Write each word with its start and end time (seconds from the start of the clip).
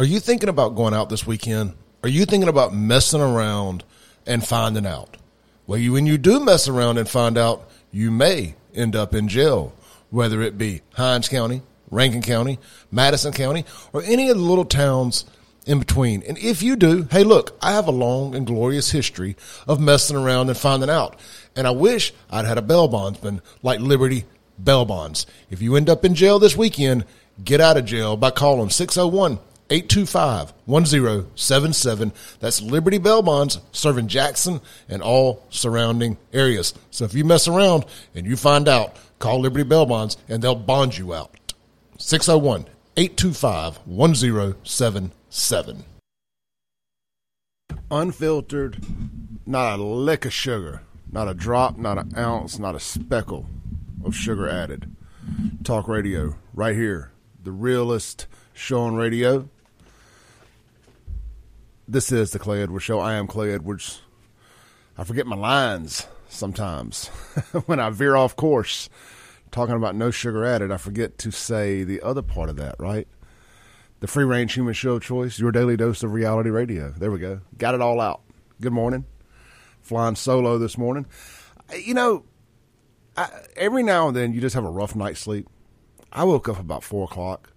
Are 0.00 0.04
you 0.04 0.18
thinking 0.18 0.48
about 0.48 0.76
going 0.76 0.94
out 0.94 1.10
this 1.10 1.26
weekend? 1.26 1.74
Are 2.02 2.08
you 2.08 2.24
thinking 2.24 2.48
about 2.48 2.74
messing 2.74 3.20
around 3.20 3.84
and 4.26 4.42
finding 4.42 4.86
out? 4.86 5.18
Well, 5.66 5.78
you, 5.78 5.92
when 5.92 6.06
you 6.06 6.16
do 6.16 6.40
mess 6.40 6.68
around 6.68 6.96
and 6.96 7.06
find 7.06 7.36
out, 7.36 7.70
you 7.92 8.10
may 8.10 8.54
end 8.74 8.96
up 8.96 9.14
in 9.14 9.28
jail, 9.28 9.74
whether 10.08 10.40
it 10.40 10.56
be 10.56 10.80
Hinds 10.94 11.28
County, 11.28 11.60
Rankin 11.90 12.22
County, 12.22 12.58
Madison 12.90 13.34
County, 13.34 13.66
or 13.92 14.02
any 14.04 14.30
of 14.30 14.38
the 14.38 14.42
little 14.42 14.64
towns 14.64 15.26
in 15.66 15.80
between. 15.80 16.22
And 16.22 16.38
if 16.38 16.62
you 16.62 16.76
do, 16.76 17.06
hey, 17.10 17.22
look, 17.22 17.58
I 17.60 17.72
have 17.72 17.86
a 17.86 17.90
long 17.90 18.34
and 18.34 18.46
glorious 18.46 18.90
history 18.90 19.36
of 19.68 19.80
messing 19.80 20.16
around 20.16 20.48
and 20.48 20.56
finding 20.56 20.88
out. 20.88 21.20
And 21.54 21.66
I 21.66 21.72
wish 21.72 22.14
I'd 22.30 22.46
had 22.46 22.56
a 22.56 22.62
bail 22.62 22.88
bondsman 22.88 23.42
like 23.62 23.80
Liberty 23.80 24.24
Bail 24.64 24.86
Bonds. 24.86 25.26
If 25.50 25.60
you 25.60 25.76
end 25.76 25.90
up 25.90 26.06
in 26.06 26.14
jail 26.14 26.38
this 26.38 26.56
weekend, 26.56 27.04
get 27.44 27.60
out 27.60 27.76
of 27.76 27.84
jail 27.84 28.16
by 28.16 28.30
calling 28.30 28.70
601 28.70 29.38
825 29.70 30.52
1077. 30.66 32.12
That's 32.40 32.60
Liberty 32.60 32.98
Bail 32.98 33.22
Bonds 33.22 33.60
serving 33.70 34.08
Jackson 34.08 34.60
and 34.88 35.00
all 35.00 35.46
surrounding 35.50 36.18
areas. 36.32 36.74
So 36.90 37.04
if 37.04 37.14
you 37.14 37.24
mess 37.24 37.46
around 37.46 37.84
and 38.14 38.26
you 38.26 38.36
find 38.36 38.68
out, 38.68 38.96
call 39.20 39.40
Liberty 39.40 39.64
Bail 39.64 39.86
Bonds 39.86 40.16
and 40.28 40.42
they'll 40.42 40.56
bond 40.56 40.98
you 40.98 41.14
out. 41.14 41.36
601 41.98 42.66
825 42.96 43.76
1077. 43.86 45.84
Unfiltered, 47.92 48.84
not 49.46 49.78
a 49.78 49.82
lick 49.82 50.24
of 50.24 50.32
sugar, 50.32 50.82
not 51.10 51.28
a 51.28 51.34
drop, 51.34 51.76
not 51.78 51.98
an 51.98 52.12
ounce, 52.16 52.58
not 52.58 52.74
a 52.74 52.80
speckle 52.80 53.46
of 54.04 54.14
sugar 54.16 54.48
added. 54.48 54.94
Talk 55.62 55.86
radio, 55.86 56.34
right 56.54 56.74
here. 56.74 57.12
The 57.42 57.52
realest 57.52 58.26
show 58.52 58.80
on 58.80 58.96
radio. 58.96 59.48
This 61.90 62.12
is 62.12 62.30
the 62.30 62.38
Clay 62.38 62.62
Edwards 62.62 62.84
Show. 62.84 63.00
I 63.00 63.14
am 63.14 63.26
Clay 63.26 63.52
Edwards. 63.52 64.00
I 64.96 65.02
forget 65.02 65.26
my 65.26 65.34
lines 65.34 66.06
sometimes 66.28 67.08
when 67.66 67.80
I 67.80 67.90
veer 67.90 68.14
off 68.14 68.36
course 68.36 68.88
talking 69.50 69.74
about 69.74 69.96
no 69.96 70.12
sugar 70.12 70.44
added, 70.44 70.70
I 70.70 70.76
forget 70.76 71.18
to 71.18 71.32
say 71.32 71.82
the 71.82 72.00
other 72.00 72.22
part 72.22 72.48
of 72.48 72.54
that, 72.58 72.76
right? 72.78 73.08
The 73.98 74.06
free 74.06 74.22
range 74.22 74.52
human 74.52 74.72
show 74.72 75.00
choice, 75.00 75.40
your 75.40 75.50
daily 75.50 75.76
dose 75.76 76.04
of 76.04 76.12
reality 76.12 76.48
radio. 76.48 76.94
There 76.96 77.10
we 77.10 77.18
go. 77.18 77.40
Got 77.58 77.74
it 77.74 77.80
all 77.80 78.00
out. 78.00 78.20
Good 78.60 78.72
morning. 78.72 79.04
Flying 79.80 80.14
solo 80.14 80.58
this 80.58 80.78
morning. 80.78 81.06
You 81.76 81.94
know, 81.94 82.24
I, 83.16 83.30
every 83.56 83.82
now 83.82 84.06
and 84.06 84.16
then 84.16 84.32
you 84.32 84.40
just 84.40 84.54
have 84.54 84.64
a 84.64 84.70
rough 84.70 84.94
night's 84.94 85.18
sleep. 85.18 85.48
I 86.12 86.22
woke 86.22 86.48
up 86.48 86.60
about 86.60 86.84
four 86.84 87.02
o'clock 87.02 87.52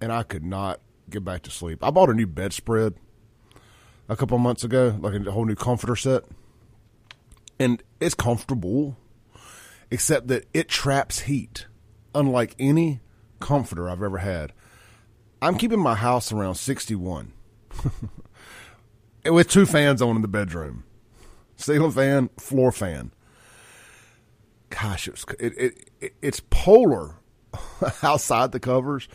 and 0.00 0.10
I 0.10 0.24
could 0.24 0.42
not 0.42 0.80
get 1.08 1.24
back 1.24 1.42
to 1.42 1.52
sleep. 1.52 1.84
I 1.84 1.90
bought 1.90 2.10
a 2.10 2.14
new 2.14 2.26
bedspread 2.26 2.94
a 4.10 4.16
couple 4.16 4.36
months 4.38 4.64
ago, 4.64 4.98
like 5.00 5.14
a 5.14 5.30
whole 5.30 5.46
new 5.46 5.54
comforter 5.54 5.94
set. 5.94 6.24
And 7.58 7.82
it's 8.00 8.14
comfortable 8.14 8.96
except 9.90 10.26
that 10.28 10.46
it 10.52 10.68
traps 10.68 11.20
heat, 11.20 11.66
unlike 12.14 12.56
any 12.58 13.00
comforter 13.38 13.88
I've 13.88 14.02
ever 14.02 14.18
had. 14.18 14.52
I'm 15.40 15.56
keeping 15.56 15.80
my 15.80 15.94
house 15.94 16.32
around 16.32 16.56
61 16.56 17.32
with 19.24 19.48
two 19.48 19.64
fans 19.64 20.02
on 20.02 20.16
in 20.16 20.22
the 20.22 20.28
bedroom 20.28 20.84
ceiling 21.56 21.92
fan, 21.92 22.30
floor 22.36 22.72
fan. 22.72 23.12
Gosh, 24.70 25.08
it 25.08 25.24
it, 26.00 26.14
it's 26.20 26.40
polar 26.50 27.16
outside 28.02 28.52
the 28.52 28.60
covers, 28.60 29.08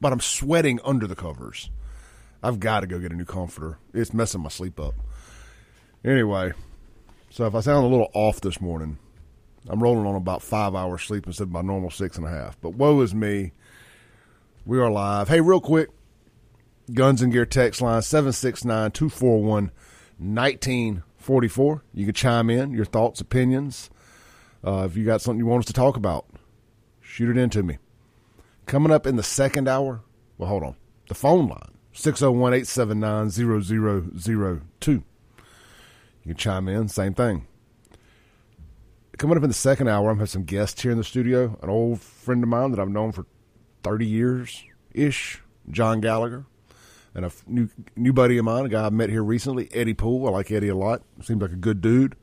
but 0.00 0.12
I'm 0.12 0.20
sweating 0.20 0.80
under 0.84 1.06
the 1.06 1.16
covers. 1.16 1.70
I've 2.44 2.60
got 2.60 2.80
to 2.80 2.86
go 2.86 2.98
get 2.98 3.10
a 3.10 3.16
new 3.16 3.24
comforter. 3.24 3.78
It's 3.94 4.12
messing 4.12 4.42
my 4.42 4.50
sleep 4.50 4.78
up. 4.78 4.94
Anyway, 6.04 6.52
so 7.30 7.46
if 7.46 7.54
I 7.54 7.60
sound 7.60 7.86
a 7.86 7.88
little 7.88 8.10
off 8.12 8.42
this 8.42 8.60
morning, 8.60 8.98
I'm 9.66 9.82
rolling 9.82 10.06
on 10.06 10.14
about 10.14 10.42
five 10.42 10.74
hours 10.74 11.04
sleep 11.04 11.26
instead 11.26 11.44
of 11.44 11.52
my 11.52 11.62
normal 11.62 11.88
six 11.88 12.18
and 12.18 12.26
a 12.26 12.30
half. 12.30 12.60
But 12.60 12.74
woe 12.74 13.00
is 13.00 13.14
me. 13.14 13.52
We 14.66 14.78
are 14.78 14.90
live. 14.90 15.28
Hey, 15.28 15.40
real 15.40 15.62
quick, 15.62 15.88
Guns 16.92 17.22
and 17.22 17.32
Gear 17.32 17.46
text 17.46 17.80
line 17.80 18.02
769 18.02 18.90
241 18.90 19.70
1944. 20.18 21.82
You 21.94 22.04
can 22.04 22.14
chime 22.14 22.50
in 22.50 22.74
your 22.74 22.84
thoughts, 22.84 23.22
opinions. 23.22 23.88
Uh, 24.62 24.86
if 24.90 24.98
you 24.98 25.06
got 25.06 25.22
something 25.22 25.38
you 25.38 25.46
want 25.46 25.60
us 25.60 25.66
to 25.68 25.72
talk 25.72 25.96
about, 25.96 26.26
shoot 27.00 27.34
it 27.34 27.40
into 27.40 27.62
me. 27.62 27.78
Coming 28.66 28.92
up 28.92 29.06
in 29.06 29.16
the 29.16 29.22
second 29.22 29.66
hour, 29.66 30.02
well, 30.36 30.50
hold 30.50 30.62
on. 30.62 30.76
The 31.08 31.14
phone 31.14 31.48
line 31.48 31.73
601 31.94 32.52
879 32.52 33.30
0002. 33.30 34.92
You 34.92 35.02
can 36.26 36.36
chime 36.36 36.68
in, 36.68 36.88
same 36.88 37.14
thing 37.14 37.46
coming 39.18 39.36
up 39.36 39.42
in 39.42 39.50
the 39.50 39.54
second 39.54 39.88
hour, 39.88 40.10
I'm 40.10 40.16
having 40.16 40.26
some 40.26 40.44
guests 40.44 40.82
here 40.82 40.90
in 40.90 40.98
the 40.98 41.04
studio. 41.04 41.58
An 41.62 41.68
old 41.68 42.00
friend 42.00 42.42
of 42.42 42.48
mine 42.48 42.70
that 42.70 42.80
I've 42.80 42.88
known 42.88 43.12
for 43.12 43.26
30 43.82 44.06
years 44.06 44.64
ish, 44.92 45.42
John 45.70 46.00
Gallagher, 46.00 46.46
and 47.14 47.24
a 47.24 47.32
new 47.46 47.68
new 47.96 48.12
buddy 48.12 48.38
of 48.38 48.44
mine, 48.44 48.66
a 48.66 48.68
guy 48.68 48.86
I 48.86 48.90
met 48.90 49.10
here 49.10 49.22
recently, 49.22 49.68
Eddie 49.72 49.94
Poole. 49.94 50.26
I 50.26 50.30
like 50.30 50.50
Eddie 50.50 50.68
a 50.68 50.76
lot. 50.76 51.02
Seems 51.22 51.40
like 51.40 51.52
a 51.52 51.56
good 51.56 51.80
dude. 51.80 52.16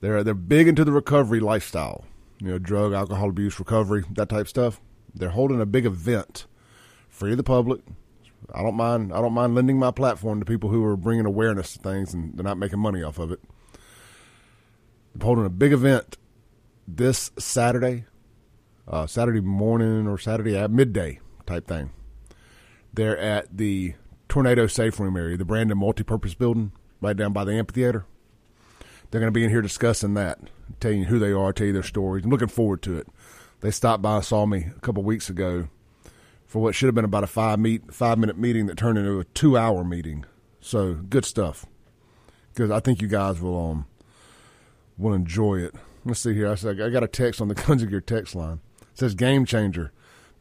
They're 0.00 0.22
they're 0.22 0.34
big 0.34 0.68
into 0.68 0.84
the 0.84 0.92
recovery 0.92 1.40
lifestyle, 1.40 2.04
you 2.40 2.48
know, 2.48 2.58
drug, 2.58 2.92
alcohol 2.92 3.30
abuse, 3.30 3.58
recovery, 3.58 4.04
that 4.12 4.28
type 4.28 4.42
of 4.42 4.48
stuff. 4.48 4.80
They're 5.14 5.30
holding 5.30 5.60
a 5.60 5.66
big 5.66 5.86
event, 5.86 6.46
free 7.08 7.30
to 7.30 7.36
the 7.36 7.42
public. 7.42 7.80
I 8.52 8.62
don't 8.62 8.76
mind. 8.76 9.12
I 9.12 9.20
don't 9.20 9.32
mind 9.34 9.54
lending 9.54 9.78
my 9.78 9.90
platform 9.90 10.40
to 10.40 10.46
people 10.46 10.70
who 10.70 10.84
are 10.84 10.96
bringing 10.96 11.26
awareness 11.26 11.74
to 11.74 11.78
things 11.80 12.14
and 12.14 12.36
they're 12.36 12.44
not 12.44 12.58
making 12.58 12.78
money 12.78 13.02
off 13.02 13.18
of 13.18 13.32
it 13.32 13.40
I'm 15.18 15.24
holding 15.24 15.46
a 15.46 15.50
big 15.50 15.72
event 15.72 16.16
this 16.86 17.32
Saturday, 17.38 18.04
uh, 18.86 19.06
Saturday 19.08 19.40
morning 19.40 20.06
or 20.06 20.16
Saturday 20.16 20.56
at 20.56 20.70
midday 20.70 21.18
type 21.44 21.66
thing. 21.66 21.90
They're 22.92 23.18
at 23.18 23.56
the 23.56 23.94
Tornado 24.28 24.68
Safe 24.68 25.00
Room 25.00 25.16
area, 25.16 25.36
the 25.36 25.44
Brandon 25.44 25.76
Multipurpose 25.76 26.38
Building, 26.38 26.70
right 27.00 27.16
down 27.16 27.32
by 27.32 27.44
the 27.44 27.52
amphitheater. 27.52 28.06
They're 29.10 29.20
going 29.20 29.32
to 29.32 29.36
be 29.36 29.42
in 29.42 29.50
here 29.50 29.60
discussing 29.60 30.14
that, 30.14 30.38
telling 30.78 31.00
you 31.00 31.04
who 31.06 31.18
they 31.18 31.32
are, 31.32 31.52
tell 31.52 31.66
you 31.66 31.72
their 31.72 31.82
stories. 31.82 32.24
I'm 32.24 32.30
looking 32.30 32.46
forward 32.46 32.82
to 32.82 32.96
it. 32.96 33.08
They 33.60 33.72
stopped 33.72 34.02
by 34.02 34.20
saw 34.20 34.46
me 34.46 34.66
a 34.76 34.80
couple 34.80 35.02
weeks 35.02 35.28
ago 35.28 35.68
for 36.48 36.60
what 36.60 36.74
should 36.74 36.86
have 36.86 36.94
been 36.94 37.04
about 37.04 37.22
a 37.22 37.28
five 37.28 37.60
meet 37.60 37.94
five 37.94 38.18
minute 38.18 38.38
meeting 38.38 38.66
that 38.66 38.78
turned 38.78 38.98
into 38.98 39.20
a 39.20 39.24
two 39.24 39.56
hour 39.56 39.84
meeting. 39.84 40.24
So 40.60 40.94
good 40.94 41.24
stuff. 41.24 41.66
Because 42.52 42.70
I 42.72 42.80
think 42.80 43.00
you 43.00 43.06
guys 43.06 43.40
will 43.40 43.70
um 43.70 43.86
will 44.96 45.12
enjoy 45.12 45.56
it. 45.56 45.74
Let's 46.04 46.20
see 46.20 46.34
here. 46.34 46.50
I 46.50 46.56
said 46.56 46.80
I 46.80 46.88
got 46.88 47.04
a 47.04 47.08
text 47.08 47.40
on 47.40 47.48
the 47.48 47.54
Guns 47.66 47.82
of 47.82 47.90
Gear 47.90 48.00
text 48.00 48.34
line. 48.34 48.60
It 48.80 48.98
says 48.98 49.14
game 49.14 49.44
changer. 49.44 49.92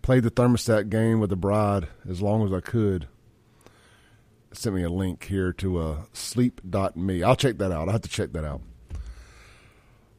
Played 0.02 0.24
the 0.24 0.32
thermostat 0.32 0.90
game 0.90 1.20
with 1.20 1.30
the 1.30 1.36
bride 1.36 1.90
as 2.10 2.22
long 2.22 2.46
as 2.46 2.54
I 2.54 2.62
could. 2.62 3.08
Sent 4.54 4.76
me 4.76 4.84
a 4.84 4.90
link 4.90 5.26
here 5.26 5.52
to 5.54 5.78
uh, 5.78 5.98
sleep.me. 6.14 7.22
I'll 7.22 7.36
check 7.36 7.58
that 7.58 7.72
out. 7.72 7.88
I'll 7.88 7.92
have 7.92 8.02
to 8.02 8.10
check 8.10 8.32
that 8.32 8.46
out. 8.46 8.62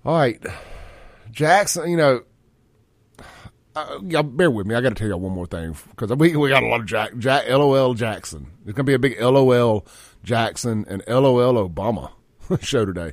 All 0.05 0.19
right. 0.19 0.45
Jackson, 1.31 1.91
you 1.91 1.97
know, 1.97 2.23
uh, 3.83 4.01
y'all 4.03 4.23
bear 4.23 4.51
with 4.51 4.67
me. 4.67 4.75
I 4.75 4.81
got 4.81 4.91
to 4.91 4.95
tell 4.95 5.09
y'all 5.09 5.21
one 5.21 5.33
more 5.33 5.47
thing 5.47 5.77
because 5.91 6.11
we 6.17 6.37
we 6.37 6.49
got 6.49 6.63
a 6.63 6.67
lot 6.67 6.81
of 6.81 6.87
Jack, 6.87 7.17
Jack 7.19 7.49
LOL 7.49 7.95
Jackson. 7.95 8.53
There's 8.65 8.75
gonna 8.75 8.85
be 8.85 8.95
a 8.95 8.99
big 8.99 9.21
LOL 9.21 9.87
Jackson 10.23 10.85
and 10.89 11.03
LOL 11.07 11.69
Obama 11.69 12.13
show 12.61 12.85
today 12.85 13.13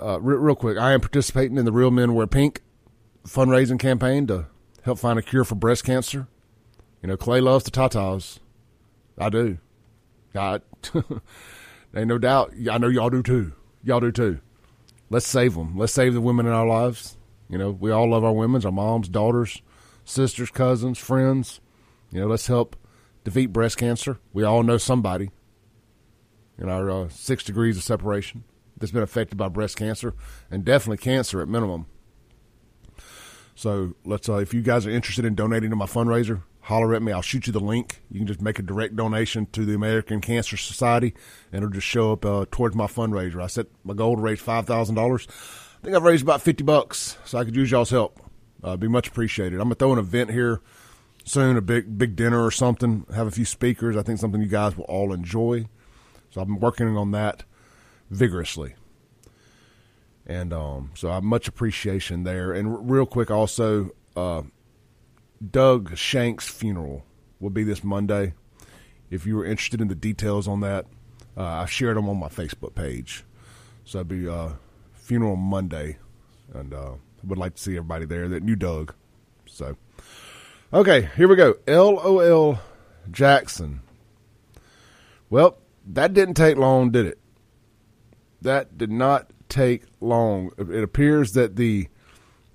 uh, 0.00 0.20
real, 0.20 0.38
real 0.38 0.54
quick, 0.54 0.78
I 0.78 0.92
am 0.92 1.00
participating 1.00 1.56
in 1.56 1.64
the 1.64 1.72
Real 1.72 1.90
Men 1.90 2.14
Wear 2.14 2.26
Pink 2.26 2.62
fundraising 3.26 3.78
campaign 3.78 4.26
to 4.28 4.46
help 4.84 4.98
find 4.98 5.18
a 5.18 5.22
cure 5.22 5.44
for 5.44 5.54
breast 5.54 5.84
cancer. 5.84 6.28
You 7.02 7.08
know, 7.08 7.16
Clay 7.16 7.40
loves 7.40 7.64
the 7.64 7.70
Tatas. 7.70 8.38
I 9.18 9.28
do. 9.28 9.58
I, 10.34 10.60
ain't 11.94 12.08
no 12.08 12.18
doubt. 12.18 12.52
I 12.70 12.78
know 12.78 12.88
y'all 12.88 13.10
do 13.10 13.22
too. 13.22 13.52
Y'all 13.82 14.00
do 14.00 14.12
too. 14.12 14.40
Let's 15.10 15.26
save 15.26 15.54
them. 15.54 15.76
Let's 15.76 15.92
save 15.92 16.14
the 16.14 16.20
women 16.20 16.46
in 16.46 16.52
our 16.52 16.66
lives. 16.66 17.16
You 17.48 17.58
know, 17.58 17.70
we 17.70 17.90
all 17.90 18.10
love 18.10 18.24
our 18.24 18.32
women's, 18.32 18.64
our 18.64 18.72
moms, 18.72 19.08
daughters, 19.08 19.62
sisters, 20.04 20.50
cousins, 20.50 20.98
friends. 20.98 21.60
You 22.10 22.20
know, 22.20 22.26
let's 22.26 22.46
help 22.46 22.76
defeat 23.24 23.46
breast 23.46 23.76
cancer. 23.76 24.18
We 24.32 24.44
all 24.44 24.62
know 24.62 24.78
somebody 24.78 25.30
in 26.58 26.68
our 26.68 26.90
uh, 26.90 27.08
six 27.08 27.44
degrees 27.44 27.76
of 27.76 27.82
separation 27.82 28.44
that's 28.76 28.92
been 28.92 29.02
affected 29.02 29.36
by 29.36 29.48
breast 29.48 29.76
cancer 29.76 30.14
and 30.50 30.64
definitely 30.64 30.98
cancer 30.98 31.40
at 31.40 31.48
minimum. 31.48 31.86
So 33.54 33.94
let's 34.04 34.28
uh, 34.28 34.36
if 34.36 34.54
you 34.54 34.62
guys 34.62 34.86
are 34.86 34.90
interested 34.90 35.24
in 35.24 35.34
donating 35.34 35.70
to 35.70 35.76
my 35.76 35.86
fundraiser, 35.86 36.42
holler 36.60 36.94
at 36.94 37.02
me. 37.02 37.12
I'll 37.12 37.22
shoot 37.22 37.46
you 37.46 37.52
the 37.52 37.60
link. 37.60 38.02
You 38.10 38.20
can 38.20 38.26
just 38.26 38.40
make 38.40 38.58
a 38.58 38.62
direct 38.62 38.94
donation 38.94 39.46
to 39.52 39.64
the 39.64 39.74
American 39.74 40.20
Cancer 40.20 40.56
Society, 40.56 41.14
and 41.50 41.64
it'll 41.64 41.72
just 41.72 41.86
show 41.86 42.12
up 42.12 42.24
uh, 42.24 42.44
towards 42.50 42.76
my 42.76 42.86
fundraiser. 42.86 43.42
I 43.42 43.48
set 43.48 43.66
my 43.82 43.94
goal 43.94 44.16
to 44.16 44.22
raise 44.22 44.40
five 44.40 44.66
thousand 44.66 44.94
dollars. 44.94 45.26
I 45.78 45.84
think 45.84 45.96
I've 45.96 46.02
raised 46.02 46.22
about 46.22 46.42
fifty 46.42 46.64
bucks, 46.64 47.16
so 47.24 47.38
I 47.38 47.44
could 47.44 47.54
use 47.54 47.70
y'all's 47.70 47.90
help. 47.90 48.20
Uh, 48.62 48.76
be 48.76 48.88
much 48.88 49.06
appreciated. 49.06 49.60
I'm 49.60 49.66
gonna 49.66 49.76
throw 49.76 49.92
an 49.92 49.98
event 49.98 50.30
here 50.30 50.60
soon, 51.24 51.56
a 51.56 51.60
big 51.60 51.96
big 51.96 52.16
dinner 52.16 52.44
or 52.44 52.50
something. 52.50 53.06
Have 53.14 53.28
a 53.28 53.30
few 53.30 53.44
speakers. 53.44 53.96
I 53.96 54.02
think 54.02 54.18
something 54.18 54.40
you 54.42 54.48
guys 54.48 54.76
will 54.76 54.84
all 54.84 55.12
enjoy. 55.12 55.68
So 56.30 56.40
I've 56.40 56.48
been 56.48 56.58
working 56.58 56.96
on 56.96 57.12
that 57.12 57.44
vigorously, 58.10 58.74
and 60.26 60.52
um, 60.52 60.90
so 60.94 61.10
I 61.10 61.14
have 61.14 61.22
much 61.22 61.46
appreciation 61.46 62.24
there. 62.24 62.52
And 62.52 62.68
r- 62.68 62.78
real 62.78 63.06
quick, 63.06 63.30
also, 63.30 63.90
uh, 64.16 64.42
Doug 65.50 65.96
Shank's 65.96 66.48
funeral 66.48 67.04
will 67.38 67.50
be 67.50 67.62
this 67.62 67.84
Monday. 67.84 68.34
If 69.10 69.24
you 69.26 69.36
were 69.36 69.44
interested 69.44 69.80
in 69.80 69.88
the 69.88 69.94
details 69.94 70.48
on 70.48 70.60
that, 70.60 70.86
uh, 71.36 71.44
I 71.44 71.66
shared 71.66 71.96
them 71.96 72.08
on 72.08 72.18
my 72.18 72.28
Facebook 72.28 72.74
page. 72.74 73.24
So 73.84 74.00
I'd 74.00 74.08
be 74.08 74.28
uh, 74.28 74.50
funeral 75.08 75.36
Monday, 75.36 75.96
and 76.52 76.74
uh, 76.74 76.92
would 77.24 77.38
like 77.38 77.54
to 77.54 77.62
see 77.62 77.76
everybody 77.78 78.04
there 78.04 78.28
that 78.28 78.42
knew 78.42 78.54
Doug. 78.54 78.94
So, 79.46 79.74
okay, 80.70 81.08
here 81.16 81.26
we 81.26 81.34
go. 81.34 81.54
LOL 81.66 82.60
Jackson. 83.10 83.80
Well, 85.30 85.56
that 85.86 86.12
didn't 86.12 86.34
take 86.34 86.58
long, 86.58 86.90
did 86.90 87.06
it? 87.06 87.18
That 88.42 88.76
did 88.76 88.90
not 88.90 89.32
take 89.48 89.84
long. 90.00 90.50
It 90.58 90.84
appears 90.84 91.32
that 91.32 91.56
the 91.56 91.88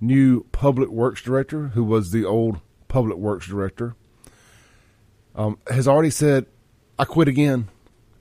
new 0.00 0.44
public 0.52 0.90
works 0.90 1.22
director, 1.22 1.68
who 1.68 1.82
was 1.82 2.12
the 2.12 2.24
old 2.24 2.60
public 2.86 3.18
works 3.18 3.48
director, 3.48 3.96
um, 5.34 5.58
has 5.68 5.88
already 5.88 6.10
said, 6.10 6.46
I 7.00 7.04
quit 7.04 7.26
again. 7.26 7.66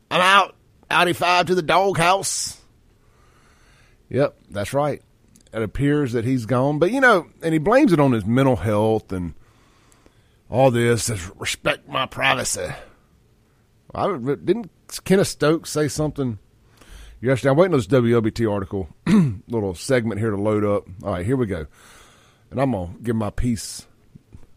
I'm 0.10 0.22
out. 0.22 0.56
Audi 0.90 1.14
5 1.14 1.46
to 1.48 1.56
the 1.56 1.62
doghouse. 1.62 2.63
Yep, 4.14 4.38
that's 4.52 4.74
right. 4.74 5.02
It 5.52 5.62
appears 5.64 6.14
that 6.14 6.24
he's 6.24 6.46
gone. 6.46 6.78
But, 6.80 6.92
you 6.92 7.02
know, 7.02 7.28
and 7.42 7.52
he 7.52 7.58
blames 7.58 7.92
it 7.92 8.00
on 8.00 8.12
his 8.12 8.26
mental 8.26 8.56
health 8.56 9.12
and 9.12 9.34
all 10.50 10.70
this. 10.72 11.06
Says, 11.06 11.32
respect 11.36 11.90
my 11.90 12.06
privacy. 12.06 12.68
I 13.94 14.08
didn't 14.18 14.72
Kenneth 15.04 15.28
Stokes 15.28 15.72
say 15.72 15.88
something 15.88 16.38
yesterday. 17.22 17.50
I'm 17.50 17.58
waiting 17.58 17.74
on 17.74 17.80
this 17.80 17.88
WLBT 17.88 18.52
article, 18.52 18.88
little 19.48 19.74
segment 19.74 20.22
here 20.22 20.30
to 20.30 20.38
load 20.38 20.64
up. 20.64 20.88
All 21.04 21.12
right, 21.12 21.26
here 21.26 21.36
we 21.36 21.48
go. 21.48 21.66
And 22.52 22.62
I'm 22.62 22.72
to 22.72 22.90
give 23.02 23.16
my 23.16 23.32
piece, 23.32 23.88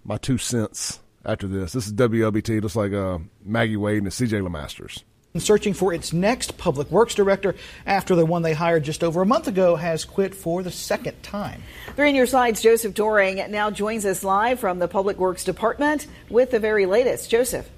my 0.04 0.18
two 0.18 0.36
cents 0.36 1.00
after 1.24 1.46
this. 1.46 1.72
This 1.72 1.86
is 1.86 1.94
WLBT, 1.94 2.60
just 2.60 2.76
like 2.76 2.92
uh, 2.92 3.18
Maggie 3.42 3.76
Wade 3.78 4.02
and 4.02 4.12
CJ 4.12 4.46
LeMasters 4.46 5.02
searching 5.40 5.74
for 5.74 5.92
its 5.92 6.12
next 6.12 6.58
public 6.58 6.90
works 6.90 7.14
director 7.14 7.54
after 7.86 8.14
the 8.14 8.26
one 8.26 8.42
they 8.42 8.54
hired 8.54 8.84
just 8.84 9.02
over 9.02 9.22
a 9.22 9.26
month 9.26 9.48
ago 9.48 9.76
has 9.76 10.04
quit 10.04 10.34
for 10.34 10.62
the 10.62 10.70
second 10.70 11.22
time. 11.22 11.62
Three 11.94 12.12
News 12.12 12.30
Side's 12.30 12.62
Joseph 12.62 12.94
Doring 12.94 13.50
now 13.50 13.70
joins 13.70 14.04
us 14.04 14.24
live 14.24 14.60
from 14.60 14.78
the 14.78 14.88
Public 14.88 15.18
Works 15.18 15.44
Department 15.44 16.06
with 16.28 16.50
the 16.50 16.58
very 16.58 16.86
latest. 16.86 17.30
Joseph. 17.30 17.68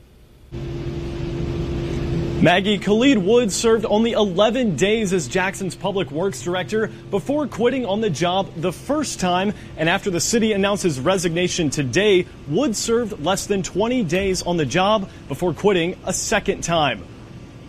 Maggie 2.40 2.78
Khalid 2.78 3.19
Woods 3.19 3.52
served 3.52 3.84
only 3.84 4.12
11 4.12 4.76
days 4.76 5.12
as 5.12 5.26
Jackson's 5.26 5.75
public 5.75 6.12
works 6.12 6.40
director 6.40 6.87
before 7.10 7.49
quitting 7.49 7.84
on 7.84 8.00
the 8.00 8.10
job 8.10 8.49
the 8.55 8.72
first 8.72 9.19
time. 9.19 9.52
And 9.76 9.88
after 9.88 10.08
the 10.08 10.20
city 10.20 10.52
announced 10.52 10.84
his 10.84 11.00
resignation 11.00 11.69
today, 11.69 12.26
Woods 12.46 12.78
served 12.78 13.25
less 13.25 13.46
than 13.46 13.64
20 13.64 14.05
days 14.05 14.43
on 14.43 14.56
the 14.56 14.64
job 14.64 15.10
before 15.26 15.52
quitting 15.52 15.99
a 16.06 16.12
second 16.12 16.62
time. 16.62 17.02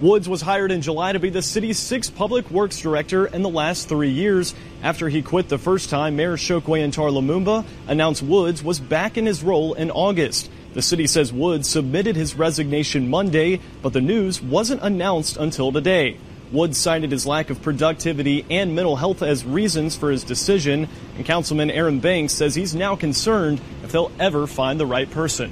Woods 0.01 0.29
was 0.29 0.41
hired 0.41 0.71
in 0.71 0.81
July 0.81 1.11
to 1.11 1.19
be 1.19 1.29
the 1.29 1.41
city's 1.41 1.77
sixth 1.77 2.15
public 2.15 2.49
works 2.49 2.79
director 2.79 3.25
in 3.25 3.41
the 3.41 3.49
last 3.49 3.89
three 3.89 4.11
years. 4.11 4.55
After 4.81 5.09
he 5.09 5.21
quit 5.21 5.49
the 5.49 5.57
first 5.57 5.89
time, 5.89 6.15
Mayor 6.15 6.37
Chokwe 6.37 6.89
Lumumba 6.89 7.65
announced 7.85 8.23
Woods 8.23 8.63
was 8.63 8.79
back 8.79 9.17
in 9.17 9.25
his 9.25 9.43
role 9.43 9.73
in 9.73 9.91
August. 9.91 10.49
The 10.73 10.81
city 10.81 11.05
says 11.05 11.33
Woods 11.33 11.67
submitted 11.67 12.15
his 12.15 12.35
resignation 12.35 13.09
Monday, 13.09 13.59
but 13.81 13.91
the 13.91 13.99
news 13.99 14.41
wasn't 14.41 14.81
announced 14.83 15.35
until 15.35 15.73
today. 15.73 16.17
Woods 16.53 16.77
cited 16.77 17.11
his 17.11 17.27
lack 17.27 17.49
of 17.49 17.61
productivity 17.61 18.45
and 18.49 18.73
mental 18.73 18.95
health 18.95 19.21
as 19.21 19.43
reasons 19.43 19.97
for 19.97 20.11
his 20.11 20.23
decision, 20.23 20.87
and 21.17 21.25
Councilman 21.25 21.69
Aaron 21.69 21.99
Banks 21.99 22.33
says 22.33 22.55
he's 22.55 22.73
now 22.73 22.95
concerned 22.95 23.59
if 23.83 23.91
they'll 23.91 24.13
ever 24.17 24.47
find 24.47 24.79
the 24.79 24.85
right 24.85 25.11
person. 25.11 25.51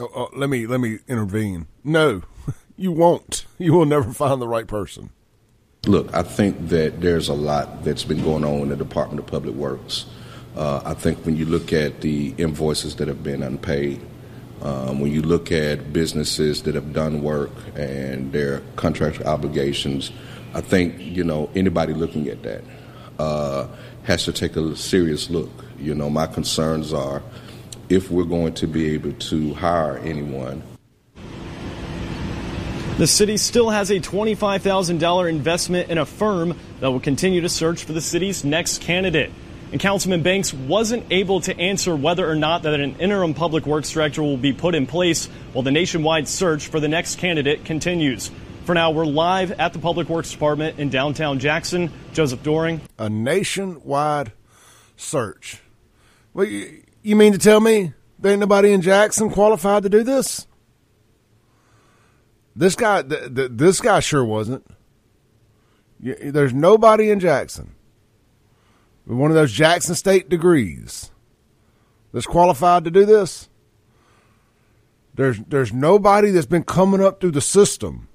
Oh, 0.00 0.10
oh, 0.14 0.28
let 0.34 0.50
me 0.50 0.66
let 0.66 0.80
me 0.80 0.98
intervene. 1.08 1.66
No, 1.84 2.22
you 2.78 2.92
won't. 2.92 3.44
You 3.58 3.74
will 3.74 3.84
never 3.84 4.12
find 4.12 4.40
the 4.40 4.48
right 4.48 4.66
person. 4.66 5.10
Look, 5.86 6.14
I 6.14 6.22
think 6.22 6.68
that 6.68 7.00
there's 7.00 7.28
a 7.28 7.34
lot 7.34 7.84
that's 7.84 8.04
been 8.04 8.22
going 8.22 8.44
on 8.44 8.62
in 8.62 8.68
the 8.70 8.76
Department 8.76 9.20
of 9.20 9.26
Public 9.26 9.54
Works. 9.54 10.06
Uh, 10.56 10.80
I 10.84 10.94
think 10.94 11.24
when 11.26 11.36
you 11.36 11.44
look 11.44 11.72
at 11.72 12.00
the 12.00 12.34
invoices 12.38 12.96
that 12.96 13.08
have 13.08 13.22
been 13.22 13.42
unpaid, 13.42 14.00
um, 14.62 15.00
when 15.00 15.12
you 15.12 15.22
look 15.22 15.52
at 15.52 15.92
businesses 15.92 16.62
that 16.64 16.74
have 16.74 16.92
done 16.92 17.22
work 17.22 17.50
and 17.76 18.32
their 18.32 18.60
contract 18.76 19.22
obligations, 19.22 20.10
I 20.54 20.60
think 20.60 20.98
you 20.98 21.22
know 21.22 21.50
anybody 21.54 21.94
looking 21.94 22.28
at 22.28 22.42
that 22.42 22.64
uh, 23.18 23.68
has 24.04 24.24
to 24.24 24.32
take 24.32 24.56
a 24.56 24.76
serious 24.76 25.30
look. 25.30 25.50
You 25.78 25.94
know, 25.94 26.10
my 26.10 26.26
concerns 26.26 26.92
are 26.92 27.22
if 27.88 28.10
we're 28.10 28.24
going 28.24 28.54
to 28.54 28.66
be 28.66 28.90
able 28.94 29.12
to 29.12 29.54
hire 29.54 29.98
anyone. 29.98 30.62
The 32.98 33.06
city 33.06 33.36
still 33.36 33.70
has 33.70 33.90
a 33.90 34.00
$25,000 34.00 35.28
investment 35.28 35.88
in 35.88 35.98
a 35.98 36.04
firm 36.04 36.58
that 36.80 36.90
will 36.90 36.98
continue 36.98 37.42
to 37.42 37.48
search 37.48 37.84
for 37.84 37.92
the 37.92 38.00
city's 38.00 38.44
next 38.44 38.82
candidate. 38.82 39.30
And 39.70 39.80
Councilman 39.80 40.24
Banks 40.24 40.52
wasn't 40.52 41.06
able 41.12 41.40
to 41.42 41.56
answer 41.56 41.94
whether 41.94 42.28
or 42.28 42.34
not 42.34 42.64
that 42.64 42.74
an 42.80 42.96
interim 42.96 43.34
public 43.34 43.66
works 43.66 43.92
director 43.92 44.20
will 44.20 44.36
be 44.36 44.52
put 44.52 44.74
in 44.74 44.88
place 44.88 45.26
while 45.52 45.62
the 45.62 45.70
nationwide 45.70 46.26
search 46.26 46.66
for 46.66 46.80
the 46.80 46.88
next 46.88 47.20
candidate 47.20 47.64
continues. 47.64 48.32
For 48.64 48.74
now, 48.74 48.90
we're 48.90 49.06
live 49.06 49.52
at 49.52 49.72
the 49.72 49.78
Public 49.78 50.08
Works 50.08 50.32
Department 50.32 50.80
in 50.80 50.90
downtown 50.90 51.38
Jackson. 51.38 51.92
Joseph 52.12 52.42
Doring. 52.42 52.80
A 52.98 53.08
nationwide 53.08 54.32
search. 54.96 55.62
Well, 56.34 56.46
you, 56.46 57.14
mean 57.14 57.32
to 57.32 57.38
tell 57.38 57.60
me 57.60 57.92
there 58.18 58.32
ain't 58.32 58.40
nobody 58.40 58.72
in 58.72 58.82
Jackson 58.82 59.30
qualified 59.30 59.84
to 59.84 59.88
do 59.88 60.02
this? 60.02 60.47
This 62.58 62.74
guy, 62.74 63.02
th- 63.02 63.32
th- 63.36 63.50
this 63.54 63.80
guy 63.80 64.00
sure 64.00 64.24
wasn't. 64.24 64.66
There's 66.00 66.52
nobody 66.52 67.08
in 67.08 67.20
Jackson 67.20 67.76
with 69.06 69.16
one 69.16 69.30
of 69.30 69.36
those 69.36 69.52
Jackson 69.52 69.94
State 69.94 70.28
degrees 70.28 71.12
that's 72.12 72.26
qualified 72.26 72.82
to 72.82 72.90
do 72.90 73.06
this. 73.06 73.48
There's 75.14 75.38
there's 75.38 75.72
nobody 75.72 76.32
that's 76.32 76.46
been 76.46 76.64
coming 76.64 77.00
up 77.00 77.20
through 77.20 77.30
the 77.30 77.40
system 77.40 78.08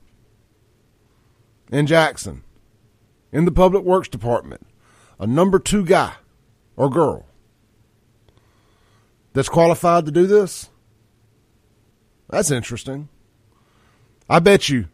in 1.72 1.88
Jackson, 1.88 2.44
in 3.32 3.46
the 3.46 3.52
public 3.52 3.86
works 3.86 4.10
department, 4.10 4.68
a 5.20 5.26
number 5.26 5.58
two 5.58 5.86
guy 5.86 6.16
or 6.76 6.90
girl 6.90 7.26
that's 9.32 9.50
qualified 9.50 10.06
to 10.06 10.12
do 10.12 10.28
this. 10.28 10.70
That's 12.30 12.52
interesting. 12.52 13.08
I 14.34 14.40
bet 14.40 14.68
you, 14.68 14.88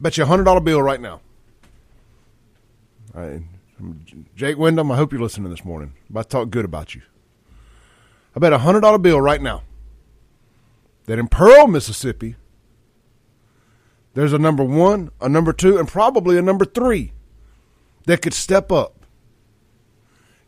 bet 0.00 0.16
you 0.16 0.24
a 0.24 0.26
hundred 0.26 0.42
dollar 0.42 0.58
bill 0.58 0.82
right 0.82 1.00
now. 1.00 1.20
Right. 3.14 3.40
Jake 4.34 4.58
Windham, 4.58 4.90
I 4.90 4.96
hope 4.96 5.12
you're 5.12 5.22
listening 5.22 5.48
this 5.48 5.64
morning. 5.64 5.92
I'm 5.94 6.16
about 6.16 6.22
to 6.22 6.28
talk 6.28 6.50
good 6.50 6.64
about 6.64 6.92
you. 6.92 7.02
I 8.34 8.40
bet 8.40 8.52
a 8.52 8.58
hundred 8.58 8.80
dollar 8.80 8.98
bill 8.98 9.20
right 9.20 9.40
now 9.40 9.62
that 11.06 11.20
in 11.20 11.28
Pearl, 11.28 11.68
Mississippi, 11.68 12.34
there's 14.14 14.32
a 14.32 14.38
number 14.38 14.64
one, 14.64 15.10
a 15.20 15.28
number 15.28 15.52
two, 15.52 15.78
and 15.78 15.86
probably 15.86 16.36
a 16.36 16.42
number 16.42 16.64
three 16.64 17.12
that 18.06 18.22
could 18.22 18.34
step 18.34 18.72
up 18.72 19.04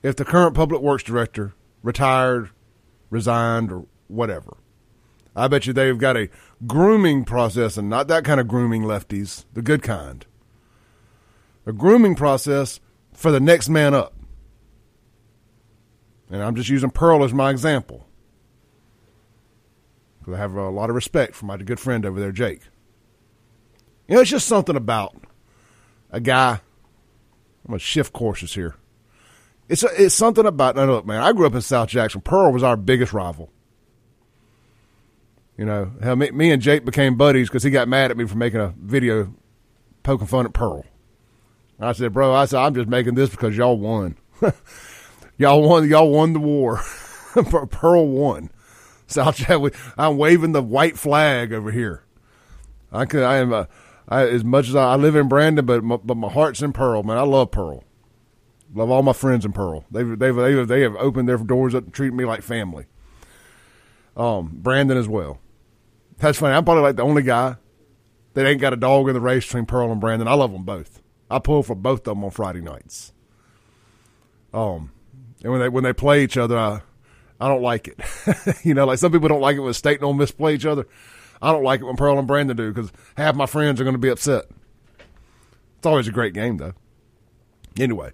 if 0.02 0.17
the 0.17 0.25
current 0.25 0.57
public 0.57 0.83
works 0.83 1.05
director 1.05 1.55
retired, 1.85 2.50
resigned, 3.09 3.71
or 3.71 3.87
whatever. 4.09 4.57
I 5.37 5.47
bet 5.47 5.69
you 5.69 5.73
they've 5.73 5.97
got 5.97 6.17
a 6.17 6.29
grooming 6.67 7.25
process 7.25 7.76
and 7.76 7.88
not 7.88 8.09
that 8.09 8.25
kind 8.25 8.40
of 8.40 8.49
grooming 8.49 8.83
lefties, 8.83 9.45
the 9.52 9.62
good 9.62 9.83
kind. 9.83 10.26
A 11.67 11.73
grooming 11.73 12.14
process 12.14 12.81
for 13.12 13.31
the 13.31 13.40
next 13.40 13.69
man 13.69 13.95
up. 13.95 14.14
And 16.31 16.43
I'm 16.43 16.55
just 16.55 16.69
using 16.69 16.90
Pearl 16.90 17.25
as 17.25 17.35
my 17.35 17.50
example. 17.50 18.07
Because 20.19 20.35
I 20.35 20.38
have 20.38 20.55
a 20.55 20.69
lot 20.69 20.90
of 20.90 20.97
respect 20.97 21.35
for 21.35 21.47
my 21.47 21.57
good 21.57 21.81
friend 21.81 22.07
over 22.07 22.21
there, 22.21 22.33
Jake. 22.33 22.62
You 24.07 24.14
know, 24.14 24.21
it's 24.21 24.31
just 24.31 24.47
something 24.47 24.76
about 24.76 25.17
a 26.11 26.21
guy. 26.21 26.52
I'm 26.52 27.69
going 27.69 27.79
to 27.79 27.85
shift 27.85 28.12
courses 28.12 28.55
here. 28.55 28.76
It's, 29.69 29.83
a, 29.83 29.88
it's 29.97 30.14
something 30.14 30.47
about, 30.47 30.76
now 30.76 30.85
look, 30.85 31.07
man, 31.07 31.23
I 31.23 31.33
grew 31.33 31.47
up 31.47 31.55
in 31.55 31.61
South 31.61 31.88
Jackson. 31.88 32.21
Pearl 32.21 32.52
was 32.52 32.62
our 32.62 32.76
biggest 32.76 33.12
rival. 33.12 33.52
You 35.61 35.67
know, 35.67 35.93
me, 36.17 36.31
me 36.31 36.52
and 36.52 36.62
Jake 36.62 36.87
became 36.87 37.17
buddies 37.17 37.50
because 37.50 37.62
he 37.62 37.69
got 37.69 37.87
mad 37.87 38.11
at 38.11 38.17
me 38.17 38.25
for 38.25 38.35
making 38.35 38.61
a 38.61 38.73
video 38.81 39.35
poking 40.02 40.26
fun 40.26 40.47
at 40.47 40.55
Pearl. 40.55 40.87
I 41.79 41.93
said, 41.93 42.14
bro, 42.14 42.33
I 42.33 42.47
said, 42.47 42.61
I'm 42.61 42.75
just 42.75 42.88
making 42.88 43.14
this 43.14 43.29
because 43.29 43.55
y'all 43.59 43.76
won. 43.76 44.17
y'all 45.37 45.61
won. 45.61 45.87
Y'all 45.87 46.09
won 46.09 46.33
the 46.33 46.40
war. 46.40 46.81
Pearl 47.71 48.09
won. 48.09 48.49
South 49.07 49.37
Chadwick. 49.37 49.75
I'm 49.99 50.17
waving 50.17 50.52
the 50.52 50.62
white 50.62 50.97
flag 50.97 51.52
over 51.52 51.71
here. 51.71 52.05
I 52.90 53.05
could. 53.05 53.23
I 53.23 53.37
am. 53.37 53.52
A, 53.52 53.69
I, 54.09 54.29
as 54.29 54.43
much 54.43 54.67
as 54.67 54.75
I, 54.75 54.93
I 54.93 54.97
live 54.97 55.14
in 55.14 55.29
Brandon, 55.29 55.67
but 55.67 55.85
my, 55.85 55.99
but 55.99 56.17
my 56.17 56.31
heart's 56.31 56.62
in 56.62 56.73
Pearl, 56.73 57.02
man. 57.02 57.19
I 57.19 57.23
love 57.23 57.50
Pearl. 57.50 57.85
Love 58.75 58.88
all 58.88 59.02
my 59.02 59.12
friends 59.12 59.45
in 59.45 59.52
Pearl. 59.52 59.85
They've 59.90 60.19
they've 60.19 60.35
they 60.35 60.55
have, 60.55 60.69
they 60.69 60.81
have 60.81 60.97
opened 60.97 61.29
their 61.29 61.37
doors 61.37 61.75
up 61.75 61.85
and 61.85 61.93
treated 61.93 62.14
me 62.14 62.25
like 62.25 62.40
family. 62.40 62.87
Um, 64.17 64.52
Brandon 64.55 64.97
as 64.97 65.07
well. 65.07 65.38
That's 66.21 66.39
funny. 66.39 66.55
I'm 66.55 66.65
probably 66.65 66.83
like 66.83 66.97
the 66.97 67.03
only 67.03 67.23
guy 67.23 67.57
that 68.35 68.47
ain't 68.47 68.61
got 68.61 68.73
a 68.73 68.77
dog 68.77 69.09
in 69.09 69.15
the 69.15 69.21
race 69.21 69.47
between 69.47 69.67
Pearl 69.67 69.91
and 69.91 70.00
Brandon. 70.00 70.29
I 70.29 70.35
love 70.35 70.53
them 70.53 70.65
both. 70.65 71.03
I 71.31 71.39
pull 71.39 71.62
for 71.62 71.75
both 71.75 72.00
of 72.00 72.17
them 72.17 72.25
on 72.25 72.31
Friday 72.31 72.61
nights. 72.61 73.12
Um, 74.53 74.93
and 75.43 75.50
when 75.53 75.61
they 75.61 75.69
when 75.69 75.85
they 75.85 75.93
play 75.93 76.23
each 76.23 76.37
other, 76.37 76.59
I 76.59 76.83
I 77.41 77.49
don't 77.49 77.62
like 77.62 77.89
it. 77.89 77.99
you 78.65 78.75
know, 78.75 78.85
like 78.85 78.99
some 78.99 79.12
people 79.12 79.29
don't 79.29 79.41
like 79.41 79.57
it 79.57 79.61
when 79.61 79.73
State 79.73 79.99
and 79.99 80.05
Ole 80.05 80.12
Miss 80.12 80.31
play 80.31 80.55
each 80.55 80.67
other. 80.67 80.87
I 81.41 81.53
don't 81.53 81.65
like 81.65 81.81
it 81.81 81.85
when 81.85 81.97
Pearl 81.97 82.19
and 82.19 82.29
Brandon 82.29 82.57
do 82.57 82.73
because 82.73 82.93
half 83.17 83.35
my 83.35 83.47
friends 83.47 83.81
are 83.81 83.85
going 83.85 83.95
to 83.95 83.99
be 83.99 84.11
upset. 84.11 84.45
It's 85.79 85.87
always 85.87 86.07
a 86.07 86.12
great 86.12 86.35
game 86.35 86.59
though. 86.59 86.75
Anyway, 87.79 88.12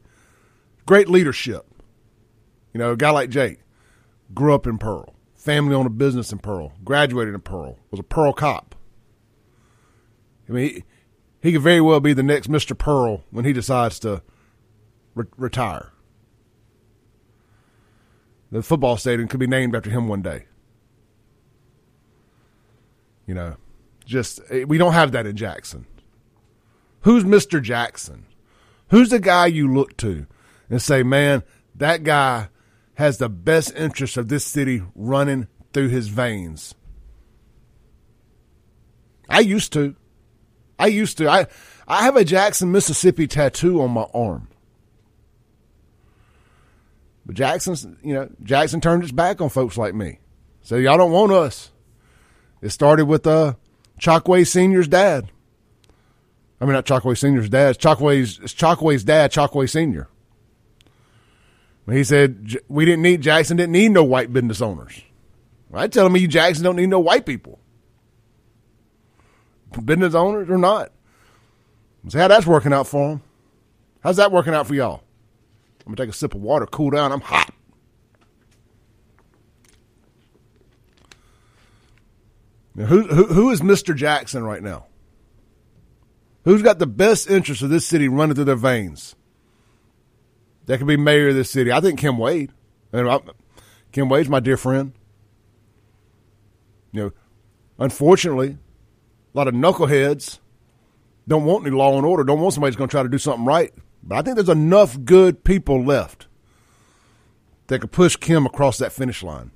great 0.87 1.09
leadership. 1.09 1.67
You 2.73 2.79
know, 2.79 2.93
a 2.93 2.97
guy 2.97 3.11
like 3.11 3.31
Jake 3.31 3.59
grew 4.33 4.55
up 4.55 4.67
in 4.67 4.79
Pearl, 4.79 5.16
family 5.47 5.77
owned 5.77 5.87
a 5.87 5.91
business 5.91 6.33
in 6.33 6.39
Pearl, 6.39 6.73
graduated 6.85 7.33
in 7.33 7.41
Pearl, 7.41 7.79
was 7.93 8.01
a 8.01 8.03
Pearl 8.03 8.33
cop. 8.33 8.75
I 10.49 10.53
mean, 10.53 10.69
he, 10.69 10.85
he 11.41 11.53
could 11.53 11.63
very 11.63 11.81
well 11.81 12.01
be 12.01 12.13
the 12.13 12.25
next 12.25 12.51
Mr. 12.51 12.77
Pearl 12.77 13.23
when 13.31 13.45
he 13.45 13.53
decides 13.53 14.01
to 14.01 14.23
re- 15.15 15.27
retire. 15.37 15.93
The 18.51 18.63
football 18.63 18.97
stadium 18.97 19.29
could 19.29 19.39
be 19.39 19.47
named 19.47 19.77
after 19.77 19.89
him 19.89 20.09
one 20.09 20.21
day. 20.21 20.47
You 23.27 23.35
know, 23.35 23.57
just 24.05 24.41
eh, 24.51 24.65
we 24.65 24.79
don't 24.79 24.95
have 24.95 25.13
that 25.13 25.27
in 25.27 25.37
Jackson. 25.37 25.87
Who's 27.03 27.23
Mr. 27.23 27.63
Jackson? 27.63 28.27
Who's 28.91 29.11
the 29.11 29.21
guy 29.21 29.47
you 29.47 29.73
look 29.73 29.97
to 29.99 30.27
and 30.69 30.83
say, 30.83 31.05
man, 31.05 31.45
that 31.77 32.03
guy 32.03 32.49
has 32.97 33.19
the 33.19 33.29
best 33.29 33.75
interest 33.75 34.17
of 34.17 34.29
this 34.29 34.45
city 34.45 34.83
running 34.95 35.49
through 35.73 35.89
his 35.89 36.09
veins? 36.09 36.75
I 39.29 39.41
used 39.41 39.73
to. 39.73 39.97
I 40.79 40.89
used 40.89 41.19
to. 41.19 41.29
I 41.29 41.47
I 41.89 42.05
have 42.05 42.17
a 42.17 42.25
Jackson, 42.25 42.73
Mississippi 42.73 43.27
tattoo 43.27 43.81
on 43.81 43.93
my 43.93 44.07
arm. 44.13 44.49
But 47.25 47.35
Jackson's, 47.35 47.87
you 48.03 48.15
know, 48.15 48.29
Jackson 48.43 48.81
turned 48.81 49.03
its 49.03 49.13
back 49.13 49.41
on 49.41 49.49
folks 49.49 49.77
like 49.77 49.95
me. 49.95 50.21
So 50.63 50.77
y'all 50.77 50.97
don't 50.97 51.13
want 51.13 51.33
us. 51.33 51.73
It 52.63 52.71
started 52.71 53.07
with 53.07 53.27
uh, 53.27 53.55
Chokwe 54.01 54.47
Senior's 54.47 54.89
dad. 54.89 55.31
I 56.61 56.65
mean, 56.65 56.75
not 56.75 56.87
Chokwe 56.87 57.19
Senior's 57.19 57.49
dad. 57.49 57.71
It's 57.71 57.85
Chokwe's, 57.85 58.39
it's 58.43 58.55
Chokwe's 58.55 59.05
dad, 59.05 59.33
Chokwe 59.33 59.69
Senior. 59.69 60.09
He 61.89 62.03
said 62.03 62.57
we 62.69 62.85
didn't 62.85 63.03
need 63.03 63.23
Jackson 63.23 63.57
didn't 63.57 63.73
need 63.73 63.91
no 63.91 64.03
white 64.03 64.33
business 64.33 64.61
owners. 64.61 65.01
I 65.73 65.89
tell 65.89 66.07
him, 66.07 66.13
me 66.13 66.27
Jackson 66.27 66.65
don't 66.65 66.77
need 66.77 66.89
no 66.89 67.01
white 67.01 67.27
people, 67.27 67.59
business 69.85 70.15
owners 70.15 70.49
or 70.49 70.59
not. 70.59 70.91
See 72.09 72.19
how 72.19 72.29
that's 72.29 72.47
working 72.47 72.73
out 72.73 72.87
for 72.87 73.13
him. 73.13 73.23
How's 74.01 74.17
that 74.17 74.33
working 74.33 74.55
out 74.55 74.67
for 74.67 74.75
y'all? 74.75 75.03
I'm 75.81 75.95
gonna 75.95 76.07
take 76.07 76.15
a 76.15 76.17
sip 76.17 76.35
of 76.35 76.41
water, 76.41 76.67
cool 76.67 76.91
down. 76.91 77.13
I'm 77.13 77.21
hot. 77.21 77.53
Now, 82.75 82.87
who, 82.87 83.03
who 83.03 83.25
who 83.27 83.51
is 83.51 83.61
Mr. 83.61 83.95
Jackson 83.95 84.45
right 84.45 84.63
now? 84.63 84.87
Who's 86.45 86.63
got 86.63 86.79
the 86.79 86.87
best 86.87 87.29
interest 87.29 87.63
of 87.63 87.71
this 87.71 87.87
city 87.87 88.09
running 88.09 88.35
through 88.35 88.45
their 88.45 88.55
veins? 88.55 89.17
That 90.67 90.79
could 90.79 90.87
be 90.87 90.97
mayor 90.97 91.29
of 91.29 91.35
this 91.35 91.51
city. 91.51 91.73
I 91.73 91.81
think 91.81 91.99
Kim 91.99 92.19
Wade. 92.19 92.53
And 92.93 93.09
I, 93.09 93.21
Kim 93.93 94.09
Wade's 94.09 94.29
my 94.29 94.41
dear 94.41 94.57
friend. 94.57 94.93
You 96.93 97.03
know, 97.03 97.13
unfortunately, 97.79 98.59
a 99.35 99.37
lot 99.37 99.49
of 99.49 99.55
knuckleheads 99.55 100.39
don't 101.29 101.45
want 101.45 101.67
any 101.67 101.77
law 101.77 101.97
and 101.97 102.07
order. 102.07 102.25
Don't 102.25 102.41
want 102.41 102.55
somebody 102.55 102.71
who's 102.71 102.77
going 102.77 102.89
to 102.89 102.93
try 102.93 103.03
to 103.03 103.09
do 103.09 103.19
something 103.19 103.45
right. 103.45 103.73
But 104.03 104.19
I 104.19 104.23
think 104.23 104.37
there's 104.37 104.49
enough 104.49 105.03
good 105.05 105.45
people 105.45 105.83
left 105.83 106.27
that 107.67 107.81
could 107.81 107.93
push 107.93 108.17
Kim 108.17 108.47
across 108.47 108.79
that 108.79 108.93
finish 108.93 109.23
line. 109.23 109.51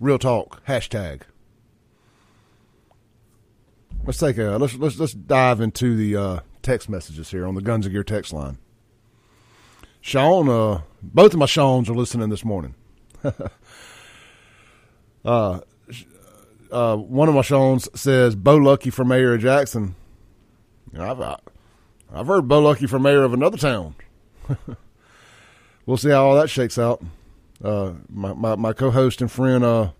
Real 0.00 0.18
talk. 0.18 0.64
Hashtag. 0.66 1.22
Let's 4.04 4.18
take 4.18 4.38
a 4.38 4.56
let's 4.58 4.74
let's 4.76 4.98
let's 4.98 5.12
dive 5.12 5.60
into 5.60 5.96
the 5.96 6.16
uh, 6.16 6.40
text 6.62 6.88
messages 6.88 7.30
here 7.30 7.46
on 7.46 7.54
the 7.54 7.60
Guns 7.60 7.84
of 7.84 7.92
Gear 7.92 8.04
text 8.04 8.32
line. 8.32 8.58
Sean, 10.00 10.48
uh, 10.48 10.82
both 11.02 11.32
of 11.32 11.38
my 11.38 11.46
Sean's 11.46 11.88
are 11.88 11.94
listening 11.94 12.28
this 12.28 12.44
morning. 12.44 12.74
uh, 15.24 15.60
uh, 16.70 16.96
one 16.96 17.28
of 17.28 17.34
my 17.34 17.42
Sean's 17.42 17.88
says 17.98 18.34
Bo 18.36 18.56
Lucky 18.56 18.90
for 18.90 19.04
mayor 19.04 19.34
of 19.34 19.40
Jackson. 19.40 19.94
I've 20.98 21.20
I've 22.12 22.26
heard 22.26 22.48
Bo 22.48 22.60
Lucky 22.60 22.86
for 22.86 22.98
mayor 22.98 23.22
of 23.22 23.34
another 23.34 23.58
town. 23.58 23.94
we'll 25.86 25.96
see 25.96 26.10
how 26.10 26.26
all 26.26 26.36
that 26.36 26.50
shakes 26.50 26.78
out. 26.78 27.02
Uh, 27.62 27.92
my, 28.08 28.32
my, 28.32 28.54
my 28.54 28.72
co-host 28.72 29.20
and 29.20 29.30
friend 29.30 29.64
uh, 29.64 29.90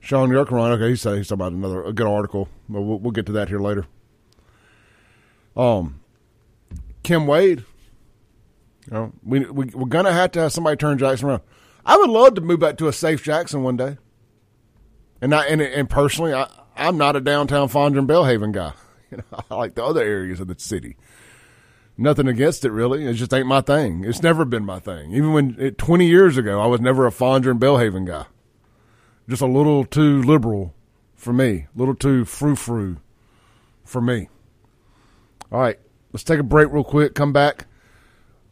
Sean 0.00 0.30
Yerkeron, 0.30 0.70
okay, 0.72 0.90
he's, 0.90 1.02
he's 1.02 1.28
talking 1.28 1.32
about 1.32 1.52
another 1.52 1.82
a 1.84 1.92
good 1.92 2.06
article. 2.06 2.48
But 2.68 2.82
we'll, 2.82 2.98
we'll 2.98 3.12
get 3.12 3.26
to 3.26 3.32
that 3.32 3.48
here 3.48 3.60
later. 3.60 3.86
Um, 5.56 6.00
Kim 7.02 7.26
Wade, 7.26 7.64
you 8.86 8.92
know, 8.92 9.12
we, 9.22 9.40
we 9.40 9.66
we're 9.66 9.86
gonna 9.86 10.12
have 10.12 10.32
to 10.32 10.40
have 10.40 10.52
somebody 10.52 10.76
turn 10.76 10.98
Jackson 10.98 11.28
around. 11.28 11.42
I 11.86 11.96
would 11.96 12.10
love 12.10 12.34
to 12.34 12.40
move 12.40 12.60
back 12.60 12.76
to 12.78 12.88
a 12.88 12.92
safe 12.92 13.22
Jackson 13.22 13.62
one 13.62 13.76
day. 13.76 13.98
And 15.20 15.34
I 15.34 15.46
and, 15.46 15.60
and 15.60 15.88
personally, 15.88 16.34
I, 16.34 16.48
I'm 16.76 16.96
not 16.96 17.16
a 17.16 17.20
downtown 17.20 17.68
Fondren 17.68 18.00
and 18.00 18.08
Belhaven 18.08 18.52
guy. 18.52 18.72
You 19.10 19.18
know, 19.18 19.44
I 19.48 19.54
like 19.54 19.76
the 19.76 19.84
other 19.84 20.02
areas 20.02 20.40
of 20.40 20.48
the 20.48 20.56
city. 20.58 20.96
Nothing 21.96 22.26
against 22.26 22.64
it, 22.64 22.72
really. 22.72 23.04
It 23.04 23.14
just 23.14 23.32
ain't 23.32 23.46
my 23.46 23.60
thing. 23.60 24.02
It's 24.02 24.24
never 24.24 24.44
been 24.44 24.64
my 24.64 24.80
thing. 24.80 25.12
Even 25.12 25.32
when 25.32 25.56
it, 25.60 25.78
20 25.78 26.06
years 26.06 26.36
ago, 26.36 26.60
I 26.60 26.66
was 26.66 26.80
never 26.80 27.06
a 27.06 27.12
Fondren 27.12 27.52
and 27.52 27.60
Belhaven 27.60 28.06
guy. 28.06 28.26
Just 29.28 29.42
a 29.42 29.46
little 29.46 29.84
too 29.84 30.20
liberal 30.20 30.74
for 31.14 31.32
me, 31.32 31.66
a 31.72 31.78
little 31.78 31.94
too 31.94 32.24
frou 32.24 32.56
frou 32.56 32.96
for 33.84 34.00
me. 34.00 34.28
All 35.52 35.60
right, 35.60 35.78
let's 36.12 36.24
take 36.24 36.40
a 36.40 36.42
break 36.42 36.72
real 36.72 36.82
quick. 36.82 37.14
Come 37.14 37.32
back. 37.32 37.66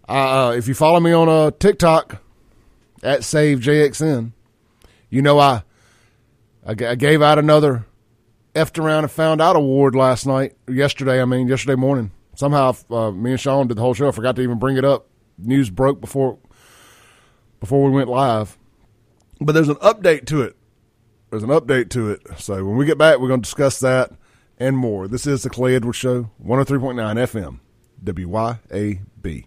Uh, 0.08 0.54
if 0.56 0.68
you 0.68 0.74
follow 0.74 1.00
me 1.00 1.12
on 1.12 1.28
uh, 1.28 1.50
TikTok 1.52 2.22
at 3.02 3.20
SaveJXN, 3.20 4.32
you 5.10 5.22
know 5.22 5.38
I 5.38 5.62
I, 6.66 6.70
I 6.72 6.94
gave 6.94 7.22
out 7.22 7.38
another 7.38 7.86
effed 8.54 8.82
around 8.82 9.04
and 9.04 9.10
found 9.10 9.40
out 9.40 9.56
award 9.56 9.94
last 9.94 10.26
night, 10.26 10.56
yesterday. 10.68 11.20
I 11.20 11.24
mean, 11.24 11.48
yesterday 11.48 11.74
morning. 11.74 12.12
Somehow, 12.34 12.74
uh, 12.90 13.10
me 13.10 13.32
and 13.32 13.40
Sean 13.40 13.66
did 13.66 13.76
the 13.76 13.82
whole 13.82 13.94
show. 13.94 14.08
I 14.08 14.12
forgot 14.12 14.36
to 14.36 14.42
even 14.42 14.58
bring 14.58 14.76
it 14.76 14.84
up. 14.84 15.06
News 15.38 15.70
broke 15.70 16.00
before 16.00 16.38
before 17.60 17.84
we 17.84 17.90
went 17.90 18.08
live. 18.08 18.56
But 19.40 19.52
there's 19.52 19.68
an 19.68 19.76
update 19.76 20.26
to 20.26 20.42
it. 20.42 20.56
There's 21.30 21.42
an 21.42 21.50
update 21.50 21.90
to 21.90 22.10
it. 22.10 22.20
So 22.38 22.64
when 22.64 22.76
we 22.76 22.86
get 22.86 22.98
back, 22.98 23.18
we're 23.18 23.28
going 23.28 23.40
to 23.40 23.44
discuss 23.44 23.80
that 23.80 24.12
and 24.58 24.76
more. 24.76 25.08
This 25.08 25.26
is 25.26 25.42
the 25.42 25.50
Clay 25.50 25.74
Edwards 25.74 25.98
Show, 25.98 26.30
103.9 26.44 27.16
FM, 27.16 27.60
WYAB. 28.04 29.46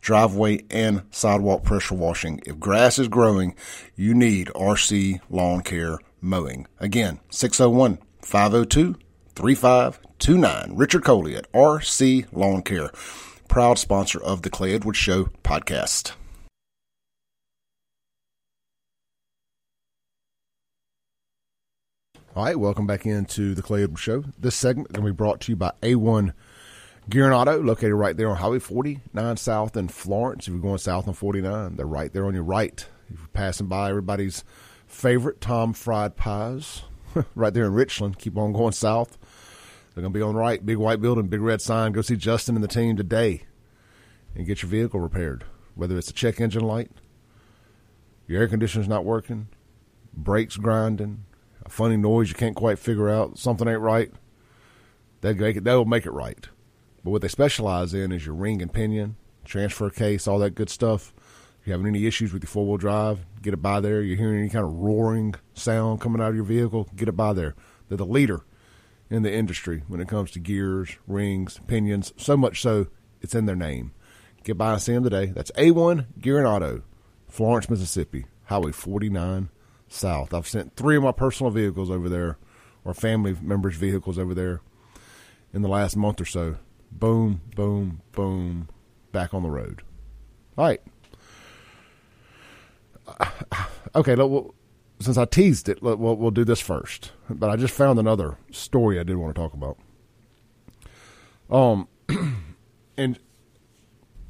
driveway, 0.00 0.64
and 0.70 1.02
sidewalk 1.10 1.62
pressure 1.64 1.94
washing. 1.94 2.40
If 2.46 2.58
grass 2.58 2.98
is 2.98 3.08
growing, 3.08 3.54
you 3.96 4.14
need 4.14 4.48
RC 4.48 5.20
Lawn 5.30 5.62
Care 5.62 5.98
Mowing. 6.20 6.66
Again, 6.78 7.20
601 7.30 7.98
502 8.22 8.96
3529. 9.34 10.76
Richard 10.76 11.04
Coley 11.04 11.36
at 11.36 11.50
RC 11.52 12.26
Lawn 12.32 12.62
Care. 12.62 12.90
proud 13.48 13.78
sponsor 13.78 14.22
of 14.22 14.42
the 14.42 14.50
Clay 14.50 14.74
Edwards 14.74 14.98
Show 14.98 15.24
podcast. 15.42 16.12
All 22.36 22.44
right, 22.44 22.58
welcome 22.58 22.86
back 22.86 23.06
into 23.06 23.56
the 23.56 23.62
Clay 23.62 23.82
Edwards 23.82 24.02
Show. 24.02 24.24
This 24.38 24.54
segment 24.54 24.88
is 24.90 24.96
going 24.96 25.04
to 25.04 25.12
be 25.12 25.16
brought 25.16 25.40
to 25.42 25.52
you 25.52 25.56
by 25.56 25.72
A1 25.82 26.32
Gear 27.10 27.24
and 27.24 27.34
Auto, 27.34 27.60
located 27.60 27.94
right 27.94 28.16
there 28.16 28.30
on 28.30 28.36
Highway 28.36 28.60
49 28.60 29.36
South 29.36 29.76
in 29.76 29.88
Florence. 29.88 30.46
If 30.46 30.54
you're 30.54 30.62
going 30.62 30.78
south 30.78 31.08
on 31.08 31.14
49, 31.14 31.74
they're 31.74 31.84
right 31.84 32.12
there 32.12 32.24
on 32.24 32.34
your 32.34 32.44
right. 32.44 32.86
If 33.08 33.18
you're 33.18 33.28
passing 33.32 33.66
by 33.66 33.90
everybody's 33.90 34.44
favorite 34.86 35.40
Tom 35.40 35.72
Fried 35.72 36.14
Pies, 36.14 36.82
right 37.34 37.52
there 37.52 37.64
in 37.64 37.72
Richland, 37.72 38.20
keep 38.20 38.38
on 38.38 38.52
going 38.52 38.70
south. 38.70 39.18
They're 39.92 40.02
going 40.02 40.12
to 40.12 40.18
be 40.18 40.22
on 40.22 40.34
the 40.34 40.40
right. 40.40 40.64
Big 40.64 40.76
white 40.76 41.00
building, 41.00 41.26
big 41.26 41.40
red 41.40 41.60
sign. 41.60 41.90
Go 41.90 42.00
see 42.00 42.14
Justin 42.14 42.54
and 42.54 42.62
the 42.62 42.68
team 42.68 42.96
today 42.96 43.42
and 44.36 44.46
get 44.46 44.62
your 44.62 44.70
vehicle 44.70 45.00
repaired. 45.00 45.44
Whether 45.74 45.98
it's 45.98 46.10
a 46.10 46.14
check 46.14 46.40
engine 46.40 46.62
light, 46.62 46.92
your 48.28 48.40
air 48.40 48.46
conditioner's 48.46 48.86
not 48.86 49.04
working, 49.04 49.48
brakes 50.14 50.56
grinding, 50.56 51.24
a 51.66 51.70
funny 51.70 51.96
noise 51.96 52.28
you 52.28 52.36
can't 52.36 52.54
quite 52.54 52.78
figure 52.78 53.10
out, 53.10 53.36
something 53.36 53.66
ain't 53.66 53.80
right, 53.80 54.12
it, 55.22 55.64
they'll 55.64 55.84
make 55.84 56.06
it 56.06 56.12
right. 56.12 56.48
But 57.04 57.10
what 57.10 57.22
they 57.22 57.28
specialize 57.28 57.94
in 57.94 58.12
is 58.12 58.26
your 58.26 58.34
ring 58.34 58.60
and 58.62 58.72
pinion, 58.72 59.16
transfer 59.44 59.90
case, 59.90 60.26
all 60.26 60.38
that 60.40 60.54
good 60.54 60.70
stuff. 60.70 61.12
If 61.60 61.66
you're 61.66 61.76
having 61.76 61.94
any 61.94 62.06
issues 62.06 62.32
with 62.32 62.42
your 62.42 62.48
four 62.48 62.66
wheel 62.66 62.76
drive, 62.76 63.20
get 63.42 63.54
it 63.54 63.62
by 63.62 63.80
there. 63.80 64.02
You're 64.02 64.16
hearing 64.16 64.40
any 64.40 64.48
kind 64.48 64.64
of 64.64 64.72
roaring 64.72 65.34
sound 65.54 66.00
coming 66.00 66.22
out 66.22 66.30
of 66.30 66.36
your 66.36 66.44
vehicle, 66.44 66.88
get 66.96 67.08
it 67.08 67.16
by 67.16 67.32
there. 67.32 67.54
They're 67.88 67.98
the 67.98 68.06
leader 68.06 68.44
in 69.10 69.22
the 69.22 69.32
industry 69.32 69.82
when 69.88 70.00
it 70.00 70.08
comes 70.08 70.30
to 70.30 70.38
gears, 70.38 70.96
rings, 71.06 71.60
pinions, 71.66 72.12
so 72.16 72.36
much 72.36 72.62
so 72.62 72.86
it's 73.20 73.34
in 73.34 73.46
their 73.46 73.56
name. 73.56 73.92
Get 74.44 74.56
by 74.56 74.72
and 74.72 74.82
see 74.82 74.92
them 74.92 75.04
today. 75.04 75.26
That's 75.26 75.50
A1 75.52 76.06
Gear 76.18 76.38
and 76.38 76.46
Auto, 76.46 76.82
Florence, 77.28 77.68
Mississippi, 77.68 78.26
Highway 78.44 78.72
49 78.72 79.50
South. 79.88 80.32
I've 80.32 80.48
sent 80.48 80.76
three 80.76 80.96
of 80.96 81.02
my 81.02 81.12
personal 81.12 81.50
vehicles 81.50 81.90
over 81.90 82.08
there, 82.08 82.38
or 82.84 82.94
family 82.94 83.36
members' 83.42 83.76
vehicles 83.76 84.18
over 84.18 84.34
there, 84.34 84.62
in 85.52 85.62
the 85.62 85.68
last 85.68 85.96
month 85.96 86.20
or 86.20 86.24
so. 86.24 86.56
Boom, 86.92 87.40
boom, 87.56 88.02
boom, 88.12 88.68
back 89.12 89.32
on 89.32 89.42
the 89.42 89.50
road. 89.50 89.82
All 90.56 90.66
right. 90.66 90.80
Okay, 93.92 94.14
look, 94.14 94.54
since 95.00 95.16
I 95.16 95.24
teased 95.24 95.68
it, 95.68 95.82
we'll, 95.82 95.96
we'll 95.96 96.30
do 96.30 96.44
this 96.44 96.60
first. 96.60 97.10
But 97.28 97.50
I 97.50 97.56
just 97.56 97.74
found 97.74 97.98
another 97.98 98.36
story 98.52 99.00
I 99.00 99.02
did 99.02 99.16
want 99.16 99.34
to 99.34 99.40
talk 99.40 99.52
about. 99.52 99.78
Um, 101.50 101.88
and 102.96 103.18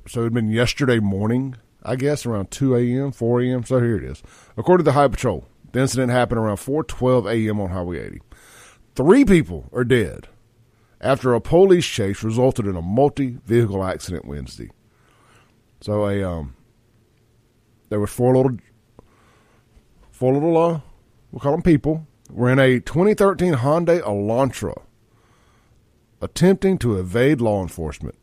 so 0.07 0.21
it 0.21 0.25
had 0.25 0.33
been 0.33 0.49
yesterday 0.49 0.99
morning, 0.99 1.57
I 1.83 1.97
guess, 1.97 2.25
around 2.25 2.51
2 2.51 2.75
a.m., 2.75 3.13
4 3.13 3.43
a.m. 3.43 3.65
So 3.65 3.81
here 3.81 3.99
it 3.99 4.05
is. 4.05 4.23
According 4.57 4.85
to 4.85 4.91
the 4.91 4.95
High 4.95 5.09
Patrol, 5.09 5.45
the 5.73 5.81
incident 5.81 6.11
happened 6.11 6.39
around 6.39 6.57
4:12 6.57 7.31
a.m. 7.31 7.61
on 7.61 7.71
Highway 7.71 7.99
80. 8.07 8.23
Three 8.95 9.25
people 9.25 9.69
are 9.73 9.85
dead 9.85 10.29
after 11.01 11.35
a 11.35 11.41
police 11.41 11.87
chase 11.87 12.23
resulted 12.23 12.67
in 12.67 12.77
a 12.77 12.83
multi-vehicle 12.83 13.85
accident 13.85 14.25
Wednesday. 14.25 14.71
So 15.81 16.07
a 16.07 16.23
um, 16.23 16.55
there 17.91 18.01
were 18.01 18.07
four 18.07 18.37
little, 18.37 18.57
four 20.11 20.33
little, 20.33 20.57
uh, 20.57 20.81
we'll 21.31 21.41
call 21.41 21.53
them 21.53 21.63
people, 21.63 22.07
were 22.31 22.51
in 22.51 22.59
a 22.59 22.81
2013 22.81 23.55
Hyundai 23.55 24.01
Elantra, 24.01 24.83
attempting 26.21 26.79
to 26.79 26.99
evade 26.99 27.41
law 27.41 27.63
enforcement. 27.63 28.17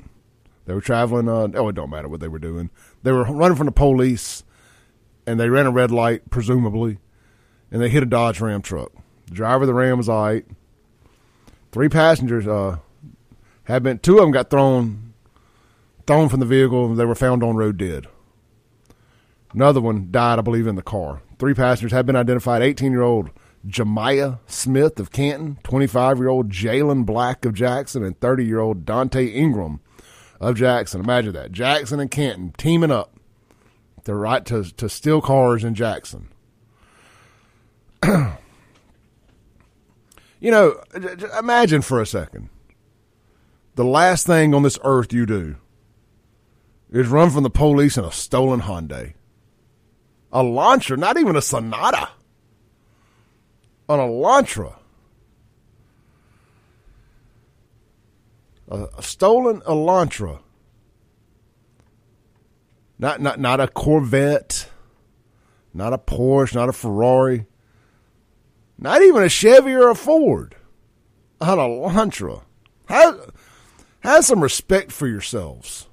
They 0.65 0.73
were 0.73 0.81
traveling. 0.81 1.29
Uh, 1.29 1.47
oh, 1.55 1.69
it 1.69 1.75
don't 1.75 1.89
matter 1.89 2.07
what 2.07 2.19
they 2.19 2.27
were 2.27 2.39
doing. 2.39 2.69
They 3.03 3.11
were 3.11 3.23
running 3.23 3.57
from 3.57 3.67
the 3.67 3.71
police, 3.71 4.43
and 5.25 5.39
they 5.39 5.49
ran 5.49 5.65
a 5.65 5.71
red 5.71 5.91
light, 5.91 6.29
presumably, 6.29 6.99
and 7.71 7.81
they 7.81 7.89
hit 7.89 8.03
a 8.03 8.07
Dodge 8.07 8.39
Ram 8.41 8.61
truck. 8.61 8.91
The 9.27 9.35
driver 9.35 9.63
of 9.63 9.67
the 9.67 9.73
Ram 9.73 9.97
was 9.97 10.09
all 10.09 10.25
right. 10.25 10.45
Three 11.71 11.89
passengers 11.89 12.47
uh, 12.47 12.77
had 13.65 13.83
been. 13.83 13.99
Two 13.99 14.15
of 14.17 14.21
them 14.21 14.31
got 14.31 14.49
thrown, 14.49 15.13
thrown 16.05 16.29
from 16.29 16.39
the 16.39 16.45
vehicle. 16.45 16.85
and 16.87 16.97
They 16.97 17.05
were 17.05 17.15
found 17.15 17.43
on 17.43 17.55
road 17.55 17.77
dead. 17.77 18.07
Another 19.53 19.81
one 19.81 20.09
died, 20.11 20.39
I 20.39 20.41
believe, 20.41 20.67
in 20.67 20.75
the 20.75 20.81
car. 20.81 21.21
Three 21.39 21.53
passengers 21.53 21.91
have 21.91 22.05
been 22.05 22.15
identified: 22.15 22.61
18-year-old 22.61 23.31
Jemiah 23.67 24.39
Smith 24.47 24.99
of 24.99 25.11
Canton, 25.11 25.57
25-year-old 25.63 26.49
Jalen 26.49 27.05
Black 27.05 27.45
of 27.45 27.53
Jackson, 27.53 28.03
and 28.03 28.19
30-year-old 28.19 28.85
Dante 28.85 29.27
Ingram 29.27 29.79
of 30.39 30.55
Jackson. 30.55 31.01
Imagine 31.01 31.33
that. 31.33 31.51
Jackson 31.51 31.99
and 31.99 32.11
Canton 32.11 32.53
teaming 32.57 32.91
up 32.91 33.17
to 34.05 34.15
right 34.15 34.45
to, 34.45 34.63
to 34.75 34.87
steal 34.87 35.21
cars 35.21 35.63
in 35.63 35.75
Jackson. 35.75 36.29
you 40.39 40.51
know, 40.51 40.81
imagine 41.39 41.81
for 41.81 42.01
a 42.01 42.05
second. 42.05 42.49
The 43.75 43.85
last 43.85 44.25
thing 44.25 44.53
on 44.53 44.63
this 44.63 44.79
earth 44.83 45.13
you 45.13 45.25
do 45.25 45.55
is 46.91 47.07
run 47.07 47.29
from 47.29 47.43
the 47.43 47.49
police 47.49 47.97
in 47.97 48.03
a 48.03 48.11
stolen 48.11 48.61
Hyundai. 48.61 49.13
Elantra, 50.33 50.97
not 50.97 51.17
even 51.17 51.35
a 51.35 51.41
Sonata. 51.41 52.09
An 53.89 53.99
Elantra. 53.99 54.75
A, 58.69 58.87
a 58.97 59.03
stolen 59.03 59.61
Elantra. 59.61 60.39
Not 62.99 63.21
not 63.21 63.39
not 63.39 63.59
a 63.59 63.67
Corvette, 63.67 64.69
not 65.73 65.93
a 65.93 65.97
Porsche, 65.97 66.55
not 66.55 66.67
a 66.67 66.73
Ferrari, 66.73 67.45
not 68.77 69.01
even 69.01 69.23
a 69.23 69.29
Chevy 69.29 69.73
or 69.73 69.89
a 69.89 69.95
Ford. 69.95 70.55
An 71.41 71.57
Elantra. 71.57 72.43
Have, 72.85 73.31
have 74.01 74.25
some 74.25 74.41
respect 74.41 74.91
for 74.91 75.07
yourselves. 75.07 75.87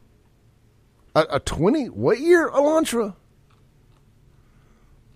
A, 1.14 1.26
a 1.30 1.40
20, 1.40 1.86
what 1.86 2.18
year 2.20 2.50
Elantra? 2.50 3.14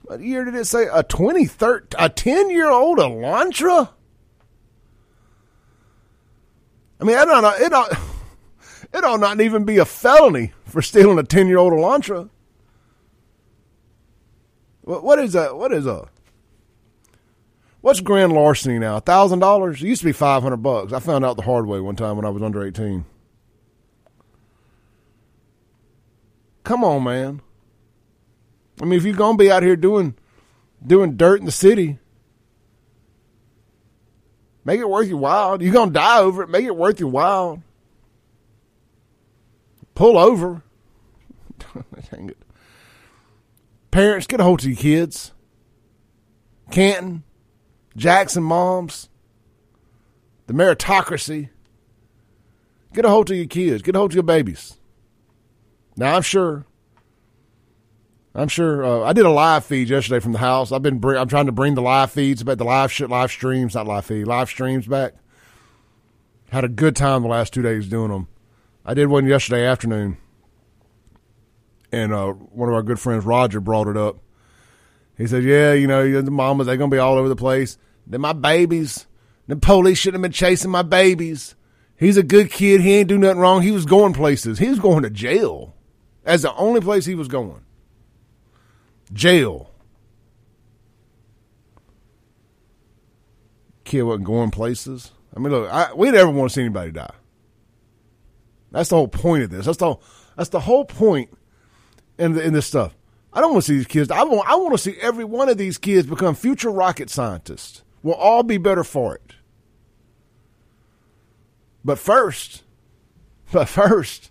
What 0.02 0.20
year 0.20 0.44
did 0.44 0.54
it 0.54 0.66
say? 0.66 0.88
A 0.90 1.02
2013, 1.02 1.98
a 1.98 2.08
10 2.08 2.50
year 2.50 2.70
old 2.70 2.98
Elantra? 2.98 3.90
I 7.00 7.04
mean, 7.04 7.16
I 7.16 7.24
don't 7.24 7.42
know. 7.42 7.54
It 7.54 7.68
don't, 7.68 7.92
it 8.94 9.04
ought 9.04 9.20
not 9.20 9.40
even 9.40 9.64
be 9.64 9.78
a 9.78 9.84
felony 9.84 10.52
for 10.64 10.82
stealing 10.82 11.18
a 11.18 11.22
10 11.22 11.46
year 11.48 11.58
old 11.58 11.72
Elantra. 11.72 12.30
What 14.82 15.18
is 15.18 15.34
that? 15.34 15.56
What 15.56 15.72
is 15.72 15.86
a. 15.86 16.08
What's 17.80 18.00
grand 18.00 18.32
larceny 18.32 18.78
now? 18.78 18.98
thousand 19.00 19.38
dollars? 19.38 19.82
It 19.82 19.86
used 19.86 20.00
to 20.02 20.06
be 20.06 20.12
five 20.12 20.42
hundred 20.42 20.58
bucks. 20.58 20.92
I 20.92 21.00
found 21.00 21.24
out 21.24 21.36
the 21.36 21.42
hard 21.42 21.66
way 21.66 21.80
one 21.80 21.96
time 21.96 22.16
when 22.16 22.24
I 22.24 22.30
was 22.30 22.42
under 22.42 22.64
eighteen. 22.64 23.04
Come 26.64 26.84
on, 26.84 27.04
man. 27.04 27.40
I 28.80 28.84
mean, 28.84 28.98
if 28.98 29.04
you're 29.04 29.14
gonna 29.14 29.38
be 29.38 29.50
out 29.50 29.62
here 29.62 29.76
doing 29.76 30.16
doing 30.84 31.16
dirt 31.16 31.40
in 31.40 31.46
the 31.46 31.52
city, 31.52 31.98
make 34.64 34.80
it 34.80 34.88
worth 34.88 35.08
your 35.08 35.18
while. 35.18 35.62
You're 35.62 35.72
gonna 35.72 35.92
die 35.92 36.18
over 36.18 36.42
it. 36.42 36.50
Make 36.50 36.64
it 36.64 36.76
worth 36.76 37.00
your 37.00 37.10
while. 37.10 37.62
Pull 39.94 40.18
over. 40.18 40.62
Dang 42.10 42.30
it. 42.30 42.38
Parents, 43.90 44.26
get 44.26 44.40
a 44.40 44.44
hold 44.44 44.60
of 44.60 44.66
your 44.66 44.76
kids. 44.76 45.32
Canton, 46.70 47.24
Jackson 47.98 48.44
moms, 48.44 49.08
the 50.46 50.54
meritocracy. 50.54 51.50
Get 52.94 53.04
a 53.04 53.08
hold 53.10 53.30
of 53.30 53.36
your 53.36 53.46
kids. 53.46 53.82
Get 53.82 53.96
a 53.96 53.98
hold 53.98 54.12
of 54.12 54.14
your 54.14 54.22
babies. 54.22 54.78
Now, 55.96 56.14
I'm 56.14 56.22
sure. 56.22 56.64
I'm 58.34 58.48
sure. 58.48 58.84
Uh, 58.84 59.02
I 59.02 59.12
did 59.12 59.26
a 59.26 59.30
live 59.30 59.64
feed 59.64 59.90
yesterday 59.90 60.20
from 60.20 60.32
the 60.32 60.38
house. 60.38 60.70
I've 60.70 60.82
been. 60.82 61.04
I'm 61.04 61.28
trying 61.28 61.46
to 61.46 61.52
bring 61.52 61.74
the 61.74 61.82
live 61.82 62.12
feeds 62.12 62.42
back, 62.44 62.58
the 62.58 62.64
live 62.64 62.92
shit, 62.92 63.10
live 63.10 63.32
streams, 63.32 63.74
not 63.74 63.86
live 63.86 64.06
feed, 64.06 64.26
live 64.26 64.48
streams 64.48 64.86
back. 64.86 65.14
Had 66.50 66.64
a 66.64 66.68
good 66.68 66.94
time 66.94 67.22
the 67.22 67.28
last 67.28 67.52
two 67.52 67.62
days 67.62 67.88
doing 67.88 68.10
them. 68.10 68.28
I 68.86 68.94
did 68.94 69.08
one 69.08 69.26
yesterday 69.26 69.66
afternoon, 69.66 70.16
and 71.90 72.12
uh, 72.12 72.28
one 72.30 72.68
of 72.68 72.74
our 72.74 72.82
good 72.82 73.00
friends, 73.00 73.24
Roger, 73.24 73.60
brought 73.60 73.88
it 73.88 73.96
up. 73.96 74.18
He 75.16 75.26
said, 75.26 75.42
"Yeah, 75.42 75.72
you 75.72 75.88
know, 75.88 76.22
the 76.22 76.30
mamas 76.30 76.68
they're 76.68 76.76
gonna 76.76 76.90
be 76.90 76.98
all 76.98 77.18
over 77.18 77.28
the 77.28 77.36
place. 77.36 77.76
Then 78.08 78.22
my 78.22 78.32
babies, 78.32 79.06
the 79.46 79.56
police 79.56 79.98
shouldn't 79.98 80.22
have 80.22 80.30
been 80.30 80.32
chasing 80.32 80.70
my 80.70 80.82
babies. 80.82 81.54
He's 81.96 82.16
a 82.16 82.22
good 82.22 82.50
kid. 82.50 82.80
He 82.80 82.94
ain't 82.94 83.08
do 83.08 83.18
nothing 83.18 83.40
wrong. 83.40 83.62
He 83.62 83.70
was 83.70 83.84
going 83.84 84.14
places. 84.14 84.58
He 84.58 84.68
was 84.68 84.78
going 84.78 85.02
to 85.02 85.10
jail. 85.10 85.74
As 86.24 86.42
the 86.42 86.54
only 86.54 86.80
place 86.80 87.04
he 87.04 87.14
was 87.14 87.28
going, 87.28 87.62
jail. 89.12 89.70
Kid 93.84 94.02
wasn't 94.02 94.24
going 94.24 94.50
places. 94.50 95.12
I 95.34 95.40
mean, 95.40 95.50
look, 95.50 95.70
I, 95.72 95.92
we 95.94 96.10
never 96.10 96.30
want 96.30 96.50
to 96.50 96.54
see 96.54 96.62
anybody 96.62 96.92
die. 96.92 97.14
That's 98.70 98.90
the 98.90 98.96
whole 98.96 99.08
point 99.08 99.44
of 99.44 99.50
this. 99.50 99.66
That's 99.66 99.78
the 99.78 99.96
that's 100.36 100.50
the 100.50 100.60
whole 100.60 100.84
point 100.84 101.30
in 102.18 102.34
the, 102.34 102.42
in 102.42 102.52
this 102.52 102.66
stuff. 102.66 102.94
I 103.32 103.40
don't 103.40 103.52
want 103.52 103.64
to 103.64 103.72
see 103.72 103.76
these 103.78 103.86
kids. 103.86 104.10
I 104.10 104.22
want 104.24 104.48
I 104.48 104.56
want 104.56 104.72
to 104.72 104.78
see 104.78 104.96
every 105.00 105.24
one 105.24 105.48
of 105.48 105.56
these 105.56 105.78
kids 105.78 106.06
become 106.06 106.34
future 106.34 106.70
rocket 106.70 107.08
scientists. 107.10 107.82
We'll 108.02 108.14
all 108.14 108.42
be 108.42 108.58
better 108.58 108.84
for 108.84 109.14
it. 109.14 109.34
But 111.84 111.98
first, 111.98 112.62
but 113.52 113.68
first, 113.68 114.30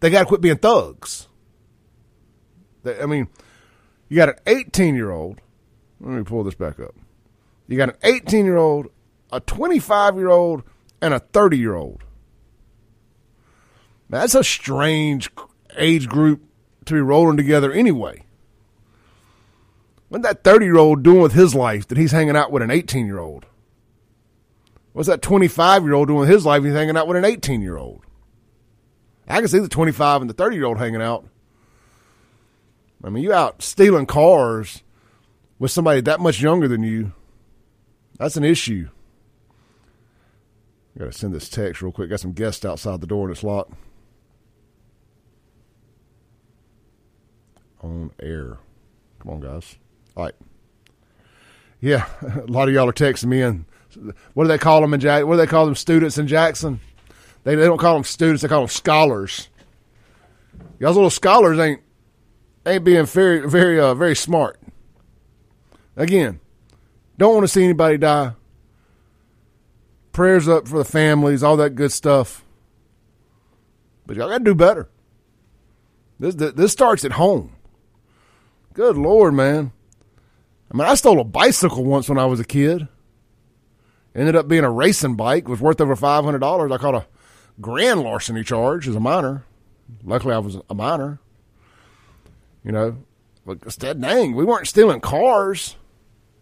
they 0.00 0.10
got 0.10 0.20
to 0.20 0.26
quit 0.26 0.40
being 0.40 0.58
thugs. 0.58 1.28
I 2.84 3.06
mean, 3.06 3.28
you 4.08 4.16
got 4.16 4.30
an 4.30 4.36
18 4.46 4.94
year 4.94 5.10
old. 5.10 5.40
Let 6.00 6.16
me 6.16 6.24
pull 6.24 6.44
this 6.44 6.54
back 6.54 6.80
up. 6.80 6.94
You 7.68 7.76
got 7.76 7.90
an 7.90 7.96
18 8.02 8.44
year 8.44 8.56
old, 8.56 8.88
a 9.30 9.40
25 9.40 10.16
year 10.16 10.28
old, 10.28 10.62
and 11.00 11.14
a 11.14 11.20
30 11.20 11.58
year 11.58 11.74
old. 11.74 12.02
That's 14.08 14.34
a 14.34 14.42
strange 14.42 15.30
age 15.76 16.08
group 16.08 16.42
to 16.86 16.94
be 16.94 17.00
rolling 17.00 17.36
together 17.36 17.70
anyway. 17.70 18.24
What's 20.10 20.24
that 20.24 20.42
30 20.42 20.66
year 20.66 20.76
old 20.76 21.04
doing 21.04 21.22
with 21.22 21.32
his 21.32 21.54
life 21.54 21.86
that 21.86 21.96
he's 21.96 22.10
hanging 22.10 22.36
out 22.36 22.50
with 22.50 22.64
an 22.64 22.70
18 22.70 23.06
year 23.06 23.20
old? 23.20 23.46
What's 24.92 25.08
that 25.08 25.22
25 25.22 25.84
year 25.84 25.94
old 25.94 26.08
doing 26.08 26.20
with 26.20 26.28
his 26.28 26.44
life 26.44 26.64
he's 26.64 26.72
hanging 26.74 26.96
out 26.96 27.06
with 27.06 27.16
an 27.16 27.24
18 27.24 27.62
year 27.62 27.76
old? 27.76 28.02
I 29.28 29.38
can 29.38 29.46
see 29.46 29.60
the 29.60 29.68
25 29.68 30.22
and 30.22 30.28
the 30.28 30.34
30 30.34 30.56
year 30.56 30.64
old 30.64 30.78
hanging 30.78 31.00
out. 31.00 31.28
I 33.04 33.08
mean, 33.08 33.22
you 33.22 33.32
out 33.32 33.62
stealing 33.62 34.04
cars 34.04 34.82
with 35.60 35.70
somebody 35.70 36.00
that 36.00 36.18
much 36.18 36.40
younger 36.40 36.66
than 36.66 36.82
you. 36.82 37.12
That's 38.18 38.36
an 38.36 38.44
issue. 38.44 38.88
I 40.96 40.98
got 40.98 41.12
to 41.12 41.16
send 41.16 41.32
this 41.32 41.48
text 41.48 41.82
real 41.82 41.92
quick. 41.92 42.10
Got 42.10 42.18
some 42.18 42.32
guests 42.32 42.64
outside 42.64 43.00
the 43.00 43.06
door 43.06 43.28
and 43.28 43.36
it's 43.36 43.44
locked. 43.44 43.74
On 47.80 48.10
air. 48.20 48.58
Come 49.20 49.34
on, 49.34 49.40
guys. 49.40 49.76
All 50.16 50.24
right. 50.24 50.34
Yeah, 51.80 52.06
a 52.22 52.46
lot 52.46 52.68
of 52.68 52.74
y'all 52.74 52.88
are 52.88 52.92
texting 52.92 53.26
me 53.26 53.42
and 53.42 53.64
what 54.34 54.44
do 54.44 54.48
they 54.48 54.58
call 54.58 54.80
them 54.80 54.94
in 54.94 55.00
Jack? 55.00 55.24
What 55.24 55.34
do 55.34 55.38
they 55.38 55.46
call 55.46 55.66
them? 55.66 55.74
Students 55.74 56.18
in 56.18 56.26
Jackson. 56.26 56.80
They 57.44 57.54
they 57.54 57.64
don't 57.64 57.78
call 57.78 57.94
them 57.94 58.04
students. 58.04 58.42
They 58.42 58.48
call 58.48 58.60
them 58.60 58.68
scholars. 58.68 59.48
Y'all's 60.78 60.96
little 60.96 61.10
scholars 61.10 61.58
ain't 61.58 61.80
ain't 62.66 62.84
being 62.84 63.06
very 63.06 63.48
very 63.48 63.80
uh, 63.80 63.94
very 63.94 64.14
smart. 64.14 64.60
Again, 65.96 66.40
don't 67.18 67.34
want 67.34 67.44
to 67.44 67.48
see 67.48 67.64
anybody 67.64 67.98
die. 67.98 68.32
Prayers 70.12 70.48
up 70.48 70.68
for 70.68 70.78
the 70.78 70.84
families, 70.84 71.42
all 71.42 71.56
that 71.56 71.74
good 71.74 71.92
stuff. 71.92 72.44
But 74.06 74.16
y'all 74.16 74.28
got 74.28 74.38
to 74.38 74.44
do 74.44 74.54
better. 74.54 74.88
This 76.18 76.34
this 76.34 76.72
starts 76.72 77.04
at 77.04 77.12
home. 77.12 77.52
Good 78.74 78.96
lord, 78.96 79.34
man. 79.34 79.72
I 80.70 80.76
mean, 80.76 80.86
I 80.86 80.94
stole 80.94 81.20
a 81.20 81.24
bicycle 81.24 81.84
once 81.84 82.08
when 82.08 82.18
I 82.18 82.26
was 82.26 82.40
a 82.40 82.44
kid. 82.44 82.86
Ended 84.14 84.36
up 84.36 84.48
being 84.48 84.64
a 84.64 84.70
racing 84.70 85.16
bike, 85.16 85.48
was 85.48 85.60
worth 85.60 85.80
over 85.80 85.96
five 85.96 86.24
hundred 86.24 86.40
dollars. 86.40 86.70
I 86.72 86.78
caught 86.78 86.94
a 86.94 87.06
grand 87.60 88.02
larceny 88.02 88.42
charge 88.42 88.88
as 88.88 88.96
a 88.96 89.00
minor. 89.00 89.44
Luckily, 90.04 90.34
I 90.34 90.38
was 90.38 90.58
a 90.68 90.74
minor. 90.74 91.20
You 92.64 92.72
know, 92.72 92.96
but 93.46 93.62
instead, 93.64 94.00
dang, 94.00 94.34
we 94.34 94.44
weren't 94.44 94.66
stealing 94.66 95.00
cars. 95.00 95.76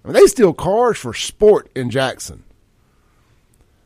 I 0.04 0.08
mean, 0.08 0.14
they 0.14 0.26
steal 0.26 0.52
cars 0.52 0.98
for 0.98 1.14
sport 1.14 1.70
in 1.74 1.90
Jackson. 1.90 2.44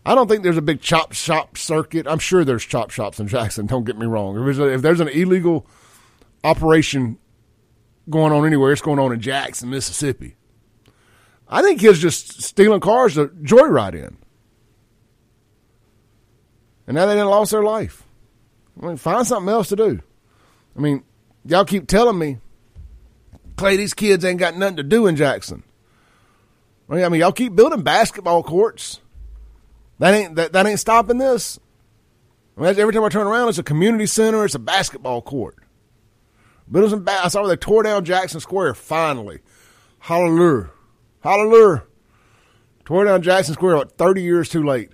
I 0.04 0.14
don't 0.14 0.28
think 0.28 0.42
there's 0.42 0.56
a 0.56 0.62
big 0.62 0.80
chop 0.80 1.12
shop 1.12 1.56
circuit. 1.56 2.06
I'm 2.06 2.18
sure 2.18 2.44
there's 2.44 2.64
chop 2.64 2.90
shops 2.90 3.20
in 3.20 3.28
Jackson. 3.28 3.66
Don't 3.66 3.84
get 3.84 3.98
me 3.98 4.06
wrong. 4.06 4.36
If 4.38 4.44
there's, 4.44 4.58
a, 4.58 4.74
if 4.74 4.82
there's 4.82 5.00
an 5.00 5.08
illegal 5.08 5.66
operation 6.42 7.18
going 8.08 8.32
on 8.32 8.46
anywhere, 8.46 8.72
it's 8.72 8.82
going 8.82 8.98
on 8.98 9.12
in 9.12 9.20
Jackson, 9.20 9.70
Mississippi. 9.70 10.36
I 11.48 11.62
think 11.62 11.80
kids 11.80 11.98
just 11.98 12.42
stealing 12.42 12.80
cars 12.80 13.14
to 13.14 13.28
joyride 13.28 13.94
in. 13.94 14.16
And 16.86 16.94
now 16.94 17.06
they 17.06 17.14
didn't 17.14 17.28
lost 17.28 17.52
their 17.52 17.62
life. 17.62 18.04
I 18.82 18.86
mean, 18.86 18.96
find 18.96 19.26
something 19.26 19.52
else 19.52 19.68
to 19.68 19.76
do. 19.76 20.00
I 20.76 20.80
mean, 20.80 21.04
y'all 21.44 21.64
keep 21.64 21.86
telling 21.86 22.18
me, 22.18 22.38
Clay, 23.56 23.76
these 23.76 23.94
kids 23.94 24.24
ain't 24.24 24.38
got 24.38 24.56
nothing 24.56 24.76
to 24.76 24.82
do 24.82 25.06
in 25.06 25.14
Jackson. 25.14 25.62
I 26.90 27.08
mean, 27.08 27.20
y'all 27.20 27.32
keep 27.32 27.54
building 27.54 27.82
basketball 27.82 28.42
courts. 28.42 29.00
That 29.98 30.14
ain't 30.14 30.34
that, 30.36 30.52
that 30.52 30.66
ain't 30.66 30.80
stopping 30.80 31.18
this. 31.18 31.60
I 32.56 32.60
mean, 32.60 32.78
every 32.78 32.92
time 32.92 33.04
I 33.04 33.08
turn 33.08 33.26
around, 33.26 33.48
it's 33.48 33.58
a 33.58 33.62
community 33.62 34.06
center. 34.06 34.44
It's 34.44 34.54
a 34.54 34.58
basketball 34.58 35.22
court. 35.22 35.56
Building 36.72 36.90
some. 36.90 37.04
Ba- 37.04 37.24
I 37.24 37.28
saw 37.28 37.42
where 37.42 37.50
they 37.50 37.56
tore 37.56 37.82
down 37.82 38.04
Jackson 38.04 38.40
Square. 38.40 38.74
Finally, 38.74 39.40
hallelujah. 39.98 40.70
Hallelujah. 41.20 41.84
Tore 42.84 43.04
down 43.04 43.22
Jackson 43.22 43.54
Square 43.54 43.76
like 43.78 43.92
30 43.92 44.22
years 44.22 44.48
too 44.48 44.64
late. 44.64 44.90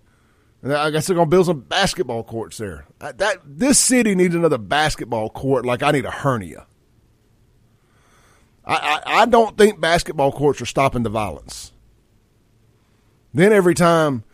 And 0.60 0.72
I 0.72 0.90
guess 0.90 1.06
they're 1.06 1.14
going 1.14 1.28
to 1.28 1.30
build 1.30 1.46
some 1.46 1.60
basketball 1.60 2.24
courts 2.24 2.58
there. 2.58 2.86
That 2.98 3.38
This 3.44 3.78
city 3.78 4.14
needs 4.16 4.34
another 4.34 4.58
basketball 4.58 5.30
court 5.30 5.64
like 5.64 5.82
I 5.84 5.92
need 5.92 6.04
a 6.04 6.10
hernia. 6.10 6.66
I, 8.64 8.74
I, 9.06 9.22
I 9.22 9.26
don't 9.26 9.56
think 9.56 9.80
basketball 9.80 10.32
courts 10.32 10.60
are 10.60 10.66
stopping 10.66 11.04
the 11.04 11.10
violence. 11.10 11.72
Then 13.32 13.52
every 13.52 13.74
time 13.74 14.24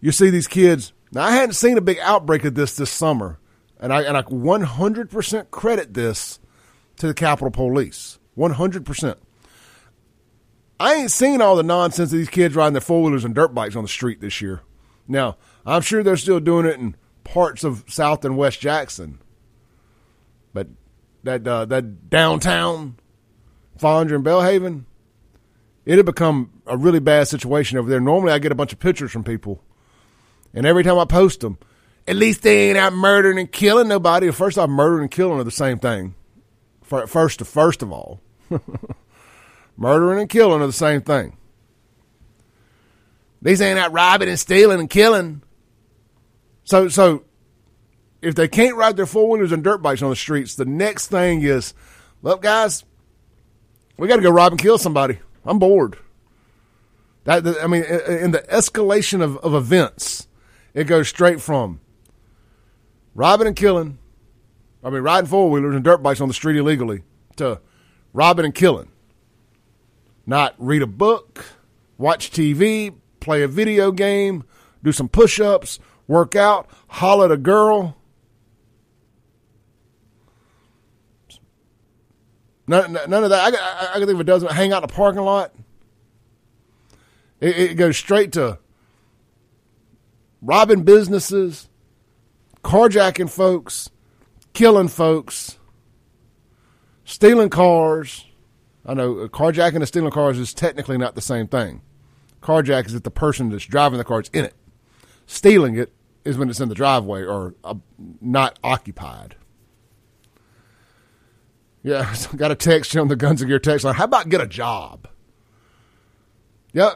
you 0.00 0.12
see 0.12 0.30
these 0.30 0.46
kids, 0.46 0.92
now 1.12 1.24
I 1.24 1.32
hadn't 1.32 1.54
seen 1.54 1.76
a 1.76 1.82
big 1.82 1.98
outbreak 1.98 2.44
of 2.44 2.54
this 2.54 2.76
this 2.76 2.90
summer, 2.90 3.38
and 3.80 3.92
I 3.92 4.02
and 4.02 4.16
I 4.16 4.22
100% 4.22 5.50
credit 5.50 5.92
this 5.92 6.38
to 6.96 7.06
the 7.06 7.14
Capitol 7.14 7.50
Police. 7.50 8.18
100%. 8.36 9.16
I 10.80 10.94
ain't 10.94 11.10
seen 11.10 11.40
all 11.40 11.56
the 11.56 11.62
nonsense 11.62 12.12
of 12.12 12.18
these 12.18 12.28
kids 12.28 12.54
riding 12.54 12.72
their 12.72 12.80
four 12.80 13.02
wheelers 13.02 13.24
and 13.24 13.34
dirt 13.34 13.54
bikes 13.54 13.76
on 13.76 13.84
the 13.84 13.88
street 13.88 14.20
this 14.20 14.40
year. 14.40 14.62
Now, 15.06 15.36
I'm 15.64 15.82
sure 15.82 16.02
they're 16.02 16.16
still 16.16 16.40
doing 16.40 16.66
it 16.66 16.78
in 16.78 16.96
parts 17.22 17.64
of 17.64 17.84
South 17.88 18.24
and 18.24 18.36
West 18.36 18.60
Jackson, 18.60 19.18
but 20.52 20.68
that 21.22 21.46
uh, 21.46 21.64
that 21.66 22.10
downtown 22.10 22.96
Fondren 23.78 24.16
and 24.16 24.24
Belhaven, 24.24 24.84
it 25.84 25.96
had 25.96 26.06
become 26.06 26.50
a 26.66 26.76
really 26.76 27.00
bad 27.00 27.28
situation 27.28 27.78
over 27.78 27.88
there. 27.88 28.00
Normally, 28.00 28.32
I 28.32 28.38
get 28.38 28.52
a 28.52 28.56
bunch 28.56 28.72
of 28.72 28.78
pictures 28.78 29.12
from 29.12 29.24
people, 29.24 29.62
and 30.52 30.66
every 30.66 30.84
time 30.84 30.98
I 30.98 31.04
post 31.04 31.40
them, 31.40 31.58
at 32.06 32.16
least 32.16 32.42
they 32.42 32.68
ain't 32.68 32.78
out 32.78 32.92
murdering 32.92 33.38
and 33.38 33.50
killing 33.50 33.88
nobody. 33.88 34.30
First 34.30 34.58
off, 34.58 34.68
murdering 34.68 35.02
and 35.02 35.10
killing 35.10 35.38
are 35.38 35.44
the 35.44 35.50
same 35.50 35.78
thing. 35.78 36.14
First, 37.06 37.44
first 37.44 37.82
of 37.82 37.92
all. 37.92 38.20
Murdering 39.76 40.20
and 40.20 40.30
killing 40.30 40.62
are 40.62 40.66
the 40.66 40.72
same 40.72 41.00
thing. 41.00 41.36
These 43.42 43.60
ain't 43.60 43.78
out 43.78 43.92
robbing 43.92 44.28
and 44.28 44.38
stealing 44.38 44.80
and 44.80 44.88
killing. 44.88 45.42
So, 46.64 46.88
so 46.88 47.24
if 48.22 48.34
they 48.34 48.48
can't 48.48 48.76
ride 48.76 48.96
their 48.96 49.06
four 49.06 49.28
wheelers 49.28 49.52
and 49.52 49.62
dirt 49.62 49.82
bikes 49.82 50.02
on 50.02 50.10
the 50.10 50.16
streets, 50.16 50.54
the 50.54 50.64
next 50.64 51.08
thing 51.08 51.42
is, 51.42 51.74
well, 52.22 52.36
guys, 52.36 52.84
we 53.98 54.08
got 54.08 54.16
to 54.16 54.22
go 54.22 54.30
rob 54.30 54.52
and 54.52 54.60
kill 54.60 54.78
somebody. 54.78 55.18
I'm 55.44 55.58
bored. 55.58 55.98
That, 57.24 57.46
I 57.62 57.66
mean, 57.66 57.84
in 57.84 58.30
the 58.30 58.44
escalation 58.50 59.22
of, 59.22 59.36
of 59.38 59.54
events, 59.54 60.26
it 60.72 60.84
goes 60.84 61.08
straight 61.08 61.40
from 61.40 61.80
robbing 63.14 63.46
and 63.46 63.56
killing. 63.56 63.98
I 64.84 64.90
mean, 64.90 65.02
riding 65.02 65.28
four 65.28 65.50
wheelers 65.50 65.74
and 65.74 65.82
dirt 65.82 66.02
bikes 66.02 66.20
on 66.20 66.28
the 66.28 66.34
street 66.34 66.56
illegally 66.56 67.02
to 67.36 67.60
robbing 68.12 68.44
and 68.44 68.54
killing 68.54 68.88
not 70.26 70.54
read 70.58 70.82
a 70.82 70.86
book, 70.86 71.44
watch 71.98 72.30
TV, 72.30 72.94
play 73.20 73.42
a 73.42 73.48
video 73.48 73.92
game, 73.92 74.44
do 74.82 74.92
some 74.92 75.08
push 75.08 75.40
ups, 75.40 75.78
work 76.06 76.36
out, 76.36 76.68
holler 76.88 77.26
at 77.26 77.32
a 77.32 77.36
girl. 77.36 77.96
None, 82.66 82.92
none 82.92 83.24
of 83.24 83.30
that. 83.30 83.54
I, 83.54 83.56
I, 83.56 83.90
I 83.90 83.98
can 83.98 84.06
think 84.06 84.14
of 84.14 84.20
a 84.20 84.24
dozen. 84.24 84.48
Hang 84.48 84.72
out 84.72 84.82
in 84.82 84.88
the 84.88 84.94
parking 84.94 85.22
lot. 85.22 85.54
It, 87.40 87.58
it 87.58 87.74
goes 87.74 87.96
straight 87.96 88.32
to 88.32 88.58
robbing 90.40 90.84
businesses, 90.84 91.68
carjacking 92.62 93.28
folks, 93.28 93.90
killing 94.54 94.88
folks, 94.88 95.58
stealing 97.04 97.50
cars 97.50 98.24
I 98.86 98.94
know 98.94 99.28
carjacking 99.28 99.76
and 99.76 99.88
stealing 99.88 100.10
cars 100.10 100.38
is 100.38 100.52
technically 100.52 100.98
not 100.98 101.14
the 101.14 101.22
same 101.22 101.48
thing. 101.48 101.80
Carjack 102.42 102.86
is 102.86 102.94
if 102.94 103.02
the 103.02 103.10
person 103.10 103.48
that's 103.48 103.64
driving 103.64 103.98
the 103.98 104.04
car 104.04 104.20
is 104.20 104.28
in 104.32 104.44
it. 104.44 104.54
Stealing 105.26 105.76
it 105.76 105.92
is 106.24 106.36
when 106.36 106.50
it's 106.50 106.60
in 106.60 106.68
the 106.68 106.74
driveway 106.74 107.22
or 107.24 107.54
uh, 107.64 107.74
not 108.20 108.58
occupied. 108.62 109.36
Yeah, 111.82 112.14
got 112.36 112.50
a 112.50 112.54
text 112.54 112.94
on 112.96 113.08
the 113.08 113.16
Guns 113.16 113.40
of 113.40 113.48
Gear 113.48 113.58
text 113.58 113.84
line. 113.84 113.94
How 113.94 114.04
about 114.04 114.28
get 114.28 114.42
a 114.42 114.46
job? 114.46 115.08
Yeah. 116.72 116.94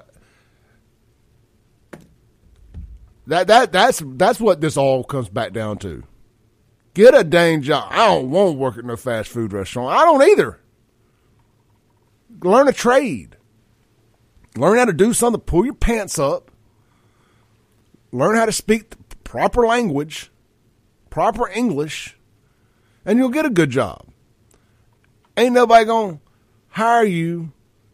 That 3.27 3.47
that 3.47 3.73
that's 3.73 4.03
that's 4.05 4.41
what 4.41 4.61
this 4.61 4.77
all 4.77 5.05
comes 5.05 5.29
back 5.29 5.53
down 5.53 5.79
to. 5.79 6.03
Get 6.99 7.15
a 7.15 7.23
dang 7.23 7.63
job. 7.63 7.87
I 7.93 8.09
don't 8.09 8.29
want 8.33 8.49
to 8.49 8.59
work 8.59 8.77
at 8.77 8.85
no 8.85 8.97
fast 8.97 9.29
food 9.29 9.53
restaurant. 9.53 9.97
I 9.97 10.05
don't 10.05 10.21
either. 10.21 10.59
Learn 12.43 12.67
a 12.67 12.73
trade. 12.73 13.37
Learn 14.57 14.79
how 14.79 14.85
to 14.85 14.93
do 14.93 15.13
something. 15.13 15.41
Pull 15.41 15.65
your 15.65 15.75
pants 15.75 16.19
up. 16.19 16.51
Learn 18.11 18.35
how 18.35 18.47
to 18.47 18.53
speak 18.53 18.95
proper 19.23 19.65
language, 19.65 20.33
proper 21.09 21.49
English, 21.49 22.17
and 23.05 23.17
you'll 23.17 23.29
get 23.29 23.47
a 23.47 23.51
good 23.51 23.71
job. 23.71 24.05
Ain't 25.37 25.55
nobody 25.55 25.85
gonna 25.85 26.19
hire 26.71 27.05
you 27.05 27.53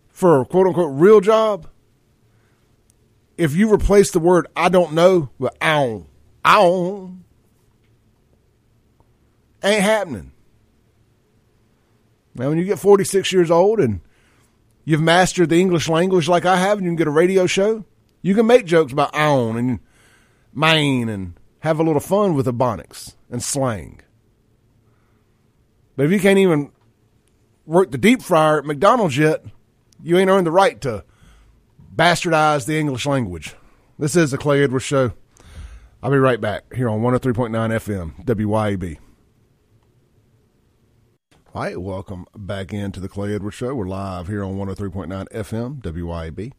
for 0.09 0.41
a 0.41 0.47
quote 0.47 0.67
unquote 0.67 0.99
real 0.99 1.21
job 1.21 1.69
if 3.37 3.55
you 3.55 3.71
replace 3.71 4.13
the 4.13 4.19
word 4.19 4.47
I 4.57 4.71
don't 4.71 4.95
know 4.95 5.29
with 5.39 5.55
I 5.61 5.75
don't, 5.75 6.07
I 6.43 6.63
don't, 6.63 7.24
ain't 9.65 9.83
happening. 9.83 10.33
Now, 12.35 12.49
when 12.49 12.59
you 12.59 12.65
get 12.65 12.79
46 12.79 13.33
years 13.33 13.51
old 13.51 13.81
and 13.81 14.01
you've 14.85 15.01
mastered 15.01 15.49
the 15.49 15.61
English 15.61 15.89
language 15.89 16.29
like 16.29 16.45
I 16.45 16.57
have, 16.57 16.79
and 16.79 16.85
you 16.85 16.91
can 16.91 16.97
get 16.97 17.07
a 17.07 17.13
radio 17.13 17.47
show, 17.47 17.85
you 18.23 18.35
can 18.35 18.47
make 18.47 18.67
jokes 18.67 18.93
about 18.93 19.15
on 19.15 19.57
and 19.57 19.81
mine 20.53 21.09
and 21.09 21.35
have 21.61 21.79
a 21.79 21.83
little 21.83 22.01
fun 22.01 22.35
with 22.35 22.47
ebonics 22.47 23.15
and 23.31 23.43
slang. 23.43 24.01
But 25.97 26.07
if 26.07 26.13
you 26.13 26.21
can't 26.21 26.39
even 26.39 26.73
work 27.67 27.91
the 27.91 27.99
deep 27.99 28.23
fryer 28.23 28.59
at 28.59 28.65
McDonald's 28.65 29.17
yet, 29.17 29.45
you 30.03 30.19
ain't 30.19 30.31
earned 30.31 30.47
the 30.47 30.53
right 30.53 30.81
to 30.83 31.05
bastardize 31.95 32.67
the 32.67 32.79
English 32.79 33.07
language. 33.07 33.55
This 33.99 34.17
is 34.17 34.33
the 34.33 34.39
Clay 34.39 34.63
Edwards 34.63 34.85
Show. 34.85 35.13
I'll 36.03 36.11
be 36.11 36.19
right 36.19 36.41
back 36.41 36.75
here 36.75 36.89
on 36.89 37.01
103.9 37.01 37.51
FM, 37.53 38.25
WYAB. 38.27 38.99
All 41.55 41.63
right, 41.63 41.81
welcome 41.81 42.27
back 42.37 42.73
into 42.73 42.99
the 42.99 43.09
Clay 43.09 43.33
Edwards 43.33 43.55
Show. 43.55 43.77
We're 43.77 43.87
live 43.87 44.27
here 44.27 44.43
on 44.43 44.57
103.9 44.57 45.29
FM, 45.29 45.81
WYAB. 45.83 46.53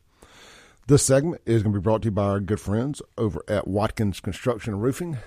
This 0.88 1.04
segment 1.04 1.42
is 1.46 1.64
going 1.64 1.74
to 1.74 1.80
be 1.82 1.84
brought 1.84 2.04
to 2.04 2.06
you 2.06 2.12
by 2.12 2.24
our 2.24 2.40
good 2.40 2.62
friends 2.62 3.02
over 3.18 3.44
at 3.50 3.68
Watkins 3.68 4.22
Construction 4.22 4.72
and 4.72 4.82
Roofing, 4.82 5.18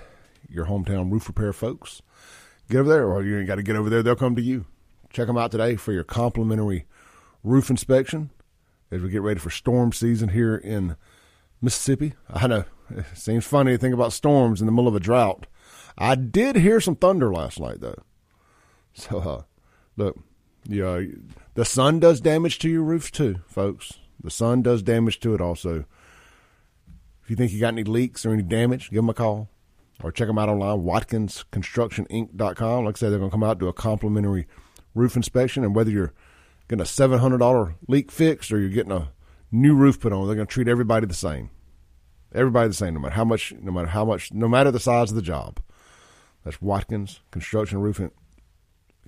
your 0.49 0.65
hometown 0.65 1.11
roof 1.11 1.27
repair 1.27 1.53
folks. 1.53 2.01
Get 2.67 2.79
over 2.79 2.89
there, 2.89 3.05
or 3.05 3.23
you 3.23 3.37
ain't 3.37 3.45
got 3.45 3.57
to 3.57 3.61
get 3.61 3.75
over 3.75 3.91
there, 3.91 4.01
they'll 4.01 4.15
come 4.15 4.35
to 4.37 4.41
you. 4.41 4.65
Check 5.13 5.27
them 5.27 5.37
out 5.37 5.51
today 5.51 5.75
for 5.75 5.93
your 5.93 6.03
complimentary 6.03 6.87
roof 7.43 7.69
inspection 7.69 8.31
as 8.89 9.03
we 9.03 9.09
get 9.11 9.21
ready 9.21 9.39
for 9.39 9.51
storm 9.51 9.93
season 9.93 10.29
here 10.29 10.55
in 10.55 10.95
Mississippi. 11.61 12.15
I 12.27 12.47
know 12.47 12.63
it 12.89 13.05
seems 13.13 13.45
funny 13.45 13.73
to 13.73 13.77
think 13.77 13.93
about 13.93 14.13
storms 14.13 14.61
in 14.61 14.65
the 14.65 14.71
middle 14.71 14.87
of 14.87 14.95
a 14.95 14.99
drought. 14.99 15.45
I 15.95 16.15
did 16.15 16.55
hear 16.55 16.81
some 16.81 16.95
thunder 16.95 17.31
last 17.31 17.59
night, 17.59 17.81
though. 17.81 18.01
So, 18.93 19.19
uh, 19.19 19.41
look, 19.99 20.17
yeah, 20.67 21.01
the 21.53 21.65
sun 21.65 21.99
does 21.99 22.21
damage 22.21 22.57
to 22.59 22.69
your 22.69 22.83
roofs 22.83 23.11
too, 23.11 23.41
folks. 23.47 23.99
The 24.21 24.31
sun 24.31 24.61
does 24.61 24.81
damage 24.81 25.19
to 25.21 25.33
it 25.35 25.41
also. 25.41 25.85
If 27.23 27.29
you 27.29 27.35
think 27.35 27.51
you 27.51 27.59
got 27.59 27.73
any 27.73 27.83
leaks 27.83 28.25
or 28.25 28.33
any 28.33 28.41
damage, 28.41 28.89
give 28.89 28.97
them 28.97 29.09
a 29.09 29.13
call 29.13 29.49
or 30.03 30.11
check 30.11 30.27
them 30.27 30.39
out 30.39 30.49
online, 30.49 30.79
watkinsconstructioninc.com. 30.79 32.85
Like 32.85 32.95
I 32.95 32.97
said, 32.97 33.11
they're 33.11 33.19
going 33.19 33.29
to 33.29 33.33
come 33.33 33.43
out 33.43 33.59
do 33.59 33.67
a 33.67 33.73
complimentary 33.73 34.47
roof 34.95 35.15
inspection, 35.15 35.63
and 35.63 35.75
whether 35.75 35.91
you're 35.91 36.13
getting 36.67 36.81
a 36.81 36.85
seven 36.85 37.19
hundred 37.19 37.37
dollar 37.39 37.75
leak 37.87 38.11
fixed 38.11 38.51
or 38.51 38.59
you're 38.59 38.69
getting 38.69 38.91
a 38.91 39.11
new 39.51 39.75
roof 39.75 39.99
put 39.99 40.13
on, 40.13 40.27
they're 40.27 40.35
going 40.35 40.47
to 40.47 40.53
treat 40.53 40.67
everybody 40.67 41.05
the 41.05 41.13
same. 41.13 41.51
Everybody 42.33 42.69
the 42.69 42.75
same, 42.75 42.93
no 42.93 42.99
matter 42.99 43.15
how 43.15 43.25
much, 43.25 43.53
no 43.59 43.71
matter 43.71 43.87
how 43.87 44.05
much, 44.05 44.31
no 44.33 44.47
matter 44.47 44.71
the 44.71 44.79
size 44.79 45.11
of 45.11 45.15
the 45.15 45.21
job. 45.21 45.59
That's 46.45 46.61
Watkins 46.61 47.19
Construction 47.31 47.79
Roofing. 47.79 48.11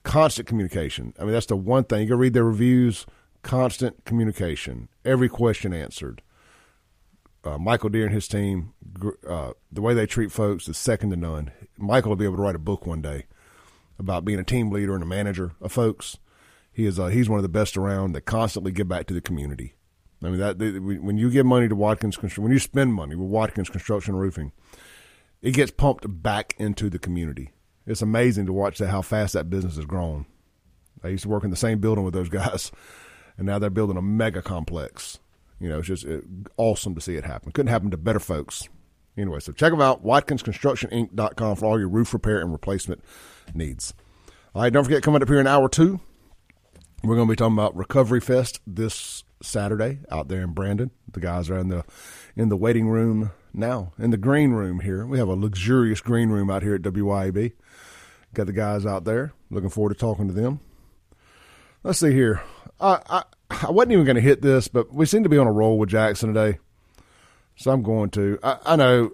Constant 0.04 0.48
communication. 0.48 1.14
I 1.20 1.24
mean, 1.24 1.34
that's 1.34 1.46
the 1.46 1.56
one 1.56 1.84
thing. 1.84 2.02
You 2.02 2.10
go 2.10 2.16
read 2.16 2.34
their 2.34 2.44
reviews. 2.44 3.06
Constant 3.44 4.06
communication. 4.06 4.90
Every 5.06 5.30
question 5.30 5.74
answered. 5.74 6.22
Uh, 7.44 7.58
Michael 7.58 7.90
Deere 7.90 8.06
and 8.06 8.14
his 8.14 8.28
team, 8.28 8.74
uh, 9.28 9.54
the 9.72 9.82
way 9.82 9.94
they 9.94 10.06
treat 10.06 10.32
folks 10.32 10.68
is 10.68 10.78
second 10.78 11.10
to 11.10 11.16
none. 11.16 11.52
Michael 11.78 12.10
will 12.10 12.16
be 12.16 12.26
able 12.26 12.36
to 12.36 12.42
write 12.42 12.56
a 12.56 12.60
book 12.60 12.86
one 12.86 13.02
day 13.02 13.26
about 13.98 14.26
being 14.26 14.40
a 14.40 14.44
team 14.44 14.70
leader 14.70 14.94
and 14.94 15.04
a 15.04 15.08
manager 15.08 15.54
of 15.60 15.72
folks. 15.72 16.18
He 16.72 16.86
is 16.86 17.00
uh, 17.00 17.08
he's 17.08 17.30
one 17.30 17.40
of 17.40 17.44
the 17.44 17.50
best 17.50 17.78
around 17.78 18.14
that 18.14 18.22
constantly 18.22 18.72
give 18.72 18.88
back 18.88 19.08
to 19.08 19.14
the 19.14 19.22
community. 19.22 19.74
I 20.24 20.30
mean 20.30 20.40
that 20.40 20.60
they, 20.60 20.78
when 20.78 21.18
you 21.18 21.32
give 21.32 21.46
money 21.46 21.68
to 21.68 21.76
Watkins 21.76 22.16
Construction, 22.16 22.44
when 22.44 22.54
you 22.54 22.60
spend 22.60 22.94
money 22.94 23.16
with 23.16 23.28
Watkins 23.28 23.70
Construction 23.70 24.16
Roofing, 24.16 24.52
it 25.42 25.52
gets 25.52 25.72
pumped 25.72 26.06
back 26.08 26.54
into 26.58 26.90
the 26.90 27.00
community. 27.00 27.52
It's 27.92 28.02
amazing 28.02 28.46
to 28.46 28.54
watch 28.54 28.78
that 28.78 28.88
how 28.88 29.02
fast 29.02 29.34
that 29.34 29.50
business 29.50 29.76
has 29.76 29.86
grown. 29.86 30.26
I 31.04 31.10
used 31.10 31.24
to 31.24 31.30
work 31.30 31.44
in 31.44 31.50
the 31.50 31.58
same 31.58 31.80
building 31.80 32.06
with 32.06 32.14
those 32.14 32.30
guys, 32.30 32.72
and 33.38 33.46
now 33.46 33.60
they're 33.60 33.70
building 33.70 33.98
a 33.98 34.02
mega 34.02 34.42
complex. 34.42 35.20
You 35.60 35.70
know, 35.70 35.80
it's 35.80 35.88
just 35.88 36.06
it, 36.06 36.24
awesome 36.58 36.96
to 36.96 37.02
see 37.02 37.16
it 37.16 37.26
happen. 37.26 37.52
Couldn't 37.52 37.72
happen 37.72 37.92
to 37.92 37.98
better 37.98 38.20
folks. 38.20 38.70
Anyway, 39.18 39.40
so 39.42 39.52
check 39.52 39.72
them 39.72 39.82
out, 39.82 40.06
watkinsconstructioninc.com 40.06 41.56
for 41.58 41.66
all 41.66 41.78
your 41.78 41.90
roof 41.90 42.14
repair 42.14 42.40
and 42.40 42.52
replacement 42.52 43.04
needs. 43.54 43.94
All 44.56 44.62
right, 44.62 44.72
don't 44.72 44.86
forget, 44.86 45.04
coming 45.04 45.22
up 45.22 45.28
here 45.28 45.40
in 45.40 45.48
hour 45.48 45.68
two, 45.68 46.00
we're 47.04 47.16
going 47.16 47.28
to 47.28 47.32
be 47.32 47.36
talking 47.36 47.58
about 47.58 47.76
Recovery 47.76 48.22
Fest 48.22 48.62
this 48.66 49.24
Saturday 49.44 50.00
out 50.10 50.30
there 50.30 50.42
in 50.42 50.54
Brandon. 50.54 50.92
The 51.12 51.20
guys 51.20 51.50
are 51.50 51.58
in 51.58 51.68
the 51.68 51.84
in 52.36 52.50
the 52.50 52.58
waiting 52.58 52.88
room 52.88 53.32
now, 53.54 53.92
in 54.00 54.12
the 54.12 54.18
green 54.18 54.52
room 54.52 54.80
here. 54.80 55.06
We 55.06 55.20
have 55.20 55.28
a 55.28 55.36
luxurious 55.36 56.00
green 56.02 56.30
room 56.30 56.50
out 56.50 56.64
here 56.64 56.76
at 56.76 56.82
WYAB. 56.82 57.54
Got 58.34 58.48
the 58.48 58.54
guys 58.54 58.86
out 58.86 59.04
there. 59.04 59.34
Looking 59.50 59.70
forward 59.70 59.94
to 59.94 60.00
talking 60.00 60.28
to 60.28 60.34
them. 60.34 60.60
Let's 61.84 62.00
see 62.00 62.14
here. 62.14 62.42
I 62.80 63.00
I, 63.10 63.24
I 63.50 63.72
wasn't 63.72 63.94
even 63.94 64.06
going 64.06 64.16
to 64.16 64.22
hit 64.22 64.42
this, 64.42 64.68
but 64.68 64.94
we 64.94 65.06
seem 65.06 65.24
to 65.24 65.30
be 65.30 65.38
on 65.38 65.48
a 65.48 65.52
roll 65.52 65.78
with 65.78 65.90
Jackson 65.90 66.34
today, 66.34 66.60
so 67.56 67.72
I'm 67.72 67.84
going 67.84 68.10
to. 68.12 68.40
I, 68.44 68.58
I 68.66 68.76
know. 68.76 69.12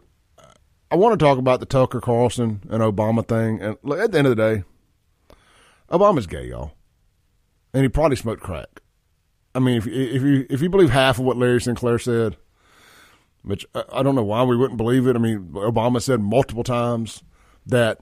I 0.89 0.95
want 0.95 1.19
to 1.19 1.25
talk 1.25 1.37
about 1.37 1.59
the 1.59 1.65
Tucker 1.65 1.99
Carlson 1.99 2.61
and 2.69 2.81
Obama 2.81 3.27
thing, 3.27 3.61
and 3.61 3.77
at 3.93 4.11
the 4.11 4.17
end 4.17 4.27
of 4.27 4.35
the 4.35 4.55
day, 4.55 4.63
Obama's 5.91 6.27
gay, 6.27 6.47
y'all 6.47 6.71
and 7.77 7.83
he 7.83 7.89
probably 7.89 8.15
smoked 8.15 8.41
crack. 8.41 8.81
I 9.53 9.59
mean, 9.59 9.77
if 9.77 9.85
if 9.85 10.23
you 10.23 10.47
if 10.49 10.61
you 10.61 10.69
believe 10.69 10.89
half 10.89 11.19
of 11.19 11.25
what 11.25 11.37
Larry 11.37 11.61
Sinclair 11.61 11.99
said, 11.99 12.37
which 13.43 13.65
uh, 13.75 13.83
I 13.91 14.03
don't 14.03 14.15
know 14.15 14.23
why 14.23 14.43
we 14.43 14.57
wouldn't 14.57 14.77
believe 14.77 15.07
it. 15.07 15.15
I 15.15 15.19
mean, 15.19 15.51
Obama 15.53 16.01
said 16.01 16.19
multiple 16.19 16.63
times 16.63 17.21
that 17.67 17.99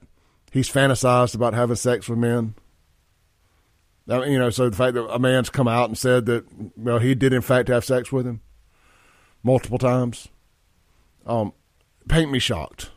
he's 0.56 0.70
fantasized 0.70 1.34
about 1.34 1.52
having 1.52 1.76
sex 1.76 2.08
with 2.08 2.18
men. 2.18 2.54
I 4.08 4.20
mean, 4.20 4.32
you 4.32 4.38
know, 4.38 4.50
so 4.50 4.70
the 4.70 4.76
fact 4.76 4.94
that 4.94 5.04
a 5.04 5.18
man's 5.18 5.50
come 5.50 5.68
out 5.68 5.88
and 5.90 5.98
said 5.98 6.26
that 6.26 6.46
well, 6.76 6.98
he 6.98 7.14
did 7.14 7.32
in 7.32 7.42
fact 7.42 7.68
have 7.68 7.84
sex 7.84 8.10
with 8.10 8.26
him 8.26 8.40
multiple 9.42 9.78
times, 9.78 10.28
um, 11.26 11.52
paint 12.08 12.30
me 12.30 12.38
shocked. 12.38 12.90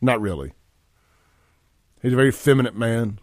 Not 0.00 0.20
really. 0.20 0.52
He's 2.02 2.12
a 2.12 2.16
very 2.16 2.30
feminine 2.30 2.78
man 2.78 3.18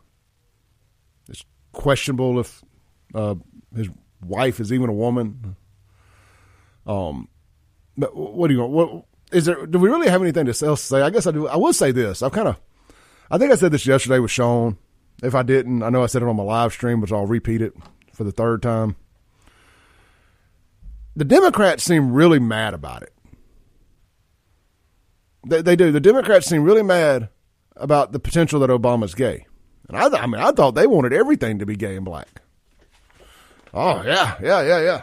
It's 1.29 1.45
questionable 1.71 2.39
if 2.39 2.63
uh, 3.15 3.35
his 3.73 3.87
wife 4.25 4.59
is 4.59 4.73
even 4.73 4.89
a 4.89 4.93
woman. 4.93 5.55
Um, 6.85 7.29
but 7.97 8.13
what 8.15 8.49
do 8.49 8.55
you 8.55 8.59
want? 8.59 8.71
What 8.73 9.05
is 9.31 9.45
there? 9.45 9.65
Do 9.65 9.79
we 9.79 9.87
really 9.87 10.09
have 10.09 10.21
anything 10.21 10.47
to 10.47 10.53
say? 10.53 11.01
I 11.01 11.09
guess 11.11 11.27
I 11.27 11.31
do. 11.31 11.47
I 11.47 11.55
will 11.55 11.71
say 11.71 11.91
this. 11.91 12.21
I've 12.21 12.33
kind 12.33 12.49
of, 12.49 12.59
I 13.33 13.39
think 13.39 13.51
I 13.51 13.55
said 13.55 13.71
this 13.71 13.87
yesterday 13.87 14.19
with 14.19 14.29
Sean. 14.29 14.77
If 15.23 15.33
I 15.33 15.41
didn't, 15.41 15.81
I 15.81 15.89
know 15.89 16.03
I 16.03 16.05
said 16.05 16.21
it 16.21 16.27
on 16.27 16.35
my 16.35 16.43
live 16.43 16.71
stream, 16.71 17.01
but 17.01 17.11
I'll 17.11 17.25
repeat 17.25 17.63
it 17.63 17.73
for 18.13 18.23
the 18.23 18.31
third 18.31 18.61
time. 18.61 18.95
The 21.15 21.25
Democrats 21.25 21.83
seem 21.83 22.13
really 22.13 22.37
mad 22.37 22.75
about 22.75 23.01
it. 23.01 23.11
They, 25.47 25.63
they 25.63 25.75
do. 25.75 25.91
The 25.91 25.99
Democrats 25.99 26.45
seem 26.45 26.61
really 26.61 26.83
mad 26.83 27.29
about 27.75 28.11
the 28.11 28.19
potential 28.19 28.59
that 28.59 28.69
Obama's 28.69 29.15
gay. 29.15 29.47
And 29.87 29.97
I, 29.97 30.15
I 30.15 30.27
mean, 30.27 30.39
I 30.39 30.51
thought 30.51 30.75
they 30.75 30.85
wanted 30.85 31.11
everything 31.11 31.57
to 31.57 31.65
be 31.65 31.75
gay 31.75 31.95
and 31.95 32.05
black. 32.05 32.43
Oh 33.73 34.03
yeah, 34.03 34.35
yeah, 34.43 34.61
yeah, 34.61 34.79
yeah. 34.79 35.01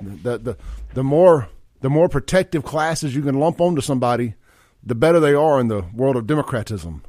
The 0.00 0.38
the 0.38 0.56
the 0.94 1.04
more 1.04 1.48
the 1.82 1.90
more 1.90 2.08
protective 2.08 2.64
classes 2.64 3.14
you 3.14 3.22
can 3.22 3.38
lump 3.38 3.60
onto 3.60 3.80
somebody, 3.80 4.34
the 4.82 4.96
better 4.96 5.20
they 5.20 5.34
are 5.34 5.60
in 5.60 5.68
the 5.68 5.82
world 5.94 6.16
of 6.16 6.24
democratism. 6.26 7.02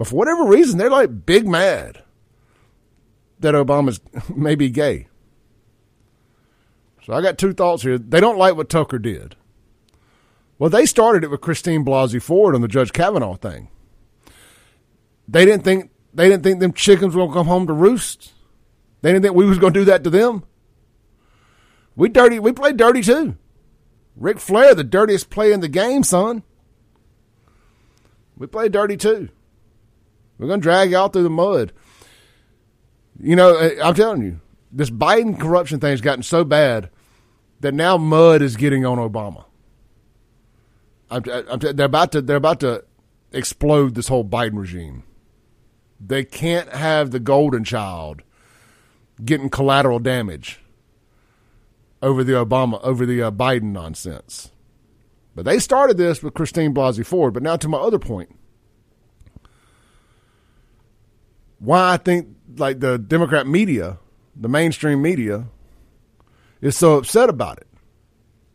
But 0.00 0.08
for 0.08 0.16
whatever 0.16 0.44
reason, 0.46 0.78
they're 0.78 0.88
like 0.88 1.26
big 1.26 1.46
mad 1.46 2.02
that 3.38 3.52
Obama's 3.52 4.00
maybe 4.34 4.70
gay. 4.70 5.08
So 7.04 7.12
I 7.12 7.20
got 7.20 7.36
two 7.36 7.52
thoughts 7.52 7.82
here. 7.82 7.98
They 7.98 8.18
don't 8.18 8.38
like 8.38 8.56
what 8.56 8.70
Tucker 8.70 8.98
did. 8.98 9.36
Well, 10.58 10.70
they 10.70 10.86
started 10.86 11.22
it 11.22 11.30
with 11.30 11.42
Christine 11.42 11.84
Blasey 11.84 12.22
Ford 12.22 12.54
on 12.54 12.62
the 12.62 12.66
Judge 12.66 12.94
Kavanaugh 12.94 13.34
thing. 13.34 13.68
They 15.28 15.44
didn't 15.44 15.64
think 15.64 15.90
they 16.14 16.30
didn't 16.30 16.44
think 16.44 16.60
them 16.60 16.72
chickens 16.72 17.14
were 17.14 17.24
gonna 17.24 17.34
come 17.34 17.46
home 17.46 17.66
to 17.66 17.74
roost. 17.74 18.32
They 19.02 19.12
didn't 19.12 19.24
think 19.24 19.34
we 19.34 19.44
was 19.44 19.58
gonna 19.58 19.74
do 19.74 19.84
that 19.84 20.02
to 20.04 20.08
them. 20.08 20.44
We 21.94 22.08
dirty. 22.08 22.38
We 22.38 22.52
played 22.52 22.78
dirty 22.78 23.02
too. 23.02 23.36
Ric 24.16 24.38
Flair, 24.38 24.74
the 24.74 24.82
dirtiest 24.82 25.28
play 25.28 25.52
in 25.52 25.60
the 25.60 25.68
game, 25.68 26.04
son. 26.04 26.42
We 28.38 28.46
played 28.46 28.72
dirty 28.72 28.96
too. 28.96 29.28
We're 30.40 30.46
going 30.46 30.60
to 30.60 30.64
drag 30.64 30.90
y'all 30.90 31.08
through 31.08 31.24
the 31.24 31.30
mud. 31.30 31.70
You 33.22 33.36
know, 33.36 33.56
eh, 33.56 33.78
I'm 33.82 33.94
telling 33.94 34.22
you, 34.22 34.40
this 34.72 34.88
Biden 34.88 35.38
corruption 35.38 35.80
thing 35.80 35.90
has 35.90 36.00
gotten 36.00 36.22
so 36.22 36.44
bad 36.44 36.88
that 37.60 37.74
now 37.74 37.98
mud 37.98 38.40
is 38.40 38.56
getting 38.56 38.86
on 38.86 38.96
Obama. 38.96 39.44
I'm, 41.10 41.22
I'm, 41.28 41.58
they're 41.58 41.84
about 41.84 42.12
to 42.12 42.22
they're 42.22 42.36
about 42.36 42.60
to 42.60 42.84
explode 43.32 43.94
this 43.94 44.08
whole 44.08 44.24
Biden 44.24 44.56
regime. 44.56 45.02
They 46.00 46.24
can't 46.24 46.70
have 46.70 47.10
the 47.10 47.20
golden 47.20 47.62
child 47.62 48.22
getting 49.22 49.50
collateral 49.50 49.98
damage 49.98 50.60
over 52.00 52.24
the 52.24 52.32
Obama 52.32 52.80
over 52.82 53.04
the 53.04 53.22
uh, 53.22 53.30
Biden 53.30 53.72
nonsense. 53.72 54.52
But 55.34 55.44
they 55.44 55.58
started 55.58 55.98
this 55.98 56.22
with 56.22 56.32
Christine 56.32 56.72
Blasey 56.72 57.04
Ford. 57.04 57.34
But 57.34 57.42
now 57.42 57.56
to 57.56 57.68
my 57.68 57.78
other 57.78 57.98
point, 57.98 58.34
why 61.60 61.92
I 61.92 61.96
think 61.96 62.28
like 62.56 62.80
the 62.80 62.98
Democrat 62.98 63.46
media, 63.46 63.98
the 64.34 64.48
mainstream 64.48 65.00
media, 65.00 65.46
is 66.60 66.76
so 66.76 66.96
upset 66.96 67.28
about 67.28 67.58
it. 67.58 67.68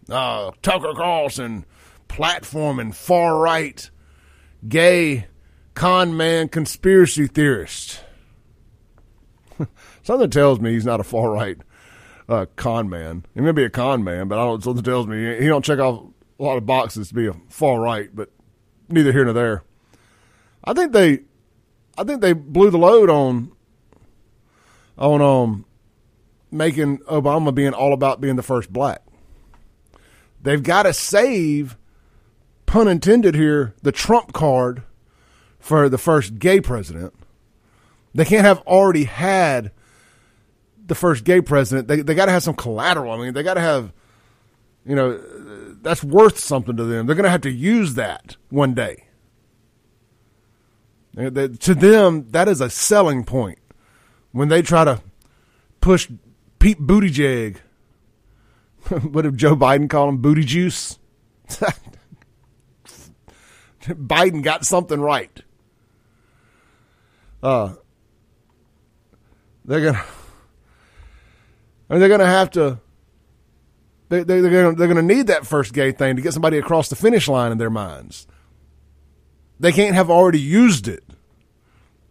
Uh, 0.09 0.51
Tucker 0.61 0.93
Carlson 0.95 1.65
platforming 2.09 2.93
far 2.93 3.37
right, 3.39 3.89
gay, 4.67 5.27
con 5.73 6.17
man, 6.17 6.49
conspiracy 6.49 7.27
theorist. 7.27 8.03
something 10.03 10.29
tells 10.29 10.59
me 10.59 10.73
he's 10.73 10.85
not 10.85 10.99
a 10.99 11.03
far 11.03 11.31
right 11.31 11.57
uh, 12.27 12.45
con 12.55 12.89
man. 12.89 13.25
He 13.33 13.41
may 13.41 13.51
be 13.51 13.63
a 13.63 13.69
con 13.69 14.03
man, 14.03 14.27
but 14.27 14.39
I 14.39 14.43
don't. 14.43 14.63
Something 14.63 14.83
tells 14.83 15.07
me 15.07 15.37
he 15.39 15.47
don't 15.47 15.65
check 15.65 15.79
off 15.79 16.03
a 16.39 16.43
lot 16.43 16.57
of 16.57 16.65
boxes 16.65 17.09
to 17.09 17.13
be 17.13 17.27
a 17.27 17.33
far 17.49 17.79
right. 17.79 18.09
But 18.13 18.31
neither 18.89 19.11
here 19.11 19.25
nor 19.25 19.33
there. 19.33 19.63
I 20.63 20.73
think 20.73 20.93
they, 20.93 21.19
I 21.97 22.03
think 22.03 22.21
they 22.21 22.33
blew 22.33 22.69
the 22.69 22.77
load 22.77 23.09
on, 23.09 23.51
on 24.97 25.21
um, 25.21 25.65
making 26.51 26.99
Obama 26.99 27.53
being 27.53 27.73
all 27.73 27.93
about 27.93 28.21
being 28.21 28.35
the 28.35 28.43
first 28.43 28.71
black. 28.71 29.01
They've 30.41 30.61
got 30.61 30.83
to 30.83 30.93
save, 30.93 31.77
pun 32.65 32.87
intended 32.87 33.35
here, 33.35 33.73
the 33.81 33.91
Trump 33.91 34.33
card 34.33 34.83
for 35.59 35.89
the 35.89 35.97
first 35.97 36.37
gay 36.37 36.61
president. 36.61 37.13
They 38.13 38.25
can't 38.25 38.45
have 38.45 38.61
already 38.61 39.05
had 39.05 39.71
the 40.87 40.95
first 40.95 41.23
gay 41.23 41.41
president, 41.41 41.87
they 41.87 42.01
they 42.01 42.15
got 42.15 42.25
to 42.25 42.31
have 42.31 42.43
some 42.43 42.55
collateral. 42.55 43.11
I 43.11 43.17
mean, 43.17 43.33
they 43.33 43.43
got 43.43 43.55
to 43.55 43.61
have, 43.61 43.91
you 44.85 44.95
know, 44.95 45.17
that's 45.81 46.03
worth 46.03 46.39
something 46.39 46.77
to 46.77 46.83
them. 46.83 47.05
They're 47.05 47.15
going 47.15 47.25
to 47.25 47.29
have 47.29 47.41
to 47.41 47.51
use 47.51 47.95
that 47.95 48.37
one 48.49 48.73
day. 48.73 49.04
To 51.15 51.75
them, 51.75 52.29
that 52.31 52.47
is 52.47 52.61
a 52.61 52.69
selling 52.69 53.23
point 53.23 53.59
when 54.31 54.49
they 54.49 54.61
try 54.61 54.83
to 54.83 55.01
push 55.81 56.09
Pete 56.59 56.79
Buttigieg. 56.79 57.57
what 59.11 59.23
did 59.23 59.37
Joe 59.37 59.55
Biden 59.55 59.89
call 59.89 60.09
him? 60.09 60.17
Booty 60.17 60.43
juice. 60.43 60.99
Biden 63.81 64.43
got 64.43 64.65
something 64.65 64.99
right. 64.99 65.41
Uh, 67.41 67.75
they're 69.63 69.91
gonna 69.91 70.03
and 71.89 72.01
they're 72.01 72.17
to 72.17 72.25
have 72.25 72.49
to. 72.51 72.79
They, 74.09 74.23
they, 74.23 74.39
they're 74.39 74.73
going 74.73 74.75
they're 74.75 74.93
to 74.93 75.01
need 75.01 75.27
that 75.27 75.47
first 75.47 75.73
gay 75.73 75.91
thing 75.91 76.15
to 76.15 76.21
get 76.21 76.33
somebody 76.33 76.57
across 76.57 76.89
the 76.89 76.95
finish 76.95 77.27
line 77.27 77.51
in 77.51 77.57
their 77.57 77.69
minds. 77.69 78.27
They 79.59 79.71
can't 79.71 79.95
have 79.95 80.09
already 80.09 80.39
used 80.39 80.87
it. 80.87 81.03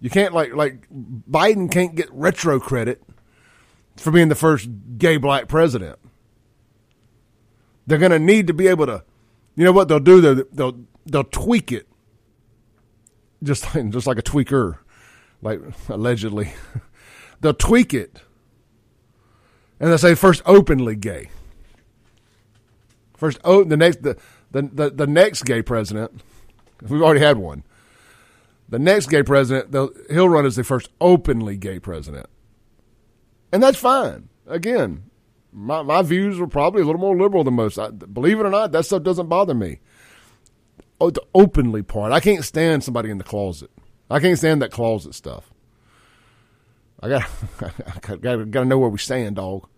You 0.05 0.11
can't 0.11 0.35
like 0.35 0.53
like 0.53 0.87
Biden 0.93 1.73
can't 1.73 1.95
get 1.95 2.13
retro 2.13 2.61
credit 2.61 3.03
for 3.97 4.11
being 4.11 4.29
the 4.29 4.35
first 4.35 4.69
gay 4.99 5.17
black 5.17 5.49
president. 5.49 5.99
They're 7.87 7.97
going 7.97 8.13
to 8.13 8.19
need 8.19 8.49
to 8.49 8.53
be 8.53 8.67
able 8.67 8.85
to, 8.85 9.03
you 9.57 9.65
know 9.65 9.73
what 9.73 9.89
they'll 9.89 10.01
do? 10.01 10.21
They'll 10.21 10.45
they'll, 10.53 10.79
they'll 11.07 11.25
tweak 11.25 11.73
it, 11.73 11.89
just 13.43 13.75
like, 13.75 13.89
just 13.93 14.07
like 14.07 14.19
a 14.19 14.23
tweaker, 14.23 14.77
like 15.41 15.63
allegedly. 15.89 16.53
they'll 17.41 17.55
tweak 17.55 17.95
it 17.95 18.21
and 19.81 19.89
they'll 19.89 19.97
say 19.97 20.15
first 20.15 20.43
openly 20.45 20.97
gay. 20.97 21.31
First, 23.17 23.39
oh, 23.43 23.65
the 23.65 23.79
next 23.79 24.03
the, 24.03 24.19
the 24.51 24.69
the 24.71 24.91
the 24.91 25.07
next 25.07 25.47
gay 25.47 25.63
president. 25.63 26.21
We've 26.83 27.01
already 27.01 27.21
had 27.21 27.39
one. 27.39 27.63
The 28.69 28.79
next 28.79 29.09
gay 29.09 29.23
president, 29.23 29.75
he'll 30.11 30.29
run 30.29 30.47
as 30.47 30.57
the 30.57 30.65
first 30.65 30.89
openly 31.01 31.57
gay 31.57 31.79
president, 31.79 32.27
and 33.53 33.63
that's 33.63 33.79
fine. 33.79 34.29
Again, 34.47 35.11
my 35.53 35.83
my 35.83 36.03
views 36.03 36.41
are 36.41 36.47
probably 36.47 36.83
a 36.83 36.85
little 36.85 37.01
more 37.01 37.17
liberal 37.17 37.45
than 37.45 37.55
most. 37.55 37.79
I, 37.79 37.91
believe 37.91 38.41
it 38.41 38.47
or 38.47 38.51
not, 38.51 38.73
that 38.73 38.87
stuff 38.87 39.03
doesn't 39.03 39.29
bother 39.29 39.55
me. 39.55 39.81
Oh, 41.01 41.11
the 41.11 41.23
openly 41.35 41.83
part, 41.83 42.13
I 42.13 42.21
can't 42.21 42.45
stand 42.45 42.83
somebody 42.83 43.11
in 43.11 43.19
the 43.19 43.25
closet. 43.25 43.71
I 44.11 44.21
can't 44.21 44.39
stand 44.39 44.63
that 44.63 44.71
closet 44.71 45.15
stuff. 45.15 45.53
I 47.01 47.09
got 47.09 47.31
got 48.21 48.51
got 48.51 48.61
to 48.61 48.65
know 48.65 48.79
where 48.79 48.91
we 48.91 48.99
stand, 48.99 49.37
dog. 49.37 49.69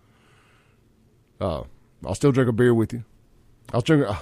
Uh, 1.40 1.64
I'll 2.04 2.14
still 2.14 2.32
drink 2.32 2.48
a 2.48 2.52
beer 2.52 2.72
with 2.72 2.92
you. 2.92 3.04
I'll 3.72 3.80
drink. 3.80 4.08
Uh, 4.08 4.16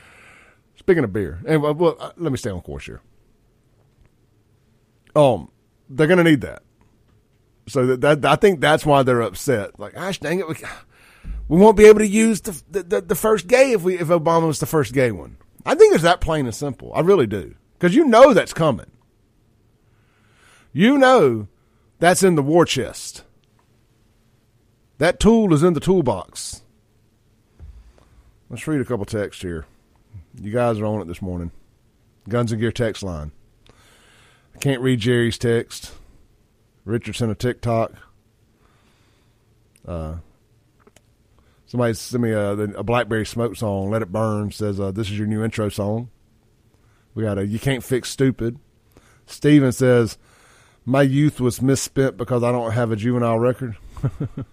speaking 0.76 1.04
of 1.04 1.12
beer, 1.12 1.40
and 1.46 1.62
well, 1.62 1.96
uh, 1.98 2.12
let 2.16 2.30
me 2.30 2.38
stay 2.38 2.50
on 2.50 2.60
course 2.60 2.86
here. 2.86 3.00
Um, 5.14 5.50
they're 5.88 6.06
going 6.06 6.18
to 6.18 6.24
need 6.24 6.42
that. 6.42 6.62
So 7.66 7.86
that, 7.86 8.00
that, 8.00 8.24
I 8.24 8.36
think 8.36 8.60
that's 8.60 8.84
why 8.84 9.02
they're 9.02 9.22
upset. 9.22 9.78
Like, 9.78 9.94
gosh 9.94 10.18
dang 10.18 10.40
it, 10.40 10.48
we, 10.48 10.56
we 11.48 11.58
won't 11.58 11.76
be 11.76 11.84
able 11.84 12.00
to 12.00 12.06
use 12.06 12.40
the, 12.40 12.82
the 12.82 13.00
the 13.00 13.14
first 13.14 13.46
gay 13.46 13.72
if 13.72 13.82
we 13.82 13.98
if 13.98 14.08
Obama 14.08 14.46
was 14.46 14.58
the 14.58 14.66
first 14.66 14.92
gay 14.92 15.10
one. 15.12 15.36
I 15.64 15.74
think 15.74 15.94
it's 15.94 16.02
that 16.02 16.20
plain 16.20 16.46
and 16.46 16.54
simple. 16.54 16.92
I 16.94 17.00
really 17.00 17.26
do 17.26 17.54
because 17.78 17.94
you 17.94 18.04
know 18.04 18.34
that's 18.34 18.52
coming. 18.52 18.90
You 20.72 20.98
know 20.98 21.48
that's 21.98 22.22
in 22.22 22.34
the 22.34 22.42
war 22.42 22.64
chest. 22.64 23.24
That 24.98 25.20
tool 25.20 25.54
is 25.54 25.62
in 25.62 25.74
the 25.74 25.80
toolbox. 25.80 26.62
Let's 28.48 28.66
read 28.66 28.80
a 28.80 28.84
couple 28.84 29.06
texts 29.06 29.42
here. 29.42 29.64
You 30.40 30.52
guys 30.52 30.78
are 30.78 30.86
on 30.86 31.00
it 31.00 31.06
this 31.06 31.22
morning. 31.22 31.52
Guns 32.28 32.52
and 32.52 32.60
Gear 32.60 32.72
text 32.72 33.02
line. 33.02 33.32
Can't 34.60 34.82
read 34.82 35.00
Jerry's 35.00 35.38
text. 35.38 35.92
Richard 36.84 37.16
sent 37.16 37.32
a 37.32 37.34
TikTok. 37.34 37.92
Uh, 39.86 40.16
somebody 41.66 41.94
sent 41.94 42.22
me 42.22 42.32
a, 42.32 42.52
a 42.52 42.82
Blackberry 42.82 43.24
Smoke 43.24 43.56
song. 43.56 43.90
Let 43.90 44.02
it 44.02 44.12
burn. 44.12 44.52
Says 44.52 44.78
uh, 44.78 44.90
this 44.90 45.10
is 45.10 45.18
your 45.18 45.26
new 45.26 45.42
intro 45.42 45.68
song. 45.70 46.10
We 47.14 47.22
got 47.22 47.38
a 47.38 47.46
you 47.46 47.58
can't 47.58 47.82
fix 47.82 48.10
stupid. 48.10 48.58
Steven 49.26 49.72
says 49.72 50.18
my 50.84 51.02
youth 51.02 51.40
was 51.40 51.62
misspent 51.62 52.16
because 52.16 52.42
I 52.42 52.52
don't 52.52 52.72
have 52.72 52.90
a 52.90 52.96
juvenile 52.96 53.38
record. 53.38 53.76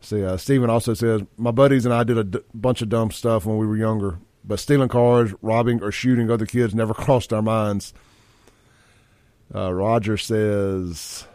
See, 0.00 0.24
uh, 0.24 0.36
Steven 0.36 0.68
also 0.68 0.94
says, 0.94 1.22
My 1.36 1.52
buddies 1.52 1.84
and 1.84 1.94
I 1.94 2.02
did 2.02 2.18
a 2.18 2.24
d- 2.24 2.40
bunch 2.52 2.82
of 2.82 2.88
dumb 2.88 3.12
stuff 3.12 3.46
when 3.46 3.56
we 3.56 3.66
were 3.66 3.76
younger, 3.76 4.18
but 4.44 4.58
stealing 4.58 4.88
cars, 4.88 5.32
robbing, 5.40 5.80
or 5.82 5.92
shooting 5.92 6.30
other 6.30 6.46
kids 6.46 6.74
never 6.74 6.92
crossed 6.94 7.32
our 7.32 7.42
minds. 7.42 7.94
Uh, 9.54 9.72
Roger 9.72 10.16
says, 10.16 11.26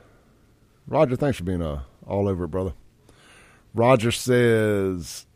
Roger, 0.88 1.16
thanks 1.16 1.38
for 1.38 1.44
being 1.44 1.62
uh, 1.62 1.84
all 2.06 2.28
over 2.28 2.46
it, 2.46 2.50
brother. 2.50 2.74
Roger 3.74 4.12
says, 4.12 5.28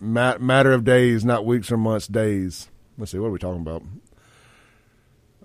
matter 0.00 0.72
of 0.72 0.84
days, 0.84 1.24
not 1.24 1.46
weeks 1.46 1.70
or 1.70 1.76
months, 1.76 2.08
days. 2.08 2.68
Let's 2.98 3.12
see, 3.12 3.18
what 3.18 3.28
are 3.28 3.32
we 3.32 3.38
talking 3.38 3.60
about? 3.62 3.82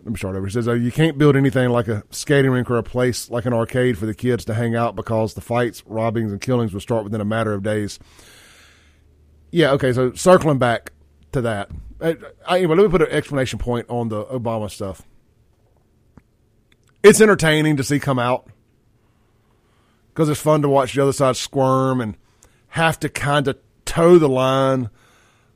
let 0.03 0.11
me 0.11 0.17
start 0.17 0.35
over. 0.35 0.45
He 0.45 0.51
says, 0.51 0.67
oh, 0.67 0.73
You 0.73 0.91
can't 0.91 1.17
build 1.17 1.35
anything 1.35 1.69
like 1.69 1.87
a 1.87 2.03
skating 2.09 2.51
rink 2.51 2.69
or 2.69 2.77
a 2.77 2.83
place 2.83 3.29
like 3.29 3.45
an 3.45 3.53
arcade 3.53 3.97
for 3.97 4.05
the 4.05 4.13
kids 4.13 4.45
to 4.45 4.53
hang 4.53 4.75
out 4.75 4.95
because 4.95 5.33
the 5.33 5.41
fights, 5.41 5.83
robbings, 5.85 6.31
and 6.31 6.41
killings 6.41 6.73
will 6.73 6.81
start 6.81 7.03
within 7.03 7.21
a 7.21 7.25
matter 7.25 7.53
of 7.53 7.61
days. 7.61 7.99
Yeah, 9.51 9.71
okay, 9.73 9.93
so 9.93 10.13
circling 10.13 10.57
back 10.57 10.91
to 11.33 11.41
that. 11.41 11.69
I, 11.99 12.17
I, 12.47 12.57
anyway, 12.59 12.77
let 12.77 12.83
me 12.83 12.89
put 12.89 13.01
an 13.03 13.09
explanation 13.11 13.59
point 13.59 13.89
on 13.89 14.09
the 14.09 14.25
Obama 14.25 14.71
stuff. 14.71 15.03
It's 17.03 17.21
entertaining 17.21 17.77
to 17.77 17.83
see 17.83 17.99
come 17.99 18.19
out 18.19 18.47
because 20.09 20.29
it's 20.29 20.39
fun 20.39 20.61
to 20.61 20.69
watch 20.69 20.93
the 20.93 21.01
other 21.01 21.13
side 21.13 21.35
squirm 21.35 22.01
and 22.01 22.17
have 22.69 22.99
to 22.99 23.09
kind 23.09 23.47
of 23.47 23.57
toe 23.85 24.17
the 24.17 24.29
line 24.29 24.89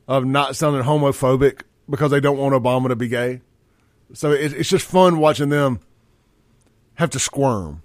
of 0.08 0.24
not 0.24 0.56
sounding 0.56 0.82
homophobic 0.82 1.62
because 1.88 2.10
they 2.10 2.20
don't 2.20 2.38
want 2.38 2.54
Obama 2.54 2.88
to 2.88 2.96
be 2.96 3.08
gay. 3.08 3.42
So 4.12 4.32
it, 4.32 4.52
it's 4.52 4.68
just 4.68 4.86
fun 4.86 5.18
watching 5.18 5.48
them 5.48 5.80
have 6.94 7.10
to 7.10 7.18
squirm. 7.18 7.82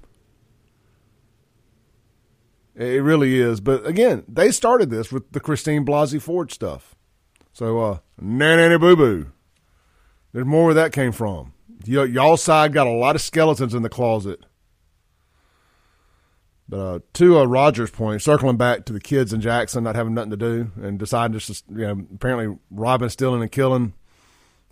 It 2.76 3.03
really 3.03 3.39
is. 3.39 3.59
But 3.59 3.86
again, 3.86 4.24
they 4.28 4.51
started 4.51 4.89
this 4.89 5.12
with 5.12 5.32
the 5.34 5.39
Christine 5.39 5.86
Blasey 5.86 6.22
Ford 6.22 6.51
stuff. 6.51 6.95
So, 7.53 7.80
uh, 7.80 7.97
nanny 8.20 8.78
boo 8.78 8.95
boo. 8.95 9.32
There's 10.32 10.45
more 10.45 10.66
where 10.66 10.74
that 10.74 10.93
came 10.93 11.12
from. 11.12 11.53
Y- 11.88 12.06
y'all 12.06 12.38
side 12.38 12.74
got 12.74 12.88
a 12.88 12.92
lot 12.92 13.16
of 13.16 13.22
skeletons 13.22 13.74
in 13.74 13.84
the 13.84 13.90
closet. 13.90 14.46
But 16.72 16.78
uh, 16.78 17.00
to 17.14 17.40
uh, 17.40 17.44
Roger's 17.44 17.92
point, 17.92 18.22
circling 18.22 18.56
back 18.56 18.86
to 18.86 18.94
the 18.94 19.02
kids 19.02 19.34
in 19.34 19.42
Jackson 19.42 19.84
not 19.84 19.96
having 19.96 20.14
nothing 20.14 20.32
to 20.32 20.38
do 20.38 20.72
and 20.82 20.98
deciding 20.98 21.38
just 21.38 21.68
to, 21.68 21.74
you 21.74 21.86
know, 21.86 22.06
apparently 22.16 22.58
robbing, 22.72 23.10
stealing, 23.10 23.42
and 23.42 23.52
killing 23.52 23.94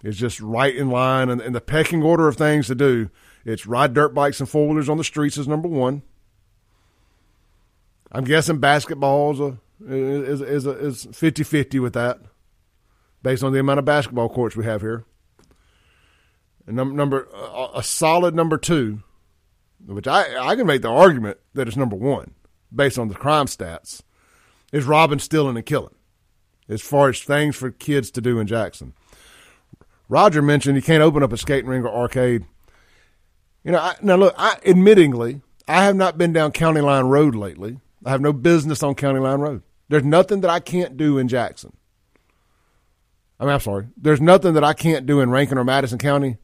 is 0.02 0.18
just 0.18 0.40
right 0.40 0.74
in 0.74 0.90
line. 0.90 1.30
And, 1.30 1.42
and 1.42 1.54
the 1.54 1.60
pecking 1.60 2.02
order 2.02 2.30
of 2.30 2.38
things 2.38 2.68
to 2.68 2.76
do, 2.76 3.10
it's 3.44 3.68
ride 3.68 3.94
dirt 3.94 4.14
bikes 4.14 4.40
and 4.40 4.48
four 4.48 4.68
wheelers 4.70 4.88
on 4.88 4.96
the 4.96 5.04
streets 5.04 5.38
is 5.38 5.46
number 5.46 5.68
one. 5.68 6.04
I'm 8.14 8.24
guessing 8.24 8.60
basketball 8.60 9.34
is 9.34 9.40
a, 9.42 9.58
is, 9.86 10.42
is, 10.42 10.66
is 10.66 11.06
50-50 11.08 11.82
with 11.82 11.94
that 11.94 12.20
based 13.22 13.44
on 13.44 13.52
the 13.52 13.60
amount 13.60 13.80
of 13.80 13.86
basketball 13.86 14.30
courts 14.30 14.56
we 14.56 14.64
have 14.64 14.80
here. 14.80 15.04
And 16.70 16.76
num- 16.76 16.96
number 16.96 17.28
a, 17.34 17.80
a 17.80 17.84
solid 17.84 18.36
number 18.36 18.56
two, 18.60 19.02
which 19.88 20.08
I 20.08 20.38
I 20.40 20.56
can 20.56 20.68
make 20.68 20.84
the 20.84 20.90
argument 20.90 21.40
that 21.56 21.68
it's 21.68 21.76
number 21.76 21.96
one 21.96 22.36
based 22.74 23.00
on 23.00 23.08
the 23.08 23.16
crime 23.16 23.48
stats, 23.48 24.04
is 24.72 24.86
robbing, 24.86 25.18
stealing, 25.18 25.58
and 25.58 25.66
killing. 25.66 25.96
As 26.70 26.84
far 26.84 27.10
as 27.10 27.24
things 27.24 27.56
for 27.56 27.72
kids 27.72 28.12
to 28.12 28.22
do 28.22 28.40
in 28.40 28.46
Jackson, 28.46 28.94
Roger 30.10 30.44
mentioned 30.44 30.76
you 30.76 30.84
can't 30.84 31.02
open 31.02 31.24
up 31.24 31.34
a 31.34 31.38
skating 31.38 31.68
ring 31.68 31.84
or 31.84 31.90
arcade. 31.90 32.46
You 33.64 33.72
know, 33.72 33.80
I, 33.80 33.96
now 34.04 34.18
look, 34.18 34.36
I 34.38 34.58
admittingly 34.64 35.42
I 35.68 35.86
have 35.86 35.96
not 35.96 36.20
been 36.20 36.34
down 36.34 36.52
County 36.52 36.82
Line 36.82 37.06
Road 37.06 37.34
lately. 37.34 37.80
I 38.06 38.12
have 38.12 38.22
no 38.22 38.32
business 38.32 38.84
on 38.84 38.94
County 38.94 39.22
Line 39.22 39.40
Road. 39.40 39.64
There's 39.90 40.04
nothing 40.04 40.42
that 40.42 40.52
I 40.52 40.60
can't 40.60 40.98
do 40.98 41.18
in 41.18 41.30
Jackson. 41.30 41.76
I 43.40 43.46
mean, 43.46 43.54
I'm 43.56 43.60
sorry. 43.60 43.88
There's 43.98 44.22
nothing 44.22 44.54
that 44.54 44.64
I 44.64 44.74
can't 44.74 45.08
do 45.08 45.20
in 45.20 45.32
Rankin 45.32 45.58
or 45.58 45.64
Madison 45.64 45.98
County 45.98 46.38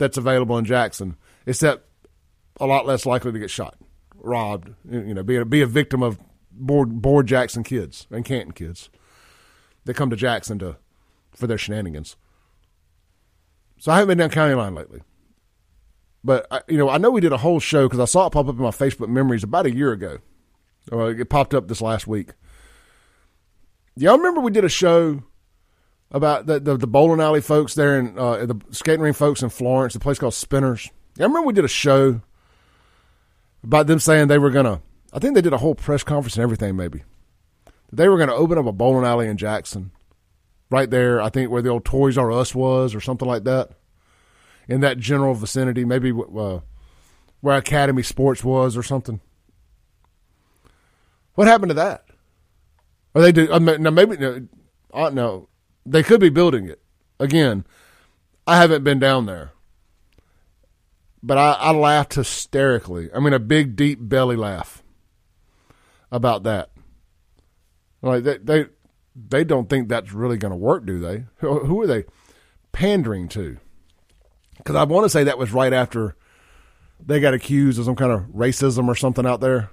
that's 0.00 0.16
available 0.16 0.56
in 0.58 0.64
Jackson, 0.64 1.16
except 1.46 1.86
a 2.58 2.66
lot 2.66 2.86
less 2.86 3.04
likely 3.06 3.30
to 3.32 3.38
get 3.38 3.50
shot, 3.50 3.76
robbed, 4.16 4.74
you 4.90 5.14
know, 5.14 5.22
be 5.22 5.36
a, 5.36 5.44
be 5.44 5.60
a 5.60 5.66
victim 5.66 6.02
of 6.02 6.18
bored, 6.50 7.02
bored 7.02 7.26
Jackson 7.26 7.62
kids 7.62 8.06
and 8.10 8.24
Canton 8.24 8.52
kids 8.52 8.88
that 9.84 9.94
come 9.94 10.10
to 10.10 10.16
Jackson 10.16 10.58
to 10.58 10.78
for 11.32 11.46
their 11.46 11.58
shenanigans. 11.58 12.16
So 13.78 13.92
I 13.92 13.96
haven't 13.96 14.08
been 14.08 14.18
down 14.18 14.30
county 14.30 14.54
line 14.54 14.74
lately. 14.74 15.02
But, 16.24 16.46
I, 16.50 16.62
you 16.66 16.76
know, 16.76 16.88
I 16.88 16.98
know 16.98 17.10
we 17.10 17.20
did 17.20 17.32
a 17.32 17.38
whole 17.38 17.60
show 17.60 17.86
because 17.86 18.00
I 18.00 18.04
saw 18.06 18.26
it 18.26 18.30
pop 18.30 18.48
up 18.48 18.56
in 18.56 18.62
my 18.62 18.70
Facebook 18.70 19.08
memories 19.08 19.44
about 19.44 19.66
a 19.66 19.74
year 19.74 19.92
ago. 19.92 20.18
It 20.90 21.28
popped 21.30 21.54
up 21.54 21.68
this 21.68 21.80
last 21.80 22.06
week. 22.06 22.32
Y'all 23.96 24.16
remember 24.16 24.40
we 24.40 24.50
did 24.50 24.64
a 24.64 24.68
show 24.68 25.22
about 26.10 26.46
the, 26.46 26.58
the, 26.58 26.76
the 26.76 26.86
bowling 26.86 27.20
alley 27.20 27.40
folks 27.40 27.74
there 27.74 27.98
in 27.98 28.18
uh, 28.18 28.46
the 28.46 28.60
skating 28.70 29.00
ring 29.00 29.12
folks 29.12 29.42
in 29.42 29.48
Florence, 29.48 29.94
a 29.94 30.00
place 30.00 30.18
called 30.18 30.34
Spinners. 30.34 30.90
I 31.18 31.22
remember 31.22 31.42
we 31.42 31.52
did 31.52 31.64
a 31.64 31.68
show 31.68 32.20
about 33.62 33.86
them 33.86 33.98
saying 33.98 34.28
they 34.28 34.38
were 34.38 34.50
gonna. 34.50 34.80
I 35.12 35.18
think 35.18 35.34
they 35.34 35.42
did 35.42 35.52
a 35.52 35.58
whole 35.58 35.74
press 35.74 36.02
conference 36.02 36.36
and 36.36 36.42
everything. 36.42 36.76
Maybe 36.76 37.02
they 37.92 38.08
were 38.08 38.18
gonna 38.18 38.34
open 38.34 38.58
up 38.58 38.66
a 38.66 38.72
bowling 38.72 39.04
alley 39.04 39.28
in 39.28 39.36
Jackson, 39.36 39.90
right 40.70 40.88
there. 40.88 41.20
I 41.20 41.28
think 41.28 41.50
where 41.50 41.62
the 41.62 41.68
old 41.68 41.84
Toys 41.84 42.16
R 42.16 42.32
Us 42.32 42.54
was, 42.54 42.94
or 42.94 43.00
something 43.00 43.28
like 43.28 43.44
that, 43.44 43.70
in 44.68 44.80
that 44.80 44.98
general 44.98 45.34
vicinity. 45.34 45.84
Maybe 45.84 46.10
uh, 46.10 46.60
where 47.40 47.56
Academy 47.56 48.02
Sports 48.02 48.42
was, 48.42 48.76
or 48.76 48.82
something. 48.82 49.20
What 51.34 51.46
happened 51.46 51.70
to 51.70 51.74
that? 51.74 52.04
Or 53.14 53.22
they 53.22 53.32
do? 53.32 53.52
Uh, 53.52 53.58
now 53.58 53.90
maybe 53.90 54.16
uh, 54.92 55.10
no 55.10 55.49
they 55.84 56.02
could 56.02 56.20
be 56.20 56.28
building 56.28 56.68
it. 56.68 56.80
Again, 57.18 57.64
I 58.46 58.56
haven't 58.56 58.84
been 58.84 58.98
down 58.98 59.26
there. 59.26 59.52
But 61.22 61.38
I, 61.38 61.52
I 61.52 61.72
laughed 61.72 62.14
hysterically. 62.14 63.10
I 63.14 63.20
mean, 63.20 63.34
a 63.34 63.38
big, 63.38 63.76
deep 63.76 63.98
belly 64.00 64.36
laugh 64.36 64.82
about 66.10 66.44
that. 66.44 66.70
Like 68.02 68.24
they, 68.24 68.38
they, 68.38 68.66
they 69.14 69.44
don't 69.44 69.68
think 69.68 69.88
that's 69.88 70.12
really 70.12 70.38
going 70.38 70.52
to 70.52 70.56
work, 70.56 70.86
do 70.86 70.98
they? 70.98 71.24
Who, 71.36 71.60
who 71.60 71.82
are 71.82 71.86
they 71.86 72.04
pandering 72.72 73.28
to? 73.30 73.58
Because 74.56 74.76
I 74.76 74.84
want 74.84 75.04
to 75.04 75.10
say 75.10 75.24
that 75.24 75.38
was 75.38 75.52
right 75.52 75.72
after 75.72 76.16
they 77.04 77.20
got 77.20 77.34
accused 77.34 77.78
of 77.78 77.84
some 77.84 77.96
kind 77.96 78.12
of 78.12 78.22
racism 78.28 78.88
or 78.88 78.94
something 78.94 79.26
out 79.26 79.40
there. 79.40 79.70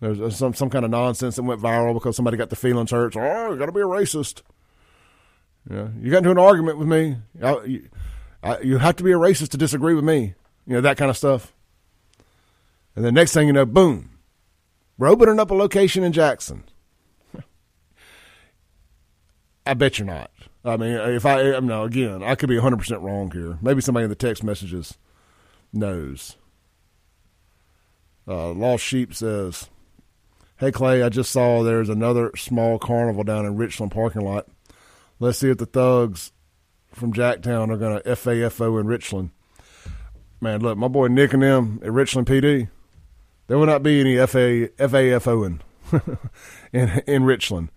There's 0.00 0.36
some 0.36 0.54
some 0.54 0.70
kind 0.70 0.84
of 0.84 0.90
nonsense 0.90 1.36
that 1.36 1.42
went 1.42 1.60
viral 1.60 1.94
because 1.94 2.16
somebody 2.16 2.36
got 2.36 2.50
the 2.50 2.56
feelings 2.56 2.90
hurt. 2.90 3.16
oh, 3.16 3.52
you 3.52 3.58
got 3.58 3.66
to 3.66 3.72
be 3.72 3.80
a 3.80 3.84
racist. 3.84 4.42
Yeah, 5.70 5.88
you 6.00 6.10
got 6.10 6.18
into 6.18 6.30
an 6.30 6.38
argument 6.38 6.78
with 6.78 6.88
me. 6.88 7.16
I, 7.42 7.64
you, 7.64 7.88
I, 8.42 8.60
you 8.60 8.78
have 8.78 8.96
to 8.96 9.04
be 9.04 9.12
a 9.12 9.16
racist 9.16 9.48
to 9.50 9.56
disagree 9.56 9.94
with 9.94 10.04
me. 10.04 10.34
You 10.66 10.74
know 10.74 10.80
that 10.80 10.96
kind 10.96 11.10
of 11.10 11.16
stuff. 11.16 11.52
And 12.94 13.04
the 13.04 13.12
next 13.12 13.32
thing 13.32 13.48
you 13.48 13.52
know, 13.52 13.66
boom, 13.66 14.10
we're 14.96 15.08
opening 15.08 15.40
up 15.40 15.50
a 15.50 15.54
location 15.54 16.04
in 16.04 16.12
Jackson. 16.12 16.64
I 19.66 19.74
bet 19.74 19.98
you're 19.98 20.06
not. 20.06 20.30
I 20.64 20.76
mean, 20.76 20.92
if 20.92 21.26
I, 21.26 21.54
I 21.54 21.60
no, 21.60 21.84
again, 21.84 22.22
I 22.22 22.34
could 22.34 22.48
be 22.48 22.56
100 22.56 22.76
percent 22.76 23.00
wrong 23.00 23.30
here. 23.30 23.58
Maybe 23.60 23.80
somebody 23.80 24.04
in 24.04 24.10
the 24.10 24.16
text 24.16 24.42
messages 24.44 24.96
knows. 25.72 26.36
Uh, 28.28 28.50
Lost 28.52 28.84
Sheep 28.84 29.14
says, 29.14 29.68
"Hey 30.58 30.72
Clay, 30.72 31.02
I 31.02 31.08
just 31.08 31.30
saw 31.30 31.62
there's 31.62 31.88
another 31.88 32.32
small 32.36 32.78
carnival 32.78 33.24
down 33.24 33.46
in 33.46 33.56
Richland 33.56 33.92
parking 33.92 34.22
lot." 34.22 34.48
Let's 35.18 35.38
see 35.38 35.50
if 35.50 35.58
the 35.58 35.66
thugs 35.66 36.32
from 36.92 37.12
Jacktown 37.12 37.70
are 37.70 37.76
going 37.76 38.00
to 38.00 38.08
FAFO 38.08 38.80
in 38.80 38.86
Richland. 38.86 39.30
Man, 40.40 40.60
look, 40.60 40.76
my 40.76 40.88
boy 40.88 41.08
Nick 41.08 41.32
and 41.32 41.42
them 41.42 41.80
at 41.82 41.92
Richland 41.92 42.26
PD, 42.26 42.68
there 43.46 43.58
will 43.58 43.66
not 43.66 43.82
be 43.82 44.00
any 44.00 44.16
FA, 44.26 44.68
FAFOing 44.76 45.60
in, 46.72 47.02
in 47.06 47.24
Richland. 47.24 47.70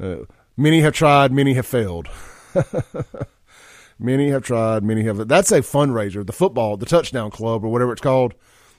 Uh, 0.00 0.16
many 0.56 0.80
have 0.80 0.92
tried, 0.92 1.32
many 1.32 1.54
have 1.54 1.66
failed. 1.66 2.08
many 3.98 4.28
have 4.28 4.42
tried, 4.42 4.82
many 4.82 5.04
have. 5.04 5.26
That's 5.28 5.52
a 5.52 5.60
fundraiser. 5.60 6.26
The 6.26 6.32
football, 6.32 6.76
the 6.76 6.86
touchdown 6.86 7.30
club, 7.30 7.64
or 7.64 7.68
whatever 7.68 7.92
it's 7.92 8.02
called. 8.02 8.34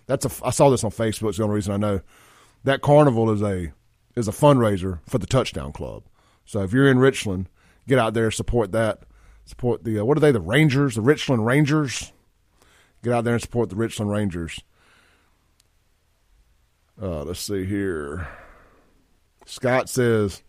That's 0.05 0.26
a. 0.26 0.45
I 0.45 0.51
saw 0.51 0.70
this 0.70 0.84
on 0.84 0.91
Facebook. 0.91 1.30
It's 1.30 1.38
the 1.38 1.43
only 1.43 1.55
reason 1.55 1.74
I 1.74 1.78
know. 1.78 2.01
That 2.63 2.82
carnival 2.82 3.32
is 3.32 3.41
a 3.41 3.72
is 4.16 4.28
a 4.28 4.32
fundraiser 4.32 4.99
for 5.07 5.18
the 5.18 5.28
touchdown 5.28 5.72
club. 5.72 6.03
So 6.45 6.61
if 6.61 6.74
you're 6.74 6.89
in 6.89 6.99
Richland, 6.99 7.49
get 7.88 8.00
out 8.00 8.14
there, 8.14 8.32
support 8.32 8.72
that. 8.72 9.00
Support 9.46 9.84
the, 9.84 10.00
uh, 10.00 10.06
what 10.06 10.18
are 10.18 10.22
they, 10.22 10.32
the 10.32 10.42
Rangers, 10.42 10.96
the 10.96 11.02
Richland 11.02 11.46
Rangers? 11.46 12.12
Get 13.04 13.14
out 13.14 13.24
there 13.24 13.34
and 13.34 13.42
support 13.42 13.70
the 13.70 13.76
Richland 13.76 14.10
Rangers. 14.10 14.60
Uh, 17.00 17.24
let's 17.24 17.42
see 17.42 17.66
here. 17.66 18.28
Scott 19.46 19.90
says, 19.90 20.42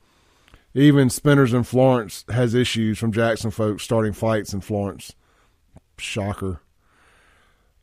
even 0.72 1.10
Spinners 1.10 1.52
in 1.52 1.64
Florence 1.64 2.24
has 2.30 2.54
issues 2.54 2.98
from 2.98 3.12
Jackson 3.12 3.50
folks 3.50 3.82
starting 3.82 4.12
fights 4.12 4.54
in 4.54 4.60
Florence. 4.60 5.14
Shocker. 5.98 6.60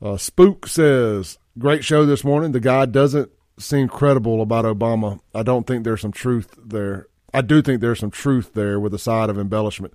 Uh, 0.01 0.17
Spook 0.17 0.67
says, 0.67 1.37
great 1.57 1.83
show 1.83 2.05
this 2.05 2.23
morning. 2.23 2.51
The 2.51 2.59
guy 2.59 2.85
doesn't 2.85 3.31
seem 3.59 3.87
credible 3.87 4.41
about 4.41 4.65
Obama. 4.65 5.19
I 5.33 5.43
don't 5.43 5.67
think 5.67 5.83
there's 5.83 6.01
some 6.01 6.11
truth 6.11 6.55
there. 6.63 7.07
I 7.33 7.41
do 7.41 7.61
think 7.61 7.81
there's 7.81 7.99
some 7.99 8.11
truth 8.11 8.53
there 8.53 8.79
with 8.79 8.93
a 8.93 8.99
side 8.99 9.29
of 9.29 9.39
embellishment. 9.39 9.93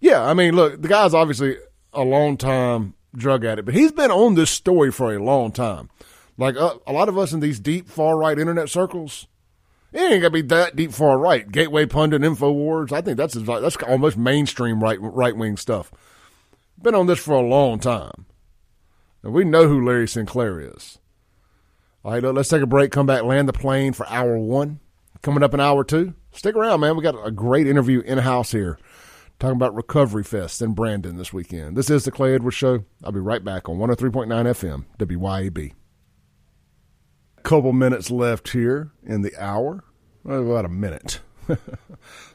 Yeah, 0.00 0.22
I 0.22 0.34
mean, 0.34 0.54
look, 0.54 0.80
the 0.80 0.88
guy's 0.88 1.14
obviously 1.14 1.58
a 1.92 2.02
long 2.02 2.36
time 2.36 2.94
drug 3.14 3.44
addict, 3.44 3.66
but 3.66 3.74
he's 3.74 3.92
been 3.92 4.10
on 4.10 4.34
this 4.34 4.50
story 4.50 4.90
for 4.90 5.14
a 5.14 5.22
long 5.22 5.52
time. 5.52 5.90
Like 6.38 6.56
uh, 6.56 6.76
a 6.86 6.92
lot 6.92 7.08
of 7.08 7.18
us 7.18 7.32
in 7.32 7.40
these 7.40 7.60
deep 7.60 7.88
far 7.88 8.16
right 8.16 8.38
internet 8.38 8.68
circles, 8.68 9.26
it 9.92 10.00
ain't 10.00 10.22
gonna 10.22 10.30
be 10.30 10.42
that 10.42 10.74
deep 10.74 10.92
far 10.92 11.18
right. 11.18 11.50
Gateway 11.50 11.86
pundit, 11.86 12.22
Infowars. 12.22 12.90
I 12.90 13.02
think 13.02 13.18
that's 13.18 13.34
that's 13.34 13.76
almost 13.76 14.16
mainstream 14.16 14.82
right 14.82 14.98
right 15.00 15.36
wing 15.36 15.56
stuff. 15.56 15.92
Been 16.80 16.94
on 16.94 17.06
this 17.06 17.20
for 17.20 17.34
a 17.34 17.46
long 17.46 17.78
time, 17.78 18.26
and 19.22 19.32
we 19.32 19.44
know 19.44 19.68
who 19.68 19.84
Larry 19.84 20.08
Sinclair 20.08 20.58
is. 20.58 20.98
All 22.04 22.12
right, 22.12 22.22
let's 22.22 22.48
take 22.48 22.62
a 22.62 22.66
break. 22.66 22.90
Come 22.90 23.06
back, 23.06 23.22
land 23.22 23.48
the 23.48 23.52
plane 23.52 23.92
for 23.92 24.08
hour 24.08 24.38
one. 24.38 24.80
Coming 25.22 25.44
up 25.44 25.54
an 25.54 25.60
hour 25.60 25.78
or 25.78 25.84
two. 25.84 26.14
Stick 26.32 26.56
around, 26.56 26.80
man. 26.80 26.96
We 26.96 27.02
got 27.02 27.14
a 27.24 27.30
great 27.30 27.68
interview 27.68 28.00
in 28.00 28.18
house 28.18 28.50
here 28.50 28.76
talking 29.38 29.56
about 29.56 29.74
Recovery 29.74 30.24
Fest 30.24 30.60
in 30.60 30.72
Brandon 30.72 31.16
this 31.16 31.32
weekend. 31.32 31.76
This 31.76 31.90
is 31.90 32.04
the 32.04 32.10
Clay 32.10 32.34
Edwards 32.34 32.56
Show. 32.56 32.84
I'll 33.04 33.12
be 33.12 33.20
right 33.20 33.44
back 33.44 33.68
on 33.68 33.76
103.9 33.76 34.26
FM, 34.28 34.84
WYAB. 34.98 35.72
A 37.38 37.40
Couple 37.42 37.72
minutes 37.72 38.10
left 38.10 38.50
here 38.50 38.92
in 39.04 39.22
the 39.22 39.32
hour. 39.38 39.84
About 40.24 40.64
a 40.64 40.68
minute. 40.68 41.20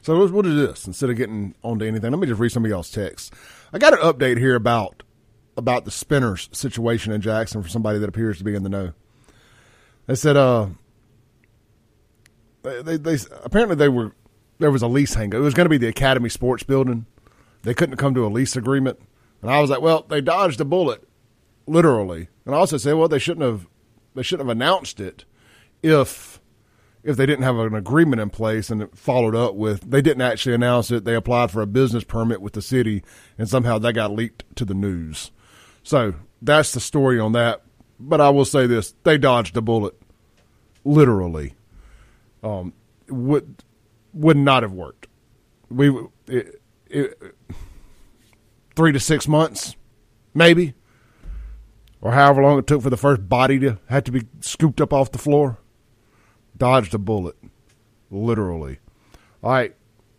so 0.02 0.18
we'll 0.18 0.42
do 0.42 0.66
this 0.66 0.86
instead 0.86 1.10
of 1.10 1.16
getting 1.16 1.54
onto 1.62 1.84
anything. 1.84 2.10
Let 2.10 2.20
me 2.20 2.26
just 2.26 2.40
read 2.40 2.52
some 2.52 2.64
of 2.64 2.70
y'all's 2.70 2.90
texts. 2.90 3.30
I 3.72 3.78
got 3.78 3.94
an 3.94 4.00
update 4.00 4.38
here 4.38 4.54
about 4.54 5.02
about 5.56 5.84
the 5.84 5.90
spinners 5.90 6.48
situation 6.52 7.12
in 7.12 7.20
Jackson 7.20 7.62
for 7.62 7.68
somebody 7.68 7.98
that 7.98 8.08
appears 8.08 8.38
to 8.38 8.44
be 8.44 8.54
in 8.54 8.62
the 8.62 8.68
know. 8.68 8.92
They 10.06 10.14
said, 10.14 10.36
uh, 10.36 10.68
they, 12.62 12.96
they, 12.96 13.16
apparently 13.44 13.76
they 13.76 13.88
were 13.88 14.12
there 14.58 14.70
was 14.70 14.82
a 14.82 14.88
lease 14.88 15.14
hang. 15.14 15.32
It 15.32 15.38
was 15.38 15.54
going 15.54 15.66
to 15.66 15.70
be 15.70 15.78
the 15.78 15.88
Academy 15.88 16.28
Sports 16.28 16.62
Building. 16.64 17.06
They 17.62 17.74
couldn't 17.74 17.96
come 17.96 18.14
to 18.14 18.26
a 18.26 18.28
lease 18.28 18.56
agreement, 18.56 18.98
and 19.42 19.50
I 19.50 19.60
was 19.60 19.70
like, 19.70 19.80
well, 19.80 20.04
they 20.08 20.20
dodged 20.20 20.60
a 20.60 20.64
bullet, 20.64 21.06
literally. 21.66 22.28
And 22.44 22.54
I 22.54 22.58
also 22.58 22.76
said, 22.76 22.94
well, 22.94 23.08
they 23.08 23.18
shouldn't 23.18 23.46
have 23.46 23.66
they 24.14 24.22
shouldn't 24.22 24.48
have 24.48 24.56
announced 24.56 25.00
it 25.00 25.24
if 25.82 26.40
if 27.04 27.16
they 27.16 27.26
didn't 27.26 27.44
have 27.44 27.58
an 27.58 27.74
agreement 27.74 28.20
in 28.20 28.30
place 28.30 28.70
and 28.70 28.82
it 28.82 28.96
followed 28.96 29.34
up 29.34 29.54
with 29.54 29.88
they 29.90 30.02
didn't 30.02 30.22
actually 30.22 30.54
announce 30.54 30.90
it. 30.90 31.04
They 31.04 31.14
applied 31.14 31.50
for 31.50 31.62
a 31.62 31.66
business 31.66 32.04
permit 32.04 32.40
with 32.40 32.54
the 32.54 32.62
city, 32.62 33.02
and 33.36 33.48
somehow 33.48 33.78
that 33.78 33.92
got 33.94 34.12
leaked 34.12 34.44
to 34.56 34.64
the 34.64 34.74
news. 34.74 35.30
So 35.82 36.14
that's 36.42 36.72
the 36.72 36.80
story 36.80 37.18
on 37.18 37.32
that. 37.32 37.62
But 38.00 38.20
I 38.20 38.30
will 38.30 38.44
say 38.44 38.66
this: 38.66 38.94
they 39.04 39.18
dodged 39.18 39.56
a 39.56 39.60
bullet, 39.60 39.94
literally. 40.84 41.54
Um, 42.42 42.72
would 43.08 43.64
would 44.12 44.36
not 44.36 44.62
have 44.62 44.72
worked. 44.72 45.06
We 45.70 45.90
it, 46.26 46.60
it, 46.86 47.34
three 48.74 48.92
to 48.92 49.00
six 49.00 49.26
months, 49.26 49.76
maybe, 50.34 50.74
or 52.00 52.12
however 52.12 52.42
long 52.42 52.58
it 52.58 52.66
took 52.66 52.82
for 52.82 52.90
the 52.90 52.96
first 52.96 53.28
body 53.28 53.58
to 53.60 53.78
have 53.88 54.04
to 54.04 54.12
be 54.12 54.22
scooped 54.40 54.80
up 54.80 54.92
off 54.92 55.12
the 55.12 55.18
floor. 55.18 55.58
Dodged 56.56 56.94
a 56.94 56.98
bullet, 56.98 57.36
literally. 58.10 58.78
All 59.42 59.52
right, 59.52 59.74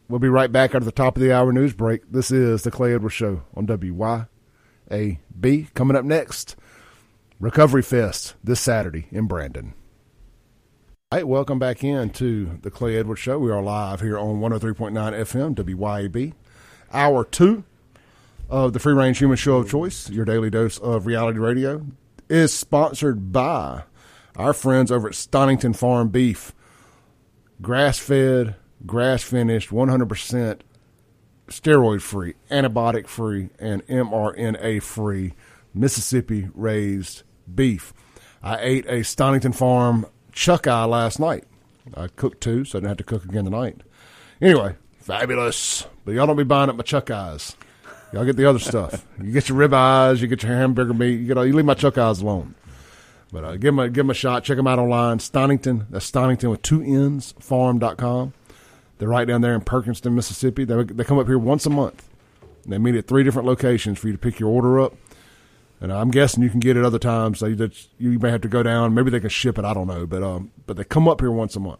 we'll 0.07 0.19
be 0.19 0.29
right 0.29 0.51
back 0.51 0.73
after 0.73 0.85
the 0.85 0.91
top 0.91 1.17
of 1.17 1.21
the 1.21 1.33
hour 1.33 1.51
news 1.51 1.73
break. 1.73 2.09
This 2.11 2.31
is 2.31 2.63
the 2.63 2.71
Clay 2.71 2.93
Edwards 2.93 3.15
Show 3.15 3.43
on 3.55 3.67
WYAB. 3.67 4.27
Coming 5.73 5.97
up 5.97 6.05
next, 6.05 6.55
Recovery 7.39 7.81
Fest 7.81 8.35
this 8.43 8.59
Saturday 8.61 9.07
in 9.11 9.27
Brandon. 9.27 9.73
All 11.11 11.17
right, 11.17 11.27
welcome 11.27 11.57
back 11.57 11.83
in 11.83 12.11
to 12.11 12.59
the 12.61 12.69
Clay 12.69 12.95
Edwards 12.95 13.19
Show. 13.19 13.39
We 13.39 13.49
are 13.49 13.63
live 13.63 13.99
here 13.99 14.19
on 14.19 14.41
103.9 14.41 14.91
FM, 14.93 15.55
WYAB. 15.55 16.33
Hour 16.93 17.23
two 17.23 17.63
of 18.47 18.73
the 18.73 18.79
Free 18.79 18.93
Range 18.93 19.17
Human 19.17 19.35
Show 19.35 19.55
of 19.55 19.71
Choice, 19.71 20.07
your 20.11 20.23
daily 20.23 20.51
dose 20.51 20.77
of 20.77 21.07
reality 21.07 21.39
radio, 21.39 21.83
is 22.29 22.53
sponsored 22.53 23.31
by 23.31 23.85
our 24.35 24.53
friends 24.53 24.91
over 24.91 25.07
at 25.07 25.15
Stonington 25.15 25.73
Farm 25.73 26.09
Beef. 26.09 26.53
Grass 27.59 27.97
fed, 27.97 28.55
grass 28.85 29.23
finished, 29.23 29.71
100% 29.71 30.59
steroid 31.47 32.01
free, 32.03 32.35
antibiotic 32.51 33.07
free, 33.07 33.49
and 33.57 33.83
mRNA 33.87 34.83
free 34.83 35.33
Mississippi 35.73 36.49
raised 36.53 37.23
beef. 37.51 37.93
I 38.43 38.59
ate 38.59 38.85
a 38.85 39.03
Stonington 39.03 39.53
Farm 39.53 40.05
chuck 40.31 40.67
eye 40.67 40.85
last 40.85 41.19
night. 41.19 41.45
I 41.95 42.07
cooked 42.07 42.41
two, 42.41 42.65
so 42.65 42.77
I 42.77 42.81
didn't 42.81 42.89
have 42.89 42.97
to 42.97 43.03
cook 43.03 43.25
again 43.25 43.45
tonight. 43.45 43.77
Anyway, 44.41 44.75
fabulous. 44.99 45.85
But 46.05 46.13
y'all 46.13 46.27
don't 46.27 46.37
be 46.37 46.43
buying 46.43 46.69
up 46.69 46.75
my 46.75 46.83
chuck 46.83 47.09
eyes. 47.11 47.55
Y'all 48.11 48.25
get 48.25 48.37
the 48.37 48.45
other 48.45 48.59
stuff. 48.59 49.05
You 49.21 49.31
get 49.31 49.49
your 49.49 49.57
rib 49.57 49.73
eyes, 49.73 50.21
you 50.21 50.27
get 50.27 50.43
your 50.43 50.55
hamburger 50.55 50.93
meat. 50.93 51.19
You 51.19 51.27
get 51.27 51.37
all, 51.37 51.45
you 51.45 51.53
leave 51.53 51.65
my 51.65 51.73
chuck 51.75 51.97
eyes 51.97 52.21
alone. 52.21 52.55
But 53.31 53.43
uh, 53.43 53.51
give 53.53 53.75
them 53.75 53.79
a 53.79 53.87
give 53.87 54.05
them 54.05 54.09
a 54.09 54.15
shot. 54.15 54.43
Check 54.43 54.57
them 54.57 54.67
out 54.67 54.79
online. 54.79 55.19
Stonington. 55.19 55.85
That's 55.89 56.05
Stonington 56.05 56.49
with 56.49 56.61
two 56.63 56.81
N's. 56.81 57.33
Farm.com. 57.39 58.33
They're 58.97 59.07
right 59.07 59.27
down 59.27 59.41
there 59.41 59.53
in 59.53 59.61
Perkinston, 59.61 60.13
Mississippi. 60.13 60.65
They 60.65 60.83
they 60.83 61.03
come 61.03 61.19
up 61.19 61.27
here 61.27 61.37
once 61.37 61.65
a 61.65 61.69
month. 61.69 62.09
They 62.65 62.77
meet 62.77 62.95
at 62.95 63.07
three 63.07 63.23
different 63.23 63.47
locations 63.47 63.99
for 63.99 64.07
you 64.07 64.13
to 64.13 64.19
pick 64.19 64.39
your 64.39 64.49
order 64.49 64.79
up. 64.79 64.95
And 65.81 65.93
I'm 65.93 66.11
guessing 66.11 66.43
you 66.43 66.49
can 66.49 66.59
get 66.59 66.75
it 66.75 66.83
other 66.83 66.99
times. 66.99 67.41
You, 67.41 68.19
may 68.19 68.31
have 68.31 68.41
to 68.41 68.49
go 68.49 68.63
down. 68.63 68.93
Maybe 68.93 69.11
they 69.11 69.19
can 69.19 69.29
ship 69.29 69.57
it. 69.57 69.63
I 69.63 69.73
don't 69.73 69.87
know. 69.87 70.05
But 70.05 70.23
um, 70.23 70.51
but 70.65 70.75
they 70.75 70.83
come 70.83 71.07
up 71.07 71.21
here 71.21 71.31
once 71.31 71.55
a 71.55 71.59
month, 71.59 71.79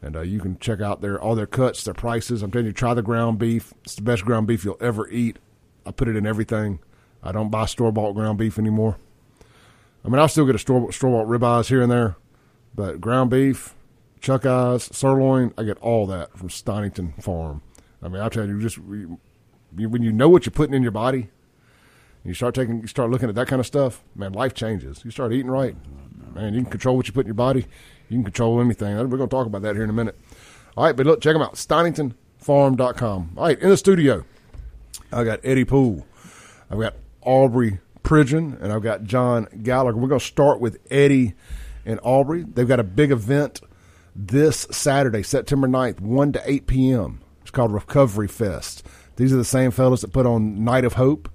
and 0.00 0.16
uh, 0.16 0.22
you 0.22 0.40
can 0.40 0.58
check 0.58 0.80
out 0.80 1.02
their 1.02 1.20
all 1.20 1.34
their 1.34 1.46
cuts, 1.46 1.84
their 1.84 1.94
prices. 1.94 2.42
I'm 2.42 2.50
telling 2.50 2.66
you, 2.66 2.72
try 2.72 2.94
the 2.94 3.02
ground 3.02 3.38
beef. 3.38 3.74
It's 3.84 3.96
the 3.96 4.02
best 4.02 4.24
ground 4.24 4.46
beef 4.46 4.64
you'll 4.64 4.78
ever 4.80 5.08
eat. 5.10 5.38
I 5.84 5.90
put 5.90 6.08
it 6.08 6.16
in 6.16 6.26
everything. 6.26 6.78
I 7.22 7.32
don't 7.32 7.50
buy 7.50 7.66
store 7.66 7.92
bought 7.92 8.14
ground 8.14 8.38
beef 8.38 8.58
anymore. 8.58 8.96
I 10.04 10.08
mean, 10.08 10.18
I'll 10.18 10.28
still 10.28 10.46
get 10.46 10.54
a 10.54 10.58
store 10.58 10.90
store 10.90 11.10
bought 11.10 11.30
ribeyes 11.30 11.68
here 11.68 11.82
and 11.82 11.92
there, 11.92 12.16
but 12.74 12.98
ground 12.98 13.28
beef, 13.30 13.74
chuck 14.20 14.46
eyes, 14.46 14.84
sirloin, 14.84 15.52
I 15.58 15.64
get 15.64 15.78
all 15.78 16.06
that 16.06 16.36
from 16.38 16.48
Stonington 16.48 17.12
Farm. 17.20 17.60
I 18.02 18.08
mean, 18.08 18.22
I'll 18.22 18.30
tell 18.30 18.48
you, 18.48 18.58
just 18.58 18.78
when 18.78 19.18
you 19.76 20.12
know 20.12 20.30
what 20.30 20.46
you're 20.46 20.50
putting 20.50 20.74
in 20.74 20.82
your 20.82 20.92
body 20.92 21.28
you 22.24 22.34
start 22.34 22.54
taking, 22.54 22.80
you 22.80 22.86
start 22.86 23.10
looking 23.10 23.28
at 23.28 23.34
that 23.34 23.48
kind 23.48 23.60
of 23.60 23.66
stuff, 23.66 24.02
man, 24.14 24.32
life 24.32 24.54
changes. 24.54 25.04
You 25.04 25.10
start 25.10 25.32
eating 25.32 25.50
right, 25.50 25.76
man. 26.34 26.54
You 26.54 26.62
can 26.62 26.70
control 26.70 26.96
what 26.96 27.06
you 27.06 27.12
put 27.12 27.22
in 27.22 27.26
your 27.26 27.34
body. 27.34 27.66
You 28.08 28.16
can 28.16 28.24
control 28.24 28.60
anything. 28.60 28.96
We're 28.96 29.16
going 29.16 29.28
to 29.28 29.34
talk 29.34 29.46
about 29.46 29.62
that 29.62 29.74
here 29.74 29.84
in 29.84 29.90
a 29.90 29.94
minute. 29.94 30.18
All 30.76 30.84
right, 30.84 30.96
but 30.96 31.06
look, 31.06 31.20
check 31.20 31.34
them 31.34 31.42
out, 31.42 31.54
StoningtonFarm.com. 31.54 33.32
All 33.36 33.44
right, 33.44 33.58
in 33.58 33.68
the 33.68 33.76
studio, 33.76 34.24
I 35.10 35.24
got 35.24 35.40
Eddie 35.42 35.64
Poole, 35.64 36.06
I've 36.70 36.78
got 36.78 36.94
Aubrey 37.22 37.80
Pridgeon, 38.02 38.58
and 38.60 38.72
I've 38.72 38.82
got 38.82 39.04
John 39.04 39.48
Gallagher. 39.62 39.96
We're 39.96 40.08
going 40.08 40.20
to 40.20 40.26
start 40.26 40.60
with 40.60 40.78
Eddie 40.90 41.34
and 41.84 41.98
Aubrey. 42.02 42.44
They've 42.44 42.68
got 42.68 42.80
a 42.80 42.84
big 42.84 43.10
event 43.10 43.60
this 44.14 44.66
Saturday, 44.70 45.22
September 45.22 45.66
9th, 45.66 46.00
1 46.00 46.32
to 46.32 46.42
8 46.44 46.66
p.m. 46.66 47.20
It's 47.42 47.50
called 47.50 47.72
Recovery 47.72 48.28
Fest. 48.28 48.86
These 49.16 49.32
are 49.32 49.36
the 49.36 49.44
same 49.44 49.70
fellows 49.70 50.00
that 50.02 50.12
put 50.12 50.26
on 50.26 50.64
Night 50.64 50.84
of 50.84 50.94
Hope 50.94 51.28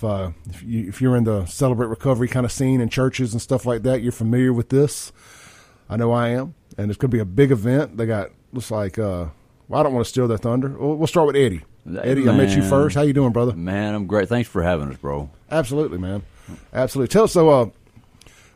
if 0.00 0.04
uh, 0.04 0.30
if, 0.48 0.62
you, 0.62 0.88
if 0.88 1.00
you're 1.00 1.16
in 1.16 1.24
the 1.24 1.44
celebrate 1.44 1.88
recovery 1.88 2.28
kind 2.28 2.46
of 2.46 2.52
scene 2.52 2.80
in 2.80 2.88
churches 2.88 3.32
and 3.32 3.42
stuff 3.42 3.66
like 3.66 3.82
that, 3.82 4.00
you're 4.02 4.12
familiar 4.12 4.52
with 4.52 4.70
this. 4.70 5.12
I 5.88 5.96
know 5.96 6.12
I 6.12 6.28
am, 6.28 6.54
and 6.78 6.90
it's 6.90 6.96
going 6.96 7.10
to 7.10 7.16
be 7.16 7.20
a 7.20 7.26
big 7.26 7.50
event. 7.50 7.96
They 7.96 8.06
got 8.06 8.30
looks 8.52 8.70
like. 8.70 8.98
Uh, 8.98 9.26
well, 9.68 9.80
I 9.80 9.82
don't 9.82 9.92
want 9.92 10.04
to 10.04 10.08
steal 10.08 10.26
their 10.26 10.38
thunder. 10.38 10.70
We'll, 10.70 10.96
we'll 10.96 11.06
start 11.06 11.26
with 11.26 11.36
Eddie. 11.36 11.62
Eddie, 11.86 12.24
man, 12.24 12.34
I 12.34 12.38
met 12.38 12.56
you 12.56 12.62
first. 12.62 12.96
How 12.96 13.02
you 13.02 13.12
doing, 13.12 13.32
brother? 13.32 13.52
Man, 13.52 13.94
I'm 13.94 14.06
great. 14.06 14.28
Thanks 14.28 14.48
for 14.48 14.62
having 14.62 14.88
us, 14.90 14.96
bro. 14.96 15.30
Absolutely, 15.50 15.98
man. 15.98 16.22
Absolutely. 16.72 17.08
Tell 17.08 17.24
us 17.24 17.32
so. 17.32 17.72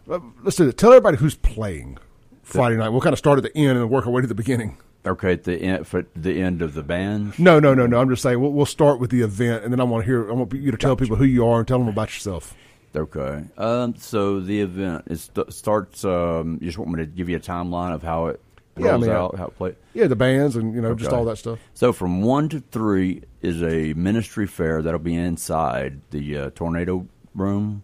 Uh, 0.09 0.21
let's 0.43 0.57
do 0.57 0.69
it. 0.69 0.79
Tell 0.79 0.93
everybody 0.93 1.19
who's 1.19 1.35
playing 1.35 1.99
Friday 2.43 2.77
night. 2.77 2.89
We'll 2.89 3.01
kind 3.01 3.13
of 3.13 3.19
start 3.19 3.39
at 3.39 3.45
the 3.45 3.57
end 3.57 3.79
and 3.79 3.91
work 3.91 4.07
our 4.07 4.13
way 4.13 4.23
to 4.23 4.29
the 4.29 4.35
beginning. 4.35 4.79
Okay, 5.07 5.33
at 5.33 5.45
the 5.45 5.57
end 5.57 5.87
for 5.87 6.07
the 6.17 6.41
end 6.41 6.63
of 6.63 6.75
the 6.75 6.83
band. 6.83 7.39
No, 7.39 7.61
no, 7.61 7.75
no, 7.75 7.87
no. 7.87 8.01
I'm 8.01 8.09
just 8.09 8.23
saying 8.23 8.41
we'll, 8.41 8.53
we'll 8.53 8.65
start 8.65 9.01
with 9.01 9.11
the 9.11 9.21
event, 9.21 9.63
and 9.63 9.73
then 9.73 9.81
I 9.81 9.85
want 9.85 10.03
to 10.03 10.07
hear. 10.07 10.31
I 10.31 10.33
want 10.33 10.53
you 10.55 10.71
to 10.71 10.79
tell 10.79 10.95
gotcha. 10.95 11.05
people 11.05 11.17
who 11.17 11.25
you 11.25 11.47
are 11.47 11.59
and 11.59 11.69
tell 11.69 11.79
them 11.79 11.89
about 11.89 12.09
yourself. 12.09 12.55
Okay. 12.97 13.45
Um, 13.59 13.97
so 13.97 14.41
the 14.41 14.61
event 14.61 15.05
it 15.09 15.19
st- 15.19 15.53
starts. 15.53 16.05
Um, 16.05 16.59
you 16.61 16.69
just 16.69 16.79
want 16.79 16.93
me 16.93 16.99
to 16.99 17.07
give 17.07 17.29
you 17.29 17.37
a 17.37 17.41
timeline 17.41 17.93
of 17.93 18.03
how 18.03 18.27
it 18.27 18.41
rolls 18.77 18.87
yeah, 18.87 18.95
I 18.95 18.97
mean, 18.97 19.11
out, 19.11 19.37
how 19.37 19.47
it 19.47 19.57
plays. 19.57 19.75
Yeah, 19.93 20.07
the 20.07 20.17
bands 20.17 20.57
and 20.57 20.75
you 20.75 20.81
know 20.81 20.89
okay. 20.91 21.03
just 21.03 21.13
all 21.13 21.25
that 21.27 21.37
stuff. 21.37 21.59
So 21.75 21.93
from 21.93 22.23
one 22.23 22.49
to 22.51 22.61
three 22.61 23.23
is 23.43 23.63
a 23.63 23.93
ministry 23.95 24.47
fair 24.47 24.81
that'll 24.81 25.01
be 25.01 25.17
inside 25.17 26.01
the 26.11 26.39
uh, 26.39 26.51
tornado 26.55 27.07
room. 27.35 27.83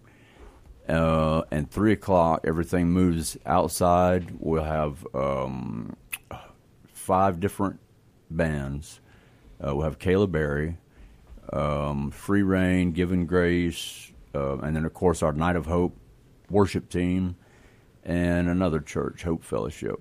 Uh, 0.88 1.42
and 1.52 1.70
three 1.70 1.92
o'clock, 1.92 2.40
everything 2.44 2.88
moves 2.88 3.36
outside. 3.46 4.32
We'll 4.40 4.64
have 4.64 5.06
um, 5.14 5.96
five 7.10 7.40
different 7.40 7.80
bands. 8.30 9.00
Uh, 9.60 9.74
we'll 9.74 9.82
have 9.82 9.98
Caleb 9.98 10.30
Berry, 10.30 10.76
um, 11.52 12.12
Free 12.12 12.44
Reign, 12.44 12.92
Given 12.92 13.26
Grace, 13.26 14.12
uh, 14.32 14.58
and 14.58 14.76
then 14.76 14.84
of 14.84 14.94
course 14.94 15.20
our 15.20 15.32
Night 15.32 15.56
of 15.56 15.66
Hope 15.66 15.96
worship 16.50 16.88
team, 16.88 17.34
and 18.04 18.48
another 18.48 18.78
church, 18.78 19.24
Hope 19.24 19.42
Fellowship. 19.42 20.00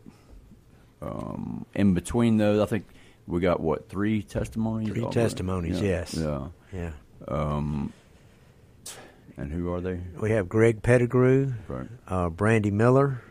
Um, 1.02 1.66
in 1.74 1.96
between 1.96 2.38
those, 2.38 2.62
I 2.62 2.68
think 2.68 2.86
we 3.26 3.40
got 3.40 3.60
what 3.60 3.90
three 3.90 4.22
testimonies? 4.22 4.90
Three 4.90 5.10
testimonies, 5.10 5.82
yeah. 5.82 5.88
yes. 5.88 6.14
Yeah. 6.14 6.48
Yeah. 6.72 6.92
Um, 7.28 7.92
and 9.36 9.52
who 9.52 9.74
are 9.74 9.82
they? 9.82 10.00
We 10.22 10.30
have 10.30 10.48
Greg 10.48 10.84
Pettigrew, 10.84 11.54
right. 11.68 11.88
uh, 12.08 12.30
Brandy 12.30 12.70
Miller, 12.70 13.24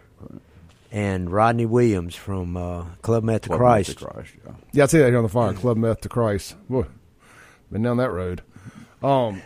and 0.91 1.31
Rodney 1.31 1.67
Williams 1.67 2.15
from 2.15 2.57
uh, 2.57 2.85
Club 3.03 3.25
Meth 3.25 3.43
to 3.43 3.49
Club 3.49 3.61
Christ. 3.61 3.89
Meth 3.89 3.99
to 3.99 4.05
Christ 4.05 4.35
yeah. 4.45 4.53
yeah, 4.73 4.83
I 4.85 4.87
see 4.87 4.99
that 4.99 5.09
here 5.09 5.17
on 5.17 5.23
the 5.23 5.29
fire. 5.29 5.53
Club 5.53 5.77
Meth 5.77 6.01
to 6.03 6.09
Christ. 6.09 6.57
Boy, 6.69 6.87
been 7.71 7.83
down 7.83 7.99
that 7.99 8.11
road. 8.11 8.43
Um, 9.03 9.43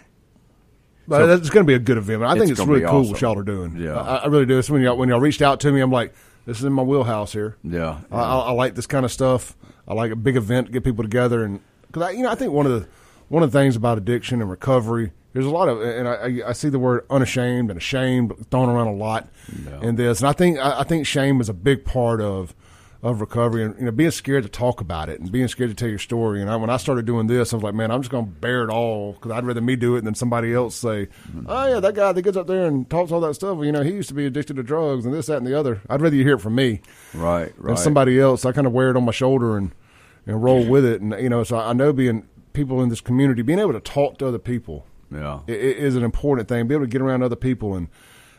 but 1.07 1.19
so, 1.19 1.35
it's 1.35 1.51
going 1.51 1.67
to 1.67 1.69
be 1.69 1.75
a 1.75 1.79
good 1.79 1.99
event. 1.99 2.23
I 2.23 2.35
think 2.35 2.51
it's, 2.51 2.61
it's 2.61 2.69
really 2.69 2.81
cool 2.81 3.01
awesome. 3.01 3.13
what 3.13 3.21
y'all 3.21 3.39
are 3.39 3.43
doing. 3.43 3.77
Yeah, 3.77 3.97
I, 3.97 4.17
I 4.19 4.27
really 4.27 4.47
do. 4.47 4.59
It's 4.59 4.71
when 4.71 4.83
y'all 4.83 4.97
when 4.97 5.09
y'all 5.09 5.21
reached 5.21 5.43
out 5.43 5.61
to 5.61 5.73
me, 5.73 5.81
I'm 5.81 5.91
like, 5.91 6.15
this 6.47 6.59
is 6.59 6.65
in 6.65 6.73
my 6.73 6.83
wheelhouse 6.83 7.33
here. 7.33 7.57
Yeah, 7.65 8.01
I, 8.11 8.21
I, 8.21 8.39
I 8.39 8.51
like 8.53 8.75
this 8.75 8.87
kind 8.87 9.05
of 9.05 9.13
stuff. 9.13 9.57
I 9.87 9.95
like 9.95 10.13
a 10.13 10.17
big 10.17 10.37
event 10.37 10.69
to 10.69 10.73
get 10.73 10.85
people 10.85 11.03
together, 11.03 11.45
and 11.45 11.61
because 11.87 12.03
I, 12.03 12.11
you 12.13 12.23
know, 12.23 12.31
I 12.31 12.35
think 12.35 12.53
one 12.53 12.67
of 12.67 12.73
the 12.73 12.89
one 13.29 13.43
of 13.43 13.51
the 13.51 13.59
things 13.59 13.77
about 13.77 13.99
addiction 13.99 14.41
and 14.41 14.51
recovery 14.51 15.13
there's 15.33 15.47
a 15.47 15.51
lot 15.51 15.69
of, 15.69 15.81
and 15.81 16.09
I, 16.09 16.49
I 16.49 16.53
see 16.53 16.69
the 16.69 16.79
word 16.79 17.07
unashamed 17.09 17.71
and 17.71 17.79
ashamed 17.79 18.51
thrown 18.51 18.69
around 18.69 18.89
a 18.89 18.95
lot 18.95 19.29
yeah. 19.65 19.81
in 19.81 19.97
this, 19.97 20.21
and 20.21 20.29
I 20.29 20.33
think 20.33 20.59
I 20.59 20.83
think 20.83 21.07
shame 21.07 21.41
is 21.41 21.49
a 21.49 21.55
big 21.55 21.85
part 21.85 22.21
of 22.21 22.55
of 23.03 23.21
recovery 23.21 23.65
and 23.65 23.77
you 23.79 23.85
know 23.85 23.91
being 23.91 24.13
scared 24.13 24.45
to 24.45 24.49
talk 24.49 24.81
about 24.81 25.09
it 25.09 25.19
and 25.19 25.33
being 25.33 25.49
scared 25.49 25.69
to 25.71 25.75
tell 25.75 25.89
your 25.89 25.99
story. 25.99 26.41
And 26.41 26.49
I, 26.49 26.55
when 26.57 26.71
I 26.71 26.77
started 26.77 27.05
doing 27.05 27.27
this, 27.27 27.53
I 27.53 27.57
was 27.57 27.65
like, 27.65 27.75
man, 27.75 27.91
I'm 27.91 28.01
just 28.01 28.13
going 28.13 28.27
to 28.27 28.31
bear 28.31 28.63
it 28.63 28.71
all 28.71 29.15
because 29.15 29.33
I'd 29.33 29.45
rather 29.45 29.61
me 29.61 29.75
do 29.75 29.97
it 29.97 30.05
than 30.05 30.15
somebody 30.15 30.55
else 30.55 30.77
say, 30.77 31.07
mm-hmm. 31.07 31.47
oh 31.49 31.67
yeah, 31.67 31.81
that 31.81 31.95
guy 31.95 32.13
that 32.13 32.23
gets 32.23 32.37
up 32.37 32.47
there 32.47 32.67
and 32.67 32.89
talks 32.89 33.11
all 33.11 33.21
that 33.23 33.35
stuff. 33.35 33.57
Well, 33.57 33.65
you 33.65 33.73
know, 33.73 33.83
he 33.83 33.91
used 33.91 34.09
to 34.09 34.15
be 34.15 34.27
addicted 34.27 34.55
to 34.57 34.63
drugs 34.63 35.05
and 35.05 35.13
this, 35.13 35.27
that, 35.27 35.39
and 35.39 35.47
the 35.47 35.59
other. 35.59 35.81
I'd 35.91 36.01
rather 36.01 36.15
you 36.15 36.23
hear 36.23 36.37
it 36.37 36.41
from 36.41 36.55
me, 36.55 36.81
right, 37.13 37.53
right. 37.57 37.75
than 37.75 37.77
somebody 37.77 38.21
else. 38.21 38.45
I 38.45 38.53
kind 38.53 38.67
of 38.67 38.73
wear 38.73 38.91
it 38.91 38.97
on 38.97 39.05
my 39.05 39.13
shoulder 39.13 39.57
and 39.57 39.73
and 40.25 40.41
roll 40.41 40.65
with 40.65 40.85
it. 40.85 41.01
And 41.01 41.13
you 41.21 41.29
know, 41.29 41.43
so 41.43 41.59
I 41.59 41.73
know 41.73 41.93
being 41.93 42.29
people 42.53 42.83
in 42.83 42.89
this 42.89 43.01
community, 43.01 43.43
being 43.43 43.59
able 43.59 43.73
to 43.73 43.81
talk 43.81 44.19
to 44.19 44.29
other 44.29 44.39
people, 44.39 44.87
yeah, 45.13 45.41
is 45.47 45.97
an 45.97 46.03
important 46.05 46.49
thing. 46.49 46.67
Be 46.67 46.75
able 46.75 46.85
to 46.85 46.91
get 46.91 47.01
around 47.03 47.23
other 47.23 47.37
people. 47.37 47.75
And 47.75 47.89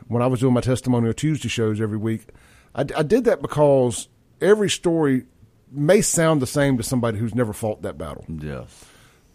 when 0.08 0.22
I 0.22 0.28
was 0.28 0.40
doing 0.40 0.54
my 0.54 0.62
testimonial 0.62 1.14
Tuesday 1.14 1.48
shows 1.50 1.80
every 1.82 1.98
week, 1.98 2.28
I, 2.76 2.82
I 2.96 3.04
did 3.04 3.24
that 3.26 3.42
because 3.42 4.08
every 4.42 4.70
story 4.70 5.26
may 5.72 6.02
sound 6.02 6.42
the 6.42 6.48
same 6.48 6.78
to 6.78 6.84
somebody 6.84 7.18
who's 7.18 7.34
never 7.34 7.54
fought 7.54 7.82
that 7.82 7.98
battle, 7.98 8.26
yes, 8.28 8.86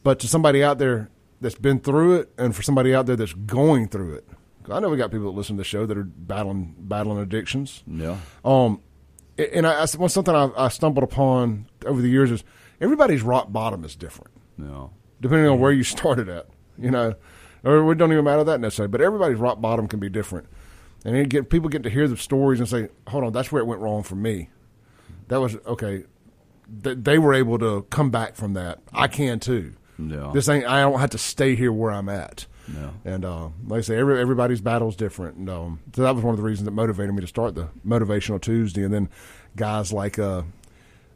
but 0.02 0.18
to 0.20 0.28
somebody 0.28 0.62
out 0.62 0.78
there 0.78 1.10
that's 1.40 1.54
been 1.56 1.80
through 1.80 2.14
it, 2.16 2.32
and 2.38 2.54
for 2.54 2.62
somebody 2.62 2.94
out 2.94 3.06
there 3.06 3.16
that's 3.16 3.32
going 3.32 3.88
through 3.88 4.14
it, 4.14 4.28
I 4.70 4.80
know 4.80 4.88
we 4.88 4.96
got 4.96 5.10
people 5.10 5.26
that 5.32 5.36
listen 5.36 5.56
to 5.56 5.60
the 5.60 5.64
show 5.64 5.86
that 5.86 5.96
are 5.98 6.04
battling 6.04 6.74
battling 6.78 7.18
addictions. 7.18 7.82
yeah, 7.86 8.16
Um, 8.44 8.80
and 9.38 9.66
I, 9.66 9.82
I 9.82 9.86
one 9.96 10.08
something 10.10 10.34
I, 10.34 10.50
I 10.56 10.68
stumbled 10.68 11.04
upon 11.04 11.66
over 11.86 12.00
the 12.02 12.08
years 12.08 12.30
is 12.30 12.44
everybody's 12.80 13.22
rock 13.22 13.50
bottom 13.52 13.84
is 13.84 13.96
different 13.96 14.32
yeah, 14.58 14.88
depending 15.20 15.48
on 15.48 15.58
where 15.60 15.72
you 15.72 15.82
started 15.96 16.28
at. 16.28 16.46
You 16.78 16.90
know, 16.90 17.14
or 17.64 17.92
it 17.92 17.96
don't 17.96 18.12
even 18.12 18.24
matter 18.24 18.44
that 18.44 18.60
necessarily. 18.60 18.90
But 18.90 19.00
everybody's 19.00 19.38
rock 19.38 19.60
bottom 19.60 19.88
can 19.88 19.98
be 20.00 20.08
different, 20.08 20.48
and 21.04 21.14
then 21.14 21.24
get 21.28 21.50
people 21.50 21.68
get 21.68 21.82
to 21.82 21.90
hear 21.90 22.08
the 22.08 22.16
stories 22.16 22.60
and 22.60 22.68
say, 22.68 22.88
"Hold 23.08 23.24
on, 23.24 23.32
that's 23.32 23.50
where 23.50 23.60
it 23.60 23.66
went 23.66 23.80
wrong 23.80 24.02
for 24.02 24.14
me." 24.14 24.50
That 25.28 25.40
was 25.40 25.56
okay. 25.66 26.04
Th- 26.82 26.98
they 27.00 27.18
were 27.18 27.34
able 27.34 27.58
to 27.58 27.82
come 27.90 28.10
back 28.10 28.36
from 28.36 28.54
that. 28.54 28.80
I 28.92 29.08
can 29.08 29.40
too. 29.40 29.74
Yeah. 29.98 30.30
This 30.32 30.48
ain't. 30.48 30.66
I 30.66 30.80
don't 30.82 31.00
have 31.00 31.10
to 31.10 31.18
stay 31.18 31.54
here 31.56 31.72
where 31.72 31.90
I'm 31.90 32.08
at. 32.08 32.46
And 33.04 33.24
uh, 33.24 33.48
like 33.66 33.78
I 33.78 33.80
say, 33.80 33.96
every, 33.96 34.20
everybody's 34.20 34.60
battle 34.60 34.88
is 34.88 34.96
different. 34.96 35.36
And 35.38 35.48
um, 35.48 35.80
so 35.94 36.02
that 36.02 36.14
was 36.14 36.22
one 36.22 36.32
of 36.34 36.36
the 36.36 36.42
reasons 36.42 36.66
that 36.66 36.72
motivated 36.72 37.14
me 37.14 37.22
to 37.22 37.26
start 37.26 37.54
the 37.54 37.68
motivational 37.86 38.40
Tuesday. 38.40 38.82
And 38.82 38.92
then 38.92 39.08
guys 39.56 39.92
like 39.92 40.18
uh, 40.18 40.42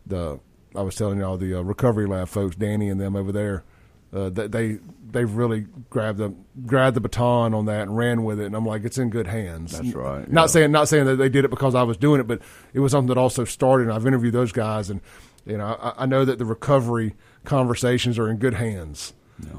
the 0.06 0.40
I 0.74 0.80
was 0.82 0.96
telling 0.96 1.18
y'all 1.18 1.36
the 1.36 1.58
uh, 1.58 1.62
recovery 1.62 2.06
lab 2.06 2.28
folks, 2.28 2.56
Danny 2.56 2.88
and 2.88 3.00
them 3.00 3.14
over 3.14 3.32
there, 3.32 3.64
uh, 4.12 4.28
they, 4.28 4.46
they 4.46 4.78
they've 5.10 5.32
really 5.34 5.66
grabbed 5.90 6.18
the 6.18 6.34
grabbed 6.66 6.96
the 6.96 7.00
baton 7.00 7.54
on 7.54 7.66
that 7.66 7.82
and 7.82 7.96
ran 7.96 8.24
with 8.24 8.40
it. 8.40 8.46
And 8.46 8.56
I'm 8.56 8.66
like, 8.66 8.84
it's 8.84 8.98
in 8.98 9.10
good 9.10 9.26
hands. 9.26 9.72
That's 9.72 9.94
right, 9.94 10.30
Not 10.30 10.42
yeah. 10.42 10.46
saying 10.46 10.72
not 10.72 10.88
saying 10.88 11.06
that 11.06 11.16
they 11.16 11.28
did 11.28 11.44
it 11.44 11.50
because 11.50 11.74
I 11.74 11.82
was 11.82 11.96
doing 11.96 12.20
it, 12.20 12.26
but 12.26 12.40
it 12.72 12.80
was 12.80 12.92
something 12.92 13.08
that 13.08 13.18
also 13.18 13.44
started. 13.44 13.84
And 13.84 13.92
I've 13.92 14.06
interviewed 14.06 14.34
those 14.34 14.52
guys, 14.52 14.90
and 14.90 15.00
you 15.46 15.58
know, 15.58 15.66
I, 15.66 16.02
I 16.02 16.06
know 16.06 16.24
that 16.24 16.38
the 16.38 16.44
recovery 16.44 17.14
conversations 17.44 18.18
are 18.18 18.28
in 18.28 18.36
good 18.36 18.54
hands. 18.54 19.14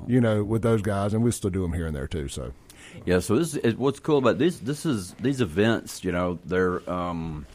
You 0.07 0.21
know, 0.21 0.45
with 0.45 0.61
those 0.61 0.81
guys, 0.81 1.13
and 1.13 1.23
we 1.23 1.31
still 1.31 1.49
do 1.49 1.61
them 1.61 1.73
here 1.73 1.87
and 1.87 1.95
there 1.95 2.07
too. 2.07 2.29
So. 2.29 2.53
Yeah, 3.05 3.19
so 3.19 3.35
this 3.35 3.55
is 3.55 3.75
what's 3.75 3.99
cool 3.99 4.17
about 4.19 4.37
this. 4.37 4.59
This 4.59 4.85
is 4.85 5.13
these 5.15 5.41
events. 5.41 6.05
You 6.05 6.13
know, 6.13 6.39
they're 6.45 6.87
um, 6.89 7.45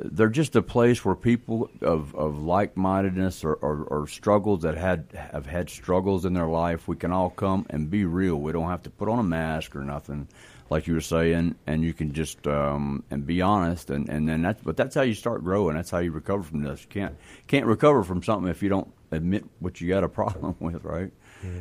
they're 0.00 0.28
just 0.28 0.54
a 0.56 0.62
place 0.62 1.04
where 1.04 1.14
people 1.14 1.70
of, 1.80 2.14
of 2.14 2.40
like 2.42 2.76
mindedness 2.76 3.44
or, 3.44 3.54
or, 3.54 3.84
or 3.84 4.06
struggles 4.06 4.62
that 4.62 4.76
had 4.76 5.06
have 5.14 5.46
had 5.46 5.68
struggles 5.70 6.24
in 6.24 6.34
their 6.34 6.46
life, 6.46 6.86
we 6.88 6.96
can 6.96 7.12
all 7.12 7.30
come 7.30 7.66
and 7.70 7.90
be 7.90 8.04
real. 8.04 8.36
We 8.36 8.52
don't 8.52 8.68
have 8.68 8.82
to 8.84 8.90
put 8.90 9.08
on 9.08 9.18
a 9.18 9.22
mask 9.24 9.74
or 9.76 9.80
nothing, 9.84 10.28
like 10.70 10.86
you 10.86 10.94
were 10.94 11.00
saying, 11.00 11.56
and 11.66 11.82
you 11.82 11.92
can 11.92 12.12
just 12.12 12.46
um, 12.46 13.02
and 13.10 13.26
be 13.26 13.42
honest. 13.42 13.90
And, 13.90 14.08
and 14.08 14.28
then 14.28 14.42
that's 14.42 14.62
but 14.62 14.76
that's 14.76 14.94
how 14.94 15.02
you 15.02 15.14
start 15.14 15.42
growing. 15.42 15.74
That's 15.76 15.90
how 15.90 15.98
you 15.98 16.12
recover 16.12 16.42
from 16.42 16.62
this. 16.62 16.82
You 16.82 16.88
can't 16.88 17.16
can't 17.46 17.66
recover 17.66 18.02
from 18.04 18.22
something 18.22 18.48
if 18.50 18.62
you 18.62 18.68
don't 18.68 18.92
admit 19.10 19.44
what 19.58 19.80
you 19.80 19.88
got 19.88 20.04
a 20.04 20.08
problem 20.20 20.56
with, 20.60 20.84
right? 20.84 21.10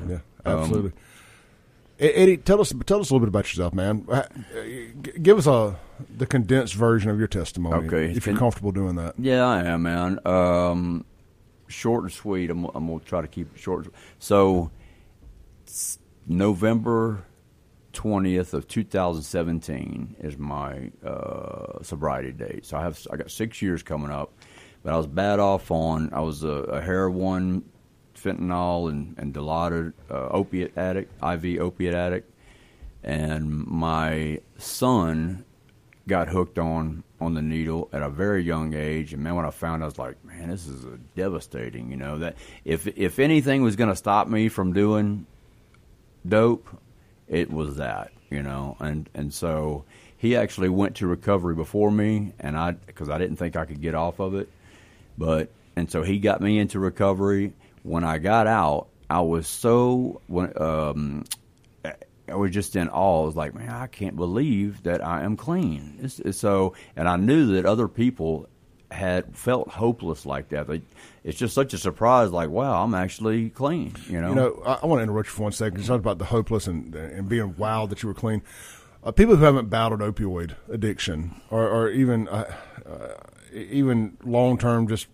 Yeah, 0.08 0.20
absolutely. 0.46 0.92
E- 2.00 2.06
Eddie, 2.14 2.38
tell 2.38 2.62
us 2.62 2.74
tell 2.86 3.00
us 3.00 3.10
a 3.10 3.14
little 3.14 3.26
bit 3.26 3.30
about 3.30 3.46
yourself, 3.46 3.74
man. 3.74 4.06
Uh, 4.10 4.24
Give 5.22 5.38
us 5.38 5.48
a 5.48 5.80
the 6.18 6.26
condensed 6.26 6.74
version 6.76 7.10
of 7.12 7.20
your 7.20 7.28
testimony, 7.28 7.88
Okay. 7.88 8.12
if 8.16 8.26
you're 8.26 8.38
comfortable 8.38 8.72
doing 8.72 8.96
that. 8.96 9.16
Yeah, 9.18 9.46
I 9.46 9.64
am, 9.64 9.84
man. 9.84 10.20
Um, 10.26 11.06
short 11.68 12.04
and 12.04 12.12
sweet. 12.12 12.50
I'm, 12.50 12.66
I'm 12.76 12.88
gonna 12.88 13.00
try 13.00 13.22
to 13.22 13.28
keep 13.28 13.54
it 13.56 13.60
short. 13.60 13.88
So, 14.20 14.72
November 16.28 17.24
twentieth 17.94 18.54
of 18.54 18.68
2017 18.68 20.18
is 20.20 20.38
my 20.38 20.92
uh, 21.06 21.82
sobriety 21.82 22.32
date. 22.32 22.66
So 22.66 22.78
I 22.78 22.84
have 22.84 23.00
I 23.12 23.18
got 23.18 23.32
six 23.32 23.62
years 23.62 23.82
coming 23.84 24.12
up, 24.12 24.34
but 24.84 24.94
I 24.94 24.98
was 24.98 25.08
bad 25.08 25.40
off 25.40 25.72
on. 25.72 26.12
I 26.14 26.20
was 26.22 26.44
a, 26.44 26.48
a 26.50 26.82
heroin, 26.82 27.64
fentanyl, 28.16 28.90
and 28.90 29.16
and 29.18 29.34
Dilaudid 29.34 29.94
uh, 30.12 30.28
opiate 30.30 30.78
addict, 30.78 31.12
IV 31.24 31.60
opiate 31.62 31.94
addict, 31.94 32.32
and 33.04 33.66
my 33.66 34.42
son 34.58 35.44
got 36.08 36.30
hooked 36.30 36.58
on 36.58 37.04
on 37.20 37.34
the 37.34 37.42
needle 37.42 37.90
at 37.92 38.02
a 38.02 38.10
very 38.10 38.44
young 38.44 38.74
age. 38.74 39.14
And 39.14 39.24
man 39.24 39.36
when 39.36 39.46
i 39.46 39.50
found 39.50 39.82
out, 39.82 39.86
i 39.86 39.90
was 39.90 40.00
like 40.00 40.24
man 40.26 40.50
this 40.50 40.68
is 40.68 40.86
devastating 41.16 41.92
you 41.92 41.98
know 41.98 42.18
that 42.20 42.36
if 42.66 42.88
if 42.98 43.20
anything 43.20 43.62
was 43.62 43.76
going 43.76 43.90
to 43.90 43.96
stop 43.96 44.28
me 44.28 44.50
from 44.50 44.74
doing 44.74 45.26
dope 46.28 46.68
it 47.28 47.52
was 47.52 47.78
that 47.78 48.12
you 48.30 48.44
know? 48.44 48.78
And 48.80 49.10
and 49.14 49.34
so 49.34 49.86
he 50.18 50.36
actually 50.36 50.70
went 50.70 50.96
to 50.98 51.08
recovery 51.08 51.56
before 51.56 51.92
me 51.92 52.34
and 52.40 52.58
i 52.58 52.72
because 52.72 53.10
i 53.10 53.18
didn't 53.18 53.38
think 53.38 53.56
i 53.56 53.66
could 53.66 53.82
get 53.82 53.96
off 53.96 54.20
of 54.20 54.36
it. 54.36 54.50
But 55.18 55.50
and 55.76 55.90
so 55.90 56.04
he 56.04 56.20
got 56.20 56.42
me 56.42 56.60
into 56.60 56.80
recovery. 56.80 57.54
When 57.84 58.04
i 58.04 58.18
got 58.18 58.48
out 58.48 58.88
i 59.10 59.22
was 59.22 59.48
so 59.48 60.22
when 60.28 60.52
um 60.62 61.24
I 62.30 62.36
was 62.36 62.52
just 62.52 62.76
in 62.76 62.90
awe. 62.90 63.24
I 63.24 63.26
was 63.26 63.36
like, 63.36 63.56
man, 63.56 63.70
I 63.70 63.88
can't 63.88 64.16
believe 64.16 64.84
that 64.84 65.04
I 65.04 65.24
am 65.24 65.38
clean. 65.38 65.98
It's, 66.02 66.20
it's 66.20 66.38
so, 66.38 66.74
and 66.96 67.08
I 67.08 67.16
knew 67.16 67.54
that 67.54 67.66
other 67.66 67.88
people 67.88 68.48
had 68.92 69.36
felt 69.36 69.70
hopeless 69.70 70.26
like 70.26 70.50
that. 70.50 70.70
It's 71.24 71.38
just 71.38 71.54
such 71.54 71.74
a 71.74 71.78
surprise. 71.78 72.32
Like, 72.32 72.50
wow, 72.50 72.84
I'm 72.84 72.94
actually 72.94 73.50
clean. 73.50 73.96
You 74.08 74.22
know. 74.22 74.30
You 74.30 74.36
know, 74.36 74.64
I, 74.66 74.80
I 74.84 74.86
want 74.86 75.00
to 75.00 75.04
interrupt 75.04 75.28
you 75.28 75.34
for 75.34 75.44
one 75.44 75.52
second. 75.52 75.80
You 75.80 75.86
talked 75.86 76.00
about 76.00 76.20
the 76.20 76.26
hopeless 76.26 76.68
and 76.68 76.94
and 76.96 77.28
being 77.28 77.56
wild 77.58 77.90
that 77.90 78.04
you 78.04 78.08
were 78.08 78.16
clean. 78.16 78.42
Uh, 79.04 79.12
people 79.12 79.36
who 79.36 79.44
haven't 79.44 79.70
battled 79.70 80.02
opioid 80.02 80.56
addiction, 80.70 81.40
or, 81.50 81.68
or 81.68 81.90
even 81.90 82.28
uh, 82.28 82.54
uh, 82.86 83.14
even 83.54 84.18
long 84.24 84.58
term 84.58 84.88
just 84.88 85.08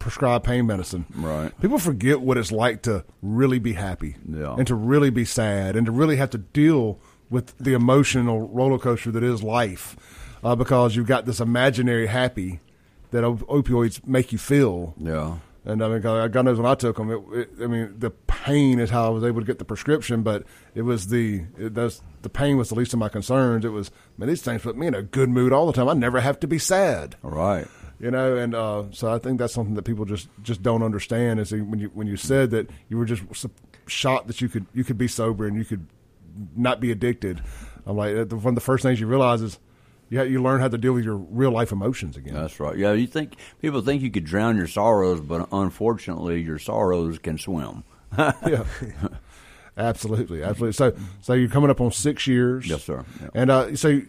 prescribed 0.00 0.44
pain 0.44 0.66
medicine, 0.66 1.06
Right. 1.14 1.52
People 1.60 1.78
forget 1.78 2.20
what 2.20 2.36
it's 2.36 2.50
like 2.50 2.82
to 2.82 3.04
really 3.22 3.60
be 3.60 3.74
happy, 3.74 4.16
Yeah. 4.28 4.56
and 4.58 4.66
to 4.66 4.74
really 4.74 5.10
be 5.10 5.24
sad, 5.24 5.76
and 5.76 5.86
to 5.86 5.92
really 5.92 6.16
have 6.16 6.30
to 6.30 6.38
deal 6.38 6.98
with 7.30 7.56
the 7.58 7.74
emotional 7.74 8.48
roller 8.48 8.78
coaster 8.78 9.12
that 9.12 9.22
is 9.22 9.42
life, 9.44 9.94
uh, 10.42 10.56
because 10.56 10.96
you've 10.96 11.06
got 11.06 11.26
this 11.26 11.38
imaginary 11.38 12.08
happy 12.08 12.58
that 13.12 13.22
op- 13.24 13.40
opioids 13.46 14.04
make 14.06 14.32
you 14.32 14.38
feel. 14.38 14.94
Yeah. 14.98 15.36
And 15.64 15.84
I 15.84 15.88
mean, 15.88 16.00
God 16.00 16.32
God 16.32 16.46
knows 16.46 16.56
when 16.56 16.66
I 16.66 16.74
took 16.74 16.96
them, 16.96 17.10
it, 17.10 17.20
it, 17.38 17.50
I 17.62 17.66
mean, 17.66 17.94
the 17.98 18.10
pain 18.10 18.78
is 18.80 18.88
how 18.88 19.04
I 19.06 19.08
was 19.10 19.22
able 19.22 19.40
to 19.40 19.46
get 19.46 19.58
the 19.58 19.64
prescription, 19.66 20.22
but 20.22 20.44
it 20.74 20.82
was 20.82 21.08
the 21.08 21.42
it, 21.58 21.74
that's, 21.74 22.00
the 22.22 22.30
pain 22.30 22.56
was 22.56 22.70
the 22.70 22.74
least 22.76 22.94
of 22.94 22.98
my 22.98 23.10
concerns. 23.10 23.66
It 23.66 23.68
was, 23.68 23.90
man, 24.16 24.30
these 24.30 24.40
things 24.40 24.62
put 24.62 24.78
me 24.78 24.86
in 24.86 24.94
a 24.94 25.02
good 25.02 25.28
mood 25.28 25.52
all 25.52 25.66
the 25.66 25.74
time. 25.74 25.86
I 25.88 25.92
never 25.92 26.20
have 26.20 26.40
to 26.40 26.46
be 26.48 26.58
sad, 26.58 27.16
All 27.22 27.30
right. 27.30 27.66
You 28.00 28.10
know. 28.10 28.36
And 28.36 28.54
uh, 28.54 28.84
so 28.90 29.12
I 29.12 29.18
think 29.18 29.38
that's 29.38 29.52
something 29.54 29.74
that 29.74 29.82
people 29.82 30.04
just 30.04 30.28
just 30.42 30.62
don't 30.62 30.82
understand. 30.82 31.38
Is 31.40 31.52
when 31.52 31.78
you 31.78 31.90
when 31.94 32.06
you 32.06 32.16
said 32.16 32.50
that 32.50 32.68
you 32.88 32.96
were 32.96 33.04
just 33.04 33.22
shocked 33.86 34.26
that 34.28 34.40
you 34.40 34.48
could 34.48 34.66
you 34.74 34.84
could 34.84 34.98
be 34.98 35.08
sober 35.08 35.46
and 35.46 35.56
you 35.56 35.64
could 35.64 35.86
not 36.56 36.80
be 36.80 36.90
addicted. 36.90 37.42
I'm 37.86 37.96
like, 37.96 38.14
uh, 38.14 38.24
one 38.36 38.48
of 38.48 38.54
the 38.54 38.60
first 38.60 38.82
things 38.82 39.00
you 39.00 39.06
realize 39.06 39.42
is 39.42 39.58
you 40.08 40.22
you 40.24 40.42
learn 40.42 40.60
how 40.60 40.68
to 40.68 40.78
deal 40.78 40.92
with 40.92 41.04
your 41.04 41.16
real 41.16 41.50
life 41.50 41.72
emotions 41.72 42.16
again. 42.16 42.34
That's 42.34 42.58
right. 42.58 42.76
Yeah. 42.76 42.92
You 42.92 43.06
think 43.06 43.34
people 43.60 43.80
think 43.80 44.02
you 44.02 44.10
could 44.10 44.24
drown 44.24 44.56
your 44.56 44.66
sorrows, 44.66 45.20
but 45.20 45.48
unfortunately, 45.52 46.40
your 46.40 46.58
sorrows 46.58 47.18
can 47.18 47.38
swim. 47.38 47.84
yeah. 48.18 48.64
Absolutely, 49.76 50.42
absolutely. 50.42 50.72
So, 50.72 50.92
so 51.22 51.32
you're 51.32 51.48
coming 51.48 51.70
up 51.70 51.80
on 51.80 51.90
six 51.90 52.26
years. 52.26 52.66
Yes, 52.66 52.84
sir. 52.84 53.04
Yeah. 53.22 53.28
And 53.34 53.50
uh, 53.50 53.76
so, 53.76 54.02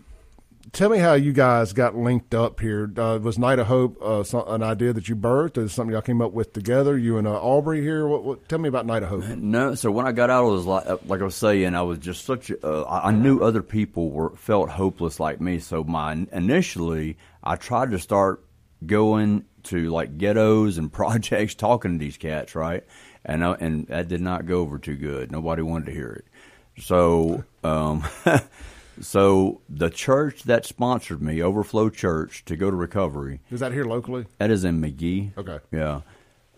tell 0.72 0.90
me 0.90 0.98
how 0.98 1.14
you 1.14 1.34
guys 1.34 1.74
got 1.74 1.96
linked 1.96 2.34
up 2.34 2.60
here. 2.60 2.92
Uh, 2.98 3.20
was 3.22 3.38
Night 3.38 3.60
of 3.60 3.68
Hope 3.68 4.02
uh, 4.02 4.24
some, 4.24 4.44
an 4.48 4.64
idea 4.64 4.94
that 4.94 5.10
you 5.10 5.16
birthed? 5.16 5.58
Is 5.58 5.74
something 5.74 5.94
y'all 5.94 6.02
came 6.02 6.22
up 6.22 6.32
with 6.32 6.54
together? 6.54 6.98
You 6.98 7.18
and 7.18 7.28
uh, 7.28 7.40
Aubrey 7.42 7.82
here. 7.82 8.08
What, 8.08 8.24
what, 8.24 8.50
tell 8.50 8.60
me 8.60 8.70
about 8.70 8.86
Night 8.86 9.04
of 9.04 9.10
Hope. 9.10 9.24
No, 9.38 9.76
so 9.76 9.92
when 9.92 10.08
I 10.08 10.12
got 10.12 10.30
out, 10.30 10.48
it 10.48 10.52
was 10.52 10.66
like, 10.66 10.86
like 11.06 11.22
I 11.22 11.24
was 11.24 11.36
saying, 11.36 11.76
I 11.76 11.82
was 11.82 12.00
just 12.00 12.26
such. 12.26 12.50
A, 12.50 12.66
uh, 12.66 13.02
I 13.04 13.12
knew 13.12 13.40
other 13.40 13.62
people 13.62 14.12
were 14.12 14.36
felt 14.36 14.70
hopeless 14.70 15.20
like 15.20 15.42
me. 15.42 15.60
So 15.60 15.84
my 15.84 16.26
initially, 16.32 17.18
I 17.44 17.56
tried 17.56 17.92
to 17.92 18.00
start 18.00 18.44
going 18.86 19.46
to 19.64 19.90
like 19.90 20.18
ghettos 20.18 20.78
and 20.78 20.92
projects, 20.94 21.56
talking 21.56 21.94
to 21.94 22.04
these 22.04 22.18
cats, 22.18 22.56
right? 22.56 22.84
And 23.24 23.44
I, 23.44 23.54
and 23.60 23.88
that 23.88 24.08
did 24.08 24.22
not 24.22 24.46
go 24.46 24.60
over 24.60 24.80
too 24.80 24.96
good. 24.96 25.32
Nobody 25.32 25.62
wanted 25.62 25.86
to 25.88 25.92
hear 25.92 26.12
it. 26.12 26.26
So 26.82 27.44
um, 27.64 28.04
So 29.02 29.62
the 29.68 29.90
church 29.90 30.44
that 30.44 30.66
sponsored 30.66 31.22
me, 31.22 31.42
Overflow 31.42 31.90
Church, 31.90 32.46
to 32.46 32.56
go 32.56 32.70
to 32.70 32.76
recovery, 32.76 33.40
Is 33.50 33.60
that 33.60 33.74
here 33.74 33.86
locally? 33.86 34.26
that 34.38 34.52
is 34.52 34.64
in 34.64 34.80
Magee. 34.80 35.34
Okay. 35.38 35.60
Yeah. 35.72 36.02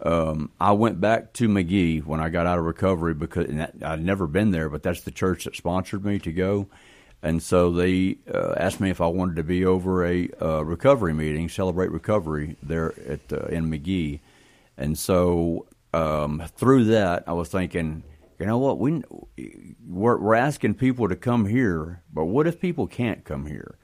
Um, 0.02 0.52
I 0.60 0.74
went 0.74 1.00
back 1.00 1.32
to 1.34 1.48
Magee 1.48 2.00
when 2.00 2.20
I 2.20 2.28
got 2.30 2.46
out 2.46 2.60
of 2.60 2.66
recovery 2.66 3.14
because 3.14 3.48
and 3.48 3.60
that, 3.60 3.74
I'd 3.82 4.04
never 4.04 4.28
been 4.28 4.52
there, 4.52 4.70
but 4.70 4.84
that's 4.84 5.02
the 5.02 5.12
church 5.12 5.46
that 5.46 5.56
sponsored 5.56 6.04
me 6.04 6.20
to 6.20 6.32
go. 6.32 6.68
And 7.22 7.42
so 7.42 7.72
they 7.72 8.18
uh, 8.34 8.56
asked 8.58 8.82
me 8.82 8.90
if 8.90 9.00
I 9.00 9.08
wanted 9.08 9.38
to 9.38 9.44
be 9.44 9.64
over 9.66 10.06
a 10.06 10.30
uh, 10.42 10.62
recovery 10.66 11.14
meeting, 11.14 11.48
celebrate 11.48 11.90
recovery 11.92 12.58
there 12.62 12.94
at 13.08 13.32
uh, 13.32 13.46
in 13.46 13.70
Magee. 13.70 14.20
And 14.78 15.00
so 15.00 15.68
um, 15.94 16.44
through 16.58 16.86
that, 16.86 17.24
I 17.26 17.32
was 17.32 17.48
thinking, 17.48 18.04
you 18.40 18.46
know 18.46 18.58
what, 18.58 18.80
we 18.80 19.02
we're, 19.88 20.18
we're 20.18 20.36
asking 20.36 20.76
people 20.76 21.10
to 21.10 21.16
come 21.16 21.46
here, 21.46 22.02
but 22.14 22.26
what 22.26 22.48
if 22.48 22.60
people 22.60 22.88
can't 22.88 23.24
come 23.24 23.46
here? 23.46 23.78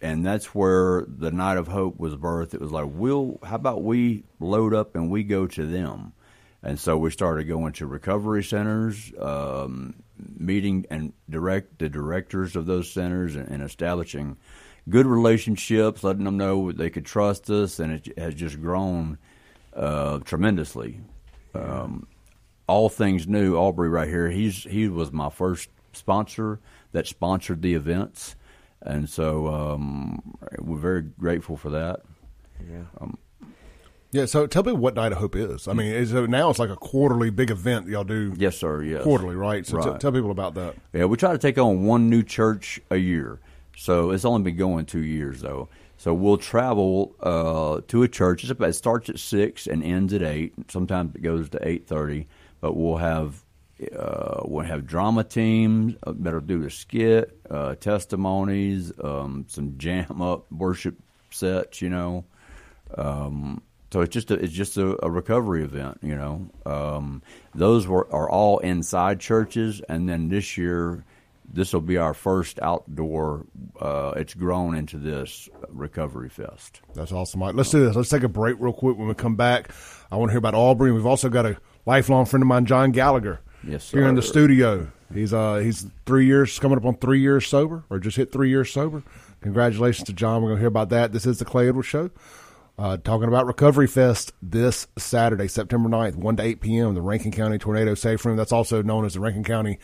and 0.00 0.24
that's 0.24 0.54
where 0.54 1.04
the 1.08 1.30
night 1.30 1.56
of 1.56 1.68
hope 1.68 1.98
was 1.98 2.14
birthed. 2.14 2.54
It 2.54 2.60
was 2.60 2.70
like, 2.70 2.86
we'll, 2.88 3.38
how 3.42 3.56
about 3.56 3.82
we 3.82 4.24
load 4.38 4.74
up 4.74 4.94
and 4.94 5.10
we 5.10 5.24
go 5.24 5.46
to 5.46 5.66
them? 5.66 6.12
And 6.62 6.78
so 6.78 6.96
we 6.96 7.10
started 7.10 7.44
going 7.44 7.72
to 7.74 7.86
recovery 7.86 8.42
centers, 8.42 9.12
um, 9.18 9.94
meeting 10.36 10.86
and 10.90 11.12
direct 11.30 11.78
the 11.78 11.88
directors 11.88 12.56
of 12.56 12.66
those 12.66 12.90
centers, 12.90 13.36
and, 13.36 13.48
and 13.48 13.62
establishing 13.62 14.36
good 14.88 15.06
relationships, 15.06 16.02
letting 16.02 16.24
them 16.24 16.36
know 16.36 16.72
they 16.72 16.90
could 16.90 17.06
trust 17.06 17.48
us, 17.50 17.78
and 17.78 17.92
it 17.92 18.18
has 18.18 18.34
just 18.34 18.60
grown 18.60 19.18
uh, 19.74 20.18
tremendously. 20.20 21.00
Um, 21.54 22.08
all 22.68 22.88
things 22.88 23.26
new, 23.26 23.56
Aubrey 23.56 23.88
right 23.88 24.08
here. 24.08 24.30
He's 24.30 24.62
he 24.62 24.88
was 24.88 25.10
my 25.10 25.30
first 25.30 25.68
sponsor 25.92 26.60
that 26.92 27.06
sponsored 27.06 27.62
the 27.62 27.74
events, 27.74 28.36
and 28.80 29.08
so 29.08 29.48
um, 29.48 30.36
we're 30.58 30.78
very 30.78 31.02
grateful 31.02 31.56
for 31.56 31.70
that. 31.70 32.02
Yeah. 32.70 33.08
Yeah. 34.10 34.26
So 34.26 34.46
tell 34.46 34.62
me 34.62 34.72
what 34.72 34.94
Night 34.94 35.12
of 35.12 35.18
Hope 35.18 35.36
is. 35.36 35.68
I 35.68 35.72
mean, 35.72 35.92
is 35.92 36.12
it, 36.12 36.30
now 36.30 36.50
it's 36.50 36.58
like 36.58 36.70
a 36.70 36.76
quarterly 36.76 37.30
big 37.30 37.50
event 37.50 37.88
y'all 37.88 38.04
do. 38.04 38.32
Yes, 38.36 38.56
sir. 38.56 38.82
Yes, 38.82 39.02
Quarterly, 39.02 39.36
right? 39.36 39.66
So 39.66 39.80
t- 39.80 39.98
tell 39.98 40.12
people 40.12 40.30
about 40.30 40.54
that. 40.54 40.74
Yeah, 40.92 41.06
we 41.06 41.16
try 41.16 41.32
to 41.32 41.38
take 41.38 41.58
on 41.58 41.84
one 41.84 42.08
new 42.08 42.22
church 42.22 42.80
a 42.90 42.96
year. 42.96 43.40
So 43.76 44.10
it's 44.10 44.24
only 44.24 44.42
been 44.42 44.56
going 44.56 44.86
two 44.86 45.04
years 45.04 45.40
though. 45.40 45.68
So 45.98 46.14
we'll 46.14 46.38
travel 46.38 47.16
uh, 47.20 47.80
to 47.88 48.02
a 48.02 48.08
church. 48.08 48.48
About, 48.48 48.68
it 48.70 48.74
starts 48.74 49.08
at 49.08 49.18
six 49.18 49.66
and 49.66 49.82
ends 49.82 50.12
at 50.14 50.22
eight. 50.22 50.54
Sometimes 50.68 51.14
it 51.14 51.22
goes 51.22 51.48
to 51.50 51.68
eight 51.68 51.86
thirty. 51.86 52.26
But 52.60 52.76
we'll 52.76 52.96
have 52.96 53.42
uh, 53.96 54.40
we'll 54.44 54.64
have 54.64 54.86
drama 54.86 55.22
teams 55.24 55.94
uh, 56.04 56.12
that'll 56.18 56.40
do 56.40 56.62
the 56.62 56.70
skit, 56.70 57.38
uh, 57.48 57.76
testimonies, 57.76 58.92
um, 59.02 59.44
some 59.48 59.74
jam 59.78 60.20
up 60.20 60.50
worship 60.50 60.96
sets. 61.30 61.80
You 61.80 61.90
know, 61.90 62.24
um, 62.96 63.62
so 63.92 64.00
it's 64.02 64.12
just 64.12 64.30
a, 64.30 64.34
it's 64.34 64.52
just 64.52 64.76
a, 64.76 65.04
a 65.04 65.10
recovery 65.10 65.64
event, 65.64 65.98
you 66.02 66.14
know. 66.14 66.50
Um, 66.66 67.22
those 67.54 67.86
were 67.86 68.12
are 68.12 68.28
all 68.28 68.58
inside 68.58 69.20
churches, 69.20 69.80
and 69.88 70.08
then 70.08 70.28
this 70.28 70.58
year, 70.58 71.04
this 71.50 71.72
will 71.72 71.80
be 71.80 71.96
our 71.96 72.14
first 72.14 72.58
outdoor. 72.60 73.46
Uh, 73.80 74.12
it's 74.16 74.34
grown 74.34 74.74
into 74.74 74.98
this 74.98 75.48
recovery 75.68 76.28
fest. 76.28 76.80
That's 76.94 77.12
awesome. 77.12 77.40
Let's 77.40 77.70
do 77.70 77.86
this. 77.86 77.96
Let's 77.96 78.10
take 78.10 78.24
a 78.24 78.28
break 78.28 78.56
real 78.58 78.72
quick. 78.72 78.98
When 78.98 79.08
we 79.08 79.14
come 79.14 79.36
back, 79.36 79.70
I 80.10 80.16
want 80.16 80.30
to 80.30 80.32
hear 80.32 80.38
about 80.38 80.54
Aubrey. 80.54 80.92
We've 80.92 81.06
also 81.06 81.28
got 81.28 81.46
a 81.46 81.56
lifelong 81.88 82.26
friend 82.26 82.42
of 82.42 82.46
mine, 82.46 82.66
John 82.66 82.92
Gallagher, 82.92 83.40
Yes, 83.66 83.90
here 83.90 84.06
in 84.06 84.14
the 84.14 84.22
studio. 84.22 84.88
He's 85.12 85.32
uh 85.32 85.56
he's 85.56 85.86
three 86.04 86.26
years 86.26 86.58
coming 86.58 86.76
up 86.76 86.84
on 86.84 86.96
three 86.98 87.20
years 87.20 87.46
sober, 87.46 87.84
or 87.88 87.98
just 87.98 88.16
hit 88.18 88.30
three 88.30 88.50
years 88.50 88.70
sober. 88.70 89.02
Congratulations 89.40 90.06
to 90.06 90.12
John. 90.12 90.42
We're 90.42 90.48
going 90.50 90.56
to 90.58 90.60
hear 90.60 90.68
about 90.68 90.90
that. 90.90 91.12
This 91.12 91.24
is 91.24 91.38
the 91.38 91.44
Clay 91.44 91.68
Edwards 91.68 91.88
Show. 91.88 92.10
Uh, 92.78 92.96
talking 92.98 93.26
about 93.26 93.46
Recovery 93.46 93.86
Fest 93.86 94.32
this 94.42 94.86
Saturday, 94.98 95.48
September 95.48 95.88
9th, 95.88 96.14
1 96.16 96.36
to 96.36 96.42
8 96.42 96.60
p.m., 96.60 96.94
the 96.94 97.00
Rankin 97.02 97.32
County 97.32 97.56
Tornado 97.58 97.94
Safe 97.94 98.24
Room. 98.24 98.36
That's 98.36 98.52
also 98.52 98.82
known 98.82 99.04
as 99.04 99.14
the 99.14 99.20
Rankin 99.20 99.42
County 99.44 99.78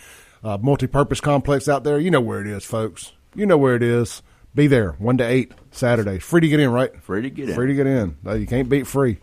uh, 0.45 0.59
Multi-Purpose 0.61 1.21
Complex 1.21 1.69
out 1.69 1.83
there. 1.85 1.99
You 1.99 2.11
know 2.11 2.21
where 2.21 2.41
it 2.41 2.47
is, 2.47 2.65
folks. 2.65 3.13
You 3.35 3.47
know 3.47 3.57
where 3.59 3.75
it 3.75 3.83
is. 3.83 4.23
Be 4.55 4.67
there, 4.69 4.93
1 4.99 5.19
to 5.19 5.25
8, 5.25 5.53
Saturday. 5.73 6.19
Free 6.21 6.41
to 6.43 6.49
get 6.49 6.61
in, 6.61 6.71
right? 6.71 6.95
Free 7.03 7.23
to 7.23 7.31
get 7.31 7.49
in. 7.49 7.55
Free 7.57 7.67
to 7.69 7.75
get 7.75 7.87
in. 7.89 8.17
Uh, 8.27 8.35
You 8.35 8.47
can't 8.47 8.69
beat 8.69 8.87
free. 8.87 9.19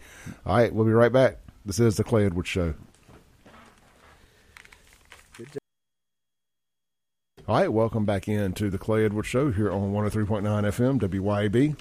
All 0.46 0.58
right, 0.58 0.74
we'll 0.74 0.86
be 0.86 0.92
right 0.92 1.12
back. 1.12 1.38
This 1.66 1.80
is 1.80 1.96
the 1.98 2.04
Clay 2.04 2.26
Edwards 2.26 2.50
Show. 2.50 2.74
All 7.48 7.58
right, 7.58 7.72
welcome 7.72 8.06
back 8.06 8.28
in 8.28 8.54
to 8.54 8.70
the 8.70 8.78
Clay 8.78 9.06
Edwards 9.06 9.28
Show 9.28 9.52
here 9.52 9.72
on 9.72 9.92
103.9 9.92 10.42
FM, 10.42 11.00
WYAB. 11.00 11.76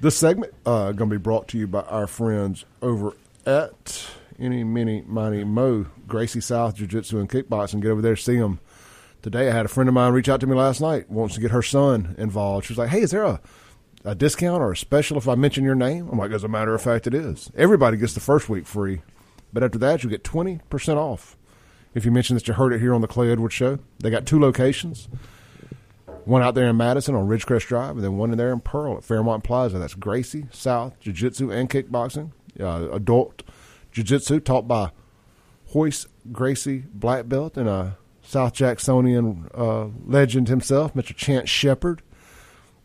This 0.00 0.16
segment 0.16 0.54
uh, 0.64 0.92
going 0.92 1.10
to 1.10 1.16
be 1.18 1.22
brought 1.22 1.48
to 1.48 1.58
you 1.58 1.66
by 1.66 1.82
our 1.82 2.06
friends 2.06 2.64
over 2.80 3.12
at 3.46 4.06
Any 4.38 4.64
Mini 4.64 5.02
Mighty 5.06 5.44
Mo, 5.44 5.86
Gracie 6.08 6.40
South 6.40 6.76
Jiu 6.76 6.86
Jitsu 6.86 7.18
and 7.20 7.28
Kickboxing. 7.28 7.80
Get 7.80 7.90
over 7.90 8.02
there, 8.02 8.16
see 8.16 8.38
them. 8.38 8.58
Today, 9.22 9.48
I 9.48 9.54
had 9.54 9.66
a 9.66 9.68
friend 9.68 9.88
of 9.88 9.94
mine 9.94 10.12
reach 10.12 10.28
out 10.28 10.40
to 10.40 10.46
me 10.46 10.56
last 10.56 10.80
night, 10.80 11.08
wants 11.08 11.34
to 11.36 11.40
get 11.40 11.52
her 11.52 11.62
son 11.62 12.16
involved. 12.18 12.66
She 12.66 12.72
was 12.72 12.78
like, 12.78 12.88
hey, 12.88 13.02
is 13.02 13.12
there 13.12 13.22
a, 13.22 13.40
a 14.04 14.16
discount 14.16 14.62
or 14.62 14.72
a 14.72 14.76
special 14.76 15.16
if 15.18 15.28
I 15.28 15.36
mention 15.36 15.62
your 15.62 15.76
name? 15.76 16.08
I'm 16.10 16.18
like, 16.18 16.32
as 16.32 16.42
a 16.42 16.48
matter 16.48 16.74
of 16.74 16.82
fact, 16.82 17.06
it 17.06 17.14
is. 17.14 17.50
Everybody 17.56 17.96
gets 17.96 18.14
the 18.14 18.20
first 18.20 18.48
week 18.48 18.66
free, 18.66 19.02
but 19.52 19.62
after 19.62 19.78
that, 19.78 20.02
you 20.02 20.10
get 20.10 20.24
20% 20.24 20.96
off 20.96 21.36
if 21.94 22.04
you 22.04 22.10
mention 22.10 22.34
that 22.34 22.48
you 22.48 22.54
heard 22.54 22.72
it 22.72 22.80
here 22.80 22.94
on 22.94 23.00
the 23.00 23.06
Clay 23.06 23.30
Edwards 23.30 23.54
Show. 23.54 23.78
They 23.98 24.10
got 24.10 24.26
two 24.26 24.40
locations. 24.40 25.08
One 26.24 26.42
out 26.42 26.54
there 26.54 26.68
in 26.68 26.76
Madison 26.76 27.14
on 27.14 27.26
Ridgecrest 27.26 27.66
Drive, 27.66 27.96
and 27.96 28.04
then 28.04 28.16
one 28.16 28.30
in 28.30 28.38
there 28.38 28.52
in 28.52 28.60
Pearl 28.60 28.96
at 28.96 29.04
Fairmont 29.04 29.42
Plaza. 29.42 29.78
That's 29.78 29.94
Gracie 29.94 30.46
South 30.52 30.98
Jiu 31.00 31.12
Jitsu 31.12 31.50
and 31.50 31.68
Kickboxing. 31.68 32.30
Uh, 32.60 32.90
adult 32.92 33.42
Jiu 33.90 34.04
Jitsu 34.04 34.38
taught 34.40 34.68
by 34.68 34.90
Royce 35.74 36.06
Gracie 36.30 36.84
Black 36.94 37.28
Belt 37.28 37.56
and 37.56 37.68
a 37.68 37.98
South 38.22 38.52
Jacksonian 38.52 39.48
uh, 39.52 39.86
legend 40.06 40.48
himself, 40.48 40.94
Mr. 40.94 41.14
Chance 41.14 41.50
Shepard. 41.50 42.02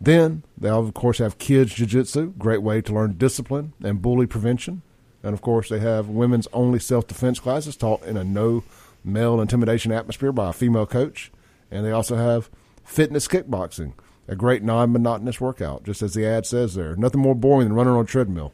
Then 0.01 0.43
they'll 0.57 0.80
of 0.80 0.93
course 0.93 1.20
have 1.20 1.38
kids 1.38 1.74
jiu-jitsu, 1.74 2.34
great 2.38 2.61
way 2.61 2.82
to 2.82 2.93
learn 2.93 3.18
discipline 3.18 3.74
and 3.84 4.01
bully 4.01 4.26
prevention. 4.26 4.82
And 5.24 5.34
of 5.34 5.41
course 5.41 5.70
they 5.70 5.80
have 5.80 6.09
women's 6.09 6.47
only 6.53 6.80
self-defense 6.80 7.39
classes 7.39 7.76
taught 7.76 8.03
in 8.03 8.18
a 8.18 8.24
no 8.24 8.63
male 9.03 9.41
intimidation 9.41 9.91
atmosphere 9.91 10.32
by 10.32 10.49
a 10.49 10.53
female 10.53 10.86
coach. 10.86 11.32
And 11.72 11.86
they 11.86 11.91
also 11.91 12.15
have 12.15 12.49
fitness 12.84 13.28
kickboxing, 13.28 13.93
a 14.28 14.36
great 14.36 14.63
non-monotonous 14.63 15.41
workout, 15.41 15.84
just 15.84 16.01
as 16.01 16.13
the 16.13 16.26
ad 16.26 16.45
says 16.45 16.76
there. 16.76 16.95
Nothing 16.95 17.22
more 17.22 17.36
boring 17.36 17.68
than 17.68 17.76
running 17.76 17.93
on 17.93 18.05
a 18.05 18.07
treadmill. 18.07 18.53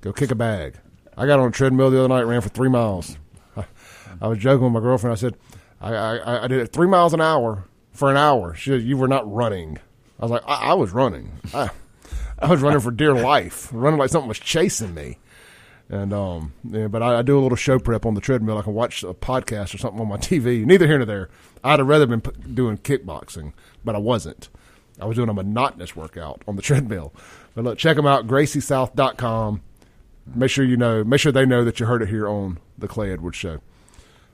Go 0.00 0.12
kick 0.12 0.30
a 0.30 0.34
bag. 0.34 0.76
I 1.16 1.26
got 1.26 1.40
on 1.40 1.48
a 1.48 1.52
treadmill 1.52 1.90
the 1.90 1.98
other 1.98 2.08
night, 2.08 2.22
ran 2.22 2.40
for 2.40 2.48
three 2.48 2.68
miles. 2.68 3.18
I 4.20 4.28
was 4.28 4.38
joking 4.38 4.64
with 4.64 4.72
my 4.72 4.80
girlfriend. 4.80 5.12
I 5.12 5.16
said, 5.16 5.36
I, 5.80 5.92
I, 5.92 6.44
I 6.44 6.46
did 6.46 6.60
it 6.60 6.72
three 6.72 6.86
miles 6.86 7.12
an 7.12 7.20
hour 7.20 7.64
for 7.92 8.10
an 8.10 8.16
hour. 8.16 8.54
She 8.54 8.70
said, 8.70 8.82
You 8.82 8.96
were 8.96 9.08
not 9.08 9.30
running. 9.30 9.78
I 10.18 10.22
was 10.22 10.30
like, 10.30 10.42
I, 10.46 10.70
I 10.70 10.74
was 10.74 10.92
running. 10.92 11.32
I, 11.52 11.70
I 12.38 12.48
was 12.48 12.62
running 12.62 12.80
for 12.80 12.92
dear 12.92 13.14
life, 13.14 13.68
running 13.72 13.98
like 13.98 14.10
something 14.10 14.28
was 14.28 14.38
chasing 14.38 14.94
me. 14.94 15.18
And 15.90 16.12
um, 16.12 16.52
yeah, 16.68 16.88
but 16.88 17.02
I, 17.02 17.18
I 17.18 17.22
do 17.22 17.38
a 17.38 17.40
little 17.40 17.56
show 17.56 17.78
prep 17.78 18.04
on 18.04 18.14
the 18.14 18.20
treadmill. 18.20 18.58
I 18.58 18.62
can 18.62 18.74
watch 18.74 19.02
a 19.02 19.14
podcast 19.14 19.74
or 19.74 19.78
something 19.78 20.00
on 20.00 20.08
my 20.08 20.16
TV. 20.18 20.64
Neither 20.64 20.86
here 20.86 20.98
nor 20.98 21.06
there. 21.06 21.28
I'd 21.64 21.78
have 21.78 21.88
rather 21.88 22.06
been 22.06 22.20
p- 22.20 22.30
doing 22.52 22.78
kickboxing, 22.78 23.52
but 23.84 23.94
I 23.94 23.98
wasn't. 23.98 24.48
I 25.00 25.06
was 25.06 25.16
doing 25.16 25.28
a 25.28 25.34
monotonous 25.34 25.96
workout 25.96 26.42
on 26.46 26.56
the 26.56 26.62
treadmill. 26.68 27.14
But 27.54 27.64
look, 27.64 27.78
check 27.78 27.96
them 27.96 28.06
out, 28.06 28.26
GracieSouth.com. 28.26 29.62
Make 30.34 30.50
sure 30.50 30.64
you 30.64 30.76
know. 30.76 31.04
Make 31.04 31.20
sure 31.20 31.32
they 31.32 31.46
know 31.46 31.64
that 31.64 31.80
you 31.80 31.86
heard 31.86 32.02
it 32.02 32.08
here 32.08 32.28
on 32.28 32.58
the 32.76 32.86
Clay 32.86 33.10
Edwards 33.12 33.36
Show. 33.36 33.60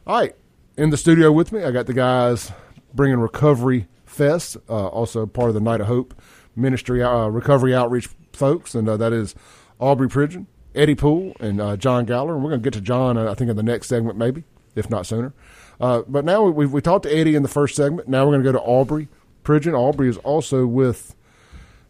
All 0.06 0.18
right, 0.18 0.34
in 0.76 0.90
the 0.90 0.96
studio 0.96 1.30
with 1.30 1.52
me, 1.52 1.62
I 1.62 1.70
got 1.70 1.86
the 1.86 1.94
guys 1.94 2.50
bringing 2.92 3.18
Recovery 3.18 3.86
Fest, 4.04 4.56
uh, 4.68 4.88
also 4.88 5.24
part 5.24 5.48
of 5.48 5.54
the 5.54 5.60
Night 5.60 5.80
of 5.80 5.86
Hope 5.86 6.20
Ministry 6.56 7.02
uh, 7.02 7.26
Recovery 7.28 7.74
Outreach 7.74 8.08
folks, 8.32 8.74
and 8.74 8.88
uh, 8.88 8.96
that 8.96 9.12
is 9.12 9.34
Aubrey 9.78 10.08
Pridgeon, 10.08 10.46
Eddie 10.74 10.94
Poole, 10.94 11.36
and 11.40 11.60
uh, 11.60 11.76
John 11.76 12.06
Galler. 12.06 12.34
And 12.34 12.42
we're 12.42 12.50
going 12.50 12.62
to 12.62 12.64
get 12.64 12.74
to 12.74 12.80
John, 12.80 13.16
uh, 13.16 13.30
I 13.30 13.34
think, 13.34 13.50
in 13.50 13.56
the 13.56 13.62
next 13.62 13.88
segment, 13.88 14.18
maybe, 14.18 14.44
if 14.74 14.90
not 14.90 15.06
sooner. 15.06 15.32
Uh, 15.80 16.02
but 16.06 16.24
now 16.24 16.44
we, 16.44 16.66
we 16.66 16.80
talked 16.80 17.04
to 17.04 17.14
Eddie 17.14 17.34
in 17.34 17.42
the 17.42 17.48
first 17.48 17.76
segment. 17.76 18.08
Now 18.08 18.24
we're 18.24 18.32
going 18.32 18.44
to 18.44 18.52
go 18.52 18.58
to 18.58 18.64
Aubrey 18.64 19.08
Pridgeon. 19.42 19.74
Aubrey 19.74 20.08
is 20.08 20.16
also 20.18 20.66
with, 20.66 21.14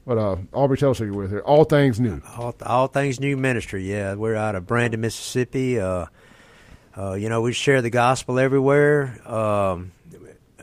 what, 0.05 0.19
uh, 0.19 0.37
Aubrey, 0.53 0.77
tell 0.77 0.91
us 0.91 0.99
who 0.99 1.07
you're 1.07 1.15
with 1.15 1.31
here. 1.31 1.41
All 1.41 1.65
Things 1.65 2.01
New. 2.01 2.21
All, 2.37 2.55
all 2.65 2.87
things 2.89 3.21
new 3.21 3.37
ministry. 3.37 3.91
Yeah, 3.91 4.15
we're 4.15 4.37
out 4.37 4.55
of 4.55 4.67
Brandon, 4.67 5.01
Mississippi. 5.01 5.81
Uh, 5.81 6.07
uh, 6.97 7.15
you 7.15 7.29
know, 7.29 7.41
we 7.41 7.53
share 7.53 7.83
the 7.83 7.91
gospel 7.91 8.39
everywhere. 8.39 9.21
Um, 9.31 9.93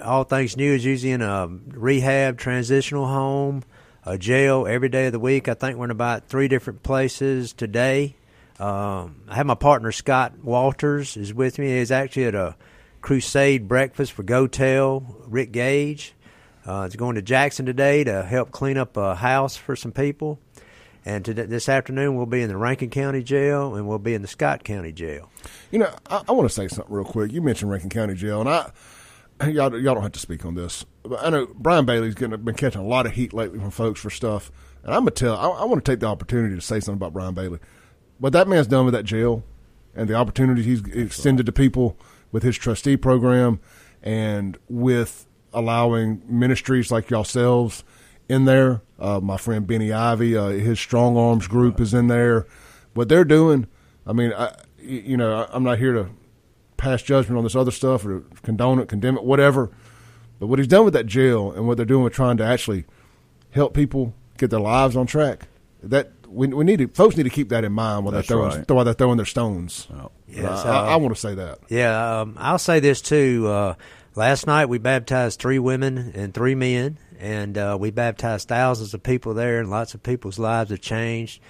all 0.02 0.24
things 0.24 0.58
new 0.58 0.74
is 0.74 0.84
usually 0.84 1.12
in 1.12 1.22
a 1.22 1.48
rehab, 1.48 2.38
transitional 2.38 3.06
home, 3.06 3.64
a 4.04 4.18
jail 4.18 4.66
every 4.68 4.90
day 4.90 5.08
of 5.08 5.12
the 5.12 5.20
week. 5.20 5.48
I 5.48 5.54
think 5.54 5.78
we're 5.78 5.86
in 5.86 5.92
about 5.92 6.28
three 6.28 6.48
different 6.48 6.84
places 6.84 7.54
today. 7.54 8.16
Um, 8.60 9.22
I 9.28 9.36
have 9.36 9.46
my 9.46 9.56
partner 9.56 9.92
Scott 9.92 10.40
Walters 10.44 11.18
is 11.18 11.34
with 11.34 11.58
me. 11.60 11.78
He's 11.78 11.92
actually 11.92 12.26
at 12.26 12.36
a 12.36 12.56
crusade 13.02 13.68
breakfast 13.68 14.12
for 14.12 14.24
GoTell, 14.24 15.26
Rick 15.28 15.52
Gage. 15.52 16.14
Uh, 16.66 16.84
it's 16.86 16.96
going 16.96 17.16
to 17.16 17.22
Jackson 17.24 17.66
today 17.66 18.04
to 18.04 18.24
help 18.24 18.52
clean 18.52 18.78
up 18.78 18.98
a 18.98 19.16
house 19.16 19.58
for 19.58 19.76
some 19.76 19.92
people. 19.92 20.40
And 21.04 21.26
today, 21.26 21.48
this 21.48 21.68
afternoon, 21.68 22.16
we'll 22.16 22.28
be 22.28 22.44
in 22.44 22.50
the 22.50 22.58
Rankin 22.58 22.92
County 22.92 23.24
Jail 23.24 23.76
and 23.76 23.88
we'll 23.88 23.98
be 23.98 24.14
in 24.14 24.22
the 24.22 24.28
Scott 24.28 24.64
County 24.64 24.92
Jail. 24.92 25.32
You 25.72 25.80
know, 25.80 25.92
I, 26.08 26.22
I 26.30 26.32
want 26.32 26.48
to 26.48 26.54
say 26.54 26.68
something 26.68 26.94
real 26.94 27.06
quick. 27.06 27.32
You 27.32 27.42
mentioned 27.42 27.72
Rankin 27.72 27.90
County 27.90 28.14
Jail, 28.14 28.42
and 28.42 28.50
I 28.50 28.72
y'all, 29.48 29.80
y'all 29.80 29.96
don't 29.96 30.04
have 30.04 30.12
to 30.14 30.20
speak 30.20 30.46
on 30.46 30.56
this. 30.56 30.86
But 31.04 31.24
I 31.24 31.30
know 31.30 31.48
Brian 31.56 31.86
Bailey's 31.86 32.16
getting, 32.16 32.42
been 32.44 32.56
catching 32.56 32.82
a 32.82 32.86
lot 32.86 33.06
of 33.06 33.14
heat 33.14 33.34
lately 33.34 33.60
from 33.60 33.72
folks 33.72 34.00
for 34.00 34.10
stuff, 34.10 34.52
and 34.84 34.94
I'm 34.94 35.02
gonna 35.02 35.12
tell. 35.12 35.36
I, 35.36 35.48
I 35.48 35.66
want 35.66 35.84
to 35.84 35.92
take 35.92 36.00
the 36.00 36.08
opportunity 36.08 36.56
to 36.56 36.62
say 36.62 36.80
something 36.80 36.98
about 36.98 37.14
Brian 37.14 37.34
Bailey. 37.34 37.60
What 38.20 38.34
that 38.34 38.48
man's 38.48 38.68
done 38.68 38.86
with 38.86 38.94
that 38.94 39.04
jail, 39.04 39.44
and 39.96 40.10
the 40.10 40.16
opportunities 40.16 40.66
he's 40.66 40.86
extended 40.88 41.46
to 41.46 41.52
people 41.52 41.98
with 42.32 42.44
his 42.44 42.58
trustee 42.58 42.98
program, 42.98 43.60
and 44.02 44.58
with 44.70 45.28
allowing 45.54 46.22
ministries 46.26 46.92
like 46.92 47.10
yourselves 47.10 47.84
in 48.30 48.46
there. 48.46 48.82
Uh, 48.98 49.20
my 49.20 49.38
friend 49.38 49.68
Benny 49.68 49.92
Ivy, 49.92 50.38
uh, 50.38 50.48
his 50.50 50.80
Strong 50.80 51.18
Arms 51.18 51.48
group 51.48 51.82
is 51.82 51.94
in 51.94 52.08
there. 52.08 52.46
What 52.94 53.10
they're 53.10 53.26
doing, 53.26 53.68
I 54.06 54.14
mean, 54.14 54.34
I, 54.34 54.56
you 54.80 55.18
know, 55.18 55.48
I'm 55.52 55.64
not 55.64 55.80
here 55.80 55.94
to 55.94 56.10
pass 56.82 57.04
judgment 57.04 57.38
on 57.38 57.44
this 57.44 57.56
other 57.56 57.72
stuff 57.72 58.04
or 58.06 58.24
condone 58.42 58.80
it, 58.80 58.90
condemn 58.90 59.16
it, 59.16 59.24
whatever. 59.24 59.70
But 60.40 60.48
what 60.48 60.58
he's 60.58 60.68
done 60.68 60.84
with 60.84 60.96
that 60.96 61.06
jail 61.06 61.52
and 61.52 61.68
what 61.68 61.78
they're 61.78 61.86
doing 61.86 62.04
with 62.04 62.14
trying 62.14 62.38
to 62.38 62.44
actually 62.44 62.86
help 63.52 63.76
people 63.76 64.16
get 64.38 64.50
their 64.50 64.60
lives 64.60 64.96
on 64.96 65.06
track, 65.06 65.48
that 65.84 66.12
we, 66.28 66.48
we 66.48 66.64
need 66.66 66.80
to, 66.80 66.88
folks 66.88 67.16
need 67.16 67.24
to 67.24 67.30
keep 67.30 67.50
that 67.50 67.64
in 67.64 67.72
mind 67.72 68.04
while 68.04 68.12
they're 68.12 68.24
throwing 68.24 68.58
right. 68.58 68.72
while 68.72 68.84
they're 68.84 68.96
throwing 68.96 69.18
their 69.18 69.28
stones. 69.28 69.88
Yes, 70.28 70.66
I, 70.66 70.70
I, 70.70 70.76
uh, 70.76 70.84
I 70.94 70.96
want 70.96 71.14
to 71.14 71.22
say 71.22 71.36
that. 71.36 71.60
Yeah, 71.70 72.22
um, 72.22 72.36
I'll 72.40 72.58
say 72.58 72.80
this 72.80 73.02
too. 73.02 73.48
Uh, 73.48 73.76
last 74.16 74.48
night 74.48 74.66
we 74.66 74.80
baptized 74.80 75.40
three 75.40 75.60
women 75.60 76.14
and 76.16 76.34
three 76.34 76.56
men, 76.56 76.98
and 77.20 77.56
uh, 77.58 77.78
we 77.80 77.92
baptized 77.92 78.48
thousands 78.48 78.96
of 78.96 79.04
people 79.04 79.36
there, 79.36 79.60
and 79.60 79.70
lots 79.70 79.94
of 79.94 80.02
people's 80.02 80.40
lives 80.40 80.72
have 80.72 80.82
changed. 80.82 81.42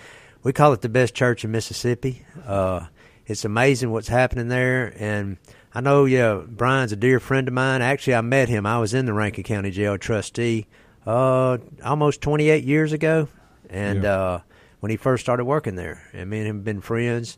We 0.43 0.51
call 0.51 0.73
it 0.73 0.82
the 0.82 0.89
best 0.89 1.15
church 1.15 1.45
in 1.45 1.51
Mississippi. 1.51 2.25
Uh, 2.45 2.88
it's 3.32 3.45
amazing 3.45 3.91
what's 3.91 4.07
happening 4.09 4.47
there, 4.49 4.93
and 4.97 5.38
I 5.73 5.82
know, 5.82 6.05
yeah, 6.05 6.41
Brian's 6.45 6.91
a 6.91 6.95
dear 6.95 7.19
friend 7.19 7.47
of 7.47 7.53
mine. 7.53 7.82
Actually, 7.82 8.15
I 8.15 8.21
met 8.21 8.49
him. 8.49 8.65
I 8.65 8.77
was 8.79 8.93
in 8.93 9.05
the 9.05 9.13
Rankin 9.13 9.43
County 9.43 9.71
Jail 9.71 9.97
trustee 9.97 10.67
uh, 11.07 11.57
almost 11.84 12.21
28 12.21 12.63
years 12.63 12.91
ago, 12.93 13.27
and 13.69 14.03
Yeah. 14.03 14.13
uh, 14.13 14.39
when 14.82 14.89
he 14.89 14.97
first 14.97 15.23
started 15.23 15.45
working 15.45 15.75
there, 15.75 16.03
and 16.13 16.29
me 16.29 16.39
and 16.39 16.47
him 16.47 16.55
have 16.57 16.65
been 16.65 16.82
friends. 16.82 17.38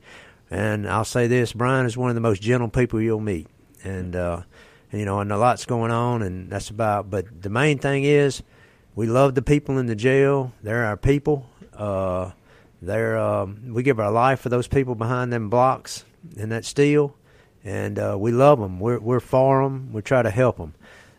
And 0.52 0.88
I'll 0.90 1.06
say 1.06 1.28
this: 1.28 1.54
Brian 1.54 1.86
is 1.86 1.96
one 1.98 2.10
of 2.10 2.16
the 2.16 2.22
most 2.22 2.42
gentle 2.42 2.70
people 2.70 3.00
you'll 3.02 3.20
meet, 3.20 3.48
and 3.84 4.16
uh, 4.16 4.42
and, 4.92 5.00
you 5.00 5.06
know, 5.06 5.20
and 5.20 5.32
a 5.32 5.38
lot's 5.38 5.66
going 5.66 5.92
on, 5.92 6.22
and 6.22 6.50
that's 6.50 6.70
about. 6.70 7.10
But 7.10 7.42
the 7.42 7.50
main 7.50 7.80
thing 7.80 8.04
is, 8.04 8.44
we 8.96 9.08
love 9.08 9.34
the 9.36 9.42
people 9.42 9.78
in 9.80 9.86
the 9.88 9.96
jail. 9.96 10.52
They're 10.62 10.86
our 10.86 10.98
people. 10.98 11.50
Uh, 11.76 12.32
they're 12.86 13.18
um, 13.18 13.74
we 13.74 13.84
give 13.84 14.00
our 14.00 14.12
life 14.12 14.42
for 14.42 14.50
those 14.50 14.68
people 14.68 14.96
behind 14.96 15.32
them 15.32 15.50
blocks 15.50 16.04
and 16.38 16.52
that 16.52 16.66
steel, 16.66 17.16
and 17.64 17.98
uh, 17.98 18.16
we 18.20 18.32
love 18.32 18.60
them. 18.60 18.80
We're 18.80 19.00
we're 19.00 19.20
for 19.20 19.64
them. 19.64 19.92
We 19.94 20.02
try 20.02 20.22
to 20.22 20.30
help 20.30 20.58
them. 20.58 20.74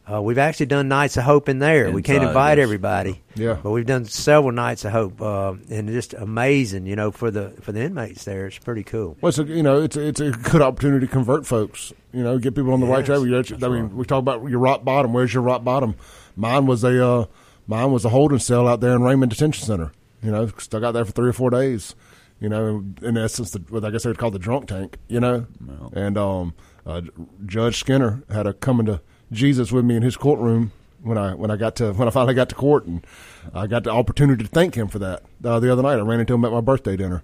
Uh, 0.07 0.21
we've 0.21 0.37
actually 0.37 0.67
done 0.67 0.87
nights 0.87 1.17
of 1.17 1.25
hope 1.25 1.49
in 1.49 1.61
there. 1.61 1.91
we 1.91 2.03
can't 2.03 2.23
invite 2.23 2.59
yes. 2.59 2.63
everybody, 2.65 3.23
Yeah. 3.37 3.57
but 3.63 3.71
we've 3.71 3.87
done 3.87 4.05
several 4.05 4.53
nights 4.53 4.85
of 4.85 4.93
hope, 4.93 5.23
uh, 5.23 5.55
and 5.71 5.89
it's 5.89 6.09
just 6.09 6.13
amazing. 6.13 6.85
You 6.85 6.95
know, 6.95 7.11
for 7.11 7.31
the 7.31 7.55
for 7.63 7.73
the 7.73 7.81
inmates 7.81 8.25
there, 8.25 8.47
it's 8.47 8.59
pretty 8.59 8.83
cool. 8.83 9.17
Well, 9.23 9.31
it's 9.31 9.39
a, 9.39 9.45
you 9.45 9.63
know, 9.63 9.81
it's 9.81 9.97
a, 9.97 10.07
it's 10.07 10.21
a 10.21 10.31
good 10.33 10.61
opportunity 10.61 11.07
to 11.07 11.11
convert 11.13 11.47
folks. 11.47 11.95
You 12.13 12.23
know, 12.23 12.39
get 12.39 12.55
people 12.55 12.75
on 12.75 12.81
the 12.81 12.87
right 12.87 13.05
track. 13.05 13.21
Know, 13.23 13.67
I 13.67 13.69
mean, 13.71 13.97
we 13.97 14.05
talk 14.05 14.19
about 14.19 14.45
your 14.47 14.59
rock 14.59 14.85
bottom. 14.85 15.15
Where's 15.15 15.33
your 15.33 15.43
rock 15.43 15.65
bottom? 15.65 15.95
Mine 16.37 16.67
was 16.67 16.85
a 16.85 17.03
uh, 17.07 17.25
mine 17.67 17.91
was 17.91 18.05
a 18.05 18.11
holding 18.11 18.41
cell 18.41 18.69
out 18.69 18.81
there 18.81 18.95
in 18.95 19.03
Raymond 19.03 19.31
Detention 19.31 19.65
Center. 19.65 19.93
You 20.25 20.31
know, 20.33 20.47
stuck 20.59 20.83
out 20.83 20.93
there 20.93 21.05
for 21.05 21.13
three 21.13 21.29
or 21.29 21.35
four 21.35 21.51
days. 21.51 21.95
You 22.41 22.49
know, 22.49 22.85
in 23.03 23.17
essence, 23.17 23.53
the, 23.53 23.61
what 23.69 23.85
I 23.85 23.91
guess 23.91 24.03
they 24.03 24.11
would 24.11 24.19
call 24.19 24.31
the 24.31 24.39
drunk 24.39 24.69
tank. 24.69 24.97
You 25.07 25.21
know, 25.21 25.47
and 25.93 26.19
um, 26.19 26.55
uh, 26.87 27.03
Judge 27.47 27.79
Skinner 27.79 28.23
had 28.31 28.47
a 28.47 28.55
coming 28.55 28.87
to 28.87 29.01
Jesus 29.31 29.71
with 29.71 29.85
me 29.85 29.97
in 29.97 30.03
his 30.03 30.17
courtroom 30.17 30.73
when 31.03 31.19
I 31.19 31.35
when 31.35 31.51
I 31.51 31.57
got 31.57 31.77
to 31.77 31.93
when 31.93 32.09
I 32.09 32.11
finally 32.11 32.35
got 32.35 32.49
to 32.49 32.55
court, 32.55 32.87
and 32.87 33.07
I 33.53 33.67
got 33.67 33.85
the 33.85 33.91
opportunity 33.91 34.43
to 34.43 34.51
thank 34.51 34.75
him 34.75 34.89
for 34.89 34.99
that 34.99 35.23
uh, 35.45 35.61
the 35.61 35.71
other 35.71 35.83
night. 35.83 35.99
I 35.99 36.01
ran 36.01 36.21
into 36.21 36.35
him 36.35 36.45
at 36.45 36.53
my 36.53 36.61
birthday 36.61 36.97
dinner, 36.97 37.23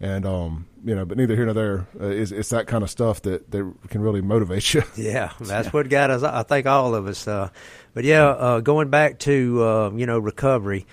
and 0.00 0.24
um, 0.26 0.66
you 0.84 0.94
know, 0.94 1.04
but 1.04 1.18
neither 1.18 1.36
here 1.36 1.44
nor 1.44 1.54
there. 1.54 1.86
Uh, 2.00 2.06
is 2.06 2.32
it's 2.32 2.48
that 2.48 2.66
kind 2.66 2.82
of 2.82 2.90
stuff 2.90 3.22
that 3.22 3.50
that 3.50 3.70
can 3.88 4.00
really 4.00 4.22
motivate 4.22 4.74
you. 4.74 4.82
Yeah, 4.96 5.32
that's 5.38 5.72
what 5.72 5.88
got 5.88 6.10
us. 6.10 6.22
I 6.22 6.42
think 6.42 6.66
all 6.66 6.94
of 6.94 7.06
us. 7.06 7.28
Uh, 7.28 7.50
but 7.94 8.04
yeah, 8.04 8.26
uh, 8.26 8.60
going 8.60 8.88
back 8.88 9.18
to 9.20 9.62
uh, 9.62 9.90
you 9.94 10.06
know 10.06 10.18
recovery, 10.18 10.86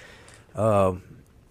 uh, 0.56 0.94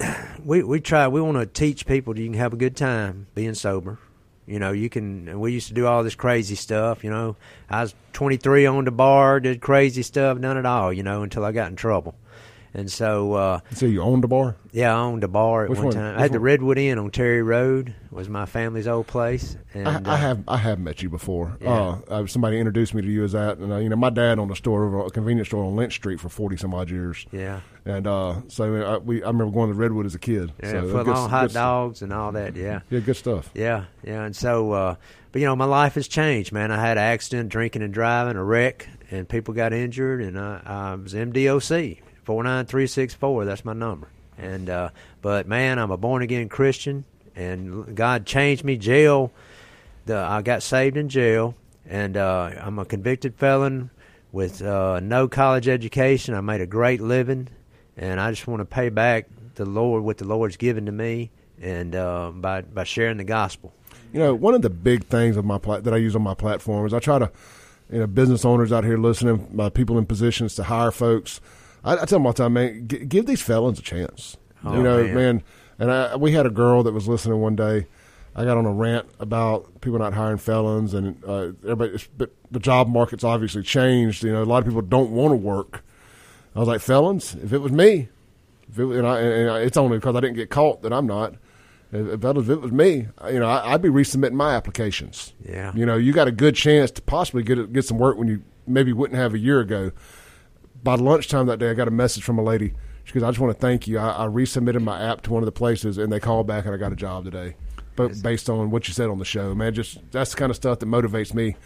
we 0.44 0.62
we 0.62 0.80
try. 0.80 1.08
We 1.08 1.20
want 1.20 1.38
to 1.38 1.46
teach 1.46 1.86
people 1.86 2.14
that 2.14 2.20
you 2.20 2.28
can 2.28 2.38
have 2.38 2.52
a 2.52 2.56
good 2.56 2.76
time 2.76 3.26
being 3.34 3.54
sober. 3.54 3.98
You 4.46 4.58
know, 4.58 4.72
you 4.72 4.90
can. 4.90 5.40
We 5.40 5.52
used 5.52 5.68
to 5.68 5.74
do 5.74 5.86
all 5.86 6.02
this 6.02 6.14
crazy 6.14 6.54
stuff. 6.54 7.02
You 7.02 7.10
know, 7.10 7.36
I 7.70 7.82
was 7.82 7.94
23 8.12 8.66
on 8.66 8.84
the 8.84 8.90
bar, 8.90 9.40
did 9.40 9.60
crazy 9.60 10.02
stuff, 10.02 10.38
none 10.38 10.56
at 10.56 10.66
all. 10.66 10.92
You 10.92 11.02
know, 11.02 11.22
until 11.22 11.44
I 11.44 11.52
got 11.52 11.70
in 11.70 11.76
trouble. 11.76 12.14
And 12.76 12.90
so, 12.90 13.34
uh, 13.34 13.60
So 13.72 13.86
you 13.86 14.02
owned 14.02 14.24
a 14.24 14.28
bar? 14.28 14.56
yeah, 14.72 14.92
I 14.92 14.98
owned 14.98 15.22
a 15.22 15.28
bar 15.28 15.62
at 15.64 15.70
Which 15.70 15.78
one, 15.78 15.86
one? 15.86 15.94
time. 15.94 16.12
Which 16.14 16.18
I 16.18 16.22
had 16.22 16.32
the? 16.32 16.40
Redwood 16.40 16.76
Inn 16.76 16.98
on 16.98 17.10
Terry 17.12 17.40
Road. 17.40 17.94
Was 18.10 18.28
my 18.28 18.46
family's 18.46 18.88
old 18.88 19.06
place. 19.06 19.56
And, 19.74 19.86
I, 19.88 19.94
uh, 20.12 20.16
have 20.16 20.42
I 20.48 20.56
have 20.56 20.80
met 20.80 21.00
you 21.00 21.08
before. 21.08 21.56
Yeah. 21.60 21.70
Uh, 21.72 22.00
uh, 22.08 22.26
somebody 22.26 22.58
introduced 22.58 22.92
me 22.92 23.02
to 23.02 23.08
you 23.08 23.22
as 23.22 23.30
that, 23.32 23.58
and 23.58 23.72
uh, 23.72 23.76
you 23.76 23.88
know 23.88 23.94
my 23.96 24.10
dad 24.10 24.38
owned 24.40 24.50
a 24.50 24.56
store 24.56 24.84
over 24.86 25.06
a 25.06 25.10
convenience 25.10 25.48
store 25.48 25.64
on 25.64 25.76
Lynch 25.76 25.94
Street 25.94 26.18
for 26.20 26.28
forty 26.28 26.56
some 26.56 26.74
odd 26.74 26.90
years. 26.90 27.26
Yeah. 27.30 27.60
and 27.84 28.06
uh, 28.08 28.40
so 28.48 28.74
I, 28.74 28.96
we 28.98 29.22
I 29.22 29.28
remember 29.28 29.52
going 29.52 29.70
to 29.70 29.74
Redwood 29.76 30.06
as 30.06 30.14
a 30.16 30.18
kid. 30.18 30.52
Yeah, 30.62 30.70
so 30.72 30.90
foot 30.90 31.06
long 31.06 31.30
hot 31.30 31.52
dogs 31.52 32.02
and 32.02 32.12
all 32.12 32.32
that. 32.32 32.56
Yeah, 32.56 32.80
Yeah, 32.90 33.00
good 33.00 33.16
stuff. 33.16 33.50
yeah, 33.54 33.84
yeah. 34.04 34.24
And 34.24 34.34
so, 34.34 34.72
uh, 34.72 34.94
but 35.30 35.40
you 35.40 35.46
know, 35.46 35.54
my 35.56 35.64
life 35.64 35.94
has 35.94 36.08
changed, 36.08 36.50
man. 36.52 36.72
I 36.72 36.80
had 36.80 36.98
an 36.98 37.04
accident, 37.04 37.50
drinking 37.50 37.82
and 37.82 37.94
driving, 37.94 38.36
a 38.36 38.42
wreck, 38.44 38.88
and 39.12 39.28
people 39.28 39.54
got 39.54 39.72
injured, 39.72 40.20
and 40.22 40.38
I, 40.38 40.60
I 40.64 40.94
was 40.96 41.14
MDOC 41.14 42.00
four 42.24 42.42
nine 42.42 42.66
three 42.66 42.86
six 42.86 43.14
four. 43.14 43.44
That's 43.44 43.64
my 43.64 43.72
number. 43.72 44.08
And 44.36 44.68
uh, 44.68 44.90
but 45.22 45.46
man, 45.46 45.78
I'm 45.78 45.90
a 45.90 45.96
born 45.96 46.22
again 46.22 46.48
Christian, 46.48 47.04
and 47.36 47.94
God 47.94 48.26
changed 48.26 48.64
me. 48.64 48.76
Jail, 48.76 49.32
the 50.06 50.16
I 50.16 50.42
got 50.42 50.62
saved 50.62 50.96
in 50.96 51.08
jail, 51.08 51.54
and 51.88 52.16
uh, 52.16 52.50
I'm 52.60 52.78
a 52.78 52.84
convicted 52.84 53.36
felon 53.36 53.90
with 54.32 54.60
uh, 54.62 55.00
no 55.00 55.28
college 55.28 55.68
education. 55.68 56.34
I 56.34 56.40
made 56.40 56.60
a 56.60 56.66
great 56.66 57.00
living, 57.00 57.48
and 57.96 58.20
I 58.20 58.30
just 58.30 58.46
want 58.46 58.60
to 58.60 58.64
pay 58.64 58.88
back 58.88 59.28
the 59.54 59.64
Lord 59.64 60.02
what 60.02 60.18
the 60.18 60.24
Lord's 60.24 60.56
given 60.56 60.86
to 60.86 60.92
me, 60.92 61.30
and 61.60 61.94
uh, 61.94 62.32
by 62.34 62.62
by 62.62 62.82
sharing 62.84 63.18
the 63.18 63.24
gospel. 63.24 63.72
You 64.12 64.20
know, 64.20 64.34
one 64.34 64.54
of 64.54 64.62
the 64.62 64.70
big 64.70 65.04
things 65.04 65.36
of 65.36 65.44
my 65.44 65.58
pla- 65.58 65.80
that 65.80 65.94
I 65.94 65.96
use 65.96 66.14
on 66.16 66.22
my 66.22 66.34
platform 66.34 66.86
is 66.86 66.94
I 66.94 67.00
try 67.00 67.18
to, 67.18 67.30
you 67.90 68.00
know, 68.00 68.06
business 68.06 68.44
owners 68.44 68.72
out 68.72 68.84
here 68.84 68.96
listening, 68.96 69.56
uh, 69.58 69.70
people 69.70 69.98
in 69.98 70.06
positions 70.06 70.54
to 70.56 70.64
hire 70.64 70.90
folks. 70.92 71.40
I, 71.84 71.92
I 71.92 71.96
tell 72.04 72.18
them 72.18 72.26
all 72.26 72.32
the 72.32 72.42
time, 72.42 72.54
man, 72.54 72.88
g- 72.88 73.04
give 73.04 73.26
these 73.26 73.42
felons 73.42 73.78
a 73.78 73.82
chance. 73.82 74.36
Oh, 74.64 74.76
you 74.76 74.82
know, 74.82 75.04
man. 75.04 75.14
man. 75.14 75.42
And 75.78 75.90
I, 75.90 76.16
we 76.16 76.32
had 76.32 76.46
a 76.46 76.50
girl 76.50 76.82
that 76.84 76.92
was 76.92 77.08
listening 77.08 77.40
one 77.40 77.56
day. 77.56 77.86
I 78.36 78.44
got 78.44 78.56
on 78.56 78.66
a 78.66 78.72
rant 78.72 79.06
about 79.20 79.80
people 79.80 79.98
not 79.98 80.12
hiring 80.12 80.38
felons, 80.38 80.92
and 80.92 81.22
uh, 81.24 81.52
everybody. 81.62 82.02
But 82.16 82.30
the 82.50 82.58
job 82.58 82.88
market's 82.88 83.22
obviously 83.22 83.62
changed. 83.62 84.24
You 84.24 84.32
know, 84.32 84.42
a 84.42 84.44
lot 84.44 84.58
of 84.58 84.64
people 84.64 84.82
don't 84.82 85.10
want 85.10 85.32
to 85.32 85.36
work. 85.36 85.84
I 86.54 86.58
was 86.58 86.68
like, 86.68 86.80
felons. 86.80 87.34
If 87.36 87.52
it 87.52 87.58
was 87.58 87.70
me, 87.70 88.08
if 88.70 88.78
it, 88.78 88.86
and, 88.86 89.06
I, 89.06 89.20
and 89.20 89.50
I, 89.50 89.60
it's 89.60 89.76
only 89.76 89.98
because 89.98 90.16
I 90.16 90.20
didn't 90.20 90.36
get 90.36 90.50
caught 90.50 90.82
that 90.82 90.92
I'm 90.92 91.06
not. 91.06 91.34
If, 91.92 92.24
if, 92.24 92.48
it 92.48 92.60
was 92.60 92.72
me, 92.72 93.06
you 93.30 93.38
know, 93.38 93.48
I, 93.48 93.74
I'd 93.74 93.82
be 93.82 93.88
resubmitting 93.88 94.32
my 94.32 94.54
applications. 94.54 95.32
Yeah. 95.48 95.72
You 95.74 95.86
know, 95.86 95.96
you 95.96 96.12
got 96.12 96.26
a 96.26 96.32
good 96.32 96.56
chance 96.56 96.90
to 96.92 97.02
possibly 97.02 97.44
get 97.44 97.72
get 97.72 97.84
some 97.84 97.98
work 97.98 98.16
when 98.16 98.26
you 98.26 98.42
maybe 98.66 98.92
wouldn't 98.92 99.18
have 99.18 99.34
a 99.34 99.38
year 99.38 99.60
ago. 99.60 99.92
By 100.84 100.94
lunchtime 100.96 101.46
that 101.46 101.58
day, 101.58 101.70
I 101.70 101.74
got 101.74 101.88
a 101.88 101.90
message 101.90 102.22
from 102.22 102.38
a 102.38 102.42
lady. 102.42 102.74
She 103.04 103.12
goes, 103.14 103.22
"I 103.22 103.30
just 103.30 103.40
want 103.40 103.54
to 103.54 103.60
thank 103.60 103.88
you. 103.88 103.98
I, 103.98 104.24
I 104.24 104.26
resubmitted 104.28 104.82
my 104.82 105.02
app 105.02 105.22
to 105.22 105.32
one 105.32 105.42
of 105.42 105.46
the 105.46 105.52
places, 105.52 105.98
and 105.98 106.12
they 106.12 106.20
called 106.20 106.46
back, 106.46 106.66
and 106.66 106.74
I 106.74 106.76
got 106.78 106.92
a 106.92 106.96
job 106.96 107.24
today." 107.24 107.56
But 107.96 108.22
based 108.22 108.50
on 108.50 108.70
what 108.70 108.86
you 108.88 108.94
said 108.94 109.08
on 109.08 109.18
the 109.18 109.24
show, 109.24 109.54
man, 109.54 109.72
just 109.74 109.98
that's 110.12 110.30
the 110.32 110.36
kind 110.36 110.50
of 110.50 110.56
stuff 110.56 110.78
that 110.80 110.86
motivates 110.86 111.32
me 111.32 111.56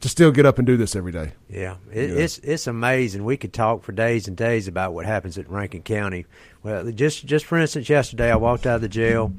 to 0.00 0.08
still 0.08 0.30
get 0.30 0.44
up 0.46 0.58
and 0.58 0.66
do 0.66 0.76
this 0.76 0.94
every 0.94 1.10
day. 1.12 1.32
Yeah, 1.48 1.76
it, 1.92 2.10
Yeah. 2.10 2.16
it's 2.16 2.38
it's 2.38 2.66
amazing. 2.66 3.24
We 3.24 3.36
could 3.36 3.52
talk 3.52 3.82
for 3.82 3.92
days 3.92 4.28
and 4.28 4.36
days 4.36 4.68
about 4.68 4.92
what 4.94 5.06
happens 5.06 5.36
at 5.38 5.48
Rankin 5.50 5.82
County. 5.82 6.26
Well, 6.62 6.90
just 6.92 7.24
just 7.26 7.46
for 7.46 7.58
instance, 7.58 7.88
yesterday 7.88 8.30
I 8.30 8.36
walked 8.36 8.66
out 8.66 8.76
of 8.76 8.82
the 8.82 8.88
jail, 8.88 9.32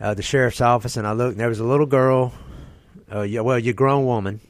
uh, 0.00 0.14
the 0.14 0.22
sheriff's 0.22 0.60
office, 0.60 0.96
and 0.96 1.06
I 1.06 1.12
looked. 1.12 1.32
and 1.32 1.40
There 1.40 1.48
was 1.48 1.60
a 1.60 1.64
little 1.64 1.86
girl, 1.86 2.32
uh, 3.12 3.22
yeah, 3.22 3.40
well, 3.40 3.58
you 3.58 3.72
grown 3.72 4.04
woman, 4.04 4.40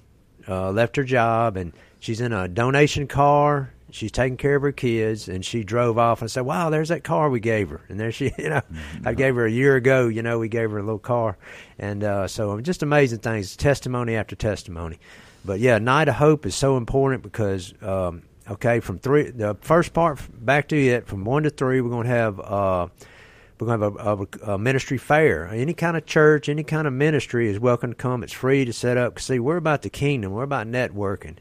uh, 0.49 0.70
left 0.73 0.97
her 0.97 1.05
job, 1.05 1.57
and 1.57 1.73
she's 2.03 2.20
in 2.20 2.32
a 2.32 2.48
donation 2.48 3.07
car. 3.07 3.72
She's 3.90 4.11
taking 4.11 4.36
care 4.38 4.57
of 4.57 4.62
her 4.62 4.72
kids, 4.72 5.28
and 5.28 5.44
she 5.44 5.64
drove 5.64 5.98
off 5.98 6.20
and 6.20 6.30
said, 6.30 6.42
"Wow, 6.42 6.70
there's 6.70 6.88
that 6.88 7.05
car 7.05 7.30
we 7.30 7.40
gave 7.40 7.68
her." 7.70 7.82
And 7.88 8.00
there 8.00 8.11
she, 8.11 8.32
you 8.38 8.48
know, 8.48 8.62
I 9.05 9.14
gave 9.14 9.36
her 9.36 9.46
a 9.46 9.50
year 9.50 9.76
ago. 9.76 10.09
You 10.09 10.22
know, 10.22 10.38
we 10.38 10.48
gave 10.48 10.70
her 10.70 10.78
a 10.78 10.82
little 10.82 10.98
car, 10.98 11.38
and 11.78 12.03
uh, 12.03 12.26
so 12.26 12.61
just 12.61 12.82
amazing 12.82 13.20
things, 13.20 13.57
testimony 13.57 14.16
after 14.16 14.34
testimony. 14.34 14.98
But 15.44 15.61
yeah, 15.61 15.78
Night 15.78 16.09
of 16.09 16.16
Hope 16.16 16.46
is 16.46 16.55
so 16.55 16.76
important 16.76 17.22
because 17.22 17.74
um, 17.82 18.22
okay, 18.50 18.80
from 18.80 18.98
three, 18.98 19.30
the 19.30 19.57
first 19.61 19.92
part 19.92 20.20
back 20.44 20.68
to 20.68 20.76
it, 20.76 21.07
from 21.07 21.24
one 21.24 21.42
to 21.44 21.50
three, 21.50 21.80
we're 21.80 21.90
going 21.90 22.07
to 22.07 22.12
have 22.12 22.40
uh, 22.40 22.88
we're 23.59 23.66
going 23.66 23.78
to 23.78 23.84
have 23.84 23.96
a, 23.96 24.50
a, 24.50 24.55
a, 24.55 24.59
ministry 24.59 24.98
fair. 24.98 25.48
Any 25.48 25.74
kind 25.74 25.96
of 25.96 26.07
church, 26.07 26.48
any 26.48 26.64
kind 26.64 26.86
of 26.86 26.94
ministry 26.94 27.48
is 27.48 27.61
welcome 27.61 27.90
to 27.90 27.96
come. 27.96 28.22
It's 28.22 28.32
free 28.32 28.64
to 28.64 28.72
set 28.72 28.96
up. 28.96 29.20
See, 29.20 29.38
we're 29.38 29.59
about 29.59 29.82
the 29.82 29.90
kingdom. 29.90 30.32
We're 30.32 30.42
about 30.42 30.66
networking. 30.66 31.36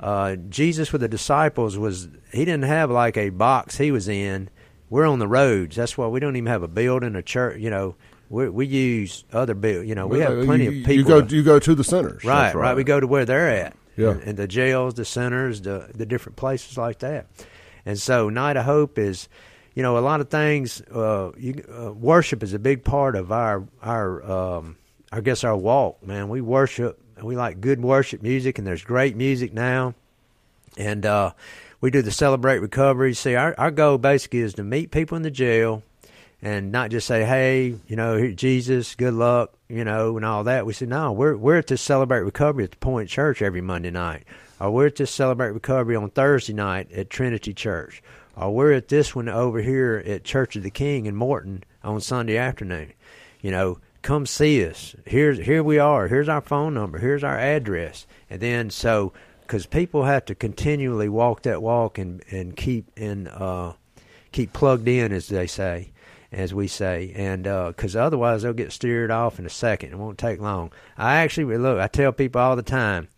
Uh, 0.00 0.36
Jesus 0.36 0.92
with 0.92 1.02
the 1.02 1.08
disciples 1.08 1.76
was 1.76 2.08
he 2.32 2.44
didn't 2.44 2.64
have 2.64 2.90
like 2.90 3.16
a 3.16 3.28
box 3.30 3.76
he 3.76 3.92
was 3.92 4.08
in. 4.08 4.48
We're 4.88 5.06
on 5.06 5.18
the 5.18 5.28
roads. 5.28 5.76
That's 5.76 5.96
why 5.96 6.06
we 6.08 6.18
don't 6.20 6.36
even 6.36 6.46
have 6.46 6.62
a 6.62 6.68
building, 6.68 7.14
a 7.14 7.22
church. 7.22 7.60
You 7.60 7.70
know, 7.70 7.96
we, 8.30 8.48
we 8.48 8.66
use 8.66 9.24
other 9.32 9.54
build. 9.54 9.86
You 9.86 9.94
know, 9.94 10.06
we 10.06 10.20
have 10.20 10.44
plenty 10.46 10.64
you, 10.64 10.70
of 10.70 10.76
people. 10.76 10.94
You 10.94 11.04
go, 11.04 11.22
to, 11.22 11.36
you 11.36 11.42
go 11.42 11.58
to 11.58 11.74
the 11.74 11.84
centers, 11.84 12.24
right, 12.24 12.54
right, 12.54 12.54
right? 12.54 12.76
We 12.76 12.82
go 12.82 12.98
to 12.98 13.06
where 13.06 13.24
they're 13.24 13.50
at. 13.50 13.76
Yeah, 13.96 14.12
and, 14.12 14.22
and 14.22 14.38
the 14.38 14.48
jails, 14.48 14.94
the 14.94 15.04
centers, 15.04 15.60
the 15.60 15.90
the 15.94 16.06
different 16.06 16.36
places 16.36 16.78
like 16.78 17.00
that. 17.00 17.26
And 17.84 17.98
so, 17.98 18.28
Night 18.30 18.56
of 18.56 18.64
Hope 18.64 18.98
is, 18.98 19.28
you 19.74 19.82
know, 19.82 19.98
a 19.98 20.00
lot 20.00 20.20
of 20.20 20.30
things. 20.30 20.80
Uh, 20.82 21.32
you, 21.36 21.62
uh, 21.70 21.92
worship 21.92 22.42
is 22.42 22.54
a 22.54 22.58
big 22.58 22.84
part 22.84 23.16
of 23.16 23.30
our 23.30 23.66
our 23.82 24.22
um, 24.22 24.76
I 25.12 25.20
guess 25.20 25.44
our 25.44 25.56
walk. 25.56 26.02
Man, 26.06 26.28
we 26.28 26.40
worship. 26.40 27.00
We 27.22 27.36
like 27.36 27.60
good 27.60 27.82
worship 27.82 28.22
music, 28.22 28.58
and 28.58 28.66
there's 28.66 28.82
great 28.82 29.16
music 29.16 29.52
now. 29.52 29.94
And 30.76 31.04
uh, 31.04 31.32
we 31.80 31.90
do 31.90 32.02
the 32.02 32.10
celebrate 32.10 32.58
recovery. 32.58 33.14
See, 33.14 33.34
our 33.34 33.54
our 33.58 33.70
goal 33.70 33.98
basically 33.98 34.40
is 34.40 34.54
to 34.54 34.62
meet 34.62 34.90
people 34.90 35.16
in 35.16 35.22
the 35.22 35.30
jail, 35.30 35.82
and 36.42 36.72
not 36.72 36.90
just 36.90 37.06
say, 37.06 37.24
"Hey, 37.24 37.74
you 37.86 37.96
know, 37.96 38.30
Jesus, 38.30 38.94
good 38.94 39.14
luck," 39.14 39.52
you 39.68 39.84
know, 39.84 40.16
and 40.16 40.24
all 40.24 40.44
that. 40.44 40.66
We 40.66 40.72
say, 40.72 40.86
"No, 40.86 41.12
we're 41.12 41.36
we're 41.36 41.58
at 41.58 41.66
this 41.66 41.82
celebrate 41.82 42.20
recovery 42.20 42.64
at 42.64 42.70
the 42.70 42.76
Point 42.76 43.08
Church 43.08 43.42
every 43.42 43.60
Monday 43.60 43.90
night, 43.90 44.24
or 44.60 44.70
we're 44.70 44.86
at 44.86 44.96
this 44.96 45.10
celebrate 45.10 45.50
recovery 45.50 45.96
on 45.96 46.10
Thursday 46.10 46.52
night 46.52 46.90
at 46.92 47.10
Trinity 47.10 47.52
Church, 47.52 48.02
or 48.36 48.54
we're 48.54 48.72
at 48.72 48.88
this 48.88 49.14
one 49.14 49.28
over 49.28 49.60
here 49.60 50.02
at 50.06 50.24
Church 50.24 50.56
of 50.56 50.62
the 50.62 50.70
King 50.70 51.06
in 51.06 51.16
Morton 51.16 51.64
on 51.82 52.00
Sunday 52.00 52.36
afternoon." 52.36 52.92
You 53.42 53.50
know, 53.50 53.78
come 54.02 54.26
see 54.26 54.64
us. 54.64 54.94
Here's 55.06 55.38
here 55.38 55.62
we 55.62 55.78
are. 55.78 56.08
Here's 56.08 56.28
our 56.28 56.40
phone 56.40 56.74
number. 56.74 56.98
Here's 56.98 57.24
our 57.24 57.38
address. 57.38 58.06
And 58.28 58.40
then 58.40 58.70
so 58.70 59.12
because 59.42 59.66
people 59.66 60.04
have 60.04 60.24
to 60.26 60.34
continually 60.34 61.08
walk 61.08 61.42
that 61.42 61.62
walk 61.62 61.98
and 61.98 62.22
and 62.30 62.56
keep 62.56 62.86
and 62.96 63.28
uh, 63.28 63.72
keep 64.32 64.52
plugged 64.52 64.86
in, 64.86 65.12
as 65.12 65.28
they 65.28 65.46
say, 65.46 65.90
as 66.30 66.54
we 66.54 66.68
say, 66.68 67.12
and 67.16 67.44
because 67.44 67.96
uh, 67.96 68.04
otherwise 68.04 68.42
they'll 68.42 68.52
get 68.52 68.72
steered 68.72 69.10
off 69.10 69.38
in 69.38 69.46
a 69.46 69.50
second. 69.50 69.90
It 69.90 69.98
won't 69.98 70.18
take 70.18 70.40
long. 70.40 70.72
I 70.96 71.16
actually 71.16 71.56
look. 71.58 71.80
I 71.80 71.88
tell 71.88 72.12
people 72.12 72.40
all 72.40 72.56
the 72.56 72.62
time. 72.62 73.08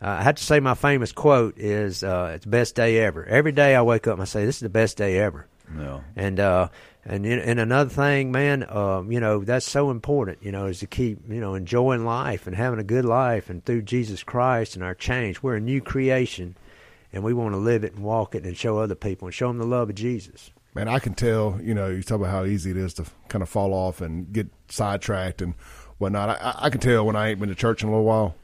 Uh, 0.00 0.16
I 0.18 0.22
have 0.22 0.34
to 0.36 0.42
say 0.42 0.58
my 0.58 0.74
famous 0.74 1.12
quote 1.12 1.58
is 1.58 2.02
uh, 2.02 2.32
"It's 2.36 2.44
the 2.44 2.50
best 2.50 2.74
day 2.74 2.98
ever." 3.00 3.24
Every 3.26 3.52
day 3.52 3.74
I 3.76 3.82
wake 3.82 4.06
up 4.06 4.14
and 4.14 4.22
I 4.22 4.26
say, 4.26 4.46
"This 4.46 4.56
is 4.56 4.62
the 4.62 4.68
best 4.70 4.96
day 4.96 5.18
ever." 5.18 5.46
No. 5.70 6.02
And 6.16 6.40
uh, 6.40 6.68
and 7.04 7.26
and 7.26 7.58
another 7.58 7.90
thing, 7.90 8.30
man, 8.30 8.64
um, 8.68 9.10
you 9.10 9.18
know 9.18 9.42
that's 9.42 9.66
so 9.66 9.90
important. 9.90 10.38
You 10.40 10.52
know, 10.52 10.66
is 10.66 10.80
to 10.80 10.86
keep 10.86 11.18
you 11.28 11.40
know 11.40 11.54
enjoying 11.54 12.04
life 12.04 12.46
and 12.46 12.54
having 12.54 12.78
a 12.78 12.84
good 12.84 13.04
life, 13.04 13.50
and 13.50 13.64
through 13.64 13.82
Jesus 13.82 14.22
Christ 14.22 14.76
and 14.76 14.84
our 14.84 14.94
change, 14.94 15.42
we're 15.42 15.56
a 15.56 15.60
new 15.60 15.80
creation, 15.80 16.56
and 17.12 17.24
we 17.24 17.34
want 17.34 17.54
to 17.54 17.58
live 17.58 17.82
it 17.82 17.94
and 17.94 18.04
walk 18.04 18.36
it 18.36 18.44
and 18.44 18.56
show 18.56 18.78
other 18.78 18.94
people 18.94 19.26
and 19.26 19.34
show 19.34 19.48
them 19.48 19.58
the 19.58 19.66
love 19.66 19.88
of 19.88 19.96
Jesus. 19.96 20.52
Man, 20.74 20.86
I 20.86 21.00
can 21.00 21.14
tell. 21.14 21.58
You 21.60 21.74
know, 21.74 21.88
you 21.88 22.02
talk 22.04 22.20
about 22.20 22.30
how 22.30 22.44
easy 22.44 22.70
it 22.70 22.76
is 22.76 22.94
to 22.94 23.04
kind 23.28 23.42
of 23.42 23.48
fall 23.48 23.74
off 23.74 24.00
and 24.00 24.32
get 24.32 24.48
sidetracked 24.68 25.42
and 25.42 25.54
whatnot. 25.98 26.28
I, 26.28 26.66
I 26.66 26.70
can 26.70 26.80
tell 26.80 27.04
when 27.04 27.16
I 27.16 27.30
ain't 27.30 27.40
been 27.40 27.48
to 27.48 27.54
church 27.56 27.82
in 27.82 27.88
a 27.88 27.92
little 27.92 28.06
while. 28.06 28.36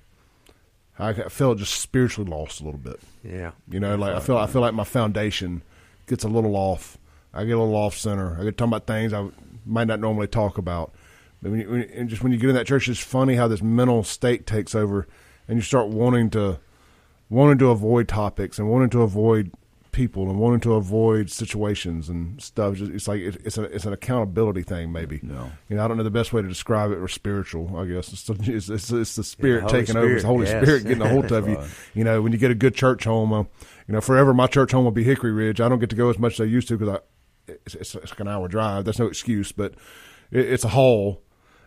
I 0.99 1.13
feel 1.13 1.55
just 1.55 1.81
spiritually 1.81 2.29
lost 2.29 2.61
a 2.61 2.65
little 2.65 2.81
bit. 2.81 2.99
Yeah, 3.23 3.53
you 3.71 3.79
know, 3.79 3.95
like 3.95 4.17
I 4.17 4.19
feel 4.19 4.37
I 4.37 4.49
feel 4.49 4.63
like 4.63 4.75
my 4.75 4.83
foundation 4.83 5.63
gets 6.09 6.25
a 6.25 6.29
little 6.29 6.57
off 6.57 6.98
I 7.39 7.45
get 7.45 7.57
a 7.57 7.61
little 7.61 7.77
off 7.77 7.97
center. 7.97 8.37
I 8.39 8.45
get 8.45 8.59
talking 8.59 8.71
about 8.71 8.87
things 8.87 9.13
I 9.13 9.29
might 9.65 9.87
not 9.87 10.01
normally 10.01 10.27
talk 10.27 10.59
about. 10.59 10.93
But 11.41 11.53
when 11.53 11.61
you, 11.61 11.71
when, 11.71 11.83
and 11.83 12.09
just 12.09 12.23
when 12.23 12.33
you 12.33 12.39
get 12.39 12.49
in 12.51 12.57
that 12.57 12.67
church, 12.67 12.89
it's 12.89 12.99
funny 12.99 13.37
how 13.37 13.47
this 13.47 13.63
mental 13.63 14.03
state 14.03 14.47
takes 14.47 14.75
over, 14.75 15.07
and 15.47 15.57
you 15.57 15.63
start 15.63 15.89
wanting 15.89 16.31
to 16.31 16.59
wanting 17.31 17.59
to 17.59 17.69
avoid 17.69 18.09
topics 18.09 18.59
and 18.59 18.69
wanting 18.69 18.91
to 18.91 19.03
avoid 19.03 19.53
people 19.93 20.31
and 20.31 20.39
wanting 20.39 20.61
to 20.61 20.75
avoid 20.75 21.31
situations 21.31 22.09
and 22.09 22.43
stuff. 22.43 22.81
It's 22.81 23.07
like 23.07 23.21
it's 23.21 23.57
a 23.57 23.65
it's 23.65 23.85
an 23.85 23.93
accountability 23.93 24.63
thing, 24.63 24.91
maybe. 24.91 25.21
No, 25.23 25.53
you 25.69 25.77
know, 25.77 25.85
I 25.85 25.89
don't 25.89 25.97
know 25.97 26.03
the 26.03 26.11
best 26.11 26.33
way 26.33 26.43
to 26.43 26.49
describe 26.49 26.91
it 26.91 26.99
or 26.99 27.07
spiritual. 27.07 27.77
I 27.77 27.85
guess 27.87 28.13
it's 28.13 28.25
the, 28.25 28.35
it's, 28.53 28.69
it's, 28.69 28.91
it's 28.91 29.15
the 29.15 29.25
spirit 29.25 29.63
yeah, 29.63 29.69
taking 29.69 29.93
spirit, 29.93 30.05
over. 30.05 30.15
It's 30.15 30.23
the 30.23 30.29
Holy 30.29 30.47
yes. 30.47 30.63
Spirit 30.65 30.83
getting 30.85 31.03
a 31.03 31.09
hold 31.09 31.31
of 31.33 31.49
you. 31.49 31.63
You 31.95 32.03
know, 32.03 32.21
when 32.21 32.33
you 32.33 32.39
get 32.39 32.51
a 32.51 32.57
good 32.57 32.75
church 32.75 33.05
home, 33.05 33.33
uh, 33.33 33.43
you 33.87 33.95
know, 33.95 34.01
forever 34.01 34.35
my 34.35 34.49
church 34.49 34.73
home 34.73 34.85
will 34.85 34.91
be 34.91 35.05
Hickory 35.05 35.33
Ridge. 35.33 35.61
I 35.61 35.69
don't 35.69 35.79
get 35.79 35.91
to 35.91 35.97
go 35.97 36.11
as 36.11 36.19
much 36.19 36.35
as 36.35 36.41
I 36.41 36.45
used 36.45 36.67
to 36.69 36.77
because 36.77 36.97
I 36.97 37.01
it's, 37.49 37.75
it's, 37.75 37.95
it's, 37.95 38.11
like 38.11 38.21
an 38.21 38.29
hour 38.29 38.49
drive. 38.49 38.85
That's 38.85 38.99
no 38.99 39.07
excuse, 39.07 39.53
but 39.53 39.75
it, 40.31 40.47
it's 40.47 40.65
a 40.65 40.69
haul. 40.69 41.23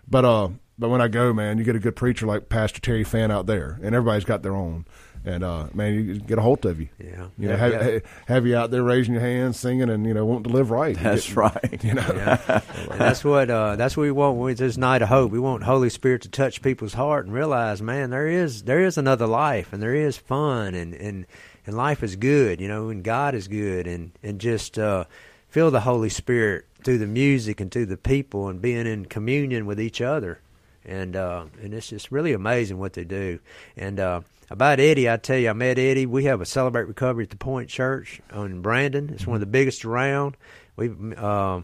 But 0.08 0.26
uh, 0.26 0.50
but 0.78 0.90
when 0.90 1.02
I 1.02 1.08
go, 1.08 1.34
man, 1.34 1.58
you 1.58 1.64
get 1.64 1.76
a 1.76 1.80
good 1.80 1.96
preacher 1.96 2.26
like 2.26 2.50
Pastor 2.50 2.82
Terry 2.82 3.04
Fan 3.04 3.32
out 3.32 3.46
there, 3.46 3.80
and 3.84 3.94
everybody's 3.94 4.26
got 4.26 4.42
their 4.42 4.56
own. 4.56 4.86
And 5.24 5.44
uh, 5.44 5.68
man, 5.76 5.94
you 5.94 6.20
get 6.20 6.40
a 6.40 6.42
hold 6.42 6.66
of 6.66 6.82
you. 6.82 6.90
Yeah, 6.98 7.28
you 7.38 7.48
know, 7.48 7.54
yeah, 7.54 7.56
have, 7.56 7.74
yeah. 7.74 8.00
have 8.26 8.48
you 8.48 8.56
out 8.56 8.72
there 8.72 8.82
raising 8.82 9.14
your 9.14 9.22
hands, 9.22 9.60
singing, 9.60 9.92
and 9.92 10.08
you 10.08 10.16
know, 10.16 10.26
wanting 10.26 10.46
to 10.46 10.50
live 10.50 10.72
right. 10.72 10.98
You 10.98 11.04
That's 11.04 11.28
get- 11.28 11.38
right. 11.38 11.84
You 11.84 11.94
know, 11.94 12.12
yeah. 12.16 12.62
that's 12.98 13.24
what 13.24 13.52
uh, 13.52 13.76
that's 13.76 13.96
what 13.96 14.04
we 14.04 14.12
want 14.12 14.40
with 14.40 14.58
this 14.58 14.78
night 14.78 15.04
of 15.04 15.10
hope. 15.10 15.32
We 15.32 15.40
want 15.40 15.64
Holy 15.64 15.92
Spirit 15.92 16.24
to 16.24 16.30
touch 16.30 16.64
people's 16.64 16.96
heart 16.96 17.28
and 17.28 17.36
realize, 17.36 17.84
man, 17.84 18.10
there 18.10 18.28
is 18.28 18.64
there 18.64 18.84
is 18.84 18.98
another 18.98 19.28
life, 19.28 19.72
and 19.72 19.84
there 19.84 19.94
is 19.94 20.18
fun, 20.18 20.74
and 20.74 20.96
and 20.96 21.28
and 21.68 21.78
life 21.78 22.02
is 22.02 22.16
good, 22.16 22.60
you 22.60 22.68
know, 22.68 22.90
and 22.90 23.04
God 23.04 23.36
is 23.36 23.48
good, 23.48 23.86
and 23.86 24.12
and 24.24 24.42
just 24.42 24.80
uh, 24.80 25.06
feel 25.52 25.70
the 25.70 25.82
Holy 25.82 26.10
Spirit 26.10 26.66
through 26.84 26.98
the 26.98 27.06
music 27.06 27.62
and 27.62 27.70
through 27.70 27.86
the 27.86 27.98
people, 27.98 28.48
and 28.50 28.60
being 28.60 28.88
in 28.88 29.06
communion 29.06 29.68
with 29.68 29.80
each 29.80 30.02
other, 30.02 30.40
and 30.84 31.16
uh, 31.16 31.46
and 31.62 31.76
it's 31.76 31.90
just 31.90 32.12
really 32.12 32.34
amazing 32.34 32.80
what 32.80 32.94
they 32.94 33.04
do, 33.04 33.40
and. 33.78 34.00
Uh, 34.00 34.22
about 34.50 34.82
Eddie, 34.82 35.10
I 35.10 35.16
tell 35.16 35.38
you, 35.38 35.50
I 35.50 35.54
met 35.54 35.80
Eddie. 35.80 36.06
We 36.06 36.26
have 36.26 36.42
a 36.42 36.46
Celebrate 36.46 36.84
Recovery 36.84 37.24
at 37.24 37.30
the 37.30 37.38
Point 37.38 37.70
Church 37.70 38.20
in 38.36 38.62
Brandon. 38.62 39.10
It's 39.14 39.26
one 39.26 39.36
of 39.36 39.40
the 39.40 39.46
biggest 39.46 39.86
around. 39.86 40.36
We, 40.76 40.90
uh, 41.16 41.62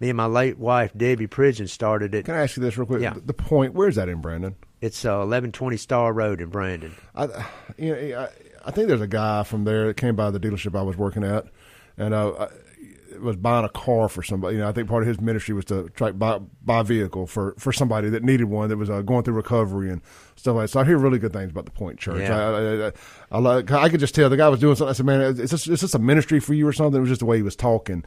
me 0.00 0.08
and 0.08 0.16
my 0.16 0.24
late 0.24 0.56
wife 0.56 0.90
Debbie 0.96 1.26
Pridgeon 1.26 1.68
started 1.68 2.14
it. 2.14 2.24
Can 2.24 2.34
I 2.34 2.44
ask 2.44 2.56
you 2.56 2.62
this 2.62 2.78
real 2.78 2.86
quick? 2.86 3.02
Yeah. 3.02 3.12
The 3.14 3.34
point, 3.34 3.74
where's 3.74 3.96
that 3.96 4.08
in 4.08 4.22
Brandon? 4.22 4.56
It's 4.80 5.04
uh, 5.04 5.20
eleven 5.20 5.52
twenty 5.52 5.76
Star 5.76 6.14
Road 6.14 6.40
in 6.40 6.48
Brandon. 6.48 6.94
I, 7.14 7.26
you 7.76 7.94
know, 7.94 8.20
I, 8.20 8.68
I 8.68 8.70
think 8.70 8.88
there's 8.88 9.02
a 9.02 9.06
guy 9.06 9.42
from 9.42 9.64
there 9.64 9.88
that 9.88 9.98
came 9.98 10.16
by 10.16 10.30
the 10.30 10.40
dealership 10.40 10.74
I 10.74 10.80
was 10.82 10.96
working 10.96 11.24
at, 11.24 11.44
and 11.98 12.14
uh, 12.14 12.32
I 12.32 12.48
was 13.20 13.36
buying 13.36 13.64
a 13.64 13.68
car 13.68 14.08
for 14.08 14.22
somebody. 14.22 14.56
You 14.56 14.62
know, 14.62 14.68
I 14.68 14.72
think 14.72 14.88
part 14.88 15.02
of 15.02 15.08
his 15.08 15.20
ministry 15.20 15.54
was 15.54 15.64
to 15.66 15.88
try 15.90 16.12
buy, 16.12 16.38
buy 16.62 16.80
a 16.80 16.84
vehicle 16.84 17.26
for, 17.26 17.54
for 17.58 17.72
somebody 17.72 18.08
that 18.10 18.22
needed 18.22 18.44
one 18.44 18.68
that 18.68 18.76
was 18.76 18.90
uh, 18.90 19.02
going 19.02 19.24
through 19.24 19.34
recovery 19.34 19.90
and 19.90 20.02
stuff 20.36 20.56
like 20.56 20.64
that. 20.64 20.68
So 20.68 20.80
I 20.80 20.84
hear 20.84 20.98
really 20.98 21.18
good 21.18 21.32
things 21.32 21.50
about 21.50 21.64
the 21.66 21.70
Point 21.70 21.98
Church. 21.98 22.20
Yeah. 22.20 22.36
I, 22.36 22.50
I, 22.50 22.86
I, 22.88 22.92
I, 23.32 23.38
like, 23.38 23.70
I 23.70 23.88
could 23.88 24.00
just 24.00 24.14
tell 24.14 24.28
the 24.28 24.36
guy 24.36 24.48
was 24.48 24.60
doing 24.60 24.76
something. 24.76 24.90
I 24.90 24.94
said, 24.94 25.06
man, 25.06 25.20
is 25.20 25.50
this, 25.50 25.66
is 25.66 25.80
this 25.80 25.94
a 25.94 25.98
ministry 25.98 26.40
for 26.40 26.54
you 26.54 26.66
or 26.66 26.72
something? 26.72 26.96
It 26.96 27.00
was 27.00 27.10
just 27.10 27.20
the 27.20 27.26
way 27.26 27.36
he 27.36 27.42
was 27.42 27.56
talking. 27.56 28.04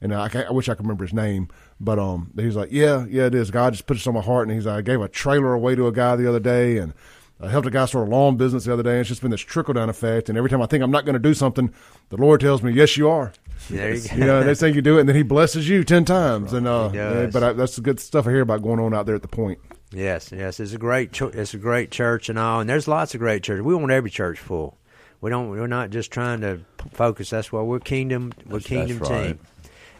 And 0.00 0.14
I, 0.14 0.28
I 0.48 0.52
wish 0.52 0.68
I 0.68 0.74
could 0.74 0.84
remember 0.84 1.04
his 1.04 1.14
name, 1.14 1.48
but 1.80 1.98
um, 1.98 2.30
he's 2.36 2.56
like, 2.56 2.68
"Yeah, 2.70 3.06
yeah, 3.08 3.26
it 3.26 3.34
is. 3.34 3.50
God 3.50 3.72
just 3.72 3.86
put 3.86 3.94
this 3.94 4.06
on 4.06 4.14
my 4.14 4.20
heart." 4.20 4.46
And 4.46 4.54
he's 4.54 4.66
like, 4.66 4.76
"I 4.76 4.82
gave 4.82 5.00
a 5.00 5.08
trailer 5.08 5.54
away 5.54 5.74
to 5.74 5.86
a 5.86 5.92
guy 5.92 6.16
the 6.16 6.28
other 6.28 6.40
day, 6.40 6.76
and 6.76 6.92
I 7.40 7.48
helped 7.48 7.66
a 7.66 7.70
guy 7.70 7.86
start 7.86 8.08
a 8.08 8.10
lawn 8.10 8.36
business 8.36 8.64
the 8.64 8.72
other 8.72 8.82
day. 8.82 8.92
And 8.92 9.00
it's 9.00 9.08
just 9.08 9.22
been 9.22 9.30
this 9.30 9.40
trickle 9.40 9.74
down 9.74 9.88
effect. 9.88 10.28
And 10.28 10.36
every 10.36 10.50
time 10.50 10.60
I 10.62 10.66
think 10.66 10.82
I'm 10.82 10.90
not 10.90 11.04
going 11.04 11.14
to 11.14 11.18
do 11.18 11.34
something, 11.34 11.72
the 12.10 12.16
Lord 12.16 12.40
tells 12.40 12.62
me, 12.62 12.72
"Yes, 12.72 12.96
you 12.96 13.08
are." 13.08 13.32
There 13.70 13.94
you 13.94 14.08
go. 14.08 14.14
You 14.16 14.24
know, 14.24 14.42
next 14.42 14.60
thing 14.60 14.74
you 14.74 14.82
do 14.82 14.96
it, 14.96 15.00
and 15.00 15.08
then 15.08 15.16
He 15.16 15.22
blesses 15.22 15.68
you 15.68 15.84
ten 15.84 16.04
times. 16.04 16.52
And 16.52 16.66
uh, 16.66 16.88
He 16.90 16.96
does. 16.98 17.32
but 17.32 17.42
I, 17.42 17.52
that's 17.52 17.76
the 17.76 17.82
good 17.82 17.98
stuff 18.00 18.26
I 18.26 18.30
hear 18.30 18.40
about 18.42 18.62
going 18.62 18.80
on 18.80 18.94
out 18.94 19.06
there 19.06 19.14
at 19.14 19.22
the 19.22 19.28
point. 19.28 19.58
Yes, 19.92 20.32
yes, 20.32 20.58
it's 20.60 20.72
a 20.72 20.78
great 20.78 21.12
cho- 21.12 21.28
it's 21.32 21.54
a 21.54 21.58
great 21.58 21.90
church 21.90 22.28
and 22.28 22.38
all, 22.38 22.60
and 22.60 22.68
there's 22.68 22.88
lots 22.88 23.14
of 23.14 23.20
great 23.20 23.42
churches. 23.42 23.64
We 23.64 23.74
want 23.74 23.90
every 23.92 24.10
church 24.10 24.38
full. 24.38 24.76
We 25.20 25.30
don't. 25.30 25.48
We're 25.50 25.66
not 25.66 25.90
just 25.90 26.10
trying 26.10 26.40
to 26.42 26.60
p- 26.78 26.90
focus. 26.92 27.30
That's 27.30 27.50
why 27.52 27.62
we're 27.62 27.78
kingdom. 27.80 28.32
We're 28.46 28.58
That's- 28.58 28.66
kingdom 28.66 28.98
that's 28.98 29.10
right. 29.10 29.26
team. 29.28 29.38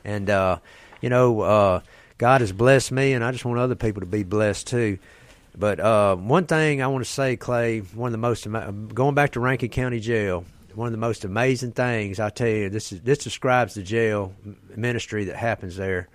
And 0.05 0.29
uh, 0.31 0.59
you 1.01 1.09
know, 1.09 1.41
uh, 1.41 1.81
God 2.19 2.41
has 2.41 2.53
blessed 2.53 2.93
me, 2.93 3.13
and 3.13 3.25
I 3.25 3.33
just 3.33 3.45
want 3.45 3.59
other 3.59 3.75
people 3.77 4.01
to 4.01 4.07
be 4.07 4.23
blessed 4.25 4.67
too. 4.67 4.99
But 5.59 5.81
uh, 5.81 6.17
one 6.17 6.45
thing 6.47 6.83
I 6.83 6.87
want 6.89 7.05
to 7.05 7.11
say, 7.11 7.37
Clay, 7.37 7.79
one 7.81 8.09
of 8.09 8.13
the 8.13 8.19
most 8.19 8.47
going 8.95 9.15
back 9.15 9.33
to 9.33 9.41
Rankin 9.41 9.71
County 9.71 10.01
Jail, 10.01 10.45
one 10.77 10.87
of 10.87 10.93
the 10.93 10.99
most 10.99 11.25
amazing 11.25 11.73
things 11.73 12.21
I 12.21 12.29
tell 12.29 12.49
you, 12.49 12.69
this 12.69 12.93
is 12.93 13.01
this 13.01 13.19
describes 13.19 13.75
the 13.75 13.83
jail 13.83 14.35
ministry 14.75 15.25
that 15.25 15.37
happens 15.37 15.77
there. 15.77 16.09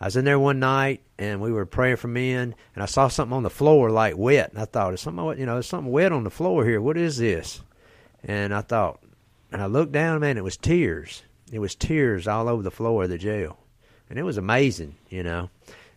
I 0.00 0.06
was 0.06 0.16
in 0.16 0.24
there 0.24 0.38
one 0.38 0.60
night 0.60 1.02
and 1.18 1.40
we 1.40 1.50
were 1.50 1.66
praying 1.66 1.96
for 1.96 2.08
men, 2.08 2.54
and 2.74 2.82
I 2.82 2.86
saw 2.86 3.08
something 3.08 3.36
on 3.36 3.42
the 3.42 3.50
floor 3.50 3.90
like 3.90 4.16
wet, 4.16 4.50
and 4.50 4.60
I 4.60 4.66
thought, 4.66 4.94
"Is 4.94 5.00
something 5.00 5.38
you 5.38 5.46
know, 5.46 5.54
there's 5.54 5.66
something 5.66 5.92
wet 5.92 6.12
on 6.12 6.24
the 6.24 6.30
floor 6.30 6.64
here. 6.64 6.80
What 6.80 6.96
is 6.96 7.18
this?" 7.18 7.62
And 8.22 8.54
I 8.54 8.60
thought, 8.60 9.00
and 9.52 9.60
I 9.60 9.66
looked 9.66 9.92
down, 9.92 10.20
man, 10.20 10.38
it 10.38 10.44
was 10.44 10.56
tears. 10.56 11.22
It 11.52 11.58
was 11.58 11.74
tears 11.74 12.26
all 12.26 12.48
over 12.48 12.62
the 12.62 12.70
floor 12.70 13.04
of 13.04 13.10
the 13.10 13.18
jail, 13.18 13.58
and 14.08 14.18
it 14.18 14.22
was 14.22 14.38
amazing, 14.38 14.94
you 15.10 15.22
know. 15.22 15.50